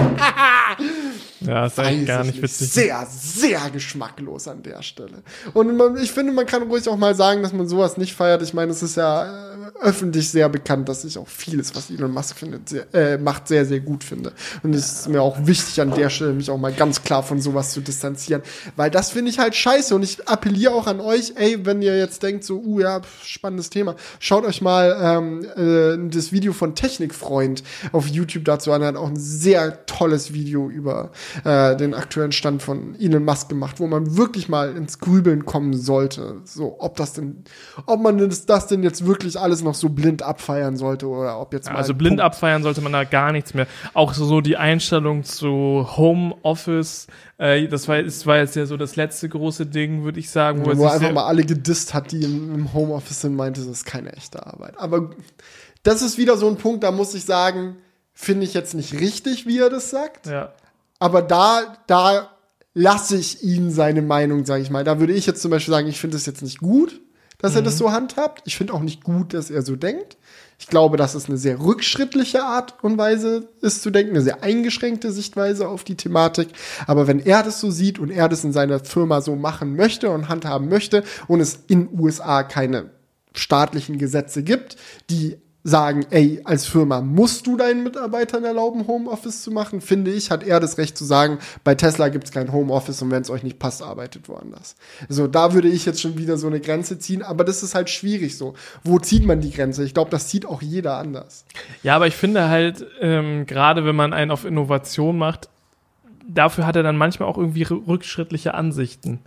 Ja, 1.41 1.67
ist 1.67 1.79
eigentlich 1.79 2.07
gar 2.07 2.23
nicht 2.23 2.43
witzig. 2.43 2.71
Sehr, 2.71 3.07
sehr 3.11 3.71
geschmacklos 3.71 4.47
an 4.47 4.63
der 4.63 4.83
Stelle. 4.83 5.23
Und 5.55 5.75
man, 5.77 5.97
ich 5.97 6.13
finde, 6.13 6.33
man 6.33 6.45
kann 6.45 6.65
ruhig 6.65 6.87
auch 6.89 6.99
mal 6.99 7.15
sagen, 7.15 7.43
dass 7.43 7.53
man 7.55 7.67
sowas 7.67 7.97
nicht 7.97 8.15
feiert. 8.15 8.43
Ich 8.43 8.53
meine, 8.53 8.73
es 8.73 8.83
ist 8.83 8.97
ja 8.97 9.25
äh, 9.25 9.71
öffentlich 9.81 10.29
sehr 10.29 10.51
bekannt, 10.51 10.89
dass 10.91 11.03
ich 11.05 11.17
auch 11.17 11.29
vieles, 11.29 11.75
was 11.75 11.91
Elon 11.91 12.13
Musk 12.13 12.37
findet, 12.37 12.69
sehr, 12.69 12.95
äh, 12.95 13.17
macht, 13.17 13.49
sehr, 13.49 13.65
sehr 13.65 13.81
gut 13.81 14.05
finde. 14.05 14.33
Und 14.63 14.75
es 14.75 14.93
ist 14.93 15.09
mir 15.09 15.23
auch 15.23 15.47
wichtig 15.47 15.81
an 15.81 15.95
der 15.95 16.11
Stelle, 16.11 16.35
mich 16.35 16.51
auch 16.51 16.59
mal 16.59 16.73
ganz 16.73 17.03
klar 17.03 17.23
von 17.23 17.41
sowas 17.41 17.73
zu 17.73 17.81
distanzieren. 17.81 18.43
Weil 18.77 18.91
das 18.91 19.11
finde 19.11 19.31
ich 19.31 19.39
halt 19.39 19.55
scheiße. 19.55 19.95
Und 19.95 20.03
ich 20.03 20.29
appelliere 20.29 20.75
auch 20.75 20.87
an 20.87 21.01
euch, 21.01 21.33
ey, 21.37 21.65
wenn 21.65 21.81
ihr 21.81 21.97
jetzt 21.99 22.23
denkt, 22.23 22.45
so, 22.45 22.59
uh, 22.59 22.81
ja, 22.81 23.01
spannendes 23.25 23.71
Thema, 23.71 23.97
schaut 24.19 24.45
euch 24.45 24.61
mal 24.61 24.95
ähm, 25.03 25.47
äh, 25.57 26.11
das 26.11 26.33
Video 26.33 26.53
von 26.53 26.75
Technikfreund 26.75 27.63
auf 27.93 28.07
YouTube 28.09 28.45
dazu 28.45 28.73
an. 28.73 28.83
Er 28.83 28.89
hat 28.89 28.97
auch 28.97 29.09
ein 29.09 29.17
sehr 29.17 29.87
tolles 29.91 30.33
Video 30.33 30.71
über 30.71 31.11
äh, 31.45 31.77
den 31.77 31.95
aktuellen 31.95 32.33
Stand 32.33 32.63
von 32.63 32.95
Elon 33.01 33.25
Musk 33.25 33.49
gemacht, 33.49 33.81
wo 33.81 33.89
man 33.89 34.17
wirklich 34.17 34.49
mal 34.49 34.77
ins 34.77 35.01
Grübeln 35.01 35.45
kommen 35.45 35.75
sollte. 35.75 36.37
So, 36.45 36.77
ob 36.79 36.97
das 36.97 37.15
denn, 37.15 37.45
ob 37.87 38.01
man 38.01 38.19
das, 38.19 38.47
das 38.47 38.69
denn 38.69 38.85
jetzt 38.85 39.05
wirklich 39.05 39.39
alles 39.39 39.63
noch 39.65 39.75
so 39.75 39.89
blind 39.89 40.23
abfeiern 40.23 40.77
sollte 40.77 41.09
oder 41.09 41.41
ob 41.41 41.53
jetzt 41.53 41.69
mal. 41.69 41.77
Also 41.77 41.93
blind 41.95 42.21
Punkt 42.21 42.35
abfeiern 42.35 42.63
sollte 42.63 42.81
man 42.81 42.93
da 42.93 43.05
gar 43.05 43.33
nichts 43.33 43.55
mehr. 43.55 43.67
Auch 43.95 44.15
so, 44.15 44.25
so 44.25 44.41
die 44.41 44.57
Einstellung 44.57 45.25
zu 45.25 45.87
Homeoffice, 45.97 47.07
äh, 47.39 47.67
das 47.69 47.89
war, 47.89 48.03
das 48.03 48.27
war 48.27 48.39
jetzt 48.39 48.57
ja 48.57 48.67
so 48.67 48.77
das 48.77 48.97
letzte 48.97 49.29
große 49.29 49.67
Ding, 49.67 50.05
würde 50.05 50.21
ich 50.21 50.31
sagen. 50.31 50.65
Wo, 50.65 50.77
wo 50.77 50.85
er 50.85 50.93
einfach 50.93 51.13
mal 51.13 51.27
alle 51.27 51.45
gedisst 51.45 51.95
hat, 51.95 52.13
die 52.13 52.23
im, 52.23 52.55
im 52.55 52.73
Homeoffice 52.73 53.23
sind, 53.23 53.35
meinte, 53.35 53.61
das 53.61 53.71
ist 53.71 53.85
keine 53.85 54.13
echte 54.13 54.47
Arbeit. 54.47 54.75
Aber 54.79 55.11
das 55.83 56.03
ist 56.03 56.19
wieder 56.19 56.37
so 56.37 56.49
ein 56.49 56.57
Punkt, 56.57 56.85
da 56.85 56.91
muss 56.91 57.15
ich 57.15 57.25
sagen, 57.25 57.77
finde 58.21 58.45
ich 58.45 58.55
jetzt 58.55 58.75
nicht 58.75 59.01
richtig, 59.01 59.47
wie 59.47 59.59
er 59.59 59.71
das 59.71 59.91
sagt. 59.91 60.27
Ja. 60.27 60.53
Aber 60.99 61.23
da, 61.23 61.79
da 61.87 62.31
lasse 62.75 63.17
ich 63.17 63.43
ihn 63.43 63.71
seine 63.71 64.03
Meinung, 64.03 64.45
sage 64.45 64.63
ich 64.63 64.71
mal. 64.71 64.85
Da 64.85 65.01
würde 65.01 65.15
ich 65.15 65.27
jetzt 65.27 65.41
zum 65.41 65.51
Beispiel 65.51 65.73
sagen, 65.73 65.89
ich 65.89 66.01
finde 66.01 66.19
es 66.19 66.27
jetzt 66.27 66.43
nicht 66.43 66.59
gut, 66.59 67.01
dass 67.39 67.53
mhm. 67.53 67.59
er 67.59 67.63
das 67.63 67.75
mhm. 67.75 67.79
so 67.79 67.93
handhabt. 67.93 68.43
Ich 68.45 68.57
finde 68.57 68.75
auch 68.75 68.83
nicht 68.83 69.03
gut, 69.03 69.33
dass 69.33 69.51
er 69.51 69.63
so 69.63 69.75
denkt. 69.75 70.19
Ich 70.59 70.67
glaube, 70.67 70.99
dass 70.99 71.15
es 71.15 71.27
eine 71.27 71.39
sehr 71.39 71.61
rückschrittliche 71.61 72.45
Art 72.45 72.85
und 72.85 72.99
Weise 72.99 73.49
ist 73.63 73.83
zu 73.83 73.91
denken, 73.91 74.11
eine 74.11 74.23
sehr 74.23 74.43
eingeschränkte 74.43 75.11
Sichtweise 75.11 75.67
auf 75.67 75.85
die 75.85 75.97
Thematik. 75.97 76.49
Aber 76.87 77.07
wenn 77.07 77.21
er 77.21 77.43
das 77.43 77.59
so 77.59 77.71
sieht 77.71 77.99
und 77.99 78.11
er 78.11 78.29
das 78.29 78.45
in 78.45 78.53
seiner 78.53 78.81
Firma 78.81 79.23
so 79.23 79.35
machen 79.35 79.75
möchte 79.75 80.11
und 80.11 80.29
handhaben 80.29 80.69
möchte 80.69 81.03
und 81.27 81.41
es 81.41 81.61
in 81.69 81.89
USA 81.99 82.43
keine 82.43 82.91
staatlichen 83.35 83.97
Gesetze 83.97 84.43
gibt, 84.43 84.77
die 85.09 85.39
sagen, 85.63 86.07
ey, 86.11 86.41
als 86.45 86.67
Firma 86.67 87.01
musst 87.01 87.47
du 87.47 87.57
deinen 87.57 87.83
Mitarbeitern 87.83 88.45
erlauben, 88.45 88.87
Homeoffice 88.87 89.43
zu 89.43 89.51
machen, 89.51 89.81
finde 89.81 90.11
ich, 90.11 90.31
hat 90.31 90.43
er 90.43 90.59
das 90.59 90.79
Recht 90.79 90.97
zu 90.97 91.05
sagen, 91.05 91.39
bei 91.65 91.75
Tesla 91.75 92.09
gibt 92.09 92.25
es 92.25 92.33
kein 92.33 92.53
Homeoffice 92.53 93.03
und 93.03 93.11
wenn 93.11 93.23
es 93.23 93.31
euch 93.31 93.43
nicht 93.43 93.59
passt, 93.59 93.83
arbeitet 93.83 94.29
woanders. 94.29 94.77
So, 95.09 95.27
da 95.27 95.53
würde 95.53 95.69
ich 95.69 95.85
jetzt 95.85 96.01
schon 96.01 96.17
wieder 96.17 96.39
so 96.39 96.47
eine 96.47 96.61
Grenze 96.61 96.99
ziehen, 96.99 97.23
aber 97.23 97.45
das 97.45 97.63
ist 97.63 97.75
halt 97.75 97.91
schwierig 97.91 98.39
so. 98.39 98.55
Wo 98.85 98.99
zieht 98.99 99.27
man 99.27 99.41
die 99.41 99.51
Grenze? 99.51 99.85
Ich 99.85 99.93
glaube, 99.93 100.11
das 100.11 100.29
zieht 100.29 100.47
auch 100.47 100.63
jeder 100.63 100.97
anders. 100.97 101.45
Ja, 101.83 101.97
aber 101.97 102.07
ich 102.07 102.17
finde 102.17 102.49
halt, 102.49 102.87
ähm, 103.01 103.45
gerade 103.47 103.85
wenn 103.85 103.97
man 103.97 104.15
einen 104.15 104.31
auf 104.31 104.45
Innovation 104.45 105.19
macht, 105.19 105.51
dafür 106.27 106.67
hat 106.67 106.77
er 106.77 106.83
dann 106.83 106.97
manchmal 106.97 107.29
auch 107.29 107.37
irgendwie 107.37 107.63
rückschrittliche 107.63 108.55
Ansichten 108.55 109.21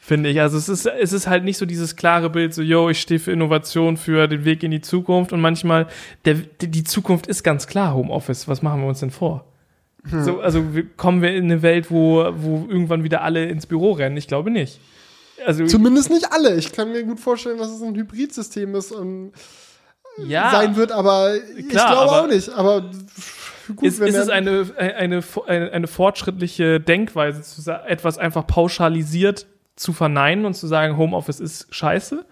finde 0.00 0.30
ich. 0.30 0.40
Also 0.40 0.56
es 0.56 0.68
ist, 0.68 0.86
es 0.86 1.12
ist 1.12 1.28
halt 1.28 1.44
nicht 1.44 1.58
so 1.58 1.66
dieses 1.66 1.94
klare 1.94 2.30
Bild, 2.30 2.54
so, 2.54 2.62
yo, 2.62 2.88
ich 2.88 3.00
stehe 3.00 3.20
für 3.20 3.32
Innovation, 3.32 3.96
für 3.96 4.26
den 4.26 4.44
Weg 4.44 4.62
in 4.62 4.70
die 4.70 4.80
Zukunft 4.80 5.32
und 5.32 5.40
manchmal, 5.40 5.86
der, 6.24 6.34
die 6.34 6.84
Zukunft 6.84 7.26
ist 7.26 7.44
ganz 7.44 7.66
klar 7.66 7.94
Homeoffice. 7.94 8.48
Was 8.48 8.62
machen 8.62 8.80
wir 8.80 8.88
uns 8.88 9.00
denn 9.00 9.10
vor? 9.10 9.44
Hm. 10.08 10.24
So, 10.24 10.40
also 10.40 10.64
kommen 10.96 11.20
wir 11.20 11.34
in 11.34 11.44
eine 11.44 11.62
Welt, 11.62 11.90
wo, 11.90 12.24
wo 12.34 12.66
irgendwann 12.68 13.04
wieder 13.04 13.22
alle 13.22 13.46
ins 13.46 13.66
Büro 13.66 13.92
rennen? 13.92 14.16
Ich 14.16 14.26
glaube 14.26 14.50
nicht. 14.50 14.80
Also, 15.46 15.66
Zumindest 15.66 16.10
nicht 16.10 16.32
alle. 16.32 16.56
Ich 16.56 16.72
kann 16.72 16.90
mir 16.92 17.04
gut 17.04 17.20
vorstellen, 17.20 17.58
dass 17.58 17.70
es 17.70 17.82
ein 17.82 17.94
Hybridsystem 17.94 18.74
ist 18.74 18.92
und 18.92 19.32
ja, 20.18 20.50
sein 20.50 20.76
wird, 20.76 20.92
aber 20.92 21.38
klar, 21.38 21.56
ich 21.56 21.68
glaube 21.68 22.12
auch 22.12 22.26
nicht. 22.26 22.50
Aber 22.50 22.90
gut, 23.74 23.84
ist, 23.84 24.00
ist 24.00 24.16
es 24.16 24.28
eine, 24.28 24.66
eine, 24.76 25.22
eine, 25.46 25.72
eine 25.72 25.86
fortschrittliche 25.86 26.80
Denkweise, 26.80 27.42
etwas 27.86 28.18
einfach 28.18 28.46
pauschalisiert 28.46 29.46
zu 29.80 29.92
verneinen 29.94 30.44
und 30.44 30.54
zu 30.54 30.66
sagen, 30.66 30.98
Homeoffice 30.98 31.40
ist 31.40 31.74
scheiße. 31.74 32.26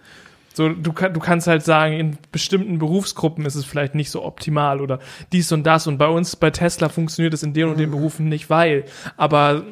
So, 0.53 0.69
du, 0.69 0.91
du 0.91 1.19
kannst 1.19 1.47
halt 1.47 1.63
sagen, 1.63 1.93
in 1.93 2.17
bestimmten 2.31 2.77
Berufsgruppen 2.77 3.45
ist 3.45 3.55
es 3.55 3.65
vielleicht 3.65 3.95
nicht 3.95 4.11
so 4.11 4.23
optimal 4.23 4.81
oder 4.81 4.99
dies 5.31 5.51
und 5.51 5.63
das. 5.63 5.87
Und 5.87 5.97
bei 5.97 6.07
uns, 6.07 6.35
bei 6.35 6.51
Tesla, 6.51 6.89
funktioniert 6.89 7.33
es 7.33 7.41
in 7.41 7.53
den 7.53 7.69
und 7.69 7.79
den 7.79 7.89
mhm. 7.89 7.93
Berufen 7.93 8.29
nicht, 8.29 8.49
weil. 8.49 8.85
Aber 9.17 9.63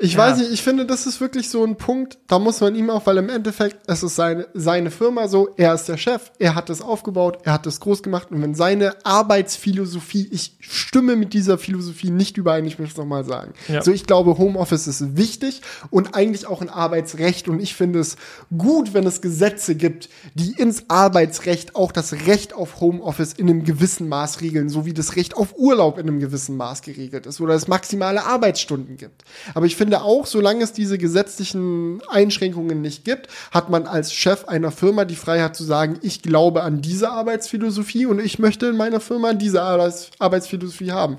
ich 0.00 0.14
ja. 0.14 0.18
weiß 0.18 0.38
nicht, 0.38 0.50
ich 0.50 0.60
finde, 0.60 0.86
das 0.86 1.06
ist 1.06 1.20
wirklich 1.20 1.48
so 1.48 1.64
ein 1.64 1.76
Punkt, 1.76 2.18
da 2.26 2.40
muss 2.40 2.60
man 2.60 2.74
ihm 2.74 2.90
auch, 2.90 3.06
weil 3.06 3.16
im 3.16 3.28
Endeffekt, 3.28 3.78
es 3.86 4.02
ist 4.02 4.16
seine, 4.16 4.48
seine 4.52 4.90
Firma 4.90 5.28
so, 5.28 5.50
er 5.56 5.72
ist 5.72 5.84
der 5.84 5.98
Chef, 5.98 6.32
er 6.40 6.56
hat 6.56 6.68
das 6.68 6.82
aufgebaut, 6.82 7.38
er 7.44 7.52
hat 7.52 7.64
das 7.64 7.78
groß 7.78 8.02
gemacht 8.02 8.32
und 8.32 8.42
wenn 8.42 8.56
seine 8.56 8.96
Arbeitsphilosophie, 9.06 10.28
ich 10.32 10.56
stimme 10.58 11.14
mit 11.14 11.32
dieser 11.32 11.58
Philosophie 11.58 12.10
nicht 12.10 12.36
überein, 12.36 12.66
ich 12.66 12.80
möchte 12.80 12.94
es 12.94 12.98
nochmal 12.98 13.24
sagen. 13.24 13.54
Ja. 13.68 13.82
So, 13.82 13.92
ich 13.92 14.04
glaube, 14.04 14.36
Homeoffice 14.36 14.88
ist 14.88 15.16
wichtig 15.16 15.62
und 15.90 16.16
eigentlich 16.16 16.48
auch 16.48 16.60
ein 16.60 16.70
Arbeitsrecht 16.70 17.46
und 17.46 17.60
ich 17.60 17.76
finde 17.76 18.00
es 18.00 18.16
gut, 18.58 18.94
wenn 18.94 19.06
es 19.06 19.20
Gesetze 19.20 19.76
gibt, 19.76 20.08
die 20.34 20.54
ins 20.54 20.90
Arbeitsrecht 20.90 21.76
auch 21.76 21.92
das 21.92 22.26
Recht 22.26 22.52
auf 22.52 22.80
Homeoffice 22.80 23.32
in 23.32 23.48
einem 23.48 23.62
gewissen 23.62 24.08
Maß 24.08 24.40
regeln, 24.40 24.68
so 24.68 24.86
wie 24.86 24.92
das 24.92 25.14
Recht 25.14 25.36
auf 25.36 25.56
Urlaub 25.56 25.98
in 25.98 26.08
einem 26.08 26.18
gewissen 26.18 26.56
Maß 26.56 26.82
geregelt 26.82 27.26
ist 27.26 27.40
oder 27.40 27.54
es 27.54 27.68
maximale 27.68 28.24
Arbeitsstunden 28.24 28.96
gibt. 28.96 29.22
Aber 29.54 29.66
ich 29.66 29.76
finde, 29.76 29.83
finde 29.84 30.00
auch, 30.00 30.24
solange 30.24 30.64
es 30.64 30.72
diese 30.72 30.96
gesetzlichen 30.96 32.00
Einschränkungen 32.08 32.80
nicht 32.80 33.04
gibt, 33.04 33.28
hat 33.50 33.68
man 33.68 33.86
als 33.86 34.14
Chef 34.14 34.46
einer 34.46 34.70
Firma 34.70 35.04
die 35.04 35.14
Freiheit 35.14 35.54
zu 35.54 35.62
sagen, 35.62 35.98
ich 36.00 36.22
glaube 36.22 36.62
an 36.62 36.80
diese 36.80 37.10
Arbeitsphilosophie 37.10 38.06
und 38.06 38.18
ich 38.18 38.38
möchte 38.38 38.64
in 38.64 38.78
meiner 38.78 39.00
Firma 39.00 39.34
diese 39.34 39.60
Arbeitsphilosophie 39.60 40.90
haben. 40.90 41.18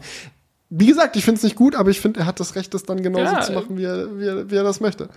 Wie 0.72 0.88
gesagt, 0.88 1.16
ich 1.16 1.24
finde 1.24 1.38
es 1.38 1.44
nicht 1.44 1.56
gut, 1.56 1.76
aber 1.76 1.92
ich 1.92 2.02
finde, 2.02 2.22
er 2.22 2.26
hat 2.26 2.40
das 2.40 2.56
Recht, 2.56 2.74
das 2.74 2.82
dann 2.82 3.04
genauso 3.04 3.36
ja, 3.36 3.42
zu 3.42 3.54
machen, 3.54 3.78
wie 3.78 3.84
er, 3.84 4.18
wie, 4.18 4.26
er, 4.26 4.50
wie 4.50 4.56
er 4.56 4.64
das 4.64 4.80
möchte. 4.80 5.10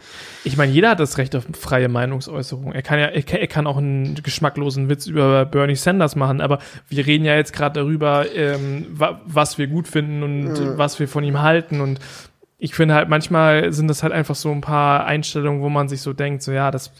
Ich 0.44 0.59
meine, 0.59 0.70
jeder 0.70 0.90
hat 0.90 1.01
das 1.01 1.16
Recht 1.16 1.34
auf 1.34 1.46
freie 1.59 1.88
Meinungsäußerung. 1.88 2.72
Er 2.72 2.82
kann 2.82 2.99
ja, 2.99 3.07
er, 3.07 3.26
er 3.26 3.46
kann 3.46 3.66
auch 3.66 3.78
einen 3.78 4.14
geschmacklosen 4.22 4.90
Witz 4.90 5.07
über 5.07 5.46
Bernie 5.46 5.74
Sanders 5.74 6.16
machen, 6.16 6.42
aber 6.42 6.59
wir 6.90 7.07
reden 7.07 7.24
ja 7.24 7.34
jetzt 7.34 7.55
gerade 7.55 7.80
darüber, 7.80 8.26
ähm, 8.34 8.88
was 9.24 9.57
wir 9.57 9.68
gut 9.68 9.88
finden 9.88 10.22
und 10.22 10.55
ja. 10.55 10.76
was 10.76 11.01
wir 11.01 11.09
von 11.09 11.24
ihm 11.24 11.40
halten 11.40 11.80
und 11.80 11.99
ich 12.59 12.75
finde 12.75 12.95
halt, 12.95 13.09
manchmal 13.09 13.73
sind 13.73 13.89
das 13.89 14.03
halt 14.03 14.13
einfach 14.13 14.35
so 14.35 14.51
ein 14.51 14.61
paar 14.61 15.07
Einstellungen, 15.07 15.63
wo 15.63 15.69
man 15.69 15.89
sich 15.89 16.03
so 16.03 16.13
denkt, 16.13 16.43
so 16.43 16.53
ja, 16.53 16.71
das 16.71 16.93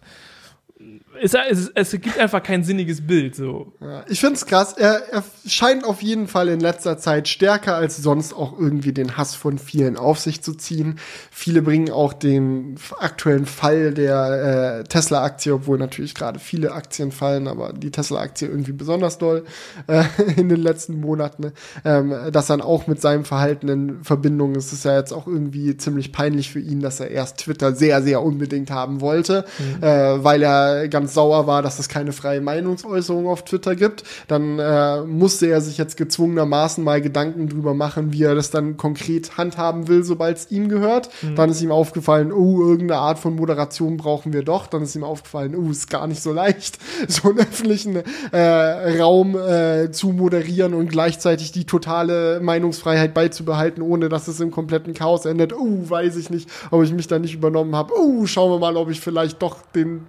es, 1.21 1.35
es, 1.35 1.71
es 1.75 1.91
gibt 1.93 2.19
einfach 2.19 2.43
kein 2.43 2.65
sinniges 2.65 3.07
Bild. 3.07 3.35
So. 3.35 3.73
Ja, 3.81 4.05
ich 4.09 4.21
finde 4.21 4.37
es 4.37 4.47
krass. 4.47 4.75
Er, 4.75 5.03
er 5.11 5.25
scheint 5.47 5.85
auf 5.85 6.03
jeden 6.03 6.29
Fall 6.29 6.49
in 6.49 6.61
letzter 6.61 6.99
Zeit 6.99 7.29
stärker 7.29 7.77
als 7.77 7.97
sonst 7.97 8.35
auch 8.35 8.59
irgendwie 8.59 8.93
den 8.93 9.17
Hass 9.17 9.35
von 9.35 9.59
vielen 9.59 9.97
auf 9.97 10.19
sich 10.19 10.43
zu 10.43 10.55
ziehen. 10.55 10.99
Viele 11.31 11.63
bringen 11.63 11.91
auch 11.91 12.13
den 12.13 12.77
aktuellen 12.99 13.47
Fall 13.47 13.93
der 13.93 14.81
äh, 14.81 14.85
Tesla-Aktie, 14.85 15.55
obwohl 15.55 15.79
natürlich 15.79 16.15
gerade 16.15 16.39
viele 16.39 16.73
Aktien 16.73 17.13
fallen, 17.13 17.49
aber 17.49 17.73
die 17.73 17.91
Tesla-Aktie 17.91 18.49
irgendwie 18.49 18.73
besonders 18.73 19.19
doll 19.19 19.45
äh, 19.87 20.05
in 20.37 20.49
den 20.49 20.61
letzten 20.61 21.01
Monaten. 21.01 21.53
Ähm, 21.85 22.15
dass 22.33 22.47
dann 22.47 22.61
auch 22.61 22.87
mit 22.87 23.01
seinem 23.01 23.25
Verhalten 23.25 23.69
in 23.69 24.05
Verbindung 24.05 24.55
ist, 24.55 24.73
ist 24.73 24.85
ja 24.85 24.97
jetzt 24.97 25.13
auch 25.13 25.27
irgendwie 25.27 25.77
ziemlich 25.77 26.13
peinlich 26.13 26.51
für 26.51 26.61
ihn, 26.61 26.81
dass 26.81 27.01
er 27.01 27.11
erst 27.11 27.39
Twitter 27.39 27.75
sehr, 27.75 28.03
sehr 28.03 28.23
unbedingt 28.23 28.71
haben 28.71 29.01
wollte, 29.01 29.45
mhm. 29.59 29.83
äh, 29.83 30.25
weil 30.25 30.43
er 30.43 30.89
ganz 30.89 31.08
ganz 31.09 31.15
sauer 31.15 31.47
war, 31.47 31.63
dass 31.63 31.79
es 31.79 31.89
keine 31.89 32.13
freie 32.13 32.41
Meinungsäußerung 32.41 33.29
auf 33.29 33.45
Twitter 33.45 33.75
gibt. 33.75 34.05
Dann 34.27 34.59
äh, 34.59 35.03
musste 35.03 35.47
er 35.47 35.61
sich 35.63 35.79
jetzt 35.79 35.97
gezwungenermaßen 35.97 36.85
mal 36.85 37.01
Gedanken 37.01 37.49
drüber 37.49 37.73
machen, 37.73 38.13
wie 38.13 38.25
er 38.25 38.35
das 38.35 38.51
dann 38.51 38.77
konkret 38.77 39.39
handhaben 39.39 39.89
will, 39.89 40.05
sobald 40.05 40.37
es 40.37 40.51
ihm 40.51 40.69
gehört. 40.69 41.09
Mhm. 41.23 41.37
Dann 41.37 41.51
ist 41.51 41.63
ihm 41.63 41.73
aufgefallen, 41.73 42.31
oh, 42.31 42.61
irgendeine 42.61 43.01
Art 43.01 43.19
von 43.19 43.35
Moderation 43.37 43.97
brauchen 43.97 44.35
wir 44.35 44.43
doch. 44.43 44.67
Dann 44.67 44.83
ist 44.83 44.95
ihm 44.97 45.05
aufgefallen, 45.05 45.55
oh, 45.57 45.71
ist 45.71 45.89
gar 45.89 46.07
nicht 46.07 46.23
so 46.23 46.33
leicht, 46.33 46.79
so 47.09 47.31
einen 47.31 47.39
öffentlichen 47.39 48.03
äh, 48.33 49.01
Raum 49.01 49.35
äh, 49.35 49.91
zu 49.91 50.09
moderieren 50.09 50.75
und 50.75 50.91
gleichzeitig 50.91 51.53
die 51.53 51.65
totale 51.65 52.41
Meinungsfreiheit 52.41 53.15
beizubehalten, 53.15 53.83
ohne 53.83 54.11
dass 54.11 54.29
es 54.29 54.41
im 54.41 54.51
kompletten 54.51 54.93
Chaos 54.93 55.25
endet. 55.25 55.55
Oh, 55.55 55.89
weiß 55.89 56.17
ich 56.17 56.29
nicht, 56.29 56.51
ob 56.71 56.83
ich 56.83 56.93
mich 56.93 57.07
da 57.07 57.19
nicht 57.19 57.35
übernommen 57.35 57.75
habe. 57.75 57.95
Oh, 57.97 58.27
schauen 58.27 58.51
wir 58.53 58.59
mal, 58.59 58.77
ob 58.77 58.91
ich 58.91 59.01
vielleicht 59.01 59.41
doch 59.41 59.63
den 59.75 60.07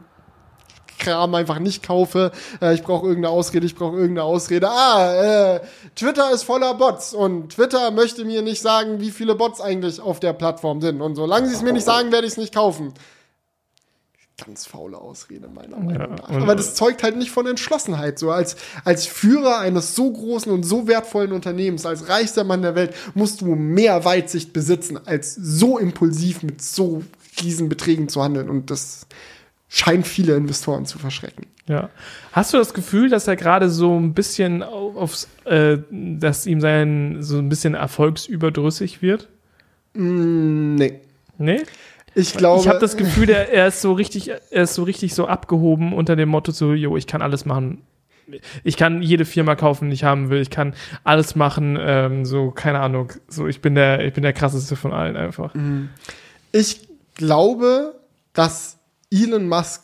Kram 0.99 1.33
einfach 1.35 1.59
nicht 1.59 1.83
kaufe. 1.83 2.31
Äh, 2.61 2.75
ich 2.75 2.83
brauche 2.83 3.07
irgendeine 3.07 3.33
Ausrede, 3.33 3.65
ich 3.65 3.75
brauche 3.75 3.95
irgendeine 3.95 4.23
Ausrede. 4.23 4.69
Ah, 4.69 5.55
äh, 5.55 5.61
Twitter 5.95 6.31
ist 6.31 6.43
voller 6.43 6.73
Bots 6.75 7.13
und 7.13 7.53
Twitter 7.53 7.91
möchte 7.91 8.25
mir 8.25 8.41
nicht 8.41 8.61
sagen, 8.61 8.99
wie 8.99 9.11
viele 9.11 9.35
Bots 9.35 9.61
eigentlich 9.61 9.99
auf 9.99 10.19
der 10.19 10.33
Plattform 10.33 10.81
sind. 10.81 11.01
Und 11.01 11.15
solange 11.15 11.47
sie 11.47 11.55
es 11.55 11.61
mir 11.61 11.73
nicht 11.73 11.85
sagen, 11.85 12.11
werde 12.11 12.27
ich 12.27 12.33
es 12.33 12.37
nicht 12.37 12.53
kaufen. 12.53 12.93
Ganz 14.45 14.65
faule 14.65 14.97
Ausrede, 14.97 15.49
meiner 15.49 15.77
Meinung 15.77 16.15
nach. 16.15 16.29
Aber 16.29 16.55
das 16.55 16.75
zeugt 16.75 17.03
halt 17.03 17.17
nicht 17.17 17.31
von 17.31 17.45
Entschlossenheit. 17.45 18.19
So 18.19 18.31
als, 18.31 18.55
als 18.85 19.05
Führer 19.05 19.59
eines 19.59 19.95
so 19.95 20.11
großen 20.11 20.51
und 20.51 20.63
so 20.63 20.87
wertvollen 20.87 21.31
Unternehmens, 21.31 21.85
als 21.85 22.07
reichster 22.07 22.43
Mann 22.43 22.61
der 22.61 22.75
Welt, 22.75 22.93
musst 23.15 23.41
du 23.41 23.47
mehr 23.47 24.05
Weitsicht 24.05 24.53
besitzen, 24.53 24.99
als 25.05 25.35
so 25.35 25.77
impulsiv 25.77 26.43
mit 26.43 26.61
so 26.61 27.03
riesen 27.41 27.69
Beträgen 27.69 28.07
zu 28.07 28.23
handeln. 28.23 28.49
Und 28.49 28.71
das 28.71 29.07
scheint 29.69 30.07
viele 30.07 30.35
Investoren 30.35 30.85
zu 30.85 30.97
verschrecken. 30.97 31.45
Ja. 31.67 31.89
Hast 32.31 32.53
du 32.53 32.57
das 32.57 32.73
Gefühl, 32.73 33.09
dass 33.09 33.27
er 33.27 33.35
gerade 33.35 33.69
so 33.69 33.95
ein 33.97 34.15
bisschen 34.15 34.63
aufs, 34.63 35.29
äh, 35.45 35.77
dass 35.91 36.47
ihm 36.47 36.59
sein, 36.59 37.17
so 37.19 37.37
ein 37.37 37.47
bisschen 37.47 37.75
erfolgsüberdrüssig 37.75 39.03
wird? 39.03 39.29
Mm, 39.93 40.75
nee. 40.75 40.99
Nee? 41.37 41.61
Ich 42.15 42.33
glaube. 42.33 42.61
Ich 42.61 42.67
habe 42.67 42.79
das 42.79 42.97
Gefühl, 42.97 43.27
der, 43.27 43.53
er 43.53 43.67
ist 43.67 43.81
so 43.81 43.93
richtig, 43.93 44.29
er 44.29 44.63
ist 44.63 44.73
so 44.73 44.83
richtig 44.83 45.13
so 45.13 45.27
abgehoben 45.27 45.93
unter 45.93 46.15
dem 46.15 46.29
Motto 46.29 46.51
so, 46.51 46.73
jo, 46.73 46.97
ich 46.97 47.05
kann 47.05 47.21
alles 47.21 47.45
machen. 47.45 47.83
Ich 48.63 48.77
kann 48.77 49.01
jede 49.01 49.25
Firma 49.25 49.55
kaufen, 49.55 49.89
die 49.89 49.95
ich 49.95 50.03
haben 50.03 50.29
will. 50.29 50.41
Ich 50.41 50.49
kann 50.49 50.75
alles 51.03 51.35
machen. 51.35 51.77
Ähm, 51.79 52.25
so 52.25 52.51
keine 52.51 52.79
Ahnung. 52.79 53.13
So 53.27 53.47
ich 53.47 53.61
bin 53.61 53.75
der, 53.75 54.05
ich 54.05 54.13
bin 54.13 54.23
der 54.23 54.33
krasseste 54.33 54.75
von 54.75 54.91
allen 54.91 55.15
einfach. 55.15 55.53
Mm. 55.53 55.89
Ich 56.51 56.87
glaube, 57.15 57.95
dass 58.33 58.78
Elon 59.11 59.47
Musk 59.47 59.83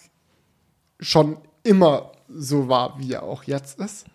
schon 0.99 1.37
immer 1.63 2.11
so 2.29 2.67
war, 2.67 2.99
wie 2.99 3.13
er 3.13 3.23
auch 3.23 3.43
jetzt 3.43 3.79
ist. 3.79 4.05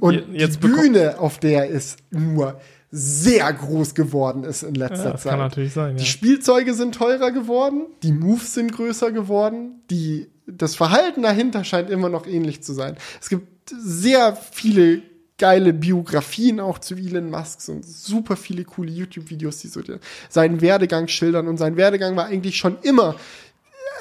Und 0.00 0.34
jetzt 0.34 0.62
die 0.62 0.68
Bühne, 0.68 1.18
auf 1.18 1.38
der 1.38 1.64
er 1.64 1.68
ist, 1.68 1.98
nur 2.10 2.60
sehr 2.90 3.52
groß 3.52 3.94
geworden 3.94 4.44
ist 4.44 4.62
in 4.62 4.74
letzter 4.74 5.04
ja, 5.04 5.12
das 5.12 5.22
Zeit. 5.22 5.30
Kann 5.30 5.40
natürlich 5.40 5.72
sein. 5.72 5.96
Die 5.96 6.04
Spielzeuge 6.04 6.74
sind 6.74 6.94
teurer 6.94 7.30
geworden, 7.30 7.86
die 8.02 8.12
Moves 8.12 8.54
sind 8.54 8.72
größer 8.72 9.12
geworden, 9.12 9.82
die, 9.90 10.28
das 10.46 10.74
Verhalten 10.76 11.22
dahinter 11.22 11.64
scheint 11.64 11.90
immer 11.90 12.08
noch 12.08 12.26
ähnlich 12.26 12.62
zu 12.62 12.72
sein. 12.72 12.96
Es 13.20 13.28
gibt 13.28 13.70
sehr 13.70 14.36
viele 14.36 15.02
geile 15.38 15.72
Biografien 15.74 16.60
auch 16.60 16.78
zu 16.78 16.94
Elon 16.94 17.30
Musk 17.30 17.68
und 17.68 17.84
super 17.84 18.36
viele 18.36 18.64
coole 18.64 18.90
YouTube-Videos, 18.90 19.58
die 19.58 19.68
so 19.68 19.82
seinen 20.30 20.60
Werdegang 20.60 21.08
schildern. 21.08 21.48
Und 21.48 21.58
sein 21.58 21.76
Werdegang 21.76 22.16
war 22.16 22.26
eigentlich 22.26 22.56
schon 22.56 22.78
immer 22.82 23.16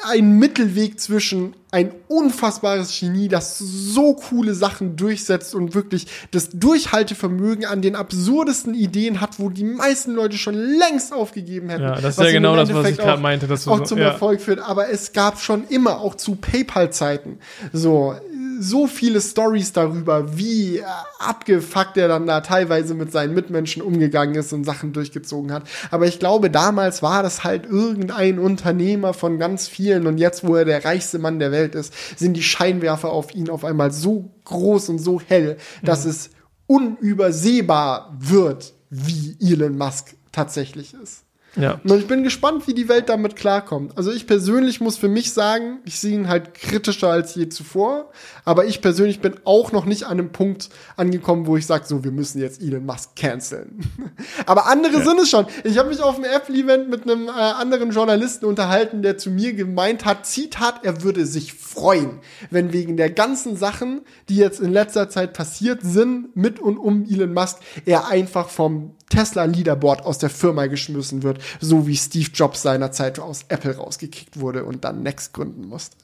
ein 0.04 0.38
Mittelweg 0.38 1.00
zwischen 1.00 1.56
ein 1.72 1.92
unfassbares 2.08 2.98
Genie, 2.98 3.28
das 3.28 3.58
so 3.58 4.14
coole 4.14 4.54
Sachen 4.54 4.96
durchsetzt 4.96 5.54
und 5.54 5.76
wirklich 5.76 6.08
das 6.32 6.50
Durchhaltevermögen 6.52 7.66
an 7.66 7.82
den 7.82 7.96
absurdesten 7.96 8.74
Ideen 8.74 9.20
hat, 9.20 9.40
wo 9.40 9.50
die 9.50 9.66
meisten 9.66 10.14
Leute 10.14 10.38
schon 10.38 10.56
längst 10.56 11.12
aufgegeben 11.12 11.70
hätten. 11.70 11.84
Ja, 11.84 11.96
das 12.00 12.18
ist 12.18 12.24
ja 12.24 12.32
genau 12.32 12.56
das, 12.56 12.74
was 12.74 12.90
ich 12.90 12.98
gerade 12.98 13.22
meinte. 13.22 13.48
Dass 13.48 13.68
auch 13.68 13.84
zum 13.84 13.98
ja. 13.98 14.06
Erfolg 14.06 14.42
führt. 14.42 14.60
Aber 14.60 14.90
es 14.90 15.12
gab 15.12 15.42
schon 15.42 15.68
immer, 15.68 16.00
auch 16.00 16.16
zu 16.16 16.36
PayPal-Zeiten, 16.36 17.40
so 17.74 18.16
so 18.60 18.88
viele 18.88 19.22
Stories 19.22 19.74
darüber, 19.74 20.38
wie 20.38 20.82
abgefuckt 21.20 21.98
er 21.98 22.08
dann 22.08 22.26
da 22.26 22.42
teilweise 22.42 22.94
mit 22.94 23.12
seinen 23.12 23.34
Mitmenschen 23.34 23.82
umgegangen 23.82 24.36
ist 24.36 24.54
und 24.54 24.64
Sachen 24.64 24.94
durchgezogen 24.94 25.52
hat. 25.52 25.64
Aber 25.92 26.08
ich 26.08 26.20
glaube, 26.20 26.50
damals 26.50 27.02
war 27.02 27.24
das 27.24 27.44
halt 27.44 27.66
irgendein 27.66 28.40
Unternehmer 28.40 29.14
von 29.14 29.38
ganz 29.40 29.68
vielen 29.68 30.08
und 30.08 30.18
jetzt, 30.18 30.48
wo 30.48 30.56
er 30.56 30.66
der 30.66 30.86
reichste 30.86 31.20
Mann 31.20 31.40
der 31.40 31.52
Welt 31.52 31.76
ist, 31.76 31.94
sind 32.18 32.36
die 32.36 32.44
Scheinwerfer 32.44 33.10
auf 33.10 33.34
ihn 33.36 33.50
auf 33.50 33.66
einmal 33.66 33.92
so 33.92 34.32
groß 34.46 34.90
und 34.90 35.00
so 35.00 35.20
hell, 35.20 35.58
dass 35.84 36.06
mhm. 36.06 36.12
es 36.12 36.30
unübersehbar 36.68 38.16
wird, 38.20 38.74
wie 38.90 39.38
Elon 39.42 39.78
Musk 39.78 40.16
tatsächlich 40.32 40.94
ist. 40.94 41.25
Ja. 41.56 41.80
Und 41.84 42.00
ich 42.00 42.08
bin 42.08 42.24
gespannt, 42.24 42.68
wie 42.68 42.74
die 42.74 42.90
Welt 42.90 43.10
damit 43.10 43.36
klarkommt. 43.36 43.98
Also 43.98 44.12
ich 44.12 44.28
persönlich 44.28 44.82
muss 44.82 44.98
für 44.98 45.08
mich 45.08 45.32
sagen, 45.32 45.80
ich 45.86 46.00
sehe 46.00 46.14
ihn 46.14 46.28
halt 46.28 46.54
kritischer 46.54 47.10
als 47.10 47.36
je 47.36 47.50
zuvor. 47.50 48.12
Aber 48.44 48.66
ich 48.66 48.82
persönlich 48.82 49.22
bin 49.22 49.36
auch 49.46 49.72
noch 49.72 49.86
nicht 49.86 50.04
an 50.04 50.14
einem 50.14 50.32
Punkt 50.32 50.70
angekommen, 50.98 51.48
wo 51.48 51.58
ich 51.58 51.66
sage, 51.66 51.86
so, 51.86 52.04
wir 52.04 52.12
müssen 52.12 52.40
jetzt 52.42 52.62
Elon 52.62 52.86
Musk 52.86 53.16
canceln. 53.16 53.80
aber 54.46 54.68
andere 54.68 54.98
ja. 54.98 55.04
sind 55.04 55.20
es 55.20 55.30
schon. 55.30 55.46
Ich 55.64 55.78
habe 55.78 55.90
mich 55.90 56.02
auf 56.02 56.16
einem 56.16 56.26
Apple-Event 56.26 56.90
mit 56.90 57.04
einem 57.04 57.28
äh, 57.28 57.32
anderen 57.32 57.92
Journalisten 57.92 58.46
unterhalten, 58.46 59.02
der 59.02 59.18
zu 59.18 59.30
mir 59.30 59.54
gemeint 59.54 60.06
hat, 60.06 60.26
Zitat, 60.26 60.84
er 60.84 61.04
würde 61.04 61.26
sich 61.26 61.54
freuen, 61.54 62.20
wenn 62.50 62.74
wegen 62.74 62.98
der 62.98 63.10
ganzen 63.10 63.56
Sachen, 63.56 64.02
die 64.30 64.36
jetzt 64.36 64.60
in 64.60 64.72
letzter 64.72 65.10
Zeit 65.10 65.34
passiert 65.34 65.80
sind, 65.84 66.36
mit 66.36 66.60
und 66.60 66.78
um 66.78 67.06
Elon 67.06 67.34
Musk, 67.34 67.58
er 67.86 68.08
einfach 68.08 68.50
vom 68.50 68.96
Tesla-Leaderboard 69.16 70.06
aus 70.06 70.18
der 70.18 70.30
Firma 70.30 70.68
geschmissen 70.68 71.24
wird, 71.24 71.40
so 71.62 71.88
wie 71.88 71.96
Steve 71.96 72.30
Jobs 72.34 72.62
seinerzeit 72.62 73.20
aus 73.20 73.46
Apple 73.48 73.78
rausgekickt 73.78 74.40
wurde 74.40 74.66
und 74.66 74.84
dann 74.84 75.04
Next 75.04 75.34
gründen 75.34 75.68
musste. 75.68 75.96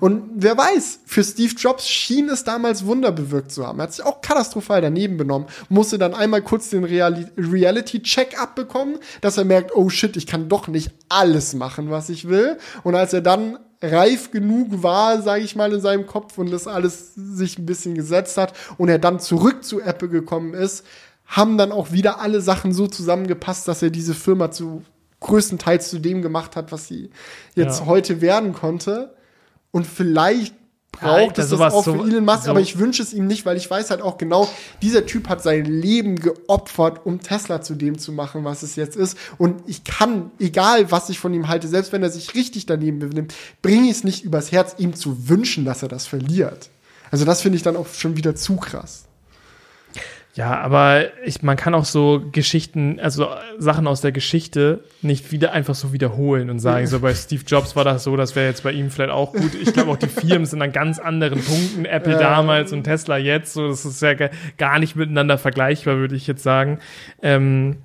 Und 0.00 0.30
wer 0.36 0.56
weiß, 0.56 1.00
für 1.06 1.24
Steve 1.24 1.54
Jobs 1.56 1.88
schien 1.88 2.28
es 2.28 2.44
damals 2.44 2.86
Wunder 2.86 3.10
bewirkt 3.12 3.50
zu 3.50 3.66
haben. 3.66 3.80
Er 3.80 3.84
hat 3.84 3.94
sich 3.94 4.04
auch 4.04 4.20
katastrophal 4.20 4.80
daneben 4.80 5.16
benommen, 5.16 5.48
musste 5.68 5.98
dann 5.98 6.14
einmal 6.14 6.42
kurz 6.42 6.70
den 6.70 6.84
Reali 6.84 7.26
Reality-Check 7.36 8.40
abbekommen, 8.40 8.98
dass 9.20 9.38
er 9.38 9.44
merkt, 9.44 9.74
oh 9.74 9.88
shit, 9.88 10.16
ich 10.16 10.26
kann 10.26 10.48
doch 10.48 10.68
nicht 10.68 10.92
alles 11.08 11.54
machen, 11.54 11.90
was 11.90 12.08
ich 12.08 12.28
will. 12.28 12.58
Und 12.84 12.94
als 12.94 13.12
er 13.12 13.22
dann 13.22 13.58
reif 13.82 14.30
genug 14.30 14.82
war, 14.82 15.20
sage 15.22 15.42
ich 15.42 15.56
mal, 15.56 15.72
in 15.72 15.80
seinem 15.80 16.06
Kopf 16.06 16.38
und 16.38 16.50
das 16.50 16.66
alles 16.66 17.14
sich 17.14 17.58
ein 17.58 17.66
bisschen 17.66 17.94
gesetzt 17.94 18.36
hat 18.36 18.54
und 18.78 18.88
er 18.88 18.98
dann 18.98 19.20
zurück 19.20 19.64
zu 19.64 19.80
Apple 19.80 20.08
gekommen 20.08 20.54
ist, 20.54 20.84
haben 21.26 21.58
dann 21.58 21.72
auch 21.72 21.92
wieder 21.92 22.20
alle 22.20 22.40
Sachen 22.40 22.72
so 22.72 22.86
zusammengepasst, 22.86 23.66
dass 23.68 23.82
er 23.82 23.90
diese 23.90 24.14
Firma 24.14 24.50
zu 24.50 24.82
größtenteils 25.20 25.90
zu 25.90 25.98
dem 25.98 26.22
gemacht 26.22 26.56
hat, 26.56 26.72
was 26.72 26.86
sie 26.86 27.10
jetzt 27.54 27.80
ja. 27.80 27.86
heute 27.86 28.20
werden 28.20 28.52
konnte. 28.52 29.14
Und 29.70 29.86
vielleicht 29.86 30.54
braucht 30.92 31.38
ja, 31.38 31.44
es 31.44 31.50
das 31.50 31.60
auch 31.60 31.84
für 31.84 31.90
Elon 31.90 32.24
Musk, 32.24 32.44
so 32.44 32.50
aber 32.50 32.60
ich 32.60 32.78
wünsche 32.78 33.02
es 33.02 33.12
ihm 33.12 33.26
nicht, 33.26 33.44
weil 33.44 33.56
ich 33.56 33.70
weiß 33.70 33.90
halt 33.90 34.02
auch 34.02 34.18
genau, 34.18 34.48
dieser 34.82 35.06
Typ 35.06 35.28
hat 35.28 35.42
sein 35.42 35.64
Leben 35.64 36.16
geopfert, 36.16 37.04
um 37.04 37.20
Tesla 37.20 37.60
zu 37.60 37.74
dem 37.74 37.98
zu 37.98 38.12
machen, 38.12 38.44
was 38.44 38.62
es 38.62 38.76
jetzt 38.76 38.96
ist. 38.96 39.18
Und 39.38 39.62
ich 39.66 39.84
kann, 39.84 40.30
egal 40.38 40.90
was 40.90 41.08
ich 41.10 41.18
von 41.18 41.34
ihm 41.34 41.48
halte, 41.48 41.68
selbst 41.68 41.92
wenn 41.92 42.02
er 42.02 42.10
sich 42.10 42.34
richtig 42.34 42.66
daneben 42.66 42.98
benimmt, 42.98 43.34
bringe 43.62 43.84
ich 43.84 43.98
es 43.98 44.04
nicht 44.04 44.24
übers 44.24 44.52
Herz, 44.52 44.76
ihm 44.78 44.94
zu 44.94 45.28
wünschen, 45.28 45.64
dass 45.64 45.82
er 45.82 45.88
das 45.88 46.06
verliert. 46.06 46.70
Also 47.10 47.24
das 47.24 47.42
finde 47.42 47.56
ich 47.56 47.62
dann 47.62 47.76
auch 47.76 47.86
schon 47.88 48.16
wieder 48.16 48.34
zu 48.34 48.56
krass. 48.56 49.05
Ja, 50.36 50.60
aber 50.60 51.06
ich, 51.24 51.42
man 51.42 51.56
kann 51.56 51.74
auch 51.74 51.86
so 51.86 52.22
Geschichten, 52.30 53.00
also 53.00 53.28
Sachen 53.56 53.86
aus 53.86 54.02
der 54.02 54.12
Geschichte 54.12 54.84
nicht 55.00 55.32
wieder 55.32 55.52
einfach 55.52 55.74
so 55.74 55.94
wiederholen 55.94 56.50
und 56.50 56.58
sagen, 56.58 56.86
so 56.86 57.00
bei 57.00 57.14
Steve 57.14 57.42
Jobs 57.46 57.74
war 57.74 57.84
das 57.84 58.04
so, 58.04 58.18
das 58.18 58.36
wäre 58.36 58.46
jetzt 58.46 58.62
bei 58.62 58.72
ihm 58.72 58.90
vielleicht 58.90 59.12
auch 59.12 59.32
gut. 59.32 59.54
Ich 59.54 59.72
glaube 59.72 59.90
auch 59.90 59.96
die 59.96 60.08
Firmen 60.08 60.44
sind 60.44 60.60
an 60.60 60.72
ganz 60.72 60.98
anderen 60.98 61.42
Punkten, 61.42 61.86
Apple 61.86 62.12
ja. 62.12 62.18
damals 62.18 62.70
und 62.74 62.84
Tesla 62.84 63.16
jetzt, 63.16 63.54
so 63.54 63.68
das 63.68 63.86
ist 63.86 64.02
ja 64.02 64.12
gar 64.58 64.78
nicht 64.78 64.94
miteinander 64.94 65.38
vergleichbar, 65.38 65.96
würde 65.96 66.16
ich 66.16 66.26
jetzt 66.26 66.42
sagen. 66.42 66.80
Ähm, 67.22 67.78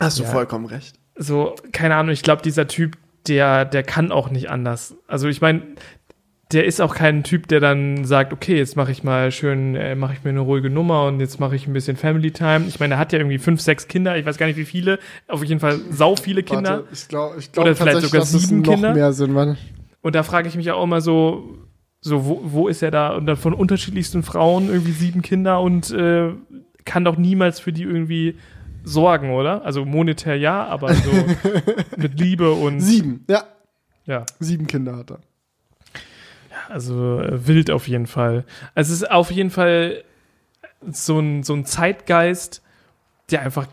Hast 0.00 0.18
du 0.18 0.24
ja, 0.24 0.28
vollkommen 0.28 0.66
recht. 0.66 0.96
So, 1.14 1.54
keine 1.70 1.94
Ahnung, 1.94 2.12
ich 2.12 2.24
glaube, 2.24 2.42
dieser 2.42 2.66
Typ, 2.66 2.96
der, 3.28 3.64
der 3.64 3.84
kann 3.84 4.10
auch 4.10 4.28
nicht 4.28 4.50
anders. 4.50 4.96
Also 5.06 5.28
ich 5.28 5.40
meine, 5.40 5.62
der 6.52 6.66
ist 6.66 6.80
auch 6.80 6.94
kein 6.94 7.24
Typ, 7.24 7.48
der 7.48 7.60
dann 7.60 8.04
sagt, 8.04 8.32
okay, 8.32 8.56
jetzt 8.56 8.76
mache 8.76 8.92
ich 8.92 9.02
mal 9.02 9.30
schön, 9.30 9.74
äh, 9.74 9.94
mache 9.94 10.14
ich 10.14 10.24
mir 10.24 10.30
eine 10.30 10.40
ruhige 10.40 10.70
Nummer 10.70 11.06
und 11.06 11.20
jetzt 11.20 11.40
mache 11.40 11.56
ich 11.56 11.66
ein 11.66 11.72
bisschen 11.72 11.96
Family 11.96 12.30
Time. 12.30 12.66
Ich 12.68 12.78
meine, 12.80 12.94
er 12.94 12.98
hat 12.98 13.12
ja 13.12 13.18
irgendwie 13.18 13.38
fünf, 13.38 13.60
sechs 13.60 13.88
Kinder, 13.88 14.16
ich 14.16 14.26
weiß 14.26 14.38
gar 14.38 14.46
nicht 14.46 14.56
wie 14.56 14.64
viele, 14.64 14.98
auf 15.28 15.42
jeden 15.42 15.60
Fall 15.60 15.80
sau 15.90 16.16
viele 16.16 16.42
Kinder. 16.42 16.70
Warte, 16.70 16.88
ich 16.92 17.08
glaube, 17.08 17.36
ich 17.38 17.52
glaub, 17.52 17.66
Oder 17.66 17.76
vielleicht 17.76 18.00
sogar 18.02 18.24
sieben 18.24 18.62
Kinder. 18.62 18.94
Mehr 18.94 19.12
sind, 19.12 19.32
Mann. 19.32 19.56
Und 20.02 20.14
da 20.14 20.22
frage 20.22 20.48
ich 20.48 20.56
mich 20.56 20.70
auch 20.70 20.82
immer 20.82 21.00
so, 21.00 21.58
so 22.00 22.26
wo, 22.26 22.40
wo 22.44 22.68
ist 22.68 22.82
er 22.82 22.90
da? 22.90 23.14
Und 23.14 23.26
dann 23.26 23.36
von 23.36 23.54
unterschiedlichsten 23.54 24.22
Frauen 24.22 24.68
irgendwie 24.68 24.92
sieben 24.92 25.22
Kinder 25.22 25.60
und 25.60 25.90
äh, 25.92 26.32
kann 26.84 27.04
doch 27.04 27.16
niemals 27.16 27.60
für 27.60 27.72
die 27.72 27.84
irgendwie 27.84 28.36
sorgen, 28.84 29.30
oder? 29.30 29.64
Also 29.64 29.84
monetär 29.84 30.36
ja, 30.36 30.66
aber 30.66 30.92
so 30.92 31.10
mit 31.96 32.18
Liebe 32.18 32.52
und 32.52 32.80
sieben, 32.80 33.24
ja. 33.28 33.44
Ja. 34.04 34.26
Sieben 34.40 34.66
Kinder 34.66 34.96
hat 34.96 35.12
er 35.12 35.20
also 36.68 37.20
äh, 37.20 37.46
wild 37.46 37.70
auf 37.70 37.88
jeden 37.88 38.06
Fall. 38.06 38.44
Also 38.74 38.92
es 38.92 39.02
ist 39.02 39.10
auf 39.10 39.30
jeden 39.30 39.50
Fall 39.50 40.04
so 40.90 41.18
ein, 41.18 41.42
so 41.42 41.54
ein 41.54 41.64
Zeitgeist, 41.64 42.62
der 43.30 43.42
einfach 43.42 43.66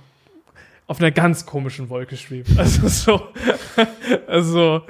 auf 0.88 1.00
einer 1.00 1.12
ganz 1.12 1.46
komischen 1.46 1.90
Wolke 1.90 2.18
schwebt. 2.18 2.50
Also 2.58 2.88
so, 2.88 3.22
also 4.28 4.82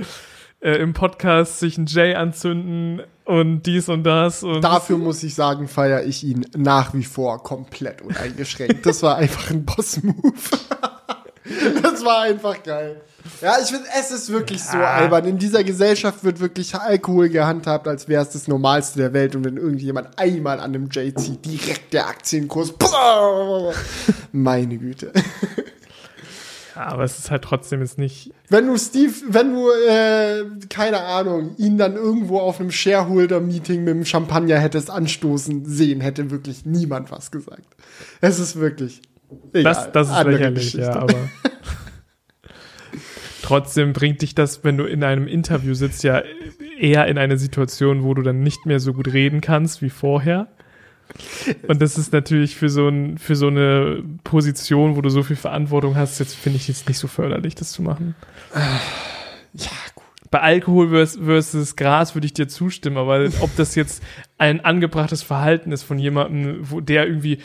äh, 0.62 0.78
im 0.78 0.94
Podcast 0.94 1.60
sich 1.60 1.78
ein 1.78 1.86
J 1.86 2.16
anzünden 2.16 3.02
und 3.26 3.64
dies 3.64 3.90
und 3.90 4.04
das. 4.04 4.44
Und 4.44 4.62
Dafür 4.62 4.98
muss 4.98 5.24
ich 5.24 5.36
sagen, 5.36 5.68
feiere 5.68 6.04
ich 6.04 6.24
ihn 6.24 6.46
nach 6.56 6.94
wie 6.94 7.04
vor 7.04 7.44
komplett 7.44 8.02
uneingeschränkt. 8.02 8.86
Das 8.86 9.04
war 9.04 9.18
einfach 9.18 9.52
ein 9.52 9.66
Boss-Move. 9.66 10.34
das 11.84 12.04
war 12.04 12.22
einfach 12.22 12.62
geil. 12.64 13.02
Ja, 13.42 13.58
ich 13.62 13.70
finde, 13.70 13.88
es 13.98 14.12
ist 14.12 14.32
wirklich 14.32 14.64
so 14.64 14.78
albern. 14.78 15.26
In 15.26 15.38
dieser 15.38 15.64
Gesellschaft 15.64 16.24
wird 16.24 16.40
wirklich 16.40 16.74
Alkohol 16.76 17.30
gehandhabt, 17.30 17.88
als 17.88 18.08
wäre 18.08 18.22
es 18.24 18.30
das 18.30 18.48
Normalste 18.48 19.00
der 19.00 19.14
Welt. 19.14 19.36
Und 19.36 19.46
wenn 19.46 19.58
irgendjemand 19.58 20.18
einmal 20.18 20.60
an 20.60 20.76
einem 20.76 20.90
J 20.90 21.18
zieht, 21.20 21.46
direkt 21.46 21.94
der 21.94 22.08
Aktienkurs. 22.08 22.74
Meine 24.32 24.78
Güte. 24.78 25.12
Ja, 26.80 26.86
aber 26.88 27.04
es 27.04 27.20
ist 27.20 27.30
halt 27.30 27.44
trotzdem 27.44 27.82
jetzt 27.82 27.98
nicht. 27.98 28.32
Wenn 28.48 28.68
du 28.68 28.78
Steve, 28.78 29.14
wenn 29.28 29.54
du, 29.54 29.70
äh, 29.70 30.46
keine 30.70 31.02
Ahnung, 31.02 31.56
ihn 31.58 31.78
dann 31.78 31.96
irgendwo 31.96 32.40
auf 32.40 32.62
einem 32.62 32.72
Shareholder-Meeting 32.72 33.84
mit 33.84 33.96
dem 33.96 34.06
Champagner 34.06 34.58
hättest 34.60 34.90
anstoßen 34.90 35.66
sehen, 35.66 36.00
hätte 36.00 36.32
wirklich 36.32 36.66
niemand 36.66 37.12
was 37.12 37.32
gesagt. 37.32 37.68
Es 38.22 38.40
ist 38.40 38.56
wirklich. 38.56 39.02
Das, 39.54 39.92
das 39.92 40.10
ist 40.10 40.24
lächerlich, 40.24 40.74
Geschichte. 40.74 40.82
ja, 40.82 40.96
aber. 40.96 41.16
trotzdem 43.50 43.94
bringt 43.94 44.22
dich 44.22 44.36
das, 44.36 44.64
wenn 44.64 44.78
du 44.78 44.86
in 44.86 45.04
einem 45.04 45.28
Interview 45.28 45.74
sitzt, 45.74 46.04
ja 46.04 46.22
eher 46.80 47.08
in 47.08 47.18
eine 47.18 47.38
Situation, 47.38 48.04
wo 48.04 48.14
du 48.14 48.22
dann 48.22 48.42
nicht 48.42 48.68
mehr 48.68 48.80
so 48.80 48.94
gut 48.94 49.12
reden 49.12 49.42
kannst 49.42 49.82
wie 49.82 49.90
vorher. 49.90 50.48
Und 51.68 51.82
das 51.82 51.98
ist 51.98 52.14
natürlich 52.14 52.56
für 52.56 52.70
so, 52.70 52.88
ein, 52.88 53.18
für 53.18 53.36
so 53.36 53.48
eine 53.48 54.04
Position, 54.24 54.96
wo 54.96 55.02
du 55.02 55.10
so 55.10 55.24
viel 55.24 55.36
Verantwortung 55.36 55.96
hast, 55.96 56.20
jetzt 56.20 56.36
finde 56.36 56.58
ich 56.58 56.68
jetzt 56.68 56.88
nicht 56.88 57.00
so 57.00 57.08
förderlich, 57.08 57.56
das 57.56 57.72
zu 57.72 57.82
machen. 57.82 58.14
Ja, 58.54 59.72
gut. 59.96 60.06
Bei 60.30 60.42
Alkohol 60.42 60.90
versus 60.90 61.76
Gras 61.76 62.14
würde 62.14 62.28
ich 62.28 62.34
dir 62.34 62.48
zustimmen, 62.48 62.98
aber 62.98 63.30
ob 63.40 63.56
das 63.56 63.74
jetzt 63.74 64.04
ein 64.38 64.64
angebrachtes 64.64 65.24
Verhalten 65.24 65.72
ist 65.72 65.82
von 65.82 65.98
jemandem, 65.98 66.70
wo 66.70 66.82
der 66.82 67.08
irgendwie 67.08 67.40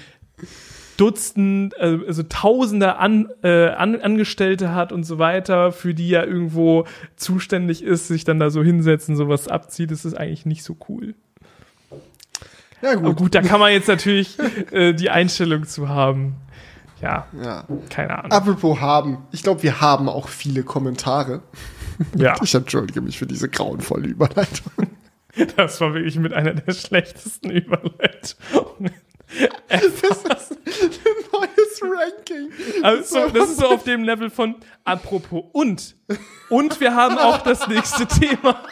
Dutzend, 0.97 1.75
äh, 1.79 1.99
also 2.07 2.23
Tausende 2.23 2.97
an, 2.97 3.29
äh, 3.43 3.69
an, 3.69 4.01
Angestellte 4.01 4.75
hat 4.75 4.93
und 4.93 5.05
so 5.05 5.19
weiter, 5.19 5.73
für 5.73 5.95
die 5.95 6.13
er 6.13 6.27
irgendwo 6.27 6.85
zuständig 7.17 7.83
ist, 7.83 8.09
sich 8.09 8.25
dann 8.25 8.39
da 8.39 8.51
so 8.51 8.63
hinsetzen, 8.63 9.17
sowas 9.17 9.49
abzieht, 9.49 9.91
das 9.91 10.05
ist 10.05 10.15
eigentlich 10.15 10.47
nicht 10.47 10.63
so 10.63 10.77
cool. 10.89 11.15
Ja, 12.83 12.95
gut. 12.95 13.05
Aber 13.05 13.15
gut, 13.15 13.35
da 13.35 13.43
kann 13.43 13.61
man 13.61 13.73
jetzt 13.73 13.89
natürlich 13.89 14.39
äh, 14.71 14.93
die 14.93 15.11
Einstellung 15.11 15.67
zu 15.67 15.89
haben. 15.89 16.37
Ja, 17.01 17.27
ja, 17.43 17.65
keine 17.91 18.19
Ahnung. 18.19 18.33
Apropos 18.33 18.81
haben. 18.81 19.19
Ich 19.33 19.43
glaube, 19.43 19.63
wir 19.63 19.81
haben 19.81 20.09
auch 20.09 20.29
viele 20.29 20.63
Kommentare. 20.63 21.43
Ja. 22.17 22.35
Ich 22.43 22.55
entschuldige 22.55 23.01
mich 23.01 23.19
für 23.19 23.27
diese 23.27 23.49
grauenvolle 23.49 24.09
Überleitung. 24.09 24.73
Das 25.57 25.81
war 25.81 25.95
wirklich 25.95 26.17
mit 26.19 26.33
einer 26.33 26.55
der 26.55 26.73
schlechtesten 26.73 27.51
Überleitungen. 27.51 28.93
Das 29.69 29.85
ist 29.85 30.31
ein 30.31 31.15
neues 31.33 31.83
Ranking. 31.83 32.53
Also, 32.83 33.29
das 33.29 33.51
ist 33.51 33.59
so 33.59 33.67
auf 33.67 33.85
dem 33.85 34.05
Level 34.05 34.31
von 34.31 34.57
apropos 34.85 35.45
und. 35.53 35.97
Und 36.49 36.81
wir 36.81 36.95
haben 36.95 37.19
auch 37.19 37.39
das 37.39 37.67
nächste 37.67 38.07
Thema. 38.07 38.63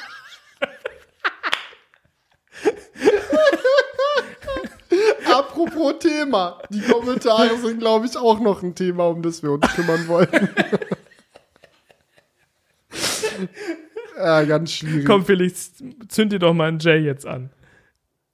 Apropos 5.27 5.99
Thema. 5.99 6.59
Die 6.71 6.81
Kommentare 6.81 7.57
sind, 7.59 7.79
glaube 7.79 8.07
ich, 8.07 8.17
auch 8.17 8.41
noch 8.41 8.63
ein 8.63 8.75
Thema, 8.75 9.09
um 9.09 9.23
das 9.23 9.43
wir 9.43 9.53
uns 9.53 9.67
kümmern 9.75 10.07
wollten. 10.09 10.49
ja, 14.19 14.45
ganz 14.45 14.73
schwierig. 14.73 15.07
Komm, 15.07 15.25
Felix, 15.25 15.73
zünd 16.09 16.33
dir 16.33 16.39
doch 16.39 16.53
mal 16.53 16.69
einen 16.69 16.79
Jay 16.79 16.99
jetzt 16.99 17.27
an. 17.27 17.51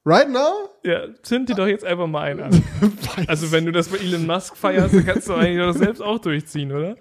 Right 0.08 0.30
now? 0.30 0.70
Ja, 0.84 1.02
zünd 1.22 1.50
dir 1.50 1.54
doch 1.54 1.66
jetzt 1.66 1.84
einfach 1.84 2.06
mal 2.06 2.22
einen 2.22 2.40
an. 2.40 2.64
also, 3.26 3.52
wenn 3.52 3.66
du 3.66 3.72
das 3.72 3.88
bei 3.88 3.98
Elon 3.98 4.26
Musk 4.26 4.56
feierst, 4.56 4.94
dann 4.94 5.04
kannst 5.04 5.28
du 5.28 5.34
eigentlich 5.34 5.58
doch 5.58 5.74
selbst 5.74 6.00
auch 6.00 6.18
durchziehen, 6.18 6.72
oder? 6.72 6.96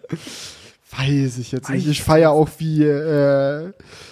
Weiß 0.98 1.38
ich 1.38 1.52
jetzt 1.52 1.70
nicht. 1.70 1.88
Ich 1.88 2.02
feiere 2.02 2.32
auch, 2.32 2.50
wie 2.58 2.84
äh, 2.84 3.72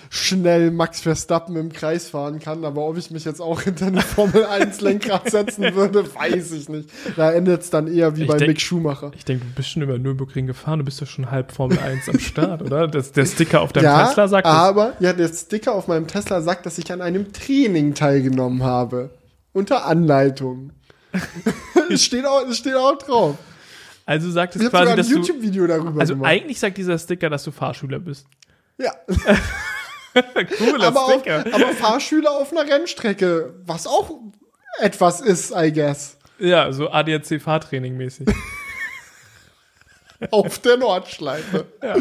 schnell 0.10 0.72
Max 0.72 1.02
Verstappen 1.02 1.56
im 1.56 1.72
Kreis 1.72 2.10
fahren 2.10 2.40
kann, 2.40 2.64
aber 2.64 2.88
ob 2.88 2.98
ich 2.98 3.12
mich 3.12 3.26
jetzt 3.26 3.42
auch 3.42 3.62
hinter 3.62 3.88
eine 3.88 4.02
Formel 4.02 4.46
1 4.46 4.82
Lenkrad 4.82 5.30
setzen 5.30 5.64
würde, 5.76 6.06
weiß 6.16 6.52
ich 6.52 6.70
nicht. 6.70 6.90
Da 7.16 7.32
endet 7.32 7.62
es 7.62 7.70
dann 7.70 7.88
eher 7.88 8.16
wie 8.16 8.24
ich 8.24 8.28
bei 8.28 8.38
denk, 8.38 8.50
Mick 8.50 8.62
Schumacher. 8.62 9.12
Ich 9.18 9.26
denke, 9.26 9.46
du 9.46 9.52
bist 9.54 9.70
schon 9.70 9.82
über 9.82 9.98
Nürburgring 9.98 10.48
gefahren, 10.48 10.80
du 10.80 10.86
bist 10.86 11.02
doch 11.02 11.08
schon 11.08 11.32
halb 11.32 11.52
Formel 11.52 11.80
1 11.80 12.10
am 12.10 12.20
Start, 12.20 12.62
oder? 12.62 12.88
Das, 12.88 13.12
der 13.12 13.26
Sticker 13.26 13.62
auf 13.62 13.74
deinem 13.74 13.86
ja, 13.86 14.08
Tesla 14.08 14.28
sagt 14.28 14.46
das. 14.46 14.54
aber, 14.54 14.94
ja, 15.00 15.14
der 15.14 15.28
Sticker 15.30 15.74
auf 15.74 15.88
meinem 15.88 16.08
Tesla 16.08 16.42
sagt, 16.42 16.66
dass 16.66 16.78
ich 16.78 16.92
an 16.92 17.02
einem 17.02 17.34
Training 17.34 17.94
teilgenommen 17.94 18.64
habe. 18.64 19.10
Unter 19.54 19.86
Anleitung. 19.86 20.72
es, 21.90 22.04
steht 22.06 22.26
auch, 22.26 22.48
es 22.48 22.58
steht 22.58 22.76
auch 22.76 22.98
drauf. 22.98 23.36
Also 24.06 24.30
sagt 24.30 24.56
es 24.56 24.70
quasi, 24.70 24.96
dass 24.96 25.10
YouTube-Video 25.10 25.66
darüber 25.66 26.00
Also 26.00 26.14
gemacht. 26.14 26.30
eigentlich 26.30 26.60
sagt 26.60 26.78
dieser 26.78 26.98
Sticker, 26.98 27.30
dass 27.30 27.44
du 27.44 27.52
Fahrschüler 27.52 28.00
bist. 28.00 28.28
Ja. 28.78 28.92
Cooler 30.58 30.88
aber 30.88 31.12
Sticker. 31.12 31.40
Auf, 31.46 31.54
aber 31.54 31.68
Fahrschüler 31.74 32.32
auf 32.32 32.52
einer 32.52 32.70
Rennstrecke, 32.70 33.56
was 33.66 33.88
auch 33.88 34.12
etwas 34.80 35.22
ist, 35.22 35.54
I 35.56 35.74
guess. 35.74 36.18
Ja, 36.38 36.72
so 36.72 36.92
ADAC-Fahrtraining 36.92 37.98
mäßig. 37.98 38.28
auf 40.32 40.60
der 40.60 40.78
Nordschleife. 40.78 41.66
Ja. 41.84 41.96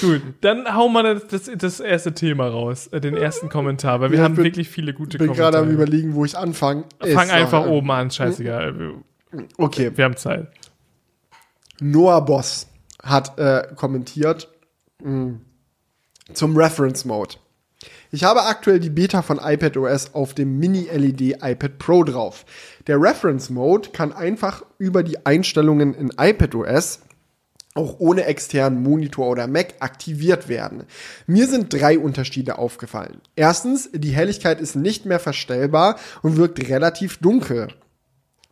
Gut, 0.00 0.22
dann 0.40 0.72
hauen 0.74 0.92
wir 0.92 1.14
das, 1.14 1.50
das, 1.56 1.80
erste 1.80 2.14
Thema 2.14 2.46
raus, 2.46 2.86
äh, 2.88 3.00
den 3.00 3.16
ersten 3.16 3.48
Kommentar, 3.48 4.00
weil 4.00 4.10
wir 4.12 4.18
ja, 4.18 4.24
haben 4.24 4.36
bin, 4.36 4.44
wirklich 4.44 4.68
viele 4.68 4.94
gute 4.94 5.18
bin 5.18 5.26
Kommentare. 5.26 5.48
Ich 5.48 5.68
bin 5.68 5.76
gerade 5.76 5.84
am 5.84 5.88
überlegen, 5.88 6.14
wo 6.14 6.24
ich 6.24 6.38
anfange. 6.38 6.84
Fang 7.00 7.30
einfach 7.30 7.66
oben 7.66 7.90
an, 7.90 8.10
scheißegal. 8.10 8.94
Okay. 9.56 9.90
Wir 9.94 10.04
haben 10.04 10.16
Zeit. 10.16 10.48
Noah 11.84 12.24
Boss 12.24 12.66
hat 13.02 13.38
äh, 13.38 13.68
kommentiert 13.76 14.48
mh, 15.02 15.10
hm, 15.10 15.40
zum 16.32 16.56
Reference 16.56 17.04
Mode. 17.04 17.34
Ich 18.10 18.24
habe 18.24 18.44
aktuell 18.44 18.80
die 18.80 18.88
Beta 18.88 19.20
von 19.20 19.38
iPadOS 19.38 20.14
auf 20.14 20.32
dem 20.32 20.58
Mini-LED 20.58 21.42
iPad 21.42 21.78
Pro 21.78 22.02
drauf. 22.04 22.46
Der 22.86 22.98
Reference 22.98 23.50
Mode 23.50 23.90
kann 23.90 24.14
einfach 24.14 24.64
über 24.78 25.02
die 25.02 25.26
Einstellungen 25.26 25.92
in 25.92 26.10
iPadOS 26.18 27.00
auch 27.74 27.96
ohne 27.98 28.24
externen 28.24 28.82
Monitor 28.82 29.28
oder 29.28 29.46
Mac 29.46 29.74
aktiviert 29.80 30.48
werden. 30.48 30.84
Mir 31.26 31.48
sind 31.48 31.70
drei 31.72 31.98
Unterschiede 31.98 32.56
aufgefallen. 32.56 33.20
Erstens, 33.36 33.90
die 33.92 34.12
Helligkeit 34.12 34.60
ist 34.60 34.76
nicht 34.76 35.04
mehr 35.04 35.18
verstellbar 35.18 35.96
und 36.22 36.36
wirkt 36.36 36.66
relativ 36.68 37.18
dunkel 37.18 37.68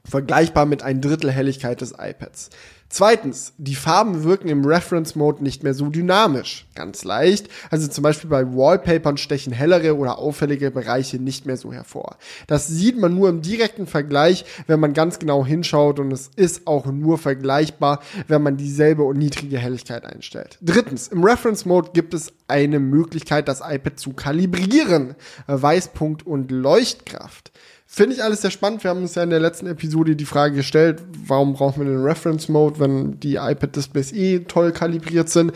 vergleichbar 0.05 0.67
mit 0.67 0.83
ein 0.83 1.01
Drittel 1.01 1.31
Helligkeit 1.31 1.81
des 1.81 1.93
iPads. 1.93 2.51
Zweitens, 2.93 3.55
die 3.56 3.74
Farben 3.74 4.23
wirken 4.23 4.48
im 4.48 4.66
Reference 4.66 5.16
Mode 5.16 5.43
nicht 5.43 5.62
mehr 5.62 5.73
so 5.73 5.86
dynamisch. 5.89 6.66
Ganz 6.74 7.05
leicht. 7.05 7.48
Also 7.70 7.89
zum 7.89 8.02
Beispiel 8.02 8.28
bei 8.28 8.44
Wallpapern 8.44 9.16
stechen 9.16 9.51
hellere 9.51 9.97
oder 9.97 10.19
auffällige 10.19 10.70
Bereiche 10.70 11.16
nicht 11.16 11.47
mehr 11.47 11.56
so 11.56 11.73
hervor. 11.73 12.19
Das 12.48 12.69
sieht 12.69 12.98
man 12.98 13.14
nur 13.14 13.31
im 13.31 13.40
direkten 13.40 13.86
Vergleich, 13.86 14.44
wenn 14.66 14.78
man 14.78 14.93
ganz 14.93 15.19
genau 15.19 15.47
hinschaut 15.47 16.01
und 16.01 16.12
es 16.12 16.31
ist 16.36 16.66
auch 16.66 16.85
nur 16.85 17.16
vergleichbar, 17.16 18.02
wenn 18.28 18.43
man 18.43 18.59
dieselbe 18.59 19.05
und 19.05 19.16
niedrige 19.16 19.56
Helligkeit 19.56 20.05
einstellt. 20.05 20.59
Drittens, 20.60 21.09
im 21.09 21.24
Reference 21.24 21.64
Mode 21.64 21.93
gibt 21.94 22.12
es 22.12 22.35
eine 22.47 22.78
Möglichkeit, 22.78 23.48
das 23.48 23.62
iPad 23.66 23.98
zu 23.98 24.12
kalibrieren. 24.12 25.14
Weißpunkt 25.47 26.27
und 26.27 26.51
Leuchtkraft. 26.51 27.52
Finde 27.94 28.16
ich 28.16 28.24
alles 28.24 28.40
sehr 28.40 28.51
spannend. 28.51 28.82
Wir 28.82 28.90
haben 28.90 29.02
uns 29.02 29.16
ja 29.16 29.23
in 29.23 29.28
der 29.28 29.39
letzten 29.39 29.66
Episode 29.66 30.16
die 30.16 30.24
Frage 30.24 30.55
gestellt, 30.55 31.02
warum 31.27 31.52
brauchen 31.52 31.85
wir 31.85 31.93
den 31.93 32.02
Reference 32.02 32.48
Mode, 32.48 32.81
wenn 32.81 33.20
die 33.20 33.35
iPad-Displays 33.35 34.12
eh 34.12 34.39
toll 34.48 34.73
kalibriert 34.73 35.28
sind. 35.28 35.52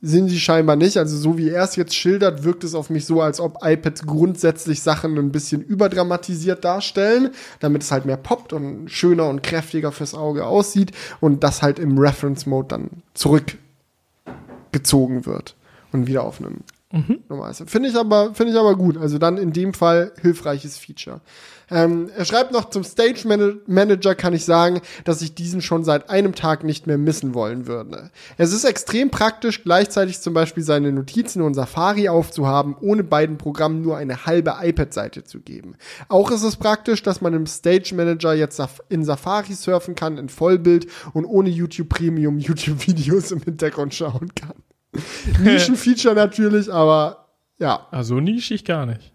Sind 0.00 0.28
sie 0.28 0.38
scheinbar 0.38 0.76
nicht. 0.76 0.98
Also 0.98 1.16
so 1.16 1.36
wie 1.36 1.50
er 1.50 1.64
es 1.64 1.74
jetzt 1.74 1.96
schildert, 1.96 2.44
wirkt 2.44 2.62
es 2.62 2.76
auf 2.76 2.90
mich 2.90 3.06
so, 3.06 3.22
als 3.22 3.40
ob 3.40 3.58
iPads 3.60 4.06
grundsätzlich 4.06 4.82
Sachen 4.82 5.18
ein 5.18 5.32
bisschen 5.32 5.62
überdramatisiert 5.62 6.64
darstellen, 6.64 7.30
damit 7.58 7.82
es 7.82 7.90
halt 7.90 8.04
mehr 8.04 8.18
poppt 8.18 8.52
und 8.52 8.88
schöner 8.88 9.28
und 9.28 9.42
kräftiger 9.42 9.90
fürs 9.90 10.14
Auge 10.14 10.46
aussieht 10.46 10.92
und 11.18 11.42
das 11.42 11.60
halt 11.60 11.80
im 11.80 11.98
Reference 11.98 12.46
Mode 12.46 12.68
dann 12.68 12.90
zurückgezogen 13.14 15.26
wird 15.26 15.56
und 15.90 16.06
wieder 16.06 16.22
auf 16.22 16.38
einem 16.38 16.58
Mhm. 16.92 17.20
Finde 17.66 17.88
ich 17.88 17.96
aber, 17.96 18.34
finde 18.34 18.52
ich 18.52 18.58
aber 18.58 18.76
gut. 18.76 18.96
Also 18.96 19.18
dann 19.18 19.38
in 19.38 19.52
dem 19.52 19.74
Fall 19.74 20.12
hilfreiches 20.20 20.78
Feature. 20.78 21.20
Ähm, 21.68 22.08
er 22.16 22.24
schreibt 22.24 22.52
noch 22.52 22.70
zum 22.70 22.84
Stage 22.84 23.26
Manager 23.66 24.14
kann 24.14 24.34
ich 24.34 24.44
sagen, 24.44 24.80
dass 25.04 25.20
ich 25.20 25.34
diesen 25.34 25.62
schon 25.62 25.82
seit 25.82 26.10
einem 26.10 26.36
Tag 26.36 26.62
nicht 26.62 26.86
mehr 26.86 26.96
missen 26.96 27.34
wollen 27.34 27.66
würde. 27.66 28.10
Es 28.36 28.52
ist 28.52 28.64
extrem 28.64 29.10
praktisch, 29.10 29.64
gleichzeitig 29.64 30.20
zum 30.20 30.32
Beispiel 30.32 30.62
seine 30.62 30.92
Notizen 30.92 31.42
und 31.42 31.54
Safari 31.54 32.08
aufzuhaben, 32.08 32.76
ohne 32.80 33.02
beiden 33.02 33.36
Programmen 33.36 33.82
nur 33.82 33.96
eine 33.96 34.26
halbe 34.26 34.54
iPad-Seite 34.60 35.24
zu 35.24 35.40
geben. 35.40 35.74
Auch 36.08 36.30
ist 36.30 36.44
es 36.44 36.56
praktisch, 36.56 37.02
dass 37.02 37.20
man 37.20 37.34
im 37.34 37.46
Stage 37.46 37.96
Manager 37.96 38.32
jetzt 38.32 38.62
in 38.88 39.04
Safari 39.04 39.54
surfen 39.54 39.96
kann, 39.96 40.18
in 40.18 40.28
Vollbild 40.28 40.86
und 41.14 41.24
ohne 41.24 41.48
YouTube 41.48 41.88
Premium 41.88 42.38
YouTube-Videos 42.46 43.32
im 43.32 43.42
Hintergrund 43.42 43.92
schauen 43.92 44.32
kann. 44.36 44.54
Nischen-Feature 45.42 46.14
natürlich, 46.14 46.72
aber 46.72 47.26
ja. 47.58 47.86
Also 47.90 48.20
nischig 48.20 48.64
gar 48.64 48.86
nicht. 48.86 49.12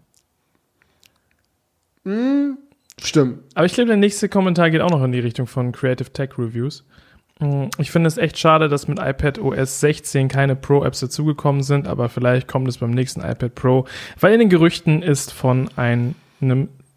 Hm, 2.04 2.58
stimmt. 3.00 3.40
Aber 3.54 3.66
ich 3.66 3.74
glaube, 3.74 3.88
der 3.88 3.96
nächste 3.96 4.28
Kommentar 4.28 4.70
geht 4.70 4.80
auch 4.80 4.90
noch 4.90 5.04
in 5.04 5.12
die 5.12 5.20
Richtung 5.20 5.46
von 5.46 5.72
Creative 5.72 6.12
Tech 6.12 6.30
Reviews. 6.38 6.84
Hm, 7.38 7.70
ich 7.78 7.90
finde 7.90 8.08
es 8.08 8.18
echt 8.18 8.38
schade, 8.38 8.68
dass 8.68 8.88
mit 8.88 8.98
iPad 8.98 9.38
OS 9.38 9.80
16 9.80 10.28
keine 10.28 10.56
Pro-Apps 10.56 11.00
dazugekommen 11.00 11.62
sind, 11.62 11.86
aber 11.86 12.08
vielleicht 12.08 12.48
kommt 12.48 12.68
es 12.68 12.78
beim 12.78 12.90
nächsten 12.90 13.20
iPad 13.20 13.54
Pro, 13.54 13.86
weil 14.18 14.32
in 14.34 14.40
den 14.40 14.48
Gerüchten 14.48 15.02
ist 15.02 15.32
von 15.32 15.68
einem 15.76 16.14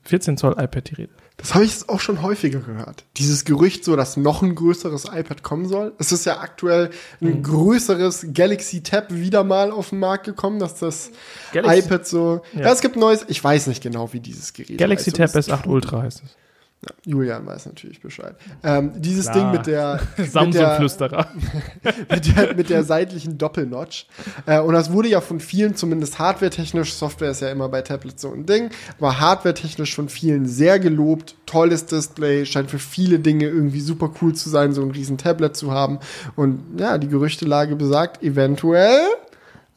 14 0.03 0.37
Zoll 0.37 0.53
iPad 0.53 0.89
die 0.89 0.95
Rede. 0.95 1.13
Das 1.37 1.53
habe 1.53 1.65
ich 1.65 1.89
auch 1.89 1.99
schon 1.99 2.21
häufiger 2.21 2.59
gehört. 2.59 3.03
Dieses 3.17 3.43
Gerücht, 3.43 3.83
so 3.83 3.95
dass 3.95 4.15
noch 4.15 4.41
ein 4.41 4.55
größeres 4.55 5.05
iPad 5.11 5.43
kommen 5.43 5.67
soll. 5.67 5.93
Es 5.99 6.11
ist 6.11 6.25
ja 6.25 6.39
aktuell 6.39 6.91
ein 7.21 7.39
mhm. 7.39 7.43
größeres 7.43 8.27
Galaxy 8.33 8.83
Tab 8.83 9.13
wieder 9.13 9.43
mal 9.43 9.71
auf 9.71 9.89
den 9.89 9.99
Markt 9.99 10.25
gekommen, 10.25 10.59
dass 10.59 10.79
das 10.79 11.11
Galaxy 11.51 11.79
iPad 11.79 12.07
so. 12.07 12.41
Ja. 12.53 12.61
ja. 12.61 12.71
es 12.71 12.81
gibt 12.81 12.95
neues. 12.95 13.25
Ich 13.27 13.43
weiß 13.43 13.67
nicht 13.67 13.83
genau, 13.83 14.13
wie 14.13 14.21
dieses 14.21 14.53
Gerät 14.53 14.77
Galaxy 14.77 15.11
heißt. 15.11 15.33
Tab 15.33 15.59
S8 15.59 15.67
Ultra 15.67 16.01
heißt 16.03 16.23
es. 16.23 16.44
Ja, 16.85 16.91
Julian 17.03 17.45
weiß 17.45 17.65
natürlich 17.65 17.99
Bescheid. 17.99 18.35
Ähm, 18.63 18.91
dieses 18.95 19.25
Klar. 19.25 19.51
Ding 19.51 19.51
mit 19.51 19.67
der 19.67 19.99
Samsung-Flüsterer. 20.17 21.27
mit, 22.11 22.35
der, 22.35 22.55
mit 22.55 22.69
der 22.69 22.83
seitlichen 22.83 23.37
Doppelnotch. 23.39 24.05
Äh, 24.45 24.59
und 24.59 24.73
das 24.73 24.91
wurde 24.91 25.07
ja 25.07 25.21
von 25.21 25.39
vielen, 25.39 25.75
zumindest 25.75 26.19
hardware-technisch, 26.19 26.93
Software 26.93 27.31
ist 27.31 27.41
ja 27.41 27.49
immer 27.49 27.69
bei 27.69 27.81
Tablets 27.81 28.21
so 28.21 28.31
ein 28.31 28.45
Ding, 28.45 28.69
war 28.99 29.19
hardware-technisch 29.19 29.95
von 29.95 30.09
vielen 30.09 30.45
sehr 30.45 30.77
gelobt. 30.79 31.35
Tolles 31.47 31.87
Display, 31.87 32.45
scheint 32.45 32.69
für 32.69 32.79
viele 32.79 33.19
Dinge 33.19 33.45
irgendwie 33.45 33.81
super 33.81 34.11
cool 34.21 34.35
zu 34.35 34.49
sein, 34.49 34.73
so 34.73 34.83
ein 34.83 34.91
riesen 34.91 35.17
Tablet 35.17 35.55
zu 35.55 35.71
haben. 35.71 35.99
Und 36.35 36.79
ja, 36.79 36.97
die 36.99 37.07
Gerüchtelage 37.07 37.75
besagt, 37.75 38.21
eventuell 38.21 38.99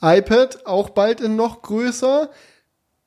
iPad 0.02 0.66
auch 0.66 0.90
bald 0.90 1.20
in 1.20 1.36
noch 1.36 1.62
größer. 1.62 2.28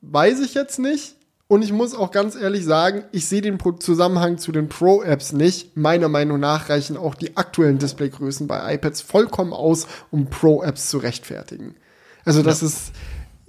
Weiß 0.01 0.39
ich 0.39 0.55
jetzt 0.55 0.79
nicht 0.79 1.15
und 1.51 1.63
ich 1.63 1.73
muss 1.73 1.93
auch 1.93 2.11
ganz 2.11 2.37
ehrlich 2.37 2.63
sagen, 2.63 3.03
ich 3.11 3.27
sehe 3.27 3.41
den 3.41 3.57
Zusammenhang 3.81 4.37
zu 4.37 4.53
den 4.53 4.69
Pro-Apps 4.69 5.33
nicht. 5.33 5.75
Meiner 5.75 6.07
Meinung 6.07 6.39
nach 6.39 6.69
reichen 6.69 6.95
auch 6.95 7.13
die 7.13 7.35
aktuellen 7.35 7.77
Displaygrößen 7.77 8.47
bei 8.47 8.75
iPads 8.75 9.01
vollkommen 9.01 9.51
aus, 9.51 9.85
um 10.11 10.27
Pro-Apps 10.27 10.87
zu 10.87 10.99
rechtfertigen. 10.99 11.75
Also 12.23 12.41
das 12.41 12.61
ja. 12.61 12.67
ist 12.67 12.93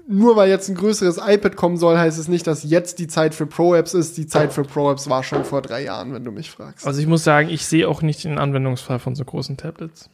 nur 0.08 0.34
weil 0.34 0.50
jetzt 0.50 0.68
ein 0.68 0.74
größeres 0.74 1.20
iPad 1.24 1.54
kommen 1.54 1.76
soll, 1.76 1.96
heißt 1.96 2.18
es 2.18 2.26
nicht, 2.26 2.44
dass 2.48 2.64
jetzt 2.64 2.98
die 2.98 3.06
Zeit 3.06 3.36
für 3.36 3.46
Pro-Apps 3.46 3.94
ist. 3.94 4.16
Die 4.16 4.26
Zeit 4.26 4.52
für 4.52 4.64
Pro-Apps 4.64 5.08
war 5.08 5.22
schon 5.22 5.44
vor 5.44 5.62
drei 5.62 5.84
Jahren, 5.84 6.12
wenn 6.12 6.24
du 6.24 6.32
mich 6.32 6.50
fragst. 6.50 6.84
Also 6.84 7.00
ich 7.00 7.06
muss 7.06 7.22
sagen, 7.22 7.50
ich 7.50 7.64
sehe 7.66 7.88
auch 7.88 8.02
nicht 8.02 8.24
den 8.24 8.36
Anwendungsfall 8.36 8.98
von 8.98 9.14
so 9.14 9.24
großen 9.24 9.56
Tablets. 9.58 10.10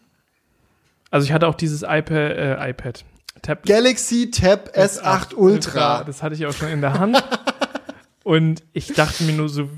Also 1.11 1.25
ich 1.25 1.33
hatte 1.33 1.49
auch 1.49 1.55
dieses 1.55 1.85
iPad, 1.85 2.11
äh, 2.11 2.69
iPad. 2.69 3.07
Tab 3.41 3.65
Galaxy 3.65 4.31
Tab 4.31 4.77
S8, 4.77 5.01
S8 5.01 5.35
Ultra. 5.37 5.39
Ultra. 5.39 6.05
Das 6.05 6.23
hatte 6.23 6.35
ich 6.35 6.45
auch 6.45 6.53
schon 6.53 6.69
in 6.69 6.83
der 6.83 6.93
Hand. 6.93 7.25
Und 8.25 8.63
ich 8.73 8.89
dachte 8.89 9.25
mir 9.25 9.33
nur 9.33 9.49
so 9.49 9.69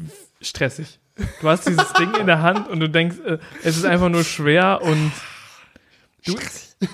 stressig. 0.40 0.98
Du 1.40 1.48
hast 1.48 1.68
dieses 1.68 1.92
Ding 1.94 2.14
in 2.14 2.26
der 2.26 2.42
Hand 2.42 2.68
und 2.68 2.80
du 2.80 2.88
denkst, 2.88 3.16
äh, 3.24 3.38
es 3.62 3.76
ist 3.76 3.84
einfach 3.84 4.08
nur 4.08 4.24
schwer 4.24 4.80
und 4.82 5.12
du, 6.24 6.34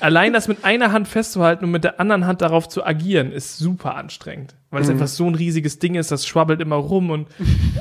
allein 0.01 0.33
das 0.33 0.49
mit 0.49 0.65
einer 0.65 0.93
Hand 0.93 1.07
festzuhalten 1.07 1.65
und 1.65 1.71
mit 1.71 1.85
der 1.85 2.01
anderen 2.01 2.27
Hand 2.27 2.43
darauf 2.43 2.69
zu 2.69 2.85
agieren, 2.85 3.31
ist 3.31 3.59
super 3.59 3.95
anstrengend. 3.95 4.55
Weil 4.71 4.83
es 4.83 4.89
mhm. 4.89 4.95
einfach 4.95 5.09
so 5.09 5.27
ein 5.27 5.35
riesiges 5.35 5.79
Ding 5.79 5.95
ist, 5.95 6.11
das 6.11 6.27
schwabbelt 6.27 6.61
immer 6.61 6.77
rum 6.77 7.11
und 7.11 7.29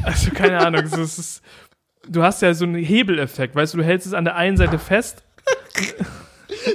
also 0.04 0.32
keine 0.32 0.60
Ahnung, 0.60 0.84
es 0.84 1.18
ist, 1.18 1.42
du 2.08 2.22
hast 2.22 2.42
ja 2.42 2.54
so 2.54 2.66
einen 2.66 2.76
Hebeleffekt, 2.76 3.56
weißt 3.56 3.74
du, 3.74 3.80
du 3.80 3.84
hältst 3.84 4.06
es 4.08 4.14
an 4.14 4.26
der 4.26 4.36
einen 4.36 4.58
Seite 4.58 4.78
fest 4.78 5.24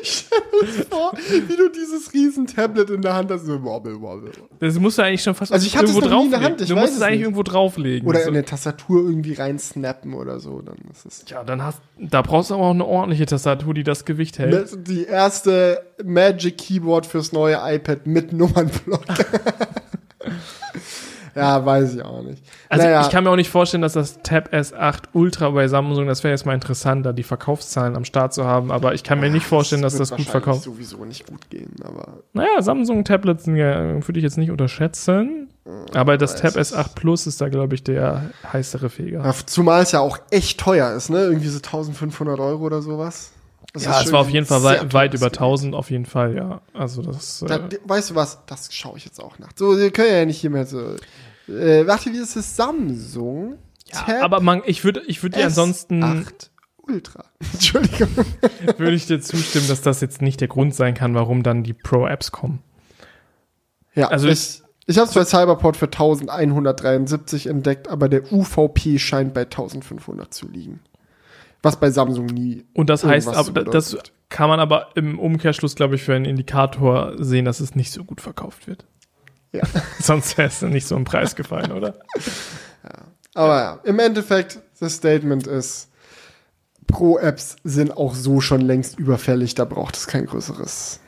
Stell 0.03 0.39
dir 0.63 0.85
vor, 0.89 1.13
wie 1.15 1.57
du 1.57 1.69
dieses 1.71 2.13
riesen 2.13 2.47
Tablet 2.47 2.91
in 2.91 3.03
der 3.03 3.15
Hand 3.15 3.31
hast, 3.31 3.47
so 3.47 3.63
wobble, 3.63 4.01
wobble. 4.01 4.31
Das 4.59 4.79
musst 4.79 4.99
du 4.99 5.03
eigentlich 5.03 5.23
schon 5.23 5.35
fast 5.35 5.53
also 5.53 5.67
ich 5.67 5.75
irgendwo 5.75 6.01
drauflegen. 6.01 6.25
In 6.25 6.31
der 6.31 6.41
Hand, 6.41 6.61
ich 6.61 6.69
du 6.69 6.77
musst 6.77 6.97
es 6.97 7.03
eigentlich 7.03 7.19
nicht. 7.19 7.23
irgendwo 7.23 7.43
drauflegen. 7.43 8.09
Oder 8.09 8.27
in 8.27 8.35
der 8.35 8.45
Tastatur 8.45 9.05
irgendwie 9.05 9.35
reinsnappen 9.35 10.15
oder 10.15 10.41
so. 10.41 10.61
Dann 10.61 10.77
ist 10.91 11.07
es 11.07 11.25
ja, 11.29 11.45
dann 11.45 11.63
hast 11.63 11.81
da 11.99 12.23
brauchst 12.23 12.51
du 12.51 12.55
aber 12.55 12.65
auch 12.65 12.71
eine 12.71 12.87
ordentliche 12.87 13.27
Tastatur, 13.27 13.75
die 13.75 13.85
das 13.85 14.05
Gewicht 14.05 14.39
hält. 14.39 14.89
Die 14.89 15.05
erste 15.05 15.83
Magic 16.05 16.59
Keyboard 16.59 17.07
fürs 17.07 17.33
neue 17.33 17.59
iPad 17.63 18.07
mit 18.07 18.33
Nummernblock. 18.33 19.05
Ja, 21.35 21.65
weiß 21.65 21.95
ich 21.95 22.03
auch 22.03 22.23
nicht. 22.23 22.43
Also 22.69 22.85
naja. 22.85 23.03
ich 23.03 23.11
kann 23.11 23.25
mir 23.25 23.31
auch 23.31 23.37
nicht 23.37 23.51
vorstellen, 23.51 23.83
dass 23.83 23.93
das 23.93 24.23
Tab 24.23 24.53
S8 24.53 25.05
Ultra 25.13 25.51
bei 25.51 25.69
Samsung, 25.69 26.07
das 26.07 26.25
wäre 26.25 26.33
jetzt 26.33 26.47
mal 26.47 26.55
interessant, 26.55 27.07
da 27.07 27.13
die 27.13 27.23
Verkaufszahlen 27.23 27.97
am 27.97 28.05
Start 28.05 28.35
zu 28.35 28.45
haben, 28.45 28.71
aber 28.71 28.95
ich 28.95 29.05
kann 29.05 29.21
mir 29.21 29.31
nicht 29.31 29.47
vorstellen, 29.47 29.83
das 29.83 29.95
dass 29.97 30.11
das 30.11 30.17
gut 30.17 30.27
verkauft. 30.27 30.59
Das 30.59 30.65
sowieso 30.65 31.05
nicht 31.05 31.27
gut 31.27 31.51
gehen, 31.51 31.75
aber. 31.85 32.19
Naja, 32.33 32.61
Samsung-Tablets 32.61 33.47
ja, 33.47 34.07
würde 34.07 34.19
ich 34.19 34.25
jetzt 34.25 34.39
nicht 34.39 34.51
unterschätzen. 34.51 35.49
Aber 35.95 36.17
das 36.19 36.37
Tab 36.37 36.57
S8 36.57 36.95
Plus 36.95 37.27
ist 37.27 37.41
da, 37.41 37.49
glaube 37.49 37.75
ich, 37.75 37.85
der 37.85 38.31
heißere 38.53 38.89
Feger. 38.89 39.25
Ja, 39.25 39.35
zumal 39.47 39.83
es 39.83 39.93
ja 39.93 40.01
auch 40.01 40.19
echt 40.31 40.59
teuer 40.59 40.93
ist, 40.95 41.11
ne? 41.11 41.19
Irgendwie 41.19 41.49
so 41.49 41.59
1500 41.59 42.41
Euro 42.41 42.65
oder 42.65 42.83
sowas. 42.83 43.33
Das 43.73 43.85
ja, 43.85 44.01
es 44.03 44.13
war 44.13 44.21
auf 44.21 44.31
jeden 44.31 44.47
Fall 44.47 44.63
weit, 44.65 44.93
weit 44.93 45.15
über 45.15 45.27
1000, 45.27 45.75
auf 45.75 45.91
jeden 45.91 46.07
Fall, 46.07 46.35
ja. 46.35 46.61
Also 46.75 47.03
das. 47.03 47.45
Da, 47.47 47.57
äh, 47.57 47.79
weißt 47.85 48.11
du 48.11 48.15
was? 48.17 48.41
Das 48.47 48.75
schaue 48.75 48.97
ich 48.97 49.05
jetzt 49.05 49.23
auch 49.23 49.39
nach. 49.39 49.51
So, 49.55 49.79
wir 49.79 49.91
können 49.93 50.13
ja 50.13 50.25
nicht 50.25 50.41
hier 50.41 50.51
mehr 50.51 50.67
so. 50.67 50.97
Äh, 51.49 51.87
warte, 51.87 52.13
wie 52.13 52.19
ist 52.19 52.37
es? 52.37 52.57
Samsung? 52.57 53.59
Ja, 53.87 54.03
Tab 54.03 54.23
aber 54.23 54.41
man, 54.41 54.63
ich 54.67 54.85
würde, 54.85 55.03
ich 55.07 55.23
würde 55.23 55.39
dir 55.39 55.47
ansonsten. 55.47 56.03
8 56.03 56.51
Ultra. 56.79 57.25
Entschuldigung. 57.53 58.09
würde 58.77 58.95
ich 58.95 59.07
dir 59.07 59.21
zustimmen, 59.21 59.69
dass 59.69 59.83
das 59.83 60.01
jetzt 60.01 60.23
nicht 60.23 60.41
der 60.41 60.49
Grund 60.49 60.75
sein 60.75 60.95
kann, 60.95 61.15
warum 61.15 61.43
dann 61.43 61.63
die 61.63 61.73
Pro-Apps 61.73 62.33
kommen. 62.33 62.63
Ja, 63.95 64.09
also 64.09 64.29
ich, 64.29 64.63
ich 64.87 64.99
habe 64.99 65.09
es 65.09 65.15
bei 65.15 65.25
Cyberport 65.25 65.77
für 65.77 65.87
1173 65.87 67.47
entdeckt, 67.47 67.89
aber 67.89 68.09
der 68.09 68.33
UVP 68.33 68.99
scheint 68.99 69.35
bei 69.35 69.43
1500 69.43 70.33
zu 70.33 70.49
liegen. 70.49 70.81
Was 71.63 71.79
bei 71.79 71.91
Samsung 71.91 72.27
nie. 72.27 72.65
Und 72.73 72.89
das 72.89 73.05
heißt, 73.05 73.29
aber, 73.29 73.65
das 73.65 73.97
kann 74.29 74.49
man 74.49 74.61
aber 74.61 74.89
im 74.95 75.19
Umkehrschluss, 75.19 75.75
glaube 75.75 75.97
ich, 75.97 76.03
für 76.03 76.15
einen 76.15 76.25
Indikator 76.25 77.15
sehen, 77.19 77.45
dass 77.45 77.61
es 77.61 77.75
nicht 77.75 77.93
so 77.93 78.05
gut 78.05 78.21
verkauft 78.21 78.67
wird. 78.67 78.87
Ja. 79.53 79.63
Sonst 80.01 80.39
wäre 80.39 80.49
es 80.49 80.63
nicht 80.63 80.87
so 80.87 80.97
im 80.97 81.05
Preis 81.05 81.37
gefallen, 81.37 81.73
oder? 81.73 81.95
Ja. 82.83 83.05
Aber 83.35 83.59
ja, 83.61 83.81
im 83.85 83.99
Endeffekt, 83.99 84.59
das 84.81 84.95
Statement 84.95 85.47
ist, 85.47 85.91
Pro-Apps 86.87 87.57
sind 87.63 87.95
auch 87.95 88.15
so 88.15 88.41
schon 88.41 88.63
längst 88.63 88.99
überfällig, 88.99 89.55
da 89.55 89.67
braucht 89.67 89.97
es 89.97 90.07
kein 90.07 90.25
größeres 90.25 90.99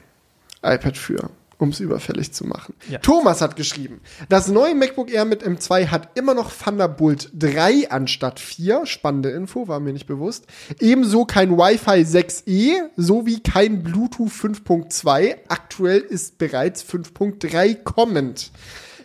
iPad 0.62 0.98
für 0.98 1.30
um 1.62 1.68
es 1.68 1.78
überfällig 1.78 2.32
zu 2.32 2.44
machen. 2.44 2.74
Ja. 2.90 2.98
Thomas 2.98 3.40
hat 3.40 3.54
geschrieben, 3.54 4.00
das 4.28 4.48
neue 4.48 4.74
MacBook 4.74 5.12
Air 5.12 5.24
mit 5.24 5.44
M2 5.46 5.86
hat 5.86 6.18
immer 6.18 6.34
noch 6.34 6.52
Thunderbolt 6.52 7.30
3 7.34 7.88
anstatt 7.88 8.40
4. 8.40 8.84
Spannende 8.84 9.30
Info, 9.30 9.68
war 9.68 9.78
mir 9.78 9.92
nicht 9.92 10.06
bewusst. 10.06 10.46
Ebenso 10.80 11.24
kein 11.24 11.56
Wi-Fi 11.56 12.02
6E 12.02 12.88
sowie 12.96 13.38
kein 13.40 13.84
Bluetooth 13.84 14.32
5.2. 14.32 15.36
Aktuell 15.46 16.00
ist 16.00 16.38
bereits 16.38 16.82
5.3 16.84 17.76
kommend. 17.84 18.50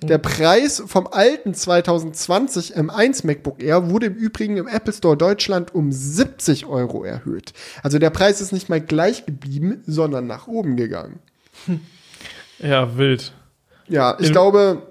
Der 0.01 0.17
Preis 0.17 0.81
vom 0.85 1.05
alten 1.05 1.53
2020 1.53 2.75
M1 2.75 3.25
MacBook 3.25 3.61
Air 3.61 3.91
wurde 3.91 4.07
im 4.07 4.15
Übrigen 4.15 4.57
im 4.57 4.67
Apple 4.67 4.93
Store 4.93 5.17
Deutschland 5.17 5.75
um 5.75 5.91
70 5.91 6.65
Euro 6.65 7.03
erhöht. 7.03 7.53
Also 7.84 7.99
der 7.99 8.09
Preis 8.09 8.41
ist 8.41 8.51
nicht 8.51 8.69
mal 8.69 8.81
gleich 8.81 9.27
geblieben, 9.27 9.84
sondern 9.85 10.25
nach 10.25 10.47
oben 10.47 10.75
gegangen. 10.75 11.19
Hm. 11.65 11.81
Ja, 12.59 12.97
wild. 12.97 13.34
Ja, 13.88 14.17
ich 14.19 14.27
In 14.27 14.31
glaube, 14.31 14.81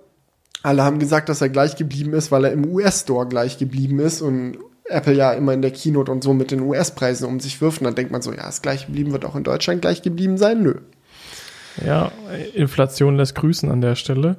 alle 0.63 0.83
haben 0.83 0.99
gesagt, 0.99 1.29
dass 1.29 1.41
er 1.41 1.49
gleich 1.49 1.77
geblieben 1.77 2.13
ist, 2.13 2.33
weil 2.33 2.45
er 2.45 2.53
im 2.53 2.67
US-Store 2.67 3.27
gleich 3.27 3.59
geblieben 3.59 4.01
ist 4.01 4.23
und 4.23 4.59
Apple 4.89 5.15
ja 5.15 5.33
immer 5.33 5.53
in 5.53 5.63
der 5.63 5.71
Keynote 5.71 6.11
und 6.13 6.23
so 6.23 6.33
mit 6.33 6.51
den 6.51 6.61
US-Preisen 6.61 7.27
um 7.27 7.41
sich 7.41 7.61
wirft. 7.61 7.81
Und 7.81 7.85
dann 7.85 7.95
denkt 7.95 8.13
man 8.13 8.23
so, 8.23 8.33
ja, 8.33 8.49
ist 8.49 8.63
gleich 8.63 8.87
geblieben, 8.87 9.13
wird 9.13 9.25
auch 9.25 9.37
in 9.37 9.45
Deutschland 9.45 9.83
gleich 9.83 10.03
geblieben 10.03 10.39
sein. 10.39 10.63
Nö. 10.63 10.75
Ja, 11.85 12.13
Inflation 12.55 13.17
lässt 13.17 13.35
grüßen 13.35 13.71
an 13.71 13.81
der 13.81 13.97
Stelle. 13.97 14.37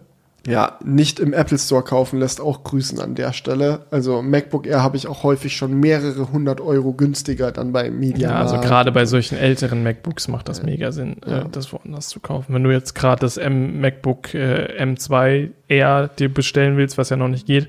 Ja, 0.47 0.79
nicht 0.81 1.19
im 1.19 1.33
Apple 1.33 1.57
Store 1.57 1.83
kaufen 1.83 2.19
lässt, 2.19 2.39
auch 2.39 2.63
grüßen 2.63 3.01
an 3.01 3.15
der 3.15 3.33
Stelle. 3.33 3.85
Also 3.91 4.21
MacBook 4.21 4.65
Air 4.65 4.81
habe 4.81 4.95
ich 4.95 5.05
auch 5.07 5.23
häufig 5.23 5.57
schon 5.57 5.77
mehrere 5.77 6.31
hundert 6.31 6.61
Euro 6.61 6.93
günstiger 6.93 7.51
dann 7.51 7.73
bei 7.73 7.91
Media. 7.91 8.29
Ja, 8.29 8.35
also 8.37 8.57
gerade 8.61 8.93
bei 8.93 9.05
solchen 9.05 9.37
älteren 9.37 9.83
MacBooks 9.83 10.29
macht 10.29 10.47
das 10.47 10.63
mega 10.63 10.93
Sinn, 10.93 11.17
äh, 11.25 11.31
ja. 11.31 11.41
äh, 11.41 11.45
das 11.51 11.73
woanders 11.73 12.07
zu 12.07 12.21
kaufen. 12.21 12.55
Wenn 12.55 12.63
du 12.63 12.71
jetzt 12.71 12.95
gerade 12.95 13.19
das 13.19 13.35
M 13.35 13.81
MacBook 13.81 14.33
äh, 14.33 14.81
M2 14.81 15.49
Air 15.67 16.07
dir 16.07 16.33
bestellen 16.33 16.77
willst, 16.77 16.97
was 16.97 17.09
ja 17.09 17.17
noch 17.17 17.27
nicht 17.27 17.45
geht, 17.45 17.67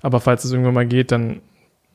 aber 0.00 0.20
falls 0.20 0.44
es 0.44 0.52
irgendwann 0.52 0.74
mal 0.74 0.86
geht, 0.86 1.10
dann 1.10 1.40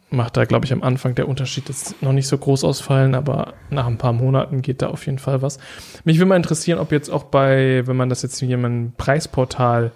macht 0.10 0.36
da, 0.36 0.44
glaube 0.44 0.66
ich, 0.66 0.74
am 0.74 0.84
Anfang 0.84 1.16
der 1.16 1.30
Unterschied 1.30 1.70
ist 1.70 2.02
noch 2.02 2.12
nicht 2.12 2.28
so 2.28 2.38
groß 2.38 2.66
ausfallen, 2.66 3.16
aber 3.16 3.54
nach 3.70 3.88
ein 3.88 3.98
paar 3.98 4.14
Monaten 4.14 4.62
geht 4.62 4.82
da 4.82 4.88
auf 4.88 5.06
jeden 5.06 5.20
Fall 5.20 5.42
was. 5.42 5.60
Mich 6.04 6.18
würde 6.18 6.28
mal 6.28 6.36
interessieren, 6.36 6.80
ob 6.80 6.92
jetzt 6.92 7.10
auch 7.10 7.24
bei, 7.24 7.88
wenn 7.88 7.96
man 7.96 8.10
das 8.10 8.22
jetzt 8.22 8.40
hier 8.40 8.50
in 8.50 8.66
einem 8.66 8.92
Preisportal 8.98 9.92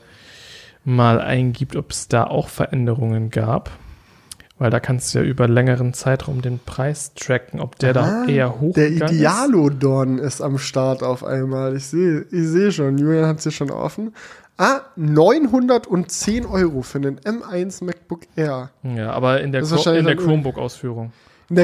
mal 0.90 1.22
eingibt, 1.22 1.76
ob 1.76 1.92
es 1.92 2.08
da 2.08 2.26
auch 2.26 2.50
Veränderungen 2.50 3.30
gab. 3.30 3.72
Weil 4.58 4.72
da 4.72 4.82
kannst 4.82 5.14
du 5.14 5.20
ja 5.20 5.24
über 5.24 5.48
längeren 5.48 5.94
Zeitraum 5.94 6.42
den 6.42 6.60
Preis 6.60 7.14
tracken, 7.14 7.62
ob 7.62 7.80
der 7.80 7.96
Aha, 7.96 8.26
da 8.26 8.32
eher 8.32 8.60
hoch 8.60 8.74
Der 8.74 8.90
Idealodon 8.92 10.18
ist. 10.20 10.42
am 10.42 10.58
Start 10.58 11.02
auf 11.02 11.24
einmal. 11.24 11.78
Ich 11.78 11.86
sehe 11.86 12.26
ich 12.30 12.46
seh 12.46 12.72
schon, 12.72 12.98
Julian 12.98 13.26
hat 13.26 13.38
es 13.38 13.44
hier 13.44 13.54
schon 13.54 13.72
offen. 13.72 14.14
Ah, 14.58 14.82
910 14.98 16.46
Euro 16.46 16.82
für 16.82 16.98
einen 16.98 17.22
M1 17.22 17.86
MacBook 17.86 18.24
Air. 18.36 18.72
Ja, 18.84 19.12
aber 19.12 19.40
in 19.40 19.54
der, 19.54 19.62
in 19.62 20.06
der 20.06 20.18
Chromebook-Ausführung. 20.18 21.14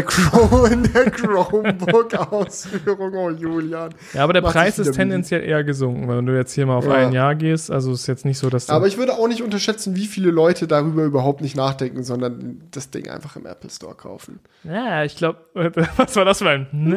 Chrome, 0.03 0.67
in 0.73 0.91
der 0.91 1.11
Chromebook-Ausführung, 1.11 3.13
oh 3.13 3.29
Julian. 3.29 3.93
Ja, 4.13 4.23
aber 4.23 4.33
der 4.33 4.41
Preis 4.41 4.79
ist 4.79 4.93
tendenziell 4.93 5.43
eher 5.43 5.63
gesunken, 5.63 6.07
wenn 6.07 6.25
du 6.25 6.35
jetzt 6.35 6.53
hier 6.53 6.65
mal 6.65 6.77
auf 6.77 6.85
ja. 6.85 6.93
ein 6.93 7.11
Jahr 7.11 7.35
gehst. 7.35 7.69
Also 7.69 7.93
ist 7.93 8.07
jetzt 8.07 8.25
nicht 8.25 8.39
so, 8.39 8.49
dass 8.49 8.69
Aber 8.69 8.87
ich 8.87 8.97
würde 8.97 9.13
auch 9.13 9.27
nicht 9.27 9.43
unterschätzen, 9.43 9.95
wie 9.95 10.07
viele 10.07 10.31
Leute 10.31 10.67
darüber 10.67 11.03
überhaupt 11.03 11.41
nicht 11.41 11.55
nachdenken, 11.55 12.03
sondern 12.03 12.63
das 12.71 12.89
Ding 12.89 13.09
einfach 13.09 13.35
im 13.35 13.45
Apple 13.45 13.69
Store 13.69 13.95
kaufen. 13.95 14.39
Ja, 14.63 15.03
ich 15.03 15.15
glaube, 15.15 15.39
was 15.97 16.15
war 16.15 16.25
das 16.25 16.39
für 16.39 16.49
ein? 16.49 16.67
Nee. 16.71 16.95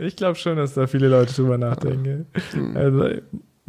Ich 0.00 0.16
glaube 0.16 0.36
schon, 0.36 0.56
dass 0.56 0.74
da 0.74 0.86
viele 0.86 1.08
Leute 1.08 1.34
drüber 1.34 1.56
nachdenken. 1.56 2.26
Hm. 2.52 2.76
Also 2.76 3.08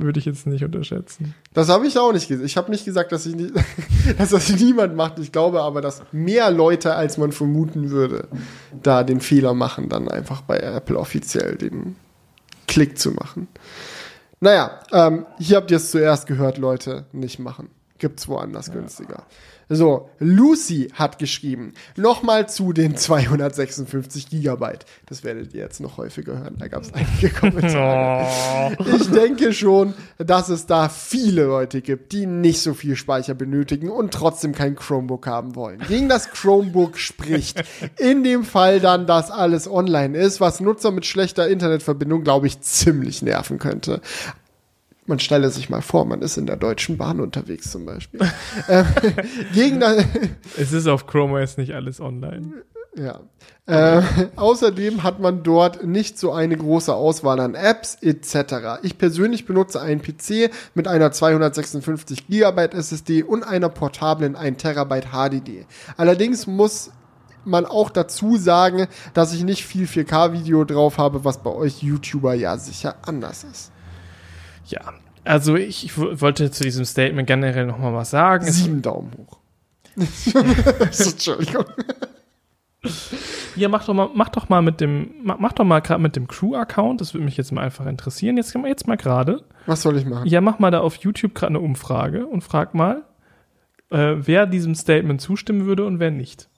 würde 0.02 0.20
ich 0.20 0.26
jetzt 0.26 0.48
nicht 0.48 0.64
unterschätzen. 0.64 1.36
Das 1.54 1.70
habe 1.70 1.88
ich 1.88 1.98
auch 1.98 2.14
nicht 2.14 2.28
gesagt. 2.28 2.46
Ich 2.46 2.58
habe 2.58 2.72
nicht 2.72 2.86
gesagt, 2.86 3.12
dass, 3.12 3.26
ich 3.26 3.36
nicht, 3.36 3.54
dass 4.18 4.30
das 4.30 4.50
niemand 4.50 4.96
macht. 4.96 5.20
Ich 5.20 5.32
glaube 5.32 5.62
aber, 5.62 5.82
dass 5.82 6.02
mehr 6.12 6.52
Leute, 6.52 6.96
als 6.96 7.18
man 7.18 7.32
vermuten 7.32 7.90
würde, 7.90 8.28
da 8.82 9.04
den 9.04 9.22
Fehler 9.22 9.54
machen, 9.54 9.90
dann 9.90 10.08
einfach 10.08 10.42
bei 10.42 10.58
Apple 10.58 10.98
offiziell 10.98 11.56
den 11.56 11.96
Klick 12.68 12.98
zu 12.98 13.12
machen. 13.12 13.48
Naja, 14.40 14.80
ähm, 14.92 15.26
hier 15.38 15.58
habt 15.58 15.72
ihr 15.72 15.78
es 15.78 15.92
zuerst 15.92 16.28
gehört, 16.28 16.58
Leute. 16.58 17.06
Nicht 17.12 17.40
machen. 17.40 17.70
Gibt's 17.98 18.28
woanders 18.28 18.68
ja. 18.68 18.74
günstiger. 18.74 19.24
So, 19.72 20.10
Lucy 20.18 20.90
hat 20.94 21.20
geschrieben, 21.20 21.74
nochmal 21.96 22.50
zu 22.50 22.74
den 22.74 22.98
256 22.98 24.28
Gigabyte. 24.28 24.86
Das 25.06 25.24
werdet 25.24 25.54
ihr 25.54 25.62
jetzt 25.62 25.80
noch 25.80 25.98
häufiger 25.98 26.40
hören, 26.40 26.56
da 26.58 26.68
gab 26.68 26.82
es 26.82 26.92
einige 26.92 27.30
Kommentare. 27.40 28.76
Oh. 28.80 28.84
Ich 28.96 29.12
denke 29.12 29.54
schon, 29.54 29.94
dass 30.18 30.50
es 30.50 30.66
da 30.66 30.90
viele 30.90 31.46
Leute 31.46 31.82
gibt, 31.82 32.14
die 32.14 32.26
nicht 32.26 32.62
so 32.62 32.74
viel 32.74 32.96
Speicher 32.96 33.36
benötigen 33.36 33.90
und 33.90 34.12
trotzdem 34.12 34.56
kein 34.56 34.76
Chromebook 34.76 35.28
haben 35.28 35.56
wollen. 35.56 35.80
Gegen 35.88 36.10
das 36.10 36.32
Chromebook 36.32 36.98
spricht 36.98 37.64
in 37.98 38.24
dem 38.24 38.46
Fall 38.46 38.80
dann, 38.80 39.06
dass 39.06 39.30
alles 39.30 39.70
online 39.70 40.18
ist, 40.18 40.42
was 40.42 40.60
Nutzer 40.60 40.90
mit 40.90 41.06
schlechter 41.06 41.48
Internetverbindung, 41.48 42.24
glaube 42.24 42.48
ich, 42.48 42.60
ziemlich 42.62 43.22
nerven 43.22 43.60
könnte. 43.60 44.02
Man 45.10 45.18
stelle 45.18 45.50
sich 45.50 45.72
mal 45.72 45.82
vor, 45.82 46.06
man 46.06 46.22
ist 46.22 46.38
in 46.38 46.46
der 46.46 46.56
Deutschen 46.56 46.98
Bahn 46.98 47.20
unterwegs 47.20 47.72
zum 47.72 47.84
Beispiel. 47.84 48.20
ähm, 48.70 48.86
gegen 49.56 49.82
es 50.58 50.72
ist 50.72 50.88
auf 50.88 51.08
Chrome 51.08 51.42
OS 51.42 51.58
nicht 51.58 51.74
alles 51.74 52.00
online. 52.00 52.64
Ja. 52.96 53.22
Äh, 53.66 54.04
außerdem 54.36 55.02
hat 55.02 55.20
man 55.20 55.42
dort 55.42 55.84
nicht 55.84 56.20
so 56.20 56.32
eine 56.32 56.56
große 56.56 56.94
Auswahl 56.94 57.40
an 57.40 57.56
Apps 57.56 57.98
etc. 58.02 58.84
Ich 58.84 59.00
persönlich 59.00 59.48
benutze 59.48 59.82
einen 59.82 60.04
PC 60.04 60.52
mit 60.76 60.88
einer 60.88 61.12
256 61.12 62.28
GB 62.28 62.68
SSD 62.68 63.24
und 63.24 63.42
einer 63.42 63.70
portablen 63.70 64.36
1 64.36 64.62
TB 64.62 65.08
HDD. 65.12 65.66
Allerdings 65.98 66.46
muss 66.46 66.92
man 67.46 67.66
auch 67.66 67.90
dazu 67.90 68.38
sagen, 68.38 68.86
dass 69.16 69.34
ich 69.34 69.44
nicht 69.44 69.66
viel 69.66 69.88
4K-Video 69.88 70.66
drauf 70.66 71.00
habe, 71.00 71.26
was 71.26 71.42
bei 71.42 71.50
euch 71.50 71.82
YouTuber 71.82 72.36
ja 72.36 72.58
sicher 72.58 72.98
anders 73.02 73.44
ist. 73.44 73.72
Ja, 74.70 74.94
also 75.24 75.56
ich, 75.56 75.86
ich 75.86 75.98
wollte 75.98 76.50
zu 76.52 76.64
diesem 76.64 76.86
Statement 76.86 77.28
generell 77.28 77.66
noch 77.66 77.78
mal 77.78 77.94
was 77.94 78.10
sagen. 78.10 78.46
Sieben 78.46 78.82
Daumen 78.82 79.12
hoch. 79.18 79.38
Entschuldigung. 79.96 81.66
Ja, 83.56 83.68
mach 83.68 83.86
doch 83.86 83.94
mal, 83.94 84.10
mach 84.14 84.30
doch 84.30 84.48
mal 84.48 84.62
mit 84.62 84.80
dem, 84.80 85.12
mach, 85.22 85.38
mach 85.40 85.54
doch 85.54 85.66
mal 85.66 85.82
gerade 85.82 86.02
mit 86.02 86.16
dem 86.16 86.28
Crew-Account. 86.28 87.02
Das 87.02 87.14
würde 87.14 87.26
mich 87.26 87.36
jetzt 87.36 87.52
mal 87.52 87.62
einfach 87.62 87.86
interessieren. 87.86 88.38
Jetzt 88.38 88.56
jetzt 88.56 88.88
mal 88.88 88.96
gerade. 88.96 89.44
Was 89.66 89.82
soll 89.82 89.98
ich 89.98 90.06
machen? 90.06 90.28
Ja, 90.28 90.40
mach 90.40 90.60
mal 90.60 90.72
da 90.72 90.80
auf 90.80 90.96
YouTube 90.96 91.36
gerade 91.36 91.52
eine 91.52 91.60
Umfrage 91.60 92.26
und 92.26 92.42
frag 92.42 92.74
mal, 92.74 93.04
äh, 93.92 94.16
wer 94.18 94.46
diesem 94.46 94.76
Statement 94.76 95.20
zustimmen 95.20 95.66
würde 95.66 95.86
und 95.86 96.00
wer 96.00 96.12
nicht. 96.12 96.50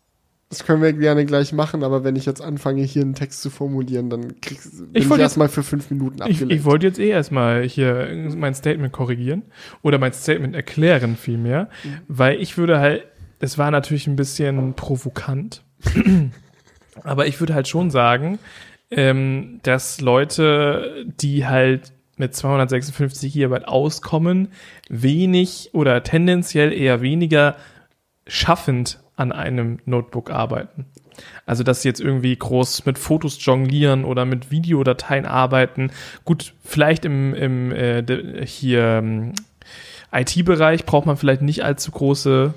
Das 0.52 0.66
können 0.66 0.82
wir 0.82 0.92
gerne 0.92 1.26
gleich 1.26 1.54
machen, 1.54 1.82
aber 1.82 2.04
wenn 2.04 2.18
ich 2.18 2.26
jetzt 2.26 2.42
anfange, 2.42 2.84
hier 2.84 3.04
einen 3.04 3.16
Text 3.16 3.42
zu 3.42 3.50
formulieren, 3.50 4.10
dann 4.10 4.42
kriegst, 4.42 4.84
ich, 4.92 5.10
ich 5.10 5.18
erstmal 5.18 5.48
für 5.48 5.64
fünf 5.64 5.90
Minuten 5.90 6.22
abgelenkt. 6.22 6.52
Ich, 6.52 6.60
ich 6.60 6.66
wollte 6.66 6.88
jetzt 6.88 7.00
eh 7.00 7.08
erstmal 7.08 7.64
hier 7.64 8.10
mein 8.36 8.54
Statement 8.54 8.92
korrigieren 8.92 9.44
oder 9.82 9.98
mein 9.98 10.12
Statement 10.12 10.54
erklären 10.54 11.16
vielmehr, 11.16 11.70
mhm. 11.86 12.02
weil 12.10 12.42
ich 12.42 12.58
würde 12.58 12.80
halt, 12.80 13.06
es 13.40 13.58
war 13.58 13.72
natürlich 13.72 14.08
ein 14.08 14.18
bisschen 14.18 14.74
provokant, 14.74 15.64
aber 17.04 17.28
ich 17.28 17.40
würde 17.40 17.54
halt 17.54 17.70
schon 17.70 17.90
sagen, 17.90 18.38
ähm, 18.90 19.62
dass 19.64 20.02
Leute, 20.02 21.06
die 21.22 21.48
halt 21.48 21.94
mit 22.18 22.36
256 22.36 23.34
GB 23.34 23.64
auskommen, 23.64 24.50
wenig 24.90 25.70
oder 25.72 26.04
tendenziell 26.04 26.74
eher 26.74 27.02
weniger 27.02 27.56
schaffend 28.28 29.01
an 29.22 29.32
einem 29.32 29.80
Notebook 29.86 30.32
arbeiten. 30.32 30.86
Also, 31.46 31.64
dass 31.64 31.82
sie 31.82 31.90
jetzt 31.90 32.02
irgendwie 32.02 32.36
groß 32.36 32.86
mit 32.86 32.98
Fotos 32.98 33.38
jonglieren 33.40 34.06
oder 34.06 34.26
mit 34.26 34.50
Videodateien 34.50 35.26
arbeiten. 35.26 35.92
Gut, 36.26 36.54
vielleicht 36.64 37.06
im, 37.06 37.34
im 37.34 37.72
äh, 37.72 38.04
hier 38.46 38.84
ähm, 38.84 39.34
IT-Bereich 40.12 40.86
braucht 40.86 41.06
man 41.06 41.18
vielleicht 41.18 41.42
nicht 41.42 41.64
allzu 41.64 41.92
große, 41.92 42.54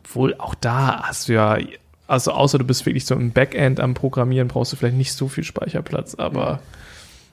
obwohl 0.00 0.34
auch 0.38 0.54
da 0.54 1.02
hast 1.02 1.28
du 1.28 1.34
ja, 1.34 1.58
also 2.06 2.32
außer 2.32 2.58
du 2.58 2.64
bist 2.64 2.86
wirklich 2.86 3.04
so 3.04 3.14
im 3.14 3.32
Backend 3.32 3.80
am 3.80 3.94
Programmieren, 3.94 4.48
brauchst 4.48 4.72
du 4.72 4.76
vielleicht 4.76 4.96
nicht 4.96 5.12
so 5.12 5.28
viel 5.28 5.44
Speicherplatz, 5.44 6.14
aber 6.14 6.60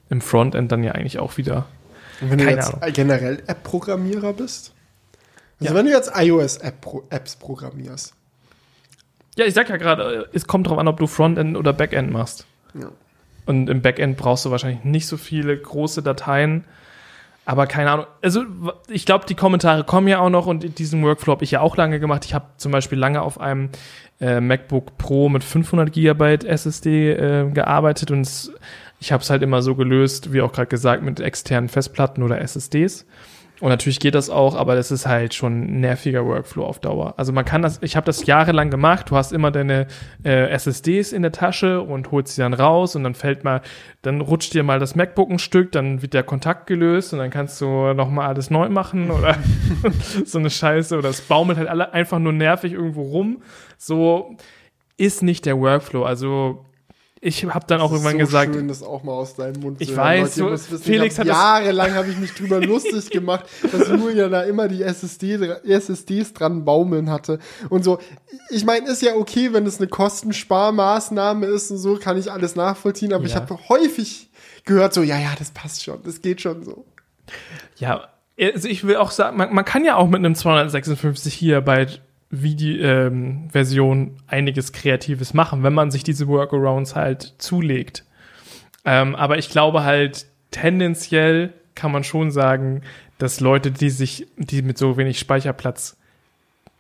im 0.09 0.21
Frontend 0.21 0.71
dann 0.71 0.83
ja 0.83 0.91
eigentlich 0.91 1.19
auch 1.19 1.37
wieder. 1.37 1.65
Und 2.21 2.31
wenn 2.31 2.37
du 2.39 2.49
jetzt 2.49 2.73
Ahnung. 2.73 2.93
generell 2.93 3.43
App-Programmierer 3.47 4.33
bist? 4.33 4.73
Also 5.59 5.73
ja. 5.73 5.79
wenn 5.79 5.85
du 5.85 5.91
jetzt 5.91 6.11
iOS-Apps 6.15 7.37
programmierst, 7.37 8.13
ja, 9.37 9.45
ich 9.45 9.53
sag 9.53 9.69
ja 9.69 9.77
gerade, 9.77 10.29
es 10.33 10.47
kommt 10.47 10.67
drauf 10.67 10.77
an, 10.77 10.87
ob 10.87 10.97
du 10.97 11.07
Frontend 11.07 11.57
oder 11.57 11.73
Backend 11.73 12.11
machst. 12.11 12.45
Ja. 12.73 12.89
Und 13.45 13.69
im 13.69 13.81
Backend 13.81 14.17
brauchst 14.17 14.45
du 14.45 14.51
wahrscheinlich 14.51 14.83
nicht 14.83 15.07
so 15.07 15.17
viele 15.17 15.57
große 15.57 16.01
Dateien. 16.01 16.63
Aber 17.45 17.67
keine 17.67 17.91
Ahnung. 17.91 18.07
Also, 18.23 18.43
ich 18.89 19.05
glaube, 19.05 19.25
die 19.27 19.35
Kommentare 19.35 19.83
kommen 19.83 20.07
ja 20.07 20.19
auch 20.19 20.31
noch 20.31 20.47
und 20.47 20.79
diesen 20.79 21.03
Workflow 21.03 21.33
habe 21.33 21.43
ich 21.43 21.51
ja 21.51 21.61
auch 21.61 21.77
lange 21.77 21.99
gemacht. 21.99 22.25
Ich 22.25 22.33
habe 22.33 22.45
zum 22.57 22.71
Beispiel 22.71 22.97
lange 22.97 23.21
auf 23.21 23.39
einem 23.39 23.69
äh, 24.19 24.39
MacBook 24.39 24.97
Pro 24.97 25.29
mit 25.29 25.43
500 25.43 25.93
GB 25.93 26.39
SSD 26.45 27.11
äh, 27.11 27.51
gearbeitet 27.51 28.09
und 28.09 28.51
ich 28.99 29.11
habe 29.11 29.21
es 29.21 29.29
halt 29.29 29.43
immer 29.43 29.61
so 29.61 29.75
gelöst, 29.75 30.33
wie 30.33 30.41
auch 30.41 30.51
gerade 30.51 30.67
gesagt, 30.67 31.03
mit 31.03 31.19
externen 31.19 31.69
Festplatten 31.69 32.23
oder 32.23 32.41
SSDs. 32.41 33.05
Und 33.61 33.69
natürlich 33.69 34.01
geht 34.01 34.15
das 34.15 34.29
auch, 34.29 34.55
aber 34.55 34.75
das 34.75 34.91
ist 34.91 35.05
halt 35.05 35.33
schon 35.33 35.63
ein 35.63 35.79
nerviger 35.79 36.25
Workflow 36.25 36.65
auf 36.65 36.79
Dauer. 36.79 37.13
Also 37.15 37.31
man 37.31 37.45
kann 37.45 37.61
das, 37.61 37.79
ich 37.81 37.95
habe 37.95 38.05
das 38.05 38.25
jahrelang 38.25 38.69
gemacht, 38.69 39.09
du 39.09 39.15
hast 39.15 39.31
immer 39.31 39.49
deine 39.49 39.87
äh, 40.25 40.49
SSDs 40.49 41.13
in 41.13 41.21
der 41.21 41.31
Tasche 41.31 41.81
und 41.81 42.11
holst 42.11 42.35
sie 42.35 42.41
dann 42.41 42.53
raus 42.53 42.97
und 42.97 43.03
dann 43.03 43.15
fällt 43.15 43.45
mal, 43.45 43.61
dann 44.01 44.19
rutscht 44.19 44.53
dir 44.53 44.63
mal 44.63 44.79
das 44.79 44.95
MacBook 44.95 45.29
ein 45.29 45.39
Stück, 45.39 45.71
dann 45.71 46.01
wird 46.01 46.13
der 46.13 46.23
Kontakt 46.23 46.67
gelöst 46.67 47.13
und 47.13 47.19
dann 47.19 47.29
kannst 47.29 47.61
du 47.61 47.93
nochmal 47.93 48.27
alles 48.27 48.49
neu 48.49 48.67
machen 48.67 49.09
oder 49.09 49.37
so 50.25 50.37
eine 50.37 50.49
Scheiße 50.49 50.97
oder 50.97 51.09
es 51.09 51.21
baumelt 51.21 51.57
halt 51.57 51.69
alle 51.69 51.93
einfach 51.93 52.19
nur 52.19 52.33
nervig 52.33 52.73
irgendwo 52.73 53.03
rum. 53.03 53.41
So 53.77 54.35
ist 54.97 55.23
nicht 55.23 55.45
der 55.45 55.57
Workflow. 55.59 56.03
Also 56.03 56.65
ich 57.21 57.45
habe 57.45 57.65
dann 57.67 57.81
auch 57.81 57.91
irgendwann 57.91 58.13
so 58.13 58.19
gesagt. 58.19 58.53
Schön, 58.53 58.67
das 58.67 58.83
auch 58.83 59.03
mal 59.03 59.13
aus 59.13 59.35
deinem 59.35 59.61
Mund 59.61 59.81
ich. 59.81 59.95
Weiß, 59.95 60.35
so, 60.35 60.51
wissen, 60.51 60.79
Felix 60.79 61.17
hat 61.17 61.27
jahrelang 61.27 61.93
habe 61.93 62.09
ich 62.09 62.17
mich 62.17 62.33
drüber 62.33 62.59
lustig 62.65 63.09
gemacht, 63.09 63.45
dass 63.71 63.87
Julia 63.87 64.27
da 64.27 64.43
immer 64.43 64.67
die 64.67 64.83
SSD, 64.83 65.35
SSDs 65.63 66.33
dran 66.33 66.65
baumeln 66.65 67.09
hatte 67.09 67.39
und 67.69 67.83
so. 67.83 67.99
Ich 68.49 68.65
meine, 68.65 68.87
ist 68.87 69.01
ja 69.01 69.15
okay, 69.15 69.53
wenn 69.53 69.65
es 69.65 69.79
eine 69.79 69.87
Kostensparmaßnahme 69.87 71.45
ist 71.45 71.71
und 71.71 71.77
so, 71.77 71.95
kann 71.97 72.17
ich 72.17 72.31
alles 72.31 72.55
nachvollziehen. 72.55 73.13
Aber 73.13 73.23
ja. 73.23 73.29
ich 73.29 73.35
habe 73.35 73.57
häufig 73.69 74.29
gehört 74.65 74.93
so, 74.93 75.01
ja, 75.01 75.17
ja, 75.17 75.33
das 75.39 75.51
passt 75.51 75.83
schon, 75.83 76.03
das 76.03 76.21
geht 76.21 76.41
schon 76.41 76.63
so. 76.63 76.85
Ja, 77.77 78.09
Also 78.39 78.67
ich 78.67 78.85
will 78.85 78.97
auch 78.97 79.11
sagen, 79.11 79.37
man, 79.37 79.53
man 79.53 79.63
kann 79.63 79.85
ja 79.85 79.95
auch 79.95 80.07
mit 80.07 80.19
einem 80.19 80.35
256 80.35 81.39
GB 81.39 81.87
Video, 82.41 82.83
ähm, 82.83 83.49
Version 83.51 84.17
einiges 84.27 84.71
Kreatives 84.71 85.33
machen, 85.33 85.63
wenn 85.63 85.73
man 85.73 85.91
sich 85.91 86.03
diese 86.03 86.27
Workarounds 86.27 86.95
halt 86.95 87.35
zulegt. 87.37 88.03
Ähm, 88.85 89.15
aber 89.15 89.37
ich 89.37 89.49
glaube 89.49 89.83
halt, 89.83 90.25
tendenziell 90.51 91.53
kann 91.73 91.91
man 91.91 92.03
schon 92.03 92.31
sagen, 92.31 92.81
dass 93.17 93.39
Leute, 93.39 93.71
die 93.71 93.89
sich, 93.89 94.27
die 94.37 94.61
mit 94.61 94.77
so 94.77 94.97
wenig 94.97 95.19
Speicherplatz 95.19 95.97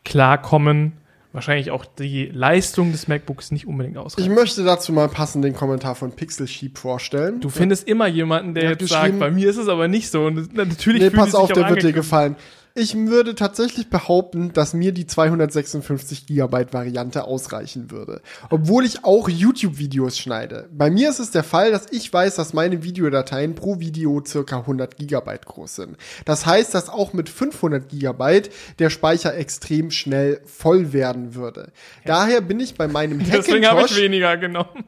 klarkommen, 0.03 0.93
wahrscheinlich 1.33 1.71
auch 1.71 1.85
die 1.85 2.27
Leistung 2.27 2.91
des 2.93 3.07
MacBooks 3.07 3.51
nicht 3.51 3.67
unbedingt 3.67 3.97
ausreicht. 3.97 4.27
Ich 4.27 4.33
möchte 4.33 4.63
dazu 4.63 4.93
mal 4.93 5.09
passend 5.09 5.43
den 5.43 5.53
Kommentar 5.53 5.95
von 5.95 6.13
Pixel 6.13 6.47
Sheep 6.47 6.77
vorstellen. 6.77 7.41
Du 7.41 7.49
findest 7.49 7.87
immer 7.87 8.07
jemanden, 8.07 8.53
der 8.53 8.69
jetzt 8.71 8.87
sagt, 8.87 9.19
bei 9.19 9.29
mir 9.31 9.49
ist 9.49 9.57
es 9.57 9.67
aber 9.67 9.87
nicht 9.87 10.09
so. 10.09 10.25
Und 10.25 10.55
natürlich 10.55 11.01
nee, 11.01 11.09
pass 11.09 11.35
auf, 11.35 11.51
der 11.51 11.69
wird 11.69 11.83
dir 11.83 11.93
gefallen. 11.93 12.37
Ich 12.77 12.93
würde 12.93 13.35
tatsächlich 13.35 13.89
behaupten, 13.89 14.51
dass 14.51 14.73
mir 14.73 14.91
die 14.91 15.07
256 15.07 16.25
Gigabyte 16.25 16.73
Variante 16.73 17.23
ausreichen 17.23 17.89
würde. 17.89 18.21
Obwohl 18.49 18.83
ich 18.83 19.05
auch 19.05 19.29
YouTube-Videos 19.29 20.17
schneide. 20.17 20.67
Bei 20.73 20.89
mir 20.89 21.09
ist 21.09 21.19
es 21.19 21.31
der 21.31 21.45
Fall, 21.45 21.71
dass 21.71 21.85
ich 21.91 22.11
weiß, 22.11 22.35
dass 22.35 22.51
meine 22.51 22.83
Videodateien 22.83 23.55
pro 23.55 23.79
Video 23.79 24.21
circa 24.27 24.57
100 24.57 24.97
Gigabyte 24.97 25.45
groß 25.45 25.73
sind. 25.73 25.97
Das 26.25 26.45
heißt, 26.45 26.75
dass 26.75 26.89
auch 26.89 27.13
mit 27.13 27.29
500 27.29 27.87
Gigabyte 27.87 28.49
der 28.79 28.89
Speicher 28.89 29.33
extrem 29.37 29.89
schnell 29.89 30.41
voll 30.43 30.91
werden 30.91 31.33
würde. 31.33 31.71
Daher 32.03 32.41
bin 32.41 32.59
ich 32.59 32.75
bei 32.75 32.89
meinem 32.89 33.19
Hackintosh 33.21 33.45
Deswegen 33.45 33.67
habe 33.67 33.85
ich 33.85 33.95
weniger 33.95 34.35
genommen. 34.35 34.83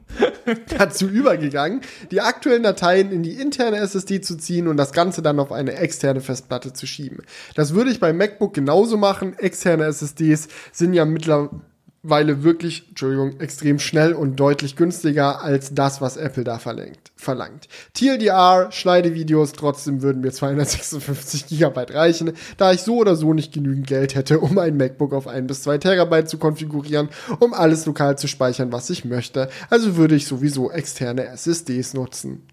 dazu 0.77 1.07
übergegangen, 1.07 1.81
die 2.11 2.21
aktuellen 2.21 2.63
Dateien 2.63 3.11
in 3.11 3.23
die 3.23 3.33
interne 3.33 3.77
SSD 3.77 4.21
zu 4.21 4.37
ziehen 4.37 4.67
und 4.67 4.77
das 4.77 4.93
Ganze 4.93 5.21
dann 5.21 5.39
auf 5.39 5.51
eine 5.51 5.73
externe 5.73 6.21
Festplatte 6.21 6.73
zu 6.73 6.87
schieben. 6.87 7.23
Das 7.55 7.73
würde 7.77 7.91
ich 7.91 7.99
beim 7.99 8.17
MacBook 8.17 8.55
genauso 8.55 8.97
machen. 8.97 9.37
Externe 9.37 9.85
SSDs 9.85 10.47
sind 10.71 10.95
ja 10.95 11.05
mittlerweile 11.05 12.41
wirklich, 12.43 12.87
Entschuldigung, 12.89 13.39
extrem 13.39 13.77
schnell 13.77 14.13
und 14.13 14.35
deutlich 14.35 14.75
günstiger 14.75 15.43
als 15.43 15.75
das, 15.75 16.01
was 16.01 16.17
Apple 16.17 16.43
da 16.43 16.57
verlangt. 16.57 17.11
verlangt. 17.15 17.67
TLDR, 17.93 18.71
Schneidevideos, 18.71 19.51
trotzdem 19.51 20.01
würden 20.01 20.23
mir 20.23 20.31
256 20.31 21.45
Gigabyte 21.45 21.93
reichen, 21.93 22.31
da 22.57 22.71
ich 22.71 22.81
so 22.81 22.97
oder 22.97 23.15
so 23.15 23.35
nicht 23.35 23.53
genügend 23.53 23.85
Geld 23.85 24.15
hätte, 24.15 24.39
um 24.39 24.57
ein 24.57 24.75
MacBook 24.75 25.13
auf 25.13 25.27
1 25.27 25.45
bis 25.45 25.61
2 25.61 25.77
Terabyte 25.77 26.27
zu 26.27 26.39
konfigurieren, 26.39 27.09
um 27.39 27.53
alles 27.53 27.85
lokal 27.85 28.17
zu 28.17 28.27
speichern, 28.27 28.71
was 28.71 28.89
ich 28.89 29.05
möchte. 29.05 29.49
Also 29.69 29.97
würde 29.97 30.15
ich 30.15 30.25
sowieso 30.25 30.71
externe 30.71 31.27
SSDs 31.27 31.93
nutzen. 31.93 32.47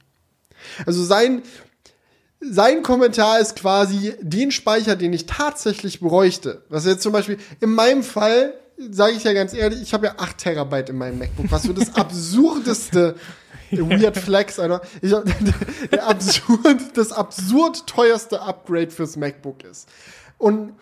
Also 0.87 1.03
sein 1.03 1.43
sein 2.51 2.83
Kommentar 2.83 3.41
ist 3.41 3.57
quasi 3.57 4.15
den 4.21 4.51
Speicher, 4.51 4.97
den 4.97 5.13
ich 5.13 5.27
tatsächlich 5.27 6.01
bräuchte. 6.01 6.63
Was 6.69 6.87
jetzt 6.87 7.03
zum 7.03 7.13
Beispiel 7.13 7.39
in 7.61 7.71
meinem 7.71 8.03
Fall, 8.03 8.55
sage 8.91 9.15
ich 9.15 9.25
ja 9.25 9.33
ganz 9.33 9.55
ehrlich, 9.55 9.83
ich 9.83 9.95
habe 9.95 10.07
ja 10.07 10.15
8 10.19 10.39
Terabyte 10.39 10.91
in 10.91 10.99
meinem 10.99 11.19
MacBook, 11.19 11.51
was 11.51 11.67
für 11.67 11.75
das 11.75 11.95
absurdeste 11.95 13.17
Weird 13.71 14.17
Flex, 14.17 14.59
Alter. 14.59 14.83
Ich 15.01 15.13
hab, 15.13 15.25
der 15.91 16.07
absurd, 16.07 16.81
das 16.95 17.13
absurd 17.13 17.87
teuerste 17.87 18.41
Upgrade 18.41 18.91
fürs 18.91 19.17
MacBook 19.17 19.65
ist. 19.65 19.89
Und 20.39 20.75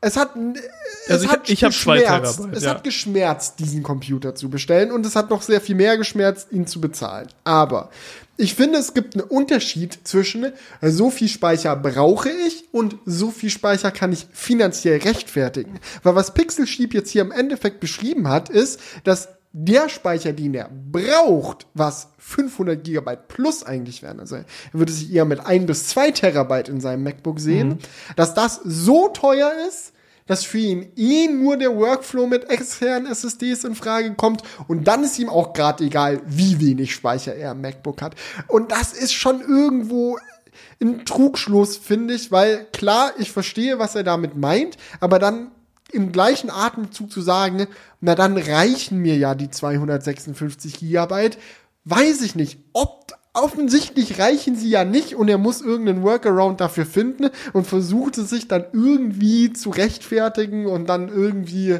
es 0.00 0.16
hat, 0.16 0.36
es 0.36 1.10
also 1.10 1.24
ich, 1.24 1.32
hat 1.32 1.50
ich 1.50 1.60
geschmerzt. 1.60 2.36
Terabyte, 2.36 2.56
es 2.56 2.64
ja. 2.64 2.70
hat 2.70 2.84
geschmerzt, 2.84 3.58
diesen 3.58 3.82
Computer 3.82 4.34
zu 4.34 4.50
bestellen 4.50 4.92
und 4.92 5.04
es 5.04 5.16
hat 5.16 5.30
noch 5.30 5.42
sehr 5.42 5.60
viel 5.60 5.74
mehr 5.74 5.96
geschmerzt, 5.96 6.52
ihn 6.52 6.66
zu 6.66 6.80
bezahlen. 6.80 7.28
Aber 7.44 7.90
ich 8.36 8.54
finde, 8.54 8.78
es 8.78 8.94
gibt 8.94 9.14
einen 9.14 9.26
Unterschied 9.26 9.98
zwischen 10.04 10.52
so 10.82 11.10
viel 11.10 11.28
Speicher 11.28 11.74
brauche 11.76 12.30
ich 12.30 12.64
und 12.72 12.96
so 13.04 13.30
viel 13.30 13.50
Speicher 13.50 13.90
kann 13.90 14.12
ich 14.12 14.26
finanziell 14.32 15.00
rechtfertigen. 15.00 15.80
Weil 16.02 16.14
was 16.14 16.34
Pixel 16.34 16.66
Sheep 16.66 16.94
jetzt 16.94 17.10
hier 17.10 17.22
im 17.22 17.32
Endeffekt 17.32 17.80
beschrieben 17.80 18.28
hat, 18.28 18.48
ist, 18.48 18.80
dass 19.04 19.28
der 19.58 19.88
Speicher, 19.88 20.34
den 20.34 20.52
er 20.52 20.68
braucht, 20.68 21.66
was 21.72 22.08
500 22.18 22.84
Gigabyte 22.84 23.26
plus 23.26 23.62
eigentlich 23.62 24.02
wären, 24.02 24.20
also 24.20 24.36
er 24.36 24.44
würde 24.74 24.92
sich 24.92 25.10
eher 25.10 25.24
mit 25.24 25.40
ein 25.40 25.64
bis 25.64 25.88
zwei 25.88 26.10
Terabyte 26.10 26.68
in 26.68 26.80
seinem 26.80 27.04
MacBook 27.04 27.40
sehen, 27.40 27.68
mhm. 27.68 27.78
dass 28.16 28.34
das 28.34 28.60
so 28.64 29.08
teuer 29.08 29.50
ist, 29.66 29.94
dass 30.26 30.44
für 30.44 30.58
ihn 30.58 30.92
eh 30.96 31.28
nur 31.28 31.56
der 31.56 31.74
Workflow 31.74 32.26
mit 32.26 32.50
externen 32.50 33.10
SSDs 33.10 33.64
in 33.64 33.74
Frage 33.74 34.14
kommt 34.14 34.42
und 34.68 34.86
dann 34.86 35.04
ist 35.04 35.18
ihm 35.18 35.28
auch 35.28 35.52
gerade 35.52 35.84
egal, 35.84 36.20
wie 36.26 36.60
wenig 36.60 36.94
Speicher 36.94 37.34
er 37.34 37.52
im 37.52 37.60
MacBook 37.60 38.02
hat. 38.02 38.14
Und 38.48 38.72
das 38.72 38.92
ist 38.92 39.12
schon 39.12 39.40
irgendwo 39.40 40.18
ein 40.80 41.04
Trugschluss, 41.04 41.76
finde 41.76 42.14
ich, 42.14 42.32
weil 42.32 42.66
klar, 42.72 43.12
ich 43.18 43.32
verstehe, 43.32 43.78
was 43.78 43.94
er 43.94 44.04
damit 44.04 44.36
meint, 44.36 44.76
aber 45.00 45.18
dann 45.18 45.50
im 45.92 46.12
gleichen 46.12 46.50
Atemzug 46.50 47.10
zu 47.10 47.20
sagen, 47.20 47.66
na 48.00 48.14
dann 48.14 48.36
reichen 48.36 48.98
mir 48.98 49.16
ja 49.16 49.34
die 49.34 49.50
256 49.50 50.80
Gigabyte, 50.80 51.38
weiß 51.84 52.22
ich 52.22 52.34
nicht, 52.34 52.58
ob 52.72 53.15
offensichtlich 53.36 54.18
reichen 54.18 54.56
sie 54.56 54.70
ja 54.70 54.84
nicht 54.84 55.14
und 55.14 55.28
er 55.28 55.38
muss 55.38 55.60
irgendeinen 55.60 56.02
Workaround 56.02 56.60
dafür 56.60 56.86
finden 56.86 57.30
und 57.52 57.66
versucht 57.66 58.18
es 58.18 58.30
sich 58.30 58.48
dann 58.48 58.64
irgendwie 58.72 59.52
zu 59.52 59.70
rechtfertigen 59.70 60.66
und 60.66 60.88
dann 60.88 61.08
irgendwie 61.08 61.78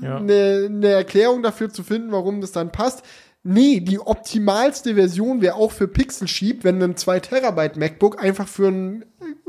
ja. 0.00 0.16
eine, 0.16 0.66
eine 0.70 0.88
Erklärung 0.88 1.42
dafür 1.42 1.70
zu 1.70 1.82
finden, 1.82 2.12
warum 2.12 2.40
das 2.40 2.52
dann 2.52 2.72
passt. 2.72 3.02
Nee, 3.42 3.80
die 3.80 4.00
optimalste 4.00 4.96
Version 4.96 5.40
wäre 5.40 5.54
auch 5.54 5.70
für 5.70 5.86
Pixel 5.86 6.26
Sheep, 6.26 6.64
wenn 6.64 6.82
ein 6.82 6.96
2 6.96 7.20
Terabyte 7.20 7.76
MacBook 7.76 8.22
einfach 8.22 8.48
für 8.48 8.68
einen 8.68 9.04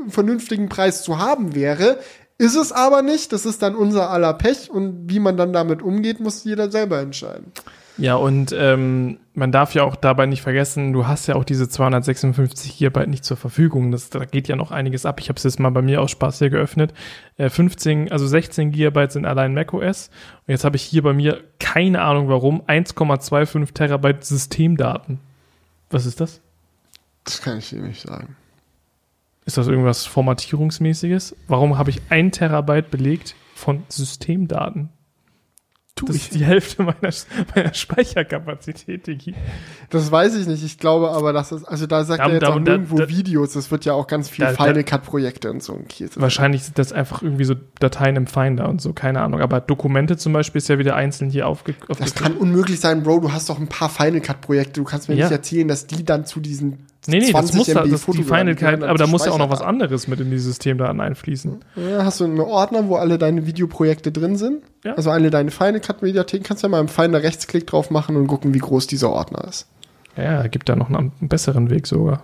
vernünftigen 0.06 0.68
Preis 0.68 1.02
zu 1.02 1.18
haben 1.18 1.54
wäre. 1.54 1.98
Ist 2.38 2.54
es 2.54 2.70
aber 2.70 3.02
nicht, 3.02 3.32
das 3.32 3.44
ist 3.44 3.62
dann 3.62 3.74
unser 3.74 4.10
aller 4.10 4.34
Pech 4.34 4.70
und 4.70 5.10
wie 5.10 5.18
man 5.18 5.36
dann 5.36 5.52
damit 5.52 5.82
umgeht, 5.82 6.20
muss 6.20 6.44
jeder 6.44 6.70
selber 6.70 7.00
entscheiden. 7.00 7.52
Ja, 7.98 8.14
und 8.14 8.54
ähm, 8.56 9.18
man 9.34 9.50
darf 9.50 9.74
ja 9.74 9.82
auch 9.82 9.96
dabei 9.96 10.26
nicht 10.26 10.40
vergessen, 10.40 10.92
du 10.92 11.08
hast 11.08 11.26
ja 11.26 11.34
auch 11.34 11.42
diese 11.42 11.68
256 11.68 12.78
Gigabyte 12.78 13.08
nicht 13.08 13.24
zur 13.24 13.36
Verfügung. 13.36 13.90
Das, 13.90 14.08
da 14.08 14.24
geht 14.24 14.46
ja 14.46 14.54
noch 14.54 14.70
einiges 14.70 15.04
ab. 15.04 15.20
Ich 15.20 15.28
habe 15.28 15.36
es 15.36 15.42
jetzt 15.42 15.58
mal 15.58 15.70
bei 15.70 15.82
mir 15.82 16.00
aus 16.00 16.12
Spaß 16.12 16.38
hier 16.38 16.50
geöffnet. 16.50 16.94
Äh, 17.38 17.50
15, 17.50 18.12
also 18.12 18.24
16 18.24 18.70
Gigabyte 18.70 19.10
sind 19.10 19.26
allein 19.26 19.52
macOS. 19.52 20.10
Und 20.46 20.52
jetzt 20.52 20.64
habe 20.64 20.76
ich 20.76 20.82
hier 20.82 21.02
bei 21.02 21.12
mir, 21.12 21.42
keine 21.58 22.00
Ahnung 22.02 22.28
warum, 22.28 22.62
1,25 22.62 23.74
Terabyte 23.74 24.24
Systemdaten. 24.24 25.18
Was 25.90 26.06
ist 26.06 26.20
das? 26.20 26.40
Das 27.24 27.42
kann 27.42 27.58
ich 27.58 27.68
dir 27.68 27.82
nicht 27.82 28.00
sagen. 28.00 28.36
Ist 29.44 29.58
das 29.58 29.66
irgendwas 29.66 30.06
Formatierungsmäßiges? 30.06 31.34
Warum 31.48 31.78
habe 31.78 31.90
ich 31.90 32.00
ein 32.10 32.30
Terabyte 32.30 32.92
belegt 32.92 33.34
von 33.56 33.82
Systemdaten? 33.88 34.90
Das 36.06 36.16
ist 36.16 36.34
die 36.34 36.44
Hälfte 36.44 36.82
meiner, 36.82 37.12
meiner 37.54 37.74
Speicherkapazität, 37.74 39.06
Digi. 39.06 39.34
Das 39.90 40.10
weiß 40.10 40.36
ich 40.36 40.46
nicht. 40.46 40.64
Ich 40.64 40.78
glaube 40.78 41.10
aber, 41.10 41.32
dass 41.32 41.52
es, 41.52 41.64
also 41.64 41.86
da 41.86 42.04
sagt 42.04 42.20
da, 42.20 42.26
er 42.26 42.32
jetzt 42.32 42.42
da, 42.42 42.48
auch 42.48 42.60
da, 42.60 42.72
irgendwo 42.72 42.98
Videos. 43.08 43.54
Es 43.56 43.70
wird 43.70 43.84
ja 43.84 43.92
auch 43.94 44.06
ganz 44.06 44.28
viel 44.28 44.46
Final 44.48 44.84
Cut 44.84 45.04
Projekte 45.04 45.50
und 45.50 45.62
so. 45.62 45.78
Wahrscheinlich 46.16 46.64
sind 46.64 46.78
das 46.78 46.92
einfach 46.92 47.22
irgendwie 47.22 47.44
so 47.44 47.54
Dateien 47.80 48.16
im 48.16 48.26
Finder 48.26 48.68
und 48.68 48.80
so, 48.80 48.92
keine 48.92 49.20
Ahnung. 49.20 49.40
Aber 49.40 49.60
Dokumente 49.60 50.16
zum 50.16 50.32
Beispiel 50.32 50.58
ist 50.58 50.68
ja 50.68 50.78
wieder 50.78 50.96
einzeln 50.96 51.30
hier 51.30 51.46
aufge. 51.46 51.74
Das 51.98 52.14
kann 52.14 52.34
unmöglich 52.34 52.80
sein, 52.80 53.02
Bro. 53.02 53.20
Du 53.20 53.32
hast 53.32 53.48
doch 53.48 53.58
ein 53.58 53.68
paar 53.68 53.88
Final 53.88 54.20
Cut 54.20 54.40
Projekte. 54.40 54.80
Du 54.80 54.84
kannst 54.84 55.08
mir 55.08 55.14
ja. 55.14 55.26
nicht 55.26 55.32
erzählen, 55.32 55.68
dass 55.68 55.86
die 55.86 56.04
dann 56.04 56.24
zu 56.24 56.40
diesen 56.40 56.87
Nee, 57.06 57.20
nee, 57.20 57.32
das 57.32 57.52
muss 57.52 57.68
da, 57.68 57.84
das 57.84 58.04
die 58.06 58.22
Final 58.22 58.54
Cut, 58.54 58.82
aber 58.82 58.98
da 58.98 59.06
muss 59.06 59.24
ja 59.24 59.32
auch 59.32 59.38
noch 59.38 59.50
was 59.50 59.62
anderes 59.62 60.08
mit 60.08 60.20
in 60.20 60.30
die 60.30 60.38
Systemdaten 60.38 61.00
einfließen. 61.00 61.64
Ja, 61.76 62.04
hast 62.04 62.20
du 62.20 62.24
einen 62.24 62.40
Ordner, 62.40 62.88
wo 62.88 62.96
alle 62.96 63.18
deine 63.18 63.46
Videoprojekte 63.46 64.10
drin 64.10 64.36
sind? 64.36 64.62
Ja. 64.84 64.94
Also 64.94 65.10
alle 65.10 65.30
deine 65.30 65.50
Final 65.50 65.80
Cut 65.80 66.02
Mediatheken 66.02 66.42
kannst 66.42 66.62
du 66.62 66.66
ja 66.66 66.70
mal 66.70 66.80
im 66.80 66.88
Finder 66.88 67.22
Rechtsklick 67.22 67.66
drauf 67.66 67.90
machen 67.90 68.16
und 68.16 68.26
gucken, 68.26 68.52
wie 68.52 68.58
groß 68.58 68.88
dieser 68.88 69.10
Ordner 69.10 69.46
ist. 69.48 69.68
Ja, 70.16 70.46
gibt 70.48 70.68
da 70.68 70.74
noch 70.74 70.90
einen 70.90 71.12
besseren 71.20 71.70
Weg 71.70 71.86
sogar. 71.86 72.22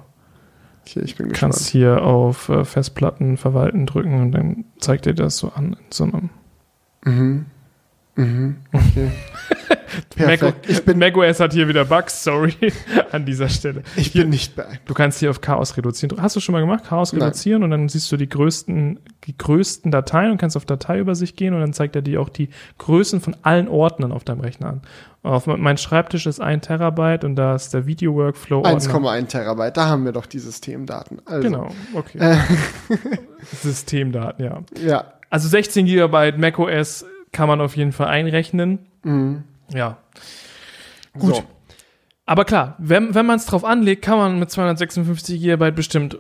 Okay, 0.83 1.01
ich 1.05 1.17
bin 1.17 1.29
gespannt. 1.29 1.55
Du 1.55 1.59
kannst 1.59 1.69
hier 1.69 2.03
auf 2.03 2.49
äh, 2.49 2.65
Festplatten 2.65 3.37
verwalten 3.37 3.87
drücken 3.87 4.21
und 4.21 4.33
dann 4.33 4.65
zeigt 4.79 5.07
dir 5.07 5.15
das 5.15 5.39
so 5.39 5.53
an 5.55 5.75
in 5.75 5.79
so 5.91 6.05
einem. 6.05 6.31
Mhm. 7.05 7.47
Mhm. 8.17 8.57
Okay. 8.73 9.11
Mac, 10.16 10.55
ich 10.66 10.85
bin 10.85 10.99
macOS 10.99 11.41
hat 11.41 11.53
hier 11.53 11.69
wieder 11.69 11.85
Bugs, 11.85 12.25
sorry, 12.25 12.55
an 13.12 13.25
dieser 13.25 13.49
Stelle. 13.49 13.83
Ich 13.97 14.12
bin 14.12 14.29
nicht 14.31 14.57
beeindruckt. 14.57 14.89
Du 14.89 14.95
kannst 14.95 15.21
hier 15.21 15.31
auf 15.31 15.41
Chaos 15.41 15.77
reduzieren. 15.77 16.21
Hast 16.21 16.37
du 16.37 16.41
schon 16.41 16.53
mal 16.53 16.61
gemacht? 16.61 16.85
Chaos 16.85 17.12
Nein. 17.12 17.23
reduzieren 17.23 17.62
und 17.62 17.71
dann 17.71 17.89
siehst 17.89 18.11
du 18.11 18.16
die 18.16 18.29
größten, 18.29 19.01
die 19.25 19.37
größten 19.37 19.91
Dateien 19.91 20.33
und 20.33 20.39
kannst 20.39 20.57
auf 20.57 20.65
Dateiübersicht 20.65 21.37
gehen 21.37 21.55
und 21.55 21.61
dann 21.61 21.73
zeigt 21.73 21.97
er 21.97 22.03
dir 22.03 22.21
auch 22.21 22.29
die 22.29 22.49
Größen 22.79 23.21
von 23.21 23.37
allen 23.43 23.69
Ordnern 23.69 24.12
auf 24.12 24.25
deinem 24.25 24.41
Rechner 24.41 24.69
an. 24.69 24.83
Auf 25.23 25.47
mein 25.47 25.79
Schreibtisch 25.79 26.27
ist 26.27 26.41
ein 26.41 26.61
Terabyte 26.61 27.25
und 27.25 27.35
da 27.37 27.55
ist 27.55 27.73
der 27.73 27.87
Video-Workflow. 27.87 28.62
1,1 28.62 29.29
Terabyte, 29.29 29.75
da 29.75 29.87
haben 29.87 30.05
wir 30.05 30.12
doch 30.12 30.27
die 30.27 30.39
Systemdaten. 30.39 31.23
Also, 31.25 31.49
genau, 31.49 31.69
okay. 31.95 32.19
Äh. 32.19 32.37
Systemdaten, 33.62 34.45
ja. 34.45 34.61
Ja. 34.85 35.05
Also 35.31 35.49
16 35.49 35.87
Gigabyte 35.87 36.39
macOS 36.39 37.07
kann 37.33 37.49
man 37.49 37.62
auf 37.62 37.75
jeden 37.75 37.93
Fall 37.93 38.09
einrechnen. 38.09 38.81
Mhm. 39.03 39.45
Ja. 39.73 39.99
Gut. 41.19 41.36
So. 41.36 41.45
Aber 42.27 42.45
klar, 42.45 42.77
wenn, 42.78 43.15
wenn 43.15 43.27
man 43.27 43.36
es 43.36 43.47
drauf 43.47 43.65
anlegt, 43.65 44.03
kann 44.03 44.19
man 44.19 44.39
mit 44.39 44.51
256 44.51 45.41
GB 45.41 45.70
bestimmt 45.73 46.19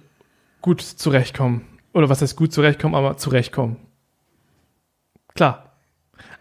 gut 0.60 0.80
zurechtkommen. 0.82 1.66
Oder 1.92 2.08
was 2.08 2.20
heißt 2.20 2.36
gut 2.36 2.52
zurechtkommen, 2.52 2.94
aber 2.94 3.16
zurechtkommen. 3.16 3.76
Klar. 5.34 5.63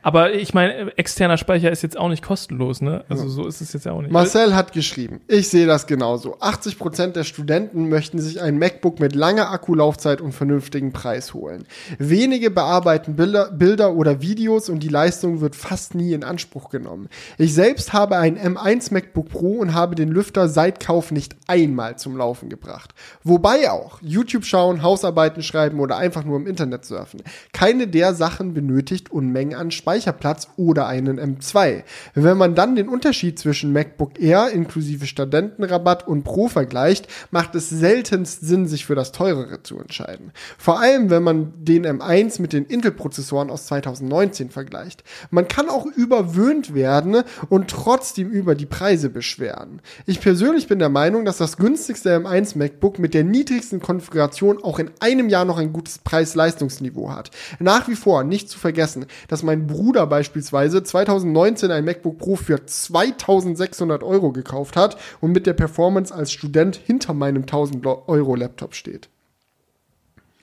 Aber 0.04 0.34
ich 0.34 0.54
meine, 0.54 0.96
externer 0.98 1.38
Speicher 1.38 1.72
ist 1.72 1.82
jetzt 1.82 1.98
auch 1.98 2.10
nicht 2.10 2.22
kostenlos, 2.22 2.82
ne? 2.82 3.06
Also 3.08 3.30
so 3.30 3.48
ist 3.48 3.62
es 3.62 3.72
jetzt 3.72 3.86
ja 3.86 3.94
auch 3.94 4.02
nicht. 4.02 4.12
Marcel 4.12 4.54
hat 4.54 4.74
geschrieben, 4.74 5.22
ich 5.30 5.48
sehe 5.48 5.66
das 5.66 5.88
genauso. 5.88 6.38
80 6.42 6.78
Prozent 6.78 7.16
der 7.16 7.24
Studenten 7.24 7.88
möchten 7.88 8.20
sich 8.20 8.42
ein 8.42 8.60
MacBook 8.60 9.00
mit 9.00 9.16
langer 9.16 9.50
Akkulaufzeit 9.50 10.20
und 10.20 10.34
vernünftigen 10.34 10.92
Preis 10.92 11.34
holen. 11.34 11.66
Wenige 12.00 12.52
bearbeiten 12.52 13.16
Bilder, 13.16 13.50
Bilder 13.52 13.94
oder 13.94 14.22
Videos 14.22 14.68
und 14.68 14.84
die 14.84 14.90
Leistung 14.90 15.40
wird 15.40 15.56
fast 15.56 15.96
nie 15.96 16.12
in 16.12 16.26
Anspruch 16.26 16.70
genommen. 16.70 17.08
Ich 17.38 17.54
selbst 17.54 17.94
habe 17.94 18.18
ein 18.18 18.38
M1 18.38 18.94
MacBook 18.94 19.30
Pro 19.30 19.54
und 19.60 19.74
habe 19.74 19.96
den 19.96 20.10
Lüfter 20.10 20.50
seit 20.50 20.82
Kauf 20.82 21.12
nicht 21.12 21.38
einmal 21.48 21.98
zum 21.98 22.18
Laufen 22.18 22.50
gebracht. 22.50 22.94
Wobei 23.24 23.72
auch 23.72 24.00
YouTube 24.02 24.44
schauen, 24.44 24.84
Hausarbeiten 24.84 25.44
schreiben 25.44 25.80
oder 25.80 25.96
einfach 25.96 26.26
nur 26.26 26.36
im 26.36 26.46
Internet 26.46 26.84
surfen. 26.84 27.22
Keine 27.54 27.88
der 27.88 28.14
Sachen 28.14 28.54
benötigt 28.54 29.10
Unmengen 29.10 29.56
an 29.56 29.72
Speicher. 29.72 29.93
Speicherplatz 29.94 30.48
oder 30.58 30.88
einen 30.88 31.20
M2. 31.20 31.84
Wenn 32.16 32.38
man 32.38 32.56
dann 32.56 32.76
den 32.76 32.90
Unterschied 32.90 33.38
zwischen 33.38 33.72
MacBook 33.72 34.20
Air 34.20 34.50
inklusive 34.50 35.06
Studentenrabatt 35.06 36.08
und 36.08 36.24
Pro 36.24 36.48
vergleicht, 36.48 37.08
macht 37.30 37.54
es 37.54 37.70
seltenst 37.70 38.42
Sinn, 38.42 38.66
sich 38.66 38.88
für 38.88 38.96
das 38.96 39.12
teurere 39.12 39.62
zu 39.62 39.80
entscheiden. 39.80 40.32
Vor 40.58 40.80
allem, 40.80 41.12
wenn 41.12 41.22
man 41.22 41.54
den 41.58 41.86
M1 41.86 42.42
mit 42.42 42.54
den 42.54 42.66
Intel-Prozessoren 42.66 43.52
aus 43.52 43.68
2019 43.68 44.50
vergleicht. 44.50 45.04
Man 45.30 45.48
kann 45.48 45.70
auch 45.70 45.86
überwöhnt 45.86 46.74
werden 46.74 47.24
und 47.50 47.70
trotzdem 47.70 48.32
über 48.32 48.56
die 48.56 48.66
Preise 48.66 49.12
beschweren. 49.12 49.80
Ich 50.08 50.22
persönlich 50.22 50.68
bin 50.68 50.80
der 50.80 50.90
Meinung, 50.90 51.24
dass 51.24 51.38
das 51.38 51.58
günstigste 51.58 52.18
M1 52.18 52.58
MacBook 52.58 52.98
mit 52.98 53.14
der 53.14 53.24
niedrigsten 53.24 53.80
Konfiguration 53.80 54.64
auch 54.64 54.80
in 54.80 54.90
einem 55.00 55.30
Jahr 55.30 55.46
noch 55.46 55.60
ein 55.60 55.72
gutes 55.72 56.00
Preis-Leistungsniveau 56.00 57.12
hat. 57.12 57.30
Nach 57.60 57.88
wie 57.88 57.96
vor 57.96 58.24
nicht 58.24 58.50
zu 58.50 58.58
vergessen, 58.58 59.06
dass 59.28 59.44
mein 59.44 59.68
Bruder 59.68 59.83
Bruder 59.84 60.08
beispielsweise 60.08 60.82
2019 60.82 61.70
ein 61.70 61.84
MacBook 61.84 62.18
Pro 62.18 62.38
für 62.38 62.66
2600 62.66 64.02
Euro 64.02 64.32
gekauft 64.32 64.78
hat 64.78 64.96
und 65.20 65.34
mit 65.34 65.46
der 65.46 65.52
Performance 65.52 66.16
als 66.16 66.32
Student 66.32 66.78
hinter 66.78 67.14
meinem 67.14 67.42
1000 67.42 67.86
Euro 67.86 68.36
Laptop 68.36 68.76
steht. 68.76 69.10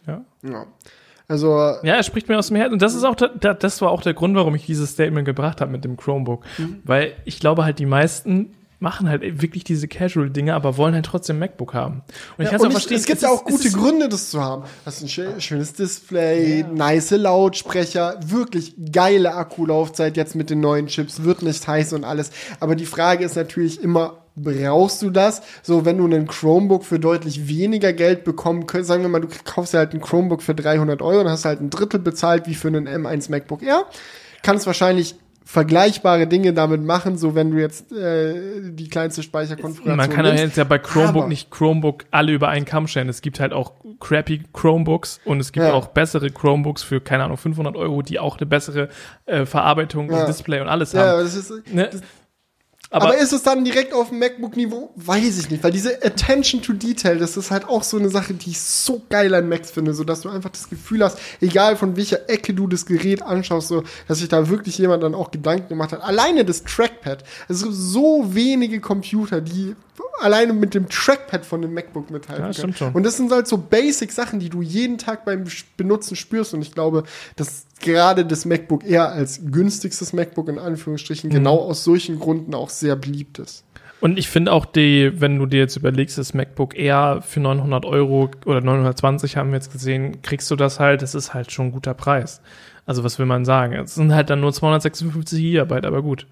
Ja. 0.07 0.25
Ja. 0.43 0.67
Also. 1.27 1.55
Ja, 1.55 1.95
er 1.95 2.03
spricht 2.03 2.29
mir 2.29 2.39
aus 2.39 2.49
dem 2.49 2.57
Herzen. 2.57 2.75
Und 2.75 2.83
das 2.83 2.95
ist 2.95 3.05
auch, 3.05 3.15
das 3.15 3.81
war 3.81 3.91
auch 3.91 4.03
der 4.03 4.13
Grund, 4.13 4.35
warum 4.35 4.55
ich 4.55 4.67
dieses 4.67 4.91
Statement 4.91 5.25
gebracht 5.25 5.63
habe 5.63 5.73
mit 5.73 5.85
dem 5.85 5.97
Chromebook. 5.97 6.45
Mhm. 6.59 6.81
Weil 6.85 7.15
ich 7.25 7.41
glaube 7.41 7.65
halt, 7.65 7.79
die 7.79 7.87
meisten 7.87 8.53
machen 8.81 9.09
halt 9.09 9.43
wirklich 9.43 9.63
diese 9.63 9.87
Casual-Dinge, 9.89 10.55
aber 10.55 10.77
wollen 10.79 10.95
halt 10.95 11.05
trotzdem 11.05 11.39
MacBook 11.39 11.75
haben. 11.75 12.03
Und 12.39 12.45
ich 12.45 12.51
kann 12.51 12.61
es 12.61 12.67
auch 12.67 12.71
verstehen. 12.71 12.97
Es 12.97 13.07
gibt 13.07 13.23
ja 13.23 13.29
auch 13.29 13.45
gute 13.45 13.71
Gründe, 13.71 14.09
das 14.09 14.31
zu 14.31 14.43
haben. 14.43 14.65
Hast 14.87 15.03
ein 15.03 15.09
schönes 15.09 15.75
Display, 15.75 16.61
ja. 16.61 16.67
nice 16.67 17.11
Lautsprecher, 17.11 18.19
wirklich 18.25 18.75
geile 18.91 19.35
Akkulaufzeit 19.35 20.17
jetzt 20.17 20.35
mit 20.35 20.49
den 20.49 20.61
neuen 20.61 20.87
Chips, 20.87 21.23
wird 21.23 21.43
nicht 21.43 21.67
heiß 21.69 21.93
und 21.93 22.05
alles. 22.05 22.31
Aber 22.59 22.75
die 22.75 22.87
Frage 22.87 23.25
ist 23.25 23.37
natürlich 23.37 23.83
immer, 23.83 24.25
brauchst 24.35 25.03
du 25.03 25.11
das? 25.11 25.43
So, 25.63 25.85
wenn 25.85 25.99
du 25.99 26.07
einen 26.07 26.27
Chromebook 26.27 26.85
für 26.85 26.99
deutlich 26.99 27.49
weniger 27.49 27.93
Geld 27.93 28.25
bekommen 28.25 28.67
könntest, 28.67 28.89
sagen 28.89 29.03
wir 29.03 29.11
mal, 29.11 29.21
du 29.21 29.29
kaufst 29.45 29.75
ja 29.75 29.81
halt 29.81 29.93
ein 29.93 30.01
Chromebook 30.01 30.43
für 30.43 30.55
300 30.55 31.03
Euro 31.03 31.21
und 31.21 31.29
hast 31.29 31.45
halt 31.45 31.61
ein 31.61 31.69
Drittel 31.69 32.01
bezahlt 32.01 32.47
wie 32.47 32.55
für 32.55 32.69
einen 32.69 32.89
M1 32.89 33.31
MacBook 33.31 33.63
Air, 33.63 33.85
kannst 34.43 34.67
wahrscheinlich 34.67 35.17
vergleichbare 35.45 36.27
Dinge 36.27 36.53
damit 36.53 36.83
machen, 36.83 37.17
so 37.17 37.35
wenn 37.35 37.51
du 37.51 37.59
jetzt 37.59 37.91
äh, 37.93 38.71
die 38.71 38.89
kleinste 38.89 39.23
Speicherkonfiguration 39.23 39.97
Man 39.97 40.11
kann 40.11 40.25
nimmst. 40.25 40.43
jetzt 40.43 40.57
ja 40.57 40.65
bei 40.65 40.79
Chromebook 40.79 41.23
Aber 41.23 41.29
nicht 41.29 41.51
Chromebook 41.51 42.05
alle 42.11 42.33
über 42.33 42.49
einen 42.49 42.65
Kamm 42.65 42.87
stellen. 42.87 43.09
Es 43.09 43.21
gibt 43.21 43.41
halt 43.41 43.53
auch 43.53 43.73
crappy 43.99 44.43
Chromebooks 44.53 45.21
und 45.25 45.41
es 45.41 45.53
gibt 45.53 45.67
ja. 45.67 45.73
auch 45.73 45.89
bessere 45.89 46.31
Chromebooks 46.31 46.83
für, 46.83 47.01
keine 47.01 47.25
Ahnung, 47.25 47.37
500 47.37 47.75
Euro, 47.77 48.03
die 48.03 48.19
auch 48.19 48.39
eine 48.39 48.47
bessere 48.47 48.89
äh, 49.27 49.45
Verarbeitung 49.45 50.11
ja. 50.11 50.21
und 50.21 50.29
Display 50.29 50.61
und 50.61 50.69
alles 50.69 50.93
ja, 50.93 51.01
haben. 51.01 51.25
Das 51.25 51.35
ist, 51.35 51.51
ne? 51.73 51.89
das, 51.91 52.01
aber, 52.93 53.07
aber, 53.07 53.19
ist 53.19 53.33
es 53.33 53.45
dann 53.45 53.65
direkt 53.65 53.93
auf 53.93 54.09
dem 54.09 54.19
MacBook-Niveau? 54.19 54.91
Weiß 54.97 55.39
ich 55.39 55.49
nicht, 55.49 55.63
weil 55.63 55.71
diese 55.71 56.05
Attention 56.05 56.61
to 56.61 56.73
Detail, 56.73 57.19
das 57.19 57.37
ist 57.37 57.53
halt 57.53 57.69
auch 57.69 57.85
so 57.85 57.97
eine 57.99 58.09
Sache, 58.09 58.35
die 58.35 58.51
ich 58.51 58.61
so 58.61 59.01
geil 59.09 59.33
an 59.33 59.49
Macs 59.49 59.71
finde, 59.71 59.95
so 59.95 60.03
dass 60.03 60.23
du 60.23 60.29
einfach 60.29 60.51
das 60.51 60.69
Gefühl 60.69 61.05
hast, 61.05 61.19
egal 61.41 61.77
von 61.77 61.97
welcher 61.97 62.29
Ecke 62.29 62.53
du 62.53 62.67
das 62.67 62.87
Gerät 62.87 63.23
anschaust, 63.23 63.69
so, 63.69 63.85
dass 64.09 64.19
sich 64.19 64.29
da 64.29 64.49
wirklich 64.49 64.77
jemand 64.79 65.05
dann 65.05 65.15
auch 65.15 65.31
Gedanken 65.31 65.69
gemacht 65.69 65.93
hat. 65.93 66.03
Alleine 66.03 66.45
das 66.45 66.65
Trackpad. 66.65 67.23
Es 67.49 67.61
sind 67.61 67.73
so 67.73 68.35
wenige 68.35 68.81
Computer, 68.81 69.41
die 69.41 69.77
alleine 70.21 70.53
mit 70.53 70.75
dem 70.75 70.89
Trackpad 70.89 71.45
von 71.45 71.63
dem 71.63 71.75
MacBook 71.75 72.11
mithalten 72.11 72.45
ja, 72.45 72.53
stimmt 72.53 72.79
schon. 72.79 72.93
Und 72.93 73.05
das 73.05 73.17
sind 73.17 73.31
halt 73.33 73.47
so 73.47 73.59
Basic-Sachen, 73.59 74.41
die 74.41 74.49
du 74.49 74.63
jeden 74.63 74.99
Tag 74.99 75.25
beim 75.25 75.45
Benutzen 75.77 76.17
spürst. 76.17 76.55
Und 76.55 76.63
ich 76.63 76.73
glaube, 76.73 77.05
dass 77.37 77.67
gerade 77.81 78.25
das 78.25 78.45
MacBook 78.45 78.85
eher 78.85 79.11
als 79.11 79.41
günstigstes 79.51 80.13
MacBook 80.13 80.49
in 80.49 80.59
Anführungsstrichen 80.59 81.31
mhm. 81.31 81.35
genau 81.35 81.59
aus 81.59 81.85
solchen 81.85 82.19
Gründen 82.19 82.55
auch 82.55 82.71
sehr 82.71 82.97
beliebt 82.97 83.39
ist. 83.39 83.65
Und 84.01 84.19
ich 84.19 84.29
finde 84.29 84.53
auch 84.53 84.65
die, 84.65 85.13
wenn 85.21 85.39
du 85.39 85.45
dir 85.45 85.59
jetzt 85.59 85.77
überlegst, 85.77 86.17
das 86.17 86.33
MacBook 86.33 86.77
Air 86.77 87.23
für 87.27 87.41
900 87.41 87.85
Euro 87.85 88.31
oder 88.47 88.63
920 88.63 89.37
haben 89.37 89.51
wir 89.51 89.57
jetzt 89.57 89.73
gesehen, 89.73 90.23
kriegst 90.23 90.51
du 90.51 90.57
das 90.57 90.81
halt, 90.81 91.03
das 91.03 91.15
ist 91.15 91.35
halt 91.35 91.53
schon 91.53 91.67
ein 91.67 91.73
guter 91.73 91.93
Preis. 91.93 92.41
Also 92.87 93.05
was 93.05 93.19
will 93.19 93.27
man 93.27 93.45
sagen? 93.45 93.75
Es 93.75 93.95
sind 93.95 94.15
halt 94.15 94.31
dann 94.31 94.41
nur 94.41 94.53
256 94.53 95.39
Gigabyte, 95.39 95.85
aber 95.85 96.03
gut. 96.03 96.27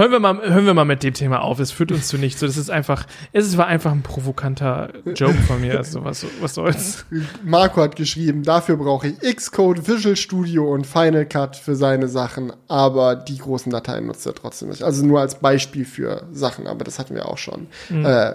Hören 0.00 0.12
wir, 0.12 0.20
mal, 0.20 0.40
hören 0.40 0.64
wir 0.64 0.72
mal 0.72 0.86
mit 0.86 1.02
dem 1.02 1.12
Thema 1.12 1.42
auf. 1.42 1.60
Es 1.60 1.72
führt 1.72 1.92
uns 1.92 2.08
zu 2.08 2.16
nichts. 2.16 2.40
So, 2.40 2.46
das 2.46 2.56
ist 2.56 2.70
einfach, 2.70 3.06
es 3.34 3.58
war 3.58 3.66
einfach 3.66 3.92
ein 3.92 4.00
provokanter 4.00 4.88
Joke 5.14 5.34
von 5.34 5.60
mir. 5.60 5.76
Also, 5.76 6.02
was, 6.02 6.24
was 6.40 6.54
soll's? 6.54 7.04
Marco 7.44 7.82
hat 7.82 7.96
geschrieben, 7.96 8.42
dafür 8.42 8.78
brauche 8.78 9.08
ich 9.08 9.36
Xcode, 9.36 9.86
Visual 9.86 10.16
Studio 10.16 10.72
und 10.72 10.86
Final 10.86 11.26
Cut 11.26 11.54
für 11.54 11.76
seine 11.76 12.08
Sachen, 12.08 12.50
aber 12.66 13.14
die 13.14 13.36
großen 13.36 13.70
Dateien 13.70 14.06
nutzt 14.06 14.24
er 14.24 14.34
trotzdem 14.34 14.70
nicht. 14.70 14.82
Also 14.82 15.04
nur 15.04 15.20
als 15.20 15.34
Beispiel 15.34 15.84
für 15.84 16.26
Sachen, 16.32 16.66
aber 16.66 16.82
das 16.82 16.98
hatten 16.98 17.14
wir 17.14 17.28
auch 17.28 17.36
schon. 17.36 17.66
Mhm. 17.90 18.06
Äh, 18.06 18.32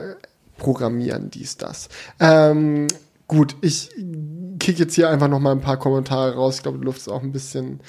programmieren, 0.60 1.32
dies, 1.32 1.58
das. 1.58 1.90
Ähm, 2.20 2.86
gut, 3.28 3.56
ich 3.62 3.90
kicke 4.60 4.84
jetzt 4.84 4.94
hier 4.94 5.10
einfach 5.10 5.30
noch 5.30 5.40
mal 5.40 5.54
ein 5.54 5.62
paar 5.62 5.80
Kommentare 5.80 6.36
raus. 6.36 6.58
Ich 6.58 6.62
glaube, 6.62 6.78
die 6.78 6.86
Luft 6.86 7.00
ist 7.00 7.10
auch 7.10 7.24
ein 7.24 7.32
bisschen, 7.32 7.80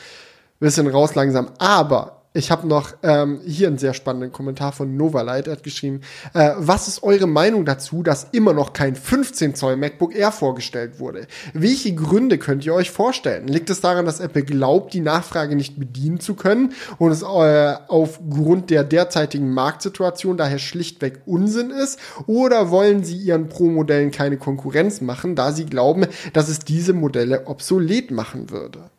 bisschen 0.61 0.86
raus 0.86 1.15
langsam. 1.15 1.51
Aber 1.59 2.16
ich 2.37 2.51
habe 2.51 2.67
noch 2.69 2.93
ähm, 3.03 3.41
hier 3.47 3.69
einen 3.69 3.79
sehr 3.79 3.95
spannenden 3.95 4.31
Kommentar 4.31 4.73
von 4.73 4.97
Novalight. 4.97 5.47
Er 5.47 5.55
hat 5.55 5.63
geschrieben, 5.63 6.03
äh, 6.35 6.53
was 6.57 6.87
ist 6.87 7.03
eure 7.03 7.27
Meinung 7.27 7.65
dazu, 7.65 8.03
dass 8.03 8.29
immer 8.33 8.53
noch 8.53 8.75
kein 8.75 8.95
15 8.95 9.55
Zoll 9.55 9.77
MacBook 9.77 10.15
Air 10.15 10.33
vorgestellt 10.33 11.01
wurde? 11.01 11.27
Welche 11.55 11.95
Gründe 11.95 12.37
könnt 12.37 12.67
ihr 12.67 12.75
euch 12.75 12.91
vorstellen? 12.91 13.49
Liegt 13.49 13.71
es 13.71 13.81
daran, 13.81 14.05
dass 14.05 14.21
Apple 14.21 14.45
glaubt, 14.45 14.93
die 14.93 15.01
Nachfrage 15.01 15.57
nicht 15.57 15.79
bedienen 15.79 16.21
zu 16.21 16.35
können 16.35 16.75
und 16.99 17.11
es 17.11 17.23
äh, 17.23 17.75
aufgrund 17.89 18.69
der 18.71 18.85
derzeitigen 18.85 19.53
Marktsituation 19.53 20.37
daher 20.37 20.59
schlichtweg 20.59 21.23
Unsinn 21.25 21.71
ist? 21.71 21.99
Oder 22.27 22.71
wollen 22.71 23.03
sie 23.03 23.17
ihren 23.17 23.49
Pro-Modellen 23.49 24.11
keine 24.11 24.37
Konkurrenz 24.37 25.01
machen, 25.01 25.37
da 25.37 25.53
sie 25.53 25.65
glauben, 25.65 26.07
dass 26.35 26.49
es 26.49 26.59
diese 26.59 26.93
Modelle 26.93 27.47
obsolet 27.47 28.11
machen 28.11 28.51
würde? 28.51 28.91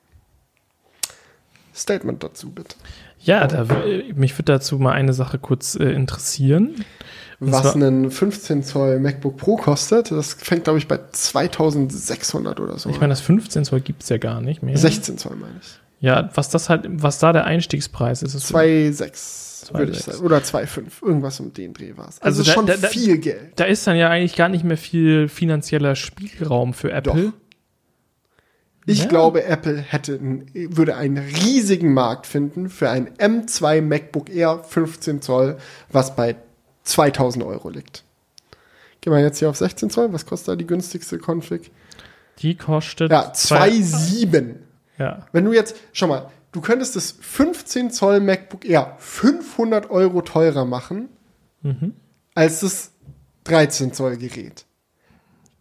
Statement 1.78 2.24
dazu 2.24 2.50
bitte. 2.50 2.76
Ja, 3.28 3.46
da, 3.46 3.66
mich 4.16 4.34
würde 4.36 4.54
dazu 4.54 4.80
mal 4.80 4.94
eine 4.94 5.12
Sache 5.12 5.38
kurz 5.38 5.76
äh, 5.76 5.84
interessieren. 5.84 6.86
Was 7.40 7.76
einen 7.76 8.10
15 8.10 8.64
Zoll 8.64 9.00
MacBook 9.00 9.36
Pro 9.36 9.58
kostet, 9.58 10.12
das 10.12 10.34
fängt, 10.34 10.64
glaube 10.64 10.80
ich, 10.80 10.88
bei 10.88 10.98
2600 11.12 12.60
oder 12.62 12.80
so. 12.80 12.90
Ich 12.90 13.00
meine, 13.00 13.12
das 13.12 13.20
15 13.20 13.66
Zoll 13.66 13.82
gibt 13.82 14.04
es 14.04 14.10
ja 14.10 14.18
gar 14.18 14.40
nicht 14.40 14.64
mehr. 14.64 14.78
16 14.78 15.18
Zoll 15.18 15.36
meine 15.36 15.60
ich. 15.62 15.68
Ja, 16.00 16.30
was 16.36 16.50
das 16.50 16.70
halt, 16.70 16.86
was 16.90 17.20
da 17.20 17.34
der 17.34 17.46
Einstiegspreis 17.46 18.24
ist. 18.24 18.34
ist 18.34 18.56
2,6 18.56 19.74
würde 19.74 19.92
ich 19.92 20.00
sagen. 20.00 20.20
Oder 20.20 20.38
2,5. 20.38 21.06
Irgendwas 21.06 21.40
um 21.42 21.54
den 21.54 21.74
Dreh 21.74 21.98
war 21.98 22.08
es. 22.08 22.22
Also, 22.22 22.40
also 22.40 22.44
da, 22.44 22.54
schon 22.54 22.66
da, 22.66 22.78
da, 22.78 22.88
viel 22.88 23.18
Geld. 23.18 23.52
Da 23.58 23.66
ist 23.66 23.86
dann 23.86 23.98
ja 23.98 24.10
eigentlich 24.10 24.38
gar 24.38 24.48
nicht 24.48 24.64
mehr 24.64 24.78
viel 24.78 25.28
finanzieller 25.28 25.96
Spielraum 25.96 26.74
für 26.74 26.92
Apple. 26.92 27.32
Doch. 27.32 27.34
Ich 28.90 29.02
ja. 29.02 29.08
glaube, 29.08 29.44
Apple 29.44 29.78
hätte, 29.78 30.18
würde 30.54 30.96
einen 30.96 31.18
riesigen 31.18 31.94
Markt 31.94 32.26
finden 32.26 32.70
für 32.70 32.90
ein 32.90 33.10
M2 33.18 33.82
MacBook 33.82 34.30
Air 34.30 34.64
15 34.64 35.22
Zoll, 35.22 35.58
was 35.92 36.16
bei 36.16 36.38
2000 36.84 37.44
Euro 37.44 37.70
liegt. 37.70 38.06
Gehen 39.02 39.12
wir 39.12 39.20
jetzt 39.20 39.40
hier 39.40 39.50
auf 39.50 39.58
16 39.58 39.90
Zoll. 39.90 40.14
Was 40.14 40.26
kostet 40.26 40.48
da 40.48 40.56
die 40.56 40.66
günstigste 40.66 41.20
Config? 41.20 41.70
Die 42.40 42.56
kostet. 42.56 43.12
Ja, 43.12 43.30
2,7. 43.34 44.56
Ja. 44.98 45.26
Wenn 45.34 45.44
du 45.44 45.52
jetzt, 45.52 45.76
schau 45.92 46.08
mal, 46.08 46.32
du 46.54 46.62
könntest 46.62 46.96
das 46.96 47.12
15 47.20 47.92
Zoll 47.92 48.22
MacBook 48.22 48.64
Air 48.64 48.96
500 49.00 49.90
Euro 49.90 50.22
teurer 50.22 50.64
machen, 50.64 51.10
mhm. 51.62 51.94
als 52.36 52.62
das 52.62 52.92
13 53.44 53.92
Zoll 53.92 54.16
Gerät. 54.16 54.66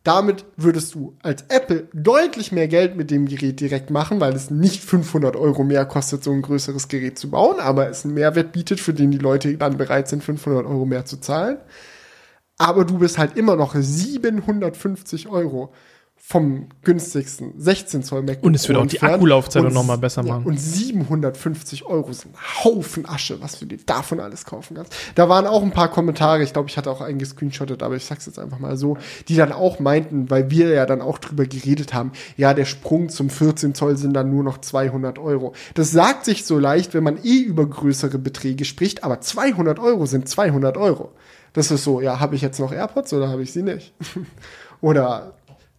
Damit 0.06 0.44
würdest 0.56 0.94
du 0.94 1.16
als 1.20 1.46
Apple 1.48 1.88
deutlich 1.92 2.52
mehr 2.52 2.68
Geld 2.68 2.94
mit 2.94 3.10
dem 3.10 3.26
Gerät 3.26 3.58
direkt 3.58 3.90
machen, 3.90 4.20
weil 4.20 4.34
es 4.34 4.52
nicht 4.52 4.84
500 4.84 5.34
Euro 5.34 5.64
mehr 5.64 5.84
kostet, 5.84 6.22
so 6.22 6.30
ein 6.30 6.42
größeres 6.42 6.86
Gerät 6.86 7.18
zu 7.18 7.28
bauen, 7.28 7.58
aber 7.58 7.88
es 7.88 8.04
einen 8.04 8.14
Mehrwert 8.14 8.52
bietet, 8.52 8.78
für 8.78 8.94
den 8.94 9.10
die 9.10 9.18
Leute 9.18 9.56
dann 9.58 9.76
bereit 9.76 10.06
sind, 10.06 10.22
500 10.22 10.64
Euro 10.64 10.86
mehr 10.86 11.06
zu 11.06 11.16
zahlen. 11.16 11.58
aber 12.56 12.84
du 12.84 12.98
bist 12.98 13.18
halt 13.18 13.36
immer 13.36 13.56
noch 13.56 13.74
750 13.74 15.28
Euro 15.28 15.72
vom 16.28 16.66
günstigsten 16.82 17.52
16 17.56 18.02
Zoll 18.02 18.22
MacBook 18.22 18.46
Und 18.46 18.56
es 18.56 18.66
wird 18.66 18.76
auch 18.76 18.86
die 18.86 19.00
Akkulaufzeit 19.00 19.62
noch 19.72 19.84
mal 19.84 19.96
besser 19.96 20.24
machen. 20.24 20.42
Ja, 20.42 20.48
und 20.48 20.58
750 20.58 21.86
Euro 21.86 22.12
sind 22.12 22.34
ein 22.34 22.64
Haufen 22.64 23.08
Asche, 23.08 23.40
was 23.40 23.60
du 23.60 23.64
dir 23.64 23.78
davon 23.86 24.18
alles 24.18 24.44
kaufen 24.44 24.74
kannst. 24.74 24.92
Da 25.14 25.28
waren 25.28 25.46
auch 25.46 25.62
ein 25.62 25.70
paar 25.70 25.88
Kommentare, 25.88 26.42
ich 26.42 26.52
glaube, 26.52 26.68
ich 26.68 26.76
hatte 26.76 26.90
auch 26.90 27.00
einen 27.00 27.20
gescreenshottet, 27.20 27.80
aber 27.84 27.94
ich 27.94 28.04
sag's 28.04 28.26
jetzt 28.26 28.40
einfach 28.40 28.58
mal 28.58 28.76
so, 28.76 28.98
die 29.28 29.36
dann 29.36 29.52
auch 29.52 29.78
meinten, 29.78 30.28
weil 30.28 30.50
wir 30.50 30.70
ja 30.70 30.84
dann 30.84 31.00
auch 31.00 31.18
drüber 31.18 31.46
geredet 31.46 31.94
haben, 31.94 32.10
ja, 32.36 32.54
der 32.54 32.64
Sprung 32.64 33.08
zum 33.08 33.30
14 33.30 33.76
Zoll 33.76 33.96
sind 33.96 34.12
dann 34.12 34.28
nur 34.28 34.42
noch 34.42 34.58
200 34.58 35.20
Euro. 35.20 35.52
Das 35.74 35.92
sagt 35.92 36.24
sich 36.24 36.44
so 36.44 36.58
leicht, 36.58 36.92
wenn 36.92 37.04
man 37.04 37.22
eh 37.22 37.38
über 37.38 37.66
größere 37.66 38.18
Beträge 38.18 38.64
spricht, 38.64 39.04
aber 39.04 39.20
200 39.20 39.78
Euro 39.78 40.06
sind 40.06 40.28
200 40.28 40.76
Euro. 40.76 41.12
Das 41.52 41.70
ist 41.70 41.84
so, 41.84 42.00
ja, 42.00 42.18
habe 42.18 42.34
ich 42.34 42.42
jetzt 42.42 42.58
noch 42.58 42.72
AirPods 42.72 43.12
oder 43.12 43.28
habe 43.28 43.44
ich 43.44 43.52
sie 43.52 43.62
nicht? 43.62 43.94
oder 44.80 45.35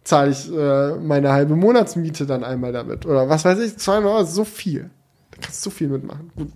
zahle 0.08 0.30
ich 0.30 0.50
äh, 0.50 0.94
meine 0.96 1.30
halbe 1.32 1.54
Monatsmiete 1.54 2.26
dann 2.26 2.42
einmal 2.42 2.72
damit. 2.72 3.04
Oder 3.06 3.28
was 3.28 3.44
weiß 3.44 3.58
ich, 3.60 3.76
200 3.76 4.10
Euro 4.10 4.22
ist 4.22 4.34
so 4.34 4.44
viel. 4.44 4.90
Da 5.30 5.38
kannst 5.42 5.64
du 5.64 5.70
so 5.70 5.76
viel 5.76 5.88
mitmachen. 5.88 6.30
Gut, 6.34 6.48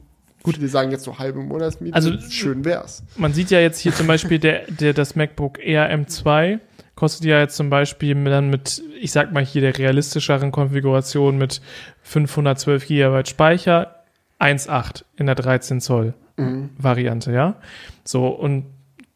Gut, 0.42 0.60
wir 0.60 0.68
sagen 0.68 0.90
jetzt 0.90 1.04
so 1.04 1.18
halbe 1.18 1.40
Monatsmiete. 1.40 1.94
Also 1.94 2.18
schön 2.28 2.64
wär's. 2.64 3.04
Man 3.16 3.32
sieht 3.32 3.50
ja 3.50 3.60
jetzt 3.60 3.78
hier 3.78 3.94
zum 3.94 4.08
Beispiel 4.08 4.38
der, 4.38 4.62
der 4.66 4.92
das 4.92 5.14
MacBook 5.14 5.64
Air 5.64 5.88
M2 5.94 6.58
kostet 6.94 7.24
ja 7.24 7.40
jetzt 7.40 7.56
zum 7.56 7.70
Beispiel 7.70 8.14
dann 8.24 8.50
mit, 8.50 8.82
ich 9.00 9.12
sag 9.12 9.32
mal 9.32 9.44
hier 9.44 9.62
der 9.62 9.78
realistischeren 9.78 10.52
Konfiguration 10.52 11.38
mit 11.38 11.60
512 12.02 12.86
GB 12.86 13.24
Speicher 13.24 14.02
1,8 14.40 15.04
in 15.16 15.26
der 15.26 15.34
13 15.34 15.80
Zoll 15.80 16.14
mhm. 16.36 16.70
Variante, 16.76 17.32
ja. 17.32 17.56
So 18.04 18.28
und 18.28 18.66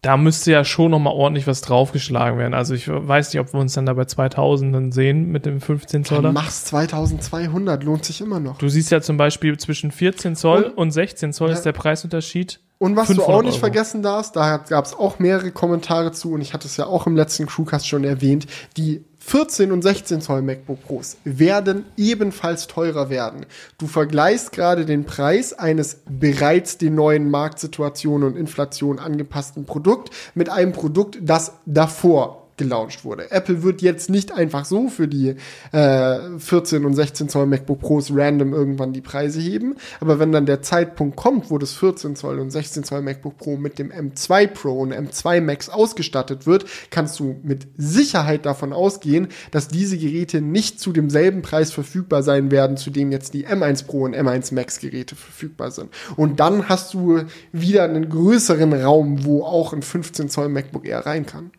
da 0.06 0.16
müsste 0.16 0.52
ja 0.52 0.64
schon 0.64 0.92
noch 0.92 1.00
mal 1.00 1.10
ordentlich 1.10 1.48
was 1.48 1.62
draufgeschlagen 1.62 2.38
werden. 2.38 2.54
Also 2.54 2.74
ich 2.74 2.86
weiß 2.88 3.32
nicht, 3.32 3.40
ob 3.40 3.52
wir 3.52 3.58
uns 3.58 3.72
dann 3.72 3.86
da 3.86 3.92
bei 3.92 4.04
2000 4.04 4.72
dann 4.72 4.92
sehen 4.92 5.32
mit 5.32 5.46
dem 5.46 5.60
15 5.60 6.04
Zoller. 6.04 6.30
Mach's 6.30 6.64
2200, 6.66 7.82
lohnt 7.82 8.04
sich 8.04 8.20
immer 8.20 8.38
noch. 8.38 8.56
Du 8.58 8.68
siehst 8.68 8.92
ja 8.92 9.00
zum 9.00 9.16
Beispiel 9.16 9.58
zwischen 9.58 9.90
14 9.90 10.36
Zoll 10.36 10.62
und, 10.62 10.74
und 10.74 10.90
16 10.92 11.32
Zoll 11.32 11.48
ja. 11.48 11.54
ist 11.54 11.62
der 11.62 11.72
Preisunterschied. 11.72 12.60
Und 12.78 12.94
was 12.94 13.08
du 13.08 13.24
auch 13.24 13.42
nicht 13.42 13.54
Euro. 13.54 13.60
vergessen 13.60 14.02
darfst, 14.02 14.36
da 14.36 14.58
gab 14.58 14.84
es 14.84 14.94
auch 14.94 15.18
mehrere 15.18 15.50
Kommentare 15.50 16.12
zu 16.12 16.34
und 16.34 16.40
ich 16.40 16.54
hatte 16.54 16.68
es 16.68 16.76
ja 16.76 16.86
auch 16.86 17.08
im 17.08 17.16
letzten 17.16 17.46
Crewcast 17.46 17.88
schon 17.88 18.04
erwähnt, 18.04 18.46
die 18.76 19.02
14 19.26 19.72
und 19.72 19.82
16 19.82 20.20
Zoll 20.20 20.40
MacBook 20.42 20.84
Pros 20.84 21.16
werden 21.24 21.84
ebenfalls 21.96 22.68
teurer 22.68 23.10
werden. 23.10 23.44
Du 23.76 23.88
vergleichst 23.88 24.52
gerade 24.52 24.86
den 24.86 25.04
Preis 25.04 25.52
eines 25.52 25.98
bereits 26.08 26.78
den 26.78 26.94
neuen 26.94 27.28
Marktsituationen 27.28 28.28
und 28.28 28.36
Inflation 28.36 29.00
angepassten 29.00 29.64
Produkt 29.64 30.10
mit 30.36 30.48
einem 30.48 30.70
Produkt, 30.72 31.18
das 31.20 31.54
davor 31.66 32.45
gelauncht 32.56 33.04
wurde. 33.04 33.30
Apple 33.30 33.62
wird 33.62 33.82
jetzt 33.82 34.10
nicht 34.10 34.32
einfach 34.32 34.64
so 34.64 34.88
für 34.88 35.08
die 35.08 35.36
äh, 35.72 36.18
14 36.38 36.84
und 36.84 36.94
16 36.94 37.28
Zoll 37.28 37.46
MacBook 37.46 37.80
Pros 37.80 38.10
random 38.12 38.52
irgendwann 38.52 38.92
die 38.92 39.00
Preise 39.00 39.40
heben, 39.40 39.76
aber 40.00 40.18
wenn 40.18 40.32
dann 40.32 40.46
der 40.46 40.62
Zeitpunkt 40.62 41.16
kommt, 41.16 41.50
wo 41.50 41.58
das 41.58 41.72
14 41.72 42.16
Zoll 42.16 42.38
und 42.38 42.50
16 42.50 42.84
Zoll 42.84 43.02
MacBook 43.02 43.36
Pro 43.36 43.56
mit 43.56 43.78
dem 43.78 43.90
M2 43.90 44.46
Pro 44.48 44.80
und 44.80 44.92
M2 44.92 45.40
Max 45.40 45.68
ausgestattet 45.68 46.46
wird, 46.46 46.64
kannst 46.90 47.18
du 47.20 47.36
mit 47.42 47.66
Sicherheit 47.76 48.46
davon 48.46 48.72
ausgehen, 48.72 49.28
dass 49.50 49.68
diese 49.68 49.98
Geräte 49.98 50.40
nicht 50.40 50.80
zu 50.80 50.92
demselben 50.92 51.42
Preis 51.42 51.72
verfügbar 51.72 52.22
sein 52.22 52.50
werden, 52.50 52.76
zu 52.76 52.90
dem 52.90 53.12
jetzt 53.12 53.34
die 53.34 53.46
M1 53.46 53.86
Pro 53.86 54.04
und 54.04 54.16
M1 54.16 54.54
Max 54.54 54.78
Geräte 54.78 55.14
verfügbar 55.14 55.70
sind. 55.70 55.90
Und 56.16 56.40
dann 56.40 56.68
hast 56.68 56.94
du 56.94 57.22
wieder 57.52 57.84
einen 57.84 58.08
größeren 58.08 58.72
Raum, 58.72 59.24
wo 59.24 59.44
auch 59.44 59.72
ein 59.72 59.82
15 59.82 60.28
Zoll 60.28 60.48
MacBook 60.48 60.86
Air 60.86 61.06
rein 61.06 61.26
kann. 61.26 61.50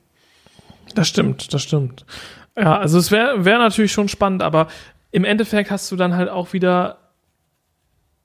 Das 0.95 1.07
stimmt, 1.07 1.53
das 1.53 1.61
stimmt. 1.63 2.05
Ja, 2.57 2.77
also 2.77 2.97
es 2.97 3.11
wäre 3.11 3.45
wär 3.45 3.59
natürlich 3.59 3.91
schon 3.91 4.07
spannend, 4.07 4.41
aber 4.41 4.67
im 5.11 5.25
Endeffekt 5.25 5.71
hast 5.71 5.91
du 5.91 5.95
dann 5.95 6.15
halt 6.15 6.29
auch 6.29 6.53
wieder 6.53 6.97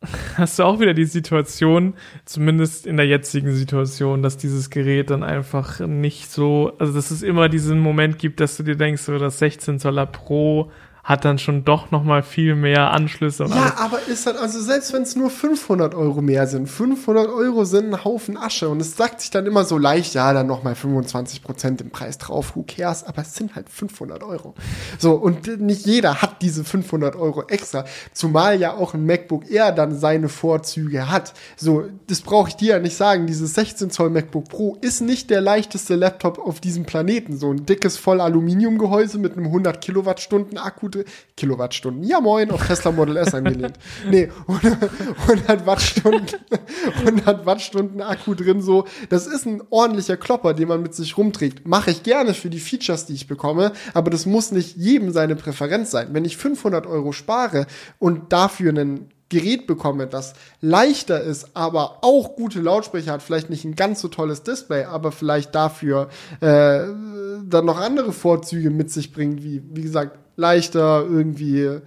hast 0.36 0.58
du 0.58 0.64
auch 0.64 0.80
wieder 0.80 0.94
die 0.94 1.04
Situation, 1.04 1.94
zumindest 2.24 2.86
in 2.86 2.96
der 2.96 3.06
jetzigen 3.06 3.52
Situation, 3.52 4.22
dass 4.22 4.36
dieses 4.36 4.70
Gerät 4.70 5.10
dann 5.10 5.22
einfach 5.22 5.80
nicht 5.80 6.30
so, 6.30 6.72
also 6.78 6.92
dass 6.92 7.10
es 7.10 7.22
immer 7.22 7.48
diesen 7.48 7.78
Moment 7.78 8.18
gibt, 8.18 8.40
dass 8.40 8.56
du 8.56 8.62
dir 8.62 8.76
denkst, 8.76 9.02
so 9.02 9.18
das 9.18 9.38
16 9.38 9.78
Zoller 9.78 10.06
Pro 10.06 10.70
hat 11.04 11.24
dann 11.24 11.38
schon 11.38 11.64
doch 11.64 11.90
noch 11.90 12.04
mal 12.04 12.22
viel 12.22 12.54
mehr 12.54 12.92
Anschlüsse. 12.92 13.44
ja, 13.44 13.50
alles. 13.50 13.76
aber 13.76 13.98
ist 14.06 14.26
halt, 14.26 14.36
also 14.36 14.60
selbst 14.60 14.92
wenn 14.92 15.02
es 15.02 15.16
nur 15.16 15.30
500 15.30 15.94
Euro 15.96 16.22
mehr 16.22 16.46
sind, 16.46 16.68
500 16.68 17.28
Euro 17.28 17.64
sind 17.64 17.92
ein 17.92 18.04
Haufen 18.04 18.36
Asche 18.36 18.68
und 18.68 18.80
es 18.80 18.96
sagt 18.96 19.20
sich 19.20 19.30
dann 19.30 19.46
immer 19.46 19.64
so 19.64 19.78
leicht, 19.78 20.14
ja, 20.14 20.32
dann 20.32 20.46
noch 20.46 20.62
mal 20.62 20.76
25 20.76 21.42
Prozent 21.42 21.80
im 21.80 21.90
Preis 21.90 22.18
drauf, 22.18 22.54
who 22.54 22.64
cares, 22.66 23.02
aber 23.02 23.22
es 23.22 23.34
sind 23.34 23.56
halt 23.56 23.68
500 23.68 24.22
Euro. 24.22 24.54
So, 24.98 25.14
und 25.14 25.60
nicht 25.60 25.86
jeder 25.86 26.22
hat 26.22 26.40
diese 26.40 26.62
500 26.62 27.16
Euro 27.16 27.44
extra, 27.48 27.84
zumal 28.12 28.60
ja 28.60 28.74
auch 28.74 28.94
ein 28.94 29.04
MacBook 29.04 29.50
Air 29.50 29.72
dann 29.72 29.98
seine 29.98 30.28
Vorzüge 30.28 31.10
hat. 31.10 31.34
So, 31.56 31.84
das 32.06 32.20
brauche 32.20 32.50
ich 32.50 32.56
dir 32.56 32.74
ja 32.74 32.78
nicht 32.78 32.96
sagen, 32.96 33.26
dieses 33.26 33.54
16 33.54 33.90
Zoll 33.90 34.10
MacBook 34.10 34.48
Pro 34.48 34.76
ist 34.80 35.00
nicht 35.00 35.30
der 35.30 35.40
leichteste 35.40 35.96
Laptop 35.96 36.38
auf 36.38 36.60
diesem 36.60 36.84
Planeten. 36.84 37.36
So 37.36 37.50
ein 37.50 37.66
dickes 37.66 37.96
voll 37.96 38.20
Aluminiumgehäuse 38.20 39.18
mit 39.18 39.36
einem 39.36 39.46
100 39.46 39.80
Kilowattstunden 39.80 40.58
Akku 40.58 40.91
gute 40.92 41.04
Kilowattstunden. 41.36 42.04
Ja, 42.04 42.20
moin, 42.20 42.50
auf 42.50 42.66
Tesla 42.66 42.92
Model 42.92 43.16
S 43.16 43.34
angelehnt. 43.34 43.78
Nee, 44.08 44.28
100 45.26 45.66
Wattstunden, 45.66 46.38
100 46.98 47.46
Wattstunden 47.46 48.02
Akku 48.02 48.34
drin, 48.34 48.60
so. 48.60 48.86
Das 49.08 49.26
ist 49.26 49.46
ein 49.46 49.62
ordentlicher 49.70 50.16
Klopper, 50.16 50.54
den 50.54 50.68
man 50.68 50.82
mit 50.82 50.94
sich 50.94 51.16
rumträgt. 51.16 51.66
Mache 51.66 51.90
ich 51.90 52.02
gerne 52.02 52.34
für 52.34 52.50
die 52.50 52.60
Features, 52.60 53.06
die 53.06 53.14
ich 53.14 53.26
bekomme, 53.26 53.72
aber 53.94 54.10
das 54.10 54.26
muss 54.26 54.52
nicht 54.52 54.76
jedem 54.76 55.10
seine 55.10 55.36
Präferenz 55.36 55.90
sein. 55.90 56.08
Wenn 56.12 56.24
ich 56.24 56.36
500 56.36 56.86
Euro 56.86 57.12
spare 57.12 57.66
und 57.98 58.32
dafür 58.32 58.70
einen 58.70 59.08
Gerät 59.32 59.66
bekomme, 59.66 60.06
das 60.06 60.34
leichter 60.60 61.22
ist, 61.22 61.56
aber 61.56 62.00
auch 62.02 62.36
gute 62.36 62.60
Lautsprecher 62.60 63.12
hat, 63.12 63.22
vielleicht 63.22 63.48
nicht 63.48 63.64
ein 63.64 63.74
ganz 63.74 64.02
so 64.02 64.08
tolles 64.08 64.42
Display, 64.42 64.84
aber 64.84 65.10
vielleicht 65.10 65.54
dafür 65.54 66.10
äh, 66.40 66.80
dann 67.42 67.64
noch 67.64 67.80
andere 67.80 68.12
Vorzüge 68.12 68.68
mit 68.68 68.90
sich 68.90 69.10
bringt, 69.10 69.42
wie, 69.42 69.62
wie 69.72 69.80
gesagt, 69.80 70.18
leichter, 70.36 71.04
irgendwie, 71.08 71.78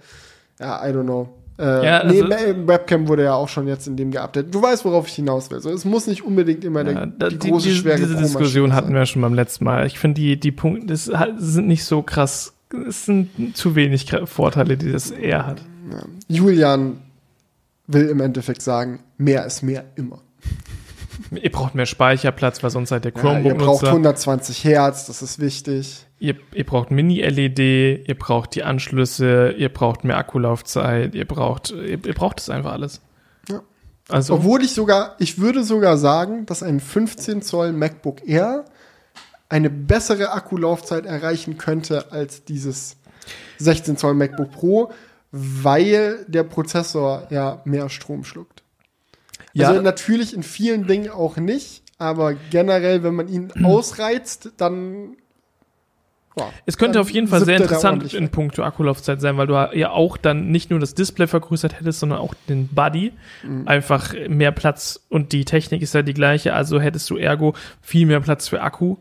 ja, 0.60 0.86
I 0.86 0.92
don't 0.92 1.04
know. 1.04 1.28
Äh, 1.58 1.86
ja, 1.86 1.98
also, 2.00 2.24
nee, 2.24 2.54
Webcam 2.66 3.08
wurde 3.08 3.24
ja 3.24 3.34
auch 3.34 3.48
schon 3.48 3.66
jetzt 3.66 3.86
in 3.86 3.96
dem 3.96 4.10
geupdatet. 4.10 4.54
Du 4.54 4.60
weißt, 4.60 4.84
worauf 4.84 5.08
ich 5.08 5.14
hinaus 5.14 5.50
will. 5.50 5.60
So, 5.60 5.70
es 5.70 5.86
muss 5.86 6.06
nicht 6.06 6.22
unbedingt 6.22 6.64
immer 6.64 6.84
ja, 6.84 7.06
der, 7.06 7.30
die, 7.30 7.38
die 7.38 7.50
große, 7.50 7.68
die, 7.68 7.74
schwere 7.74 7.96
Diese 7.98 8.16
Diskussion 8.16 8.74
hatten 8.74 8.92
wir 8.92 9.06
schon 9.06 9.22
beim 9.22 9.32
letzten 9.32 9.64
Mal. 9.64 9.86
Ich 9.86 9.98
finde, 9.98 10.20
die, 10.20 10.38
die 10.38 10.52
Punkte 10.52 10.86
das 10.86 11.10
sind 11.38 11.66
nicht 11.66 11.84
so 11.84 12.02
krass. 12.02 12.52
Es 12.86 13.06
sind 13.06 13.56
zu 13.56 13.74
wenig 13.74 14.14
Vorteile, 14.24 14.76
die 14.76 14.92
das 14.92 15.10
eher 15.10 15.46
hat. 15.46 15.62
Ja. 15.90 16.02
Julian 16.28 16.98
will 17.86 18.08
im 18.08 18.20
Endeffekt 18.20 18.60
sagen, 18.60 19.00
mehr 19.16 19.46
ist 19.46 19.62
mehr 19.62 19.84
immer. 19.94 20.20
Ihr 21.30 21.50
braucht 21.50 21.74
mehr 21.74 21.86
Speicherplatz, 21.86 22.62
weil 22.62 22.70
sonst 22.70 22.90
seid 22.90 23.04
der 23.04 23.12
Chromebook. 23.12 23.44
Ja, 23.44 23.52
ihr 23.52 23.58
braucht 23.58 23.84
120 23.84 24.64
Hertz, 24.64 25.06
das 25.06 25.22
ist 25.22 25.38
wichtig. 25.38 26.05
Ihr, 26.18 26.36
ihr 26.54 26.64
braucht 26.64 26.90
Mini-LED, 26.90 28.08
ihr 28.08 28.18
braucht 28.18 28.54
die 28.54 28.62
Anschlüsse, 28.62 29.54
ihr 29.58 29.68
braucht 29.68 30.04
mehr 30.04 30.16
Akkulaufzeit, 30.16 31.14
ihr 31.14 31.26
braucht, 31.26 31.70
ihr, 31.70 32.04
ihr 32.04 32.14
braucht 32.14 32.38
das 32.38 32.48
einfach 32.48 32.72
alles. 32.72 33.02
Ja. 33.48 33.62
Also, 34.08 34.34
Obwohl 34.34 34.62
ich 34.62 34.72
sogar, 34.72 35.16
ich 35.18 35.38
würde 35.38 35.62
sogar 35.62 35.98
sagen, 35.98 36.46
dass 36.46 36.62
ein 36.62 36.80
15 36.80 37.42
Zoll 37.42 37.72
MacBook 37.72 38.26
Air 38.26 38.64
eine 39.48 39.68
bessere 39.70 40.32
Akkulaufzeit 40.32 41.06
erreichen 41.06 41.58
könnte 41.58 42.10
als 42.12 42.44
dieses 42.44 42.96
16 43.58 43.96
Zoll 43.96 44.14
MacBook 44.14 44.52
Pro, 44.52 44.92
weil 45.32 46.24
der 46.28 46.44
Prozessor 46.44 47.26
ja 47.30 47.60
mehr 47.64 47.88
Strom 47.88 48.24
schluckt. 48.24 48.62
Ja. 49.52 49.68
Also 49.68 49.82
natürlich 49.82 50.34
in 50.34 50.42
vielen 50.42 50.86
Dingen 50.86 51.10
auch 51.10 51.36
nicht, 51.36 51.82
aber 51.98 52.34
generell, 52.34 53.02
wenn 53.02 53.14
man 53.14 53.28
ihn 53.28 53.52
ausreizt, 53.64 54.52
dann 54.56 55.16
ja, 56.36 56.50
es 56.66 56.76
könnte 56.76 57.00
auf 57.00 57.10
jeden 57.10 57.28
Fall 57.28 57.44
sehr 57.44 57.56
interessant 57.56 58.12
in 58.12 58.28
puncto 58.28 58.62
Akkulaufzeit 58.62 59.20
sein, 59.20 59.36
weil 59.38 59.46
du 59.46 59.54
ja 59.72 59.90
auch 59.90 60.16
dann 60.16 60.50
nicht 60.50 60.70
nur 60.70 60.78
das 60.78 60.94
Display 60.94 61.26
vergrößert 61.26 61.80
hättest, 61.80 62.00
sondern 62.00 62.18
auch 62.18 62.34
den 62.48 62.68
Body. 62.68 63.12
Mhm. 63.42 63.66
Einfach 63.66 64.14
mehr 64.28 64.52
Platz 64.52 65.00
und 65.08 65.32
die 65.32 65.44
Technik 65.44 65.82
ist 65.82 65.94
ja 65.94 66.02
die 66.02 66.14
gleiche, 66.14 66.54
also 66.54 66.80
hättest 66.80 67.08
du 67.10 67.16
ergo 67.16 67.54
viel 67.80 68.06
mehr 68.06 68.20
Platz 68.20 68.48
für 68.48 68.60
Akku 68.60 68.96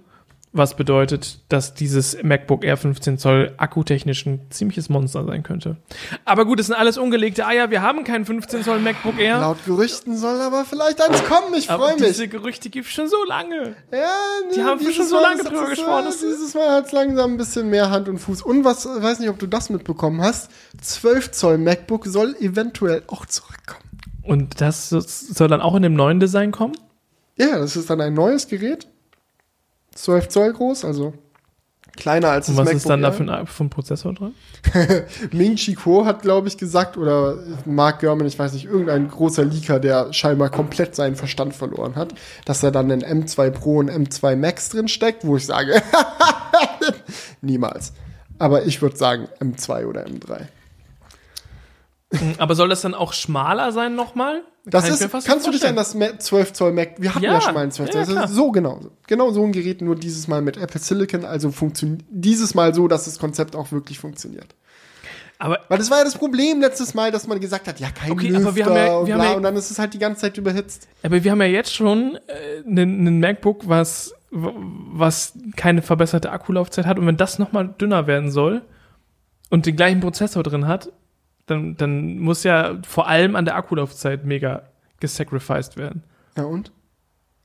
was 0.58 0.76
bedeutet, 0.76 1.40
dass 1.50 1.74
dieses 1.74 2.22
MacBook 2.24 2.64
Air 2.64 2.78
15 2.78 3.18
Zoll 3.18 3.54
akkutechnisch 3.58 4.26
ein 4.26 4.40
ziemliches 4.50 4.88
Monster 4.90 5.26
sein 5.26 5.44
könnte. 5.44 5.78
Aber 6.24 6.46
gut, 6.46 6.60
es 6.60 6.68
sind 6.68 6.76
alles 6.76 6.98
ungelegte 6.98 7.46
Eier. 7.46 7.72
Wir 7.72 7.82
haben 7.82 8.04
keinen 8.06 8.26
15 8.26 8.64
Zoll 8.64 8.80
MacBook 8.80 9.20
Air. 9.20 9.40
Laut 9.40 9.66
Gerüchten 9.66 10.18
soll 10.18 10.40
aber 10.40 10.64
vielleicht 10.64 11.02
eins 11.02 11.24
kommen. 11.26 11.54
Ich 11.56 11.68
freue 11.68 11.96
mich. 11.96 12.08
Diese 12.08 12.28
Gerüchte 12.28 12.70
gibt 12.70 12.88
es 12.88 12.94
schon 12.94 13.10
so 13.10 13.18
lange. 13.28 13.76
Ja, 13.92 14.08
nee, 14.48 14.56
die 14.56 14.64
haben 14.64 14.80
wir 14.80 14.94
schon 14.94 15.06
so 15.06 15.20
lange 15.22 15.44
drüber 15.44 15.70
gesprochen. 15.70 16.08
Ist, 16.08 16.22
dieses 16.22 16.54
Mal 16.54 16.72
hat 16.72 16.86
es 16.86 16.92
langsam 16.94 17.34
ein 17.34 17.38
bisschen 17.38 17.70
mehr 17.70 17.90
Hand 17.90 18.08
und 18.08 18.18
Fuß. 18.18 18.42
Und 18.42 18.64
was, 18.64 18.86
weiß 18.86 19.20
nicht, 19.20 19.30
ob 19.30 19.40
du 19.40 19.48
das 19.48 19.70
mitbekommen 19.70 20.22
hast. 20.22 20.50
12 20.82 21.32
Zoll 21.32 21.58
MacBook 21.58 22.06
soll 22.06 22.36
eventuell 22.40 23.04
auch 23.08 23.26
zurückkommen. 23.26 23.84
Und 24.24 24.62
das 24.62 24.90
soll 24.90 25.48
dann 25.48 25.62
auch 25.62 25.76
in 25.76 25.84
dem 25.84 25.94
neuen 25.94 26.20
Design 26.20 26.52
kommen? 26.52 26.78
Ja, 27.38 27.60
das 27.60 27.76
ist 27.76 27.90
dann 27.90 28.00
ein 28.00 28.14
neues 28.14 28.48
Gerät 28.48 28.88
12 29.96 30.28
Zoll 30.30 30.54
groß, 30.54 30.86
also 30.86 31.14
kleiner 31.96 32.30
als 32.30 32.50
Und 32.50 32.58
das 32.58 32.66
was 32.66 32.66
MacBook 32.66 32.78
ist 32.78 32.90
dann 32.90 33.02
da 33.02 33.12
für 33.12 33.24
ein, 33.24 33.48
für 33.48 33.64
ein 33.64 33.70
Prozessor 33.70 34.14
drin? 34.14 34.34
Ming 35.32 35.56
Chi 35.56 35.76
Kuo 35.76 36.06
hat, 36.06 36.22
glaube 36.22 36.48
ich, 36.48 36.58
gesagt, 36.58 36.98
oder 36.98 37.38
Mark 37.66 38.02
Gurman, 38.02 38.28
ich 38.28 38.38
weiß 38.38 38.54
nicht, 38.54 38.66
irgendein 38.66 39.10
großer 39.10 39.46
Leaker, 39.46 39.80
der 39.80 40.12
scheinbar 40.14 40.50
komplett 40.50 40.96
seinen 40.96 41.16
Verstand 41.16 41.56
verloren 41.56 41.96
hat, 41.96 42.14
dass 42.46 42.64
er 42.64 42.72
dann 42.72 42.90
in 42.90 43.02
M2 43.02 43.50
Pro 43.50 43.78
und 43.78 43.90
M2 43.90 44.36
Max 44.36 44.70
drin 44.70 44.88
steckt, 44.88 45.26
wo 45.26 45.38
ich 45.38 45.46
sage, 45.46 45.82
niemals. 47.42 47.94
Aber 48.38 48.66
ich 48.66 48.82
würde 48.82 48.98
sagen 48.98 49.30
M2 49.40 49.86
oder 49.86 50.06
M3. 50.06 50.48
Aber 52.38 52.56
soll 52.56 52.70
das 52.70 52.82
dann 52.82 52.94
auch 52.94 53.14
schmaler 53.14 53.72
sein 53.72 53.96
nochmal? 53.96 54.42
Das 54.66 54.90
ist, 54.90 55.00
kannst 55.26 55.46
du 55.46 55.52
nicht 55.52 55.62
dich 55.64 55.70
an 55.70 55.76
das 55.76 55.94
Ma- 55.94 56.18
12 56.18 56.54
Zoll 56.54 56.72
Mac, 56.74 56.96
wir 56.98 57.14
hatten 57.14 57.24
ja, 57.24 57.34
Ja, 57.34 57.42
schon 57.42 57.54
mal 57.54 57.64
ein 57.64 57.72
12 57.72 57.90
Zoll, 57.92 58.16
ja, 58.16 58.24
ist 58.24 58.34
so 58.34 58.52
genau, 58.52 58.80
genau 59.08 59.32
so 59.32 59.44
ein 59.44 59.52
Gerät, 59.52 59.82
nur 59.82 59.96
dieses 59.96 60.28
Mal 60.28 60.42
mit 60.42 60.58
Apple 60.58 60.82
Silicon, 60.82 61.24
also 61.24 61.52
funktioniert, 61.52 62.02
dieses 62.10 62.56
Mal 62.56 62.74
so, 62.74 62.88
dass 62.88 63.06
das 63.06 63.20
Konzept 63.20 63.56
auch 63.56 63.72
wirklich 63.72 64.00
funktioniert. 64.00 64.56
Aber 65.38 65.60
Weil 65.68 65.78
das 65.78 65.92
war 65.92 65.98
ja 66.00 66.04
das 66.06 66.16
Problem 66.18 66.62
letztes 66.62 66.94
Mal, 66.94 67.12
dass 67.12 67.28
man 67.28 67.40
gesagt 67.40 67.68
hat, 67.68 67.80
ja, 67.80 67.90
kein 67.92 68.12
Okay, 68.12 68.28
Lüfter 68.30 68.48
aber 68.48 68.56
wir 68.56 68.66
haben 68.66 68.76
ja- 68.76 68.96
und 68.98 69.06
wir 69.08 69.14
haben 69.16 69.20
bla, 69.22 69.30
ja- 69.32 69.38
und 69.38 69.44
dann 69.44 69.56
ist 69.56 69.70
es 69.70 69.78
halt 69.80 69.94
die 69.94 70.00
ganze 70.00 70.22
Zeit 70.22 70.38
überhitzt. 70.38 70.88
Aber 71.04 71.24
wir 71.24 71.30
haben 71.32 71.42
ja 71.42 71.48
jetzt 71.48 71.74
schon 71.74 72.18
einen 72.66 73.06
äh, 73.08 73.12
MacBook, 73.12 73.68
was, 73.68 74.14
was 74.32 75.34
keine 75.58 75.82
verbesserte 75.82 76.32
Akkulaufzeit 76.32 76.86
hat. 76.86 76.98
Und 76.98 77.06
wenn 77.06 77.18
das 77.18 77.38
nochmal 77.38 77.68
dünner 77.80 78.08
werden 78.08 78.32
soll 78.32 78.62
und 79.50 79.66
den 79.66 79.76
gleichen 79.76 80.00
Prozessor 80.00 80.42
drin 80.42 80.68
hat, 80.68 80.90
dann, 81.46 81.78
dann 81.78 82.18
muss 82.20 82.44
ja 82.44 82.78
vor 82.88 83.08
allem 83.08 83.36
an 83.36 83.46
der 83.46 83.56
Akkulaufzeit 83.56 84.26
mega 84.26 84.64
gesacrificed 85.00 85.78
werden. 85.78 86.04
Ja, 86.38 86.44
und? 86.44 86.72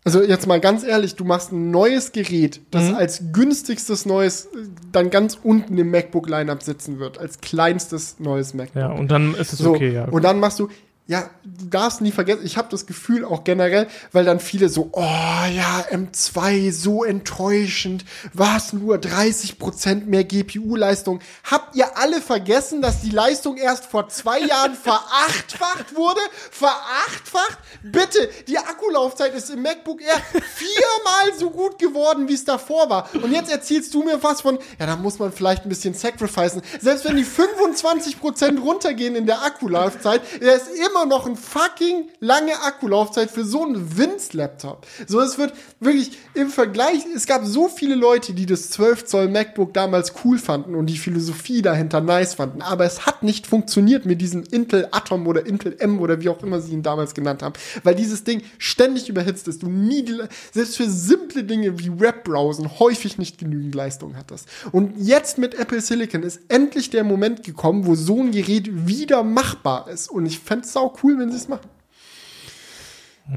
Also 0.02 0.22
jetzt 0.22 0.46
mal 0.46 0.60
ganz 0.60 0.82
ehrlich, 0.82 1.14
du 1.16 1.24
machst 1.24 1.52
ein 1.52 1.70
neues 1.70 2.12
Gerät, 2.12 2.62
das 2.70 2.88
Mhm. 2.88 2.94
als 2.94 3.22
günstigstes 3.32 4.06
neues 4.06 4.48
dann 4.92 5.10
ganz 5.10 5.38
unten 5.42 5.76
im 5.76 5.90
MacBook-Lineup 5.90 6.62
sitzen 6.62 6.98
wird, 6.98 7.18
als 7.18 7.42
kleinstes 7.42 8.18
neues 8.18 8.54
MacBook. 8.54 8.80
Ja, 8.80 8.92
und 8.92 9.10
dann 9.10 9.34
ist 9.34 9.52
es 9.52 9.58
So, 9.58 9.74
okay, 9.74 9.92
ja. 9.92 10.06
Und 10.06 10.24
dann 10.24 10.40
machst 10.40 10.58
du, 10.58 10.68
ja, 11.10 11.28
du 11.42 11.66
darfst 11.66 12.02
nie 12.02 12.12
vergessen, 12.12 12.42
ich 12.44 12.56
habe 12.56 12.68
das 12.70 12.86
Gefühl 12.86 13.24
auch 13.24 13.42
generell, 13.42 13.88
weil 14.12 14.24
dann 14.24 14.38
viele 14.38 14.68
so, 14.68 14.90
oh 14.92 15.00
ja, 15.00 15.84
M2, 15.90 16.70
so 16.70 17.02
enttäuschend, 17.02 18.04
was 18.32 18.72
nur 18.72 18.98
30% 18.98 20.04
mehr 20.04 20.22
GPU-Leistung. 20.22 21.18
Habt 21.42 21.74
ihr 21.74 21.98
alle 21.98 22.20
vergessen, 22.20 22.80
dass 22.80 23.00
die 23.00 23.10
Leistung 23.10 23.56
erst 23.56 23.86
vor 23.86 24.08
zwei 24.08 24.38
Jahren 24.38 24.74
verachtfacht 24.80 25.96
wurde? 25.96 26.20
Verachtfacht? 26.52 27.58
Bitte, 27.82 28.30
die 28.46 28.58
Akkulaufzeit 28.58 29.34
ist 29.34 29.50
im 29.50 29.62
MacBook 29.62 30.00
Air 30.02 30.22
viermal 30.54 31.36
so 31.36 31.50
gut 31.50 31.80
geworden, 31.80 32.28
wie 32.28 32.34
es 32.34 32.44
davor 32.44 32.88
war. 32.88 33.08
Und 33.20 33.32
jetzt 33.32 33.50
erzählst 33.50 33.92
du 33.94 34.04
mir 34.04 34.22
was 34.22 34.42
von, 34.42 34.60
ja, 34.78 34.86
da 34.86 34.94
muss 34.94 35.18
man 35.18 35.32
vielleicht 35.32 35.64
ein 35.64 35.70
bisschen 35.70 35.94
sacrificen. 35.94 36.62
Selbst 36.80 37.04
wenn 37.04 37.16
die 37.16 37.26
25% 37.26 38.60
runtergehen 38.60 39.16
in 39.16 39.26
der 39.26 39.42
Akkulaufzeit, 39.42 40.22
der 40.40 40.54
ist 40.54 40.68
immer 40.68 40.99
noch 41.06 41.26
ein 41.26 41.36
fucking 41.36 42.08
lange 42.20 42.52
Akkulaufzeit 42.62 43.30
für 43.30 43.44
so 43.44 43.64
einen 43.64 43.96
Winz-Laptop. 43.96 44.86
So, 45.06 45.20
es 45.20 45.38
wird 45.38 45.54
wirklich 45.80 46.18
im 46.34 46.50
Vergleich, 46.50 47.04
es 47.14 47.26
gab 47.26 47.44
so 47.44 47.68
viele 47.68 47.94
Leute, 47.94 48.32
die 48.32 48.46
das 48.46 48.70
12 48.70 49.06
Zoll 49.06 49.28
MacBook 49.28 49.74
damals 49.74 50.12
cool 50.24 50.38
fanden 50.38 50.74
und 50.74 50.86
die 50.86 50.98
Philosophie 50.98 51.62
dahinter 51.62 52.00
nice 52.00 52.34
fanden, 52.34 52.62
aber 52.62 52.84
es 52.84 53.06
hat 53.06 53.22
nicht 53.22 53.46
funktioniert 53.46 54.06
mit 54.06 54.20
diesem 54.20 54.44
Intel 54.50 54.88
Atom 54.90 55.26
oder 55.26 55.46
Intel 55.46 55.76
M 55.78 56.00
oder 56.00 56.20
wie 56.20 56.28
auch 56.28 56.42
immer 56.42 56.60
sie 56.60 56.72
ihn 56.72 56.82
damals 56.82 57.14
genannt 57.14 57.42
haben, 57.42 57.54
weil 57.82 57.94
dieses 57.94 58.24
Ding 58.24 58.42
ständig 58.58 59.08
überhitzt 59.08 59.48
ist, 59.48 59.62
du 59.62 59.68
nie, 59.68 60.04
selbst 60.52 60.76
für 60.76 60.88
simple 60.88 61.44
Dinge 61.44 61.78
wie 61.78 62.00
Webbrowsen 62.00 62.78
häufig 62.78 63.18
nicht 63.18 63.38
genügend 63.38 63.74
Leistung 63.74 64.16
hattest. 64.16 64.48
Und 64.72 64.94
jetzt 64.96 65.38
mit 65.38 65.54
Apple 65.54 65.80
Silicon 65.80 66.22
ist 66.22 66.40
endlich 66.48 66.90
der 66.90 67.04
Moment 67.04 67.42
gekommen, 67.42 67.86
wo 67.86 67.94
so 67.94 68.20
ein 68.20 68.32
Gerät 68.32 68.86
wieder 68.86 69.22
machbar 69.22 69.88
ist 69.88 70.10
und 70.10 70.26
ich 70.26 70.38
fände 70.38 70.64
es 70.64 70.72
sau 70.72 70.89
cool, 71.02 71.18
wenn 71.18 71.30
sie 71.30 71.36
es 71.36 71.48
machen. 71.48 71.68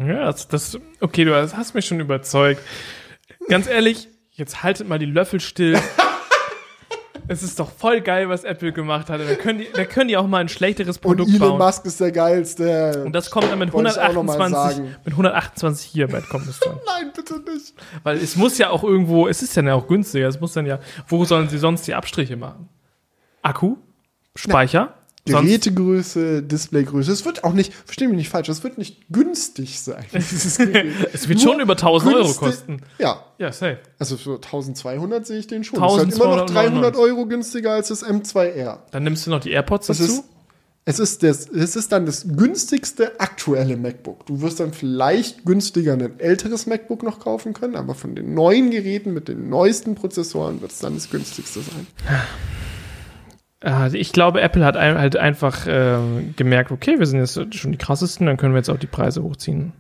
Ja, 0.08 0.26
das, 0.26 0.48
das, 0.48 0.78
okay, 1.02 1.24
du 1.24 1.36
hast 1.36 1.56
hast 1.56 1.76
mich 1.76 1.86
schon 1.86 2.00
überzeugt. 2.00 2.62
Ganz 3.48 3.68
ehrlich, 3.68 4.10
jetzt 4.32 4.64
haltet 4.64 4.88
mal 4.88 4.98
die 4.98 5.06
Löffel 5.06 5.40
still. 5.40 5.80
es 7.28 7.44
ist 7.44 7.60
doch 7.60 7.72
voll 7.72 8.02
geil, 8.02 8.28
was 8.30 8.44
Apple 8.44 8.72
gemacht 8.72 9.10
hat. 9.10 9.22
Da 9.22 9.36
können 9.36 9.60
die, 9.60 9.68
da 9.72 9.86
können 9.86 10.08
die 10.08 10.18
auch 10.18 10.26
mal 10.28 10.40
ein 10.40 10.50
schlechteres 10.50 10.98
Und 10.98 11.02
Produkt 11.04 11.30
Elon 11.30 11.50
bauen. 11.50 11.58
Musk 11.60 11.86
ist 11.86 12.00
der 12.00 12.12
geilste. 12.12 13.04
Und 13.06 13.14
das 13.14 13.30
kommt 13.30 13.52
dann 13.52 13.60
mit 13.60 13.72
Wollte 13.72 13.92
ich 13.92 14.00
auch 14.00 14.14
noch 14.14 14.24
mal 14.24 14.34
128, 14.34 14.78
sagen. 14.78 14.96
mit 15.06 15.14
128 15.14 15.94
Gigabyte 15.94 16.30
kommt 16.30 16.48
es 16.48 16.60
dann. 16.60 16.80
Nein, 16.86 17.12
bitte 17.16 17.40
nicht. 17.52 17.74
Weil 18.04 18.18
es 18.18 18.36
muss 18.36 18.58
ja 18.58 18.70
auch 18.72 18.84
irgendwo, 18.84 19.28
es 19.28 19.42
ist 19.44 19.56
dann 19.56 19.68
ja 19.68 19.76
auch 19.76 19.88
günstiger, 19.88 20.28
es 20.28 20.40
muss 20.40 20.54
dann 20.54 20.66
ja, 20.66 20.80
wo 21.08 21.24
sollen 21.26 21.50
sie 21.50 21.58
sonst 21.60 21.86
die 21.88 21.94
Abstriche 21.94 22.36
machen? 22.36 22.68
Akku? 23.42 23.78
Speicher? 24.36 24.86
Sonst- 24.86 25.03
Gerätegröße, 25.26 26.44
Displaygröße. 26.44 27.12
Es 27.12 27.24
wird 27.26 27.44
auch 27.44 27.54
nicht, 27.54 27.74
versteh 27.74 28.08
mich 28.08 28.18
nicht 28.18 28.30
falsch, 28.30 28.50
es 28.50 28.64
wird 28.64 28.78
nicht 28.78 29.08
günstig 29.10 29.80
sein. 29.80 30.04
Es 30.14 30.60
wird 30.60 31.40
Nur 31.44 31.54
schon 31.54 31.60
über 31.62 31.74
1000 31.74 32.14
Euro 32.14 32.24
günstig- 32.26 32.40
kosten. 32.40 32.82
Ja, 33.00 33.24
Ja, 33.38 33.52
safe. 33.52 33.80
also 34.00 34.18
für 34.18 34.36
1200 34.36 35.26
sehe 35.26 35.40
ich 35.40 35.48
den 35.48 35.64
schon. 35.64 35.80
Das 35.80 35.94
ist 35.94 35.98
halt 36.00 36.14
immer 36.14 36.36
noch 36.36 36.48
1299. 36.50 36.82
300 36.82 36.96
Euro 36.98 37.26
günstiger 37.28 37.72
als 37.72 37.88
das 37.88 38.04
M2R. 38.06 38.80
Dann 38.92 39.04
nimmst 39.04 39.26
du 39.26 39.30
noch 39.32 39.40
die 39.40 39.52
AirPods 39.52 39.88
Das 39.88 40.00
dazu. 40.00 40.12
ist, 40.12 40.24
es 40.86 41.00
ist, 41.00 41.24
das, 41.24 41.48
es 41.48 41.78
ist 41.78 41.94
dann 41.94 42.06
das 42.06 42.26
günstigste 42.28 43.18
aktuelle 43.22 43.78
MacBook. 43.78 44.26
Du 44.26 44.42
wirst 44.42 44.60
dann 44.60 44.74
vielleicht 44.74 45.46
günstiger 45.46 45.94
ein 45.94 46.20
älteres 46.20 46.66
MacBook 46.66 47.04
noch 47.04 47.20
kaufen 47.22 47.54
können, 47.54 47.78
aber 47.78 47.96
von 47.96 48.16
den 48.16 48.34
neuen 48.34 48.70
Geräten 48.70 49.14
mit 49.14 49.30
den 49.30 49.48
neuesten 49.48 49.96
Prozessoren 49.96 50.60
wird 50.62 50.74
es 50.74 50.80
dann 50.80 50.96
das 50.96 51.10
günstigste 51.10 51.62
sein. 51.62 51.88
Ah, 53.64 53.90
Ich 53.94 54.12
glaube, 54.12 54.42
Apple 54.42 54.66
hat 54.66 54.76
ein, 54.76 54.98
halt 54.98 55.16
einfach 55.16 55.66
ähm, 55.68 56.34
gemerkt, 56.36 56.72
okay, 56.72 57.00
wir 57.00 57.06
sind 57.06 57.20
jetzt 57.20 57.56
schon 57.56 57.72
die 57.72 57.78
krassesten, 57.78 58.28
dann 58.28 58.38
können 58.38 58.54
wir 58.54 58.60
jetzt 58.60 58.70
auch 58.70 58.78
die 58.78 58.88
Preise 58.88 59.24
hochziehen. 59.24 59.72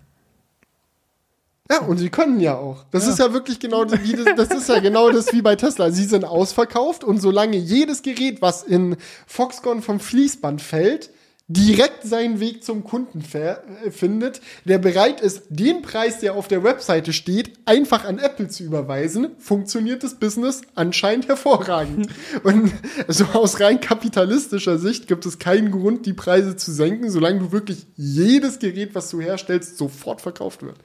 Ja, 1.69 1.80
und 1.81 1.97
sie 1.97 2.10
können 2.10 2.39
ja 2.39 2.55
auch. 2.57 2.85
Das 2.91 3.07
ist 3.07 3.19
ja 3.19 3.34
wirklich 3.34 3.60
genau 3.60 3.85
das, 3.85 3.99
das 4.35 4.49
ist 4.51 4.69
ja 4.69 4.80
genau 4.80 5.11
das 5.11 5.31
wie 5.34 5.41
bei 5.41 5.55
Tesla. 5.55 5.91
Sie 5.91 6.03
sind 6.03 6.26
ausverkauft 6.26 7.03
und 7.03 7.19
solange 7.19 7.57
jedes 7.57 8.01
Gerät, 8.01 8.41
was 8.41 8.64
in 8.64 8.97
Foxconn 9.27 9.81
vom 9.81 9.99
Fließband 9.99 10.61
fällt, 10.61 11.10
direkt 11.48 12.03
seinen 12.03 12.40
Weg 12.40 12.64
zum 12.64 12.84
Kunden 12.84 13.22
äh, 13.34 13.91
findet, 13.91 14.40
der 14.64 14.78
bereit 14.78 15.20
ist, 15.20 15.44
den 15.49 15.82
Preis, 15.82 16.20
der 16.20 16.36
auf 16.36 16.48
der 16.48 16.64
Webseite 16.64 17.11
steht, 17.11 17.52
einfach 17.65 18.06
an 18.06 18.18
Apple 18.18 18.48
zu 18.48 18.64
überweisen, 18.64 19.32
funktioniert 19.40 20.03
das 20.03 20.15
Business 20.15 20.61
anscheinend 20.76 21.28
hervorragend. 21.28 22.07
Und 22.44 22.72
so 23.10 23.26
aus 23.26 23.60
rein 23.60 23.82
kapitalistischer 23.82 24.78
Sicht 24.78 25.07
gibt 25.07 25.26
es 25.26 25.38
keinen 25.38 25.72
Grund, 25.72 26.06
die 26.06 26.14
Preise 26.14 26.56
zu 26.56 26.72
senken, 26.72 27.10
solange 27.10 27.40
du 27.40 27.52
wirklich 27.52 27.88
jedes 27.98 28.60
Gerät, 28.60 28.95
was 28.95 29.10
du 29.10 29.20
herstellst, 29.20 29.78
sofort 29.78 30.22
verkauft 30.22 30.64
wird. 30.64 30.78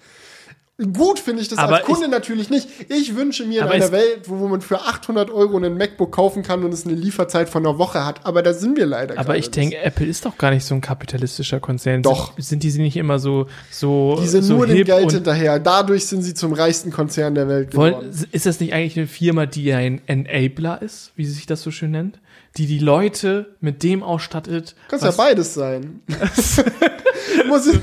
Gut 0.80 1.18
finde 1.18 1.42
ich 1.42 1.48
das 1.48 1.58
Aber 1.58 1.78
als 1.78 1.86
Kunde 1.86 2.06
natürlich 2.06 2.50
nicht. 2.50 2.68
Ich 2.88 3.16
wünsche 3.16 3.44
mir 3.44 3.62
in 3.62 3.68
einer 3.68 3.90
Welt, 3.90 4.28
wo 4.28 4.46
man 4.46 4.60
für 4.60 4.80
800 4.80 5.28
Euro 5.28 5.56
einen 5.56 5.76
MacBook 5.76 6.12
kaufen 6.12 6.44
kann 6.44 6.62
und 6.62 6.72
es 6.72 6.86
eine 6.86 6.94
Lieferzeit 6.94 7.48
von 7.48 7.66
einer 7.66 7.78
Woche 7.78 8.04
hat. 8.04 8.24
Aber 8.24 8.42
da 8.42 8.54
sind 8.54 8.76
wir 8.76 8.86
leider 8.86 9.18
Aber 9.18 9.36
ich 9.36 9.50
denke, 9.50 9.76
Apple 9.78 10.06
ist 10.06 10.24
doch 10.24 10.38
gar 10.38 10.52
nicht 10.52 10.64
so 10.64 10.76
ein 10.76 10.80
kapitalistischer 10.80 11.58
Konzern. 11.58 12.02
Doch. 12.02 12.34
Sind, 12.38 12.62
sind 12.62 12.76
die 12.76 12.80
nicht 12.80 12.96
immer 12.96 13.18
so, 13.18 13.48
so, 13.72 14.18
Die 14.20 14.28
sind 14.28 14.44
so 14.44 14.54
nur 14.54 14.68
dem 14.68 14.84
Geld 14.84 15.10
hinterher. 15.10 15.58
Dadurch 15.58 16.06
sind 16.06 16.22
sie 16.22 16.34
zum 16.34 16.52
reichsten 16.52 16.92
Konzern 16.92 17.34
der 17.34 17.48
Welt 17.48 17.72
geworden. 17.72 17.96
wollen, 17.96 18.26
ist 18.30 18.46
das 18.46 18.60
nicht 18.60 18.72
eigentlich 18.72 18.96
eine 18.96 19.08
Firma, 19.08 19.46
die 19.46 19.72
ein 19.72 20.00
Enabler 20.06 20.80
ist, 20.80 21.10
wie 21.16 21.26
sich 21.26 21.46
das 21.46 21.60
so 21.60 21.72
schön 21.72 21.90
nennt? 21.90 22.20
Die 22.56 22.66
die 22.66 22.78
Leute 22.78 23.56
mit 23.60 23.82
dem 23.82 24.04
ausstattet. 24.04 24.76
Kannst 24.86 25.04
ja 25.04 25.10
beides 25.10 25.54
sein. 25.54 26.02
Muss 27.48 27.66
ich, 27.66 27.80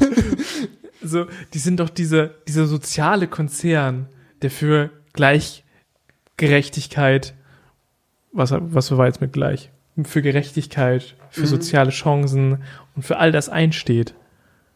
so, 1.04 1.26
die 1.54 1.60
sind 1.60 1.80
doch 1.80 1.90
diese, 1.90 2.36
dieser 2.48 2.66
soziale 2.68 3.28
Konzern, 3.28 4.08
der 4.42 4.52
für 4.52 4.92
Gleichgerechtigkeit, 5.14 7.34
was, 8.32 8.54
was 8.58 8.96
war 8.96 9.08
jetzt 9.08 9.22
mit 9.22 9.34
gleich? 9.34 9.72
Für 10.04 10.22
Gerechtigkeit, 10.22 11.16
für 11.30 11.42
Mhm. 11.42 11.46
soziale 11.48 11.90
Chancen 11.92 12.64
und 12.96 13.04
für 13.04 13.18
all 13.18 13.32
das 13.32 13.50
einsteht. 13.50 14.14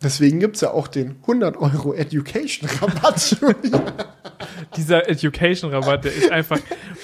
Deswegen 0.02 0.40
gibt's 0.40 0.62
ja 0.62 0.72
auch 0.72 0.88
den 0.88 1.18
100 1.22 1.58
Euro 1.58 1.94
Education-Rabatt. 1.94 3.38
Dieser 4.78 5.10
Education-Rabatt, 5.10 6.06
der 6.06 6.14
ist 6.14 6.32
einfach 6.32 6.60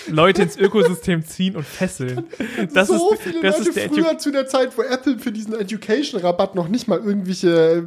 Leute 0.07 0.43
ins 0.43 0.57
Ökosystem 0.57 1.25
ziehen 1.25 1.55
und 1.55 1.65
fesseln. 1.65 2.25
Das 2.73 2.87
so 2.87 3.13
ist, 3.13 3.21
viele 3.21 3.41
das 3.41 3.57
Leute 3.57 3.69
ist 3.69 3.75
der 3.75 3.85
Edu 3.85 3.95
früher 3.95 4.17
zu 4.17 4.31
der 4.31 4.47
Zeit, 4.47 4.77
wo 4.77 4.81
Apple 4.83 5.19
für 5.19 5.31
diesen 5.31 5.53
Education-Rabatt 5.53 6.55
noch 6.55 6.67
nicht 6.67 6.87
mal 6.87 6.99
irgendwelche 6.99 7.85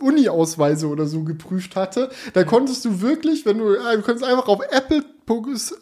äh, 0.00 0.02
Uni-Ausweise 0.02 0.88
oder 0.88 1.06
so 1.06 1.24
geprüft 1.24 1.76
hatte. 1.76 2.10
Da 2.32 2.44
konntest 2.44 2.84
du 2.84 3.00
wirklich, 3.00 3.44
wenn 3.44 3.58
du, 3.58 3.74
äh, 3.74 3.96
du 3.96 4.02
konntest 4.02 4.24
einfach 4.24 4.48
auf 4.48 4.60
apple 4.70 5.04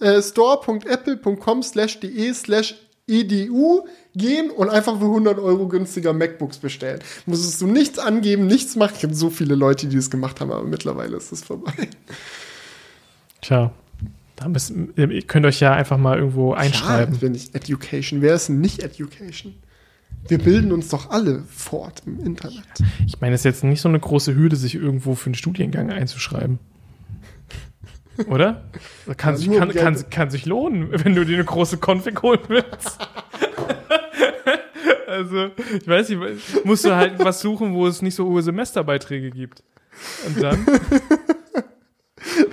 äh, 0.00 0.20
store.apple.com 0.20 1.62
slash 1.62 2.00
de 2.00 2.32
slash 2.34 2.74
edu 3.08 3.86
gehen 4.14 4.50
und 4.50 4.68
einfach 4.68 4.98
für 4.98 5.06
100 5.06 5.38
Euro 5.38 5.68
günstiger 5.68 6.12
MacBooks 6.12 6.58
bestellen. 6.58 7.00
Musstest 7.26 7.60
du 7.60 7.66
nichts 7.66 7.98
angeben, 7.98 8.46
nichts 8.46 8.76
machen. 8.76 8.92
Ich 8.94 9.00
kenne 9.00 9.14
so 9.14 9.30
viele 9.30 9.54
Leute, 9.54 9.86
die 9.86 9.96
das 9.96 10.10
gemacht 10.10 10.40
haben, 10.40 10.52
aber 10.52 10.64
mittlerweile 10.64 11.16
ist 11.16 11.32
das 11.32 11.42
vorbei. 11.42 11.88
Tja, 13.40 13.72
Da 14.36 14.48
müssen, 14.48 14.92
ihr 14.96 15.22
könnt 15.22 15.46
euch 15.46 15.58
ja 15.58 15.72
einfach 15.72 15.98
mal 15.98 16.16
irgendwo 16.16 16.52
einschreiben. 16.52 17.14
Ja, 17.16 17.22
wenn 17.22 17.32
nicht 17.32 17.54
Education. 17.56 18.22
Wer 18.22 18.34
ist 18.34 18.48
denn 18.48 18.60
nicht 18.60 18.82
Education? 18.82 19.54
Wir 20.28 20.38
bilden 20.38 20.70
uns 20.72 20.88
doch 20.88 21.10
alle 21.10 21.42
fort 21.48 22.02
im 22.06 22.24
Internet. 22.24 22.64
Ich 23.06 23.20
meine, 23.20 23.34
es 23.34 23.40
ist 23.40 23.44
jetzt 23.44 23.64
nicht 23.64 23.80
so 23.80 23.88
eine 23.88 23.98
große 23.98 24.34
Hürde, 24.34 24.56
sich 24.56 24.74
irgendwo 24.74 25.14
für 25.14 25.26
einen 25.26 25.34
Studiengang 25.34 25.90
einzuschreiben. 25.90 26.58
Oder? 28.26 28.62
Kann, 29.16 29.36
sich, 29.36 29.50
kann, 29.50 29.72
kann, 29.72 30.10
kann, 30.10 30.30
sich 30.30 30.46
lohnen, 30.46 30.88
wenn 30.90 31.14
du 31.14 31.24
dir 31.24 31.34
eine 31.34 31.44
große 31.44 31.78
Config 31.78 32.20
holen 32.22 32.40
willst. 32.48 32.98
also, 35.06 35.50
ich 35.78 35.86
weiß 35.86 36.08
nicht, 36.08 36.64
musst 36.64 36.84
du 36.84 36.94
halt 36.94 37.18
was 37.18 37.40
suchen, 37.40 37.74
wo 37.74 37.86
es 37.86 38.02
nicht 38.02 38.14
so 38.14 38.26
hohe 38.26 38.42
Semesterbeiträge 38.42 39.30
gibt. 39.30 39.62
Und 40.26 40.42
dann. 40.42 40.66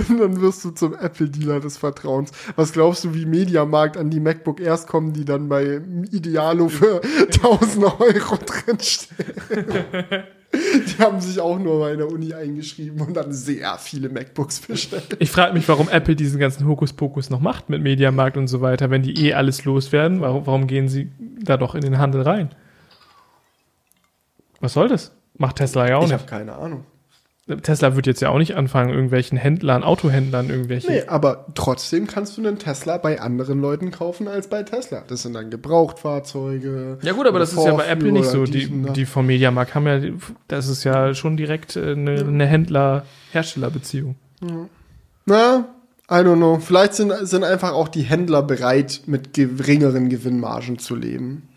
Und 0.09 0.19
dann 0.19 0.41
wirst 0.41 0.65
du 0.65 0.71
zum 0.71 0.93
Apple-Dealer 0.93 1.59
des 1.59 1.77
Vertrauens. 1.77 2.31
Was 2.55 2.73
glaubst 2.73 3.03
du, 3.03 3.13
wie 3.13 3.25
Mediamarkt 3.25 3.97
an 3.97 4.09
die 4.09 4.19
MacBook 4.19 4.59
erst 4.59 4.87
kommen, 4.87 5.13
die 5.13 5.25
dann 5.25 5.49
bei 5.49 5.81
Idealo 6.11 6.69
für 6.69 7.01
1000 7.03 7.85
Euro 7.99 8.37
drinstehen? 8.45 9.25
Die 10.55 11.03
haben 11.03 11.19
sich 11.19 11.39
auch 11.39 11.59
nur 11.59 11.79
bei 11.79 11.95
der 11.95 12.09
Uni 12.09 12.33
eingeschrieben 12.33 13.01
und 13.01 13.13
dann 13.15 13.33
sehr 13.33 13.77
viele 13.77 14.09
MacBooks 14.09 14.61
bestellt. 14.61 15.17
Ich 15.19 15.31
frage 15.31 15.53
mich, 15.53 15.67
warum 15.67 15.89
Apple 15.89 16.15
diesen 16.15 16.39
ganzen 16.39 16.65
Hokuspokus 16.65 17.29
noch 17.29 17.39
macht 17.39 17.69
mit 17.69 17.81
Mediamarkt 17.81 18.37
und 18.37 18.47
so 18.47 18.61
weiter, 18.61 18.89
wenn 18.89 19.01
die 19.01 19.25
eh 19.25 19.33
alles 19.33 19.65
loswerden. 19.65 20.21
Warum, 20.21 20.45
warum 20.45 20.67
gehen 20.67 20.87
sie 20.87 21.11
da 21.43 21.57
doch 21.57 21.75
in 21.75 21.81
den 21.81 21.97
Handel 21.97 22.21
rein? 22.21 22.49
Was 24.61 24.73
soll 24.73 24.87
das? 24.87 25.15
Macht 25.37 25.57
Tesla 25.57 25.89
ja 25.89 25.97
auch 25.97 26.03
ich 26.03 26.11
nicht. 26.11 26.25
Ich 26.25 26.31
habe 26.31 26.43
keine 26.43 26.55
Ahnung. 26.55 26.85
Tesla 27.61 27.95
wird 27.95 28.07
jetzt 28.07 28.21
ja 28.21 28.29
auch 28.29 28.39
nicht 28.39 28.55
anfangen, 28.55 28.89
irgendwelchen 28.89 29.37
Händlern, 29.37 29.83
Autohändlern 29.83 30.49
irgendwelche. 30.49 30.91
Nee, 30.91 31.03
aber 31.05 31.45
trotzdem 31.53 32.07
kannst 32.07 32.37
du 32.37 32.41
einen 32.41 32.57
Tesla 32.57 32.97
bei 32.97 33.21
anderen 33.21 33.61
Leuten 33.61 33.91
kaufen 33.91 34.27
als 34.27 34.47
bei 34.47 34.63
Tesla. 34.63 35.03
Das 35.07 35.21
sind 35.21 35.33
dann 35.33 35.51
Gebrauchtfahrzeuge. 35.51 36.97
Ja 37.03 37.13
gut, 37.13 37.27
aber 37.27 37.37
das 37.37 37.53
ist 37.53 37.63
ja 37.63 37.75
bei 37.75 37.85
Apple 37.85 38.11
nicht 38.11 38.25
so. 38.25 38.45
Die, 38.45 38.67
die 38.67 39.05
vom 39.05 39.27
Mediamarkt 39.27 39.75
haben 39.75 39.85
ja, 39.85 39.99
das 40.47 40.67
ist 40.67 40.83
ja 40.85 41.13
schon 41.13 41.37
direkt 41.37 41.75
äh, 41.75 41.91
eine, 41.91 42.19
eine 42.21 42.47
Händler-Hersteller-Beziehung. 42.47 44.15
Ja. 44.41 44.67
Na, 45.27 45.65
I 46.09 46.15
don't 46.15 46.37
know. 46.37 46.57
Vielleicht 46.57 46.95
sind, 46.95 47.13
sind 47.27 47.43
einfach 47.43 47.73
auch 47.73 47.89
die 47.89 48.03
Händler 48.03 48.41
bereit, 48.41 49.01
mit 49.05 49.35
geringeren 49.35 50.09
Gewinnmargen 50.09 50.79
zu 50.79 50.95
leben. 50.95 51.47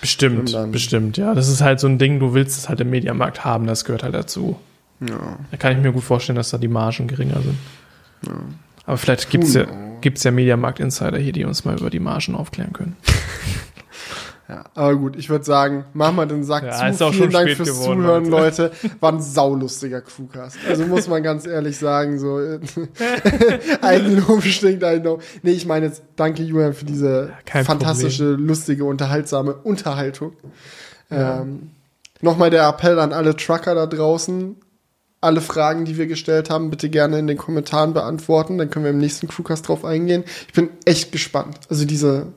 Bestimmt, 0.00 0.56
bestimmt, 0.70 1.16
ja. 1.16 1.34
Das 1.34 1.48
ist 1.48 1.62
halt 1.62 1.80
so 1.80 1.88
ein 1.88 1.98
Ding, 1.98 2.20
du 2.20 2.32
willst 2.32 2.56
es 2.58 2.68
halt 2.68 2.80
im 2.80 2.90
Mediamarkt 2.90 3.44
haben, 3.44 3.66
das 3.66 3.84
gehört 3.84 4.04
halt 4.04 4.14
dazu. 4.14 4.56
Ja. 5.00 5.38
Da 5.50 5.56
kann 5.56 5.72
ich 5.76 5.82
mir 5.82 5.92
gut 5.92 6.04
vorstellen, 6.04 6.36
dass 6.36 6.50
da 6.50 6.58
die 6.58 6.68
Margen 6.68 7.08
geringer 7.08 7.40
sind. 7.40 7.58
Ja. 8.26 8.34
Aber 8.86 8.96
vielleicht 8.96 9.30
gibt 9.30 9.44
es 9.44 9.54
ja, 9.54 9.66
gibt's 10.00 10.24
ja 10.24 10.30
Mediamarkt-Insider 10.30 11.18
hier, 11.18 11.32
die 11.32 11.44
uns 11.44 11.64
mal 11.64 11.78
über 11.78 11.90
die 11.90 12.00
Margen 12.00 12.34
aufklären 12.34 12.72
können. 12.72 12.96
Ja, 14.50 14.64
aber 14.74 14.96
gut, 14.96 15.14
ich 15.14 15.30
würde 15.30 15.44
sagen, 15.44 15.84
machen 15.92 16.16
wir 16.16 16.26
den 16.26 16.42
Sack 16.42 16.64
ja, 16.64 16.92
zu. 16.92 17.12
Vielen 17.12 17.30
Dank 17.30 17.50
fürs 17.50 17.68
geworden, 17.68 18.00
Zuhören, 18.00 18.24
Leute. 18.26 18.72
War 18.98 19.12
ein 19.12 19.22
saulustiger 19.22 20.00
Crewcast. 20.00 20.58
Also 20.68 20.86
muss 20.86 21.06
man 21.06 21.22
ganz 21.22 21.46
ehrlich 21.46 21.78
sagen, 21.78 22.18
so 22.18 22.40
Eigenlob 23.80 24.42
stinkt 24.42 24.82
eigentlich 24.82 25.18
Nee, 25.42 25.52
ich 25.52 25.66
meine 25.66 25.86
jetzt, 25.86 26.02
danke 26.16 26.42
Julian 26.42 26.72
für 26.72 26.84
diese 26.84 27.30
Kein 27.44 27.64
fantastische, 27.64 28.30
Problem. 28.30 28.48
lustige, 28.48 28.84
unterhaltsame 28.86 29.54
Unterhaltung. 29.54 30.32
Ja. 31.10 31.42
Ähm, 31.42 31.70
Nochmal 32.20 32.50
der 32.50 32.66
Appell 32.68 32.98
an 32.98 33.12
alle 33.12 33.36
Trucker 33.36 33.76
da 33.76 33.86
draußen 33.86 34.56
alle 35.20 35.40
Fragen, 35.40 35.84
die 35.84 35.96
wir 35.98 36.06
gestellt 36.06 36.50
haben, 36.50 36.70
bitte 36.70 36.88
gerne 36.88 37.18
in 37.18 37.26
den 37.26 37.36
Kommentaren 37.36 37.92
beantworten. 37.92 38.58
Dann 38.58 38.70
können 38.70 38.84
wir 38.84 38.90
im 38.90 38.98
nächsten 38.98 39.28
Crewcast 39.28 39.68
drauf 39.68 39.84
eingehen. 39.84 40.24
Ich 40.48 40.54
bin 40.54 40.70
echt 40.84 41.12
gespannt. 41.12 41.60
Also 41.68 41.84
diese 41.84 42.28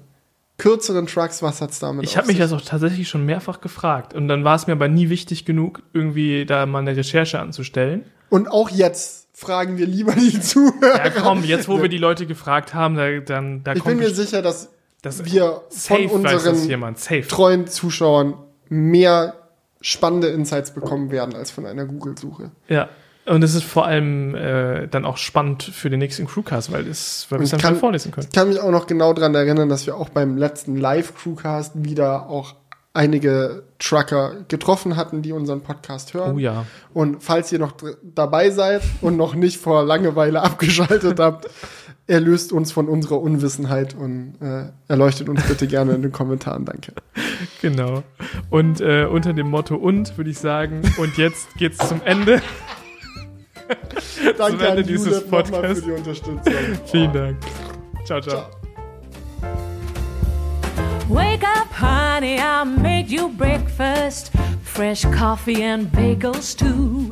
kürzeren 0.57 1.07
Trucks, 1.07 1.41
was 1.41 1.61
hat's 1.61 1.79
damit 1.79 2.05
Ich 2.05 2.17
habe 2.17 2.27
mich 2.27 2.37
das 2.37 2.51
auch 2.51 2.61
tatsächlich 2.61 3.07
schon 3.07 3.25
mehrfach 3.25 3.61
gefragt. 3.61 4.13
Und 4.13 4.27
dann 4.27 4.43
war 4.43 4.55
es 4.55 4.67
mir 4.67 4.73
aber 4.73 4.87
nie 4.87 5.09
wichtig 5.09 5.45
genug, 5.45 5.81
irgendwie 5.93 6.45
da 6.45 6.65
mal 6.65 6.79
eine 6.79 6.95
Recherche 6.95 7.39
anzustellen. 7.39 8.05
Und 8.29 8.49
auch 8.49 8.69
jetzt 8.69 9.27
fragen 9.33 9.77
wir 9.77 9.87
lieber 9.87 10.13
die 10.13 10.39
Zuhörer. 10.41 11.05
Ja, 11.05 11.09
komm, 11.09 11.43
jetzt 11.43 11.67
wo 11.67 11.81
wir 11.81 11.89
die 11.89 11.97
Leute 11.97 12.25
gefragt 12.25 12.73
haben, 12.73 12.95
da, 12.95 13.19
dann 13.19 13.63
da 13.63 13.73
Ich 13.73 13.83
bin 13.83 13.97
mir 13.97 14.13
sicher, 14.13 14.41
dass 14.41 14.69
das 15.01 15.25
wir 15.25 15.61
von 15.69 16.05
unseren 16.07 16.95
treuen 17.27 17.67
Zuschauern 17.67 18.35
mehr 18.69 19.42
spannende 19.83 20.29
Insights 20.29 20.73
bekommen 20.73 21.11
werden 21.11 21.35
als 21.35 21.51
von 21.51 21.67
einer 21.67 21.85
Google-Suche. 21.85 22.51
Ja. 22.69 22.89
Und 23.25 23.43
es 23.43 23.53
ist 23.53 23.63
vor 23.63 23.85
allem 23.85 24.33
äh, 24.35 24.87
dann 24.87 25.05
auch 25.05 25.17
spannend 25.17 25.63
für 25.63 25.89
den 25.89 25.99
nächsten 25.99 26.25
Crewcast, 26.25 26.71
weil, 26.71 26.87
es, 26.87 27.27
weil 27.29 27.39
wir 27.39 27.43
es 27.43 27.51
dann 27.51 27.59
kann, 27.61 27.75
vorlesen 27.75 28.11
können. 28.11 28.27
Ich 28.29 28.35
kann 28.35 28.49
mich 28.49 28.59
auch 28.59 28.71
noch 28.71 28.87
genau 28.87 29.13
daran 29.13 29.35
erinnern, 29.35 29.69
dass 29.69 29.85
wir 29.85 29.95
auch 29.95 30.09
beim 30.09 30.37
letzten 30.37 30.75
Live-Crewcast 30.75 31.83
wieder 31.83 32.29
auch 32.29 32.55
einige 32.93 33.63
Trucker 33.79 34.45
getroffen 34.47 34.95
hatten, 34.95 35.21
die 35.21 35.31
unseren 35.31 35.61
Podcast 35.61 36.13
hören. 36.13 36.35
Oh 36.35 36.39
ja. 36.39 36.65
Und 36.93 37.23
falls 37.23 37.51
ihr 37.51 37.59
noch 37.59 37.73
dabei 38.03 38.51
seid 38.51 38.83
und 39.01 39.17
noch 39.17 39.35
nicht 39.35 39.57
vor 39.57 39.83
Langeweile 39.83 40.41
abgeschaltet 40.43 41.19
habt, 41.19 41.49
erlöst 42.07 42.51
uns 42.51 42.71
von 42.71 42.87
unserer 42.87 43.21
Unwissenheit 43.21 43.95
und 43.95 44.35
äh, 44.41 44.65
erleuchtet 44.87 45.29
uns 45.29 45.43
bitte 45.43 45.67
gerne 45.67 45.93
in 45.93 46.01
den 46.01 46.11
Kommentaren. 46.11 46.65
Danke. 46.65 46.93
Genau. 47.61 48.03
Und 48.49 48.79
äh, 48.79 49.05
unter 49.05 49.33
dem 49.33 49.49
Motto 49.49 49.75
und 49.75 50.17
würde 50.17 50.29
ich 50.29 50.37
sagen, 50.37 50.81
und 50.97 51.17
jetzt 51.17 51.53
geht's 51.55 51.77
zum 51.89 52.01
Ende. 52.03 52.41
Danke 54.37 54.57
zum 54.57 54.67
Ende 54.67 54.81
an 54.81 54.87
dieses 54.87 55.27
Podcasts. 55.27 55.79
für 55.79 55.85
die 55.85 55.91
Unterstützung. 55.91 56.53
Vielen 56.85 57.13
Dank. 57.13 57.37
ciao. 58.05 58.21
ciao. 58.21 58.33
ciao. 58.35 58.63
Wake 61.09 61.43
up, 61.43 61.67
honey, 61.71 62.37
I 62.37 62.63
made 62.63 63.09
you 63.09 63.29
breakfast. 63.29 64.31
Fresh 64.63 65.05
coffee 65.11 65.63
and 65.63 65.91
bagels, 65.91 66.55
too. 66.55 67.11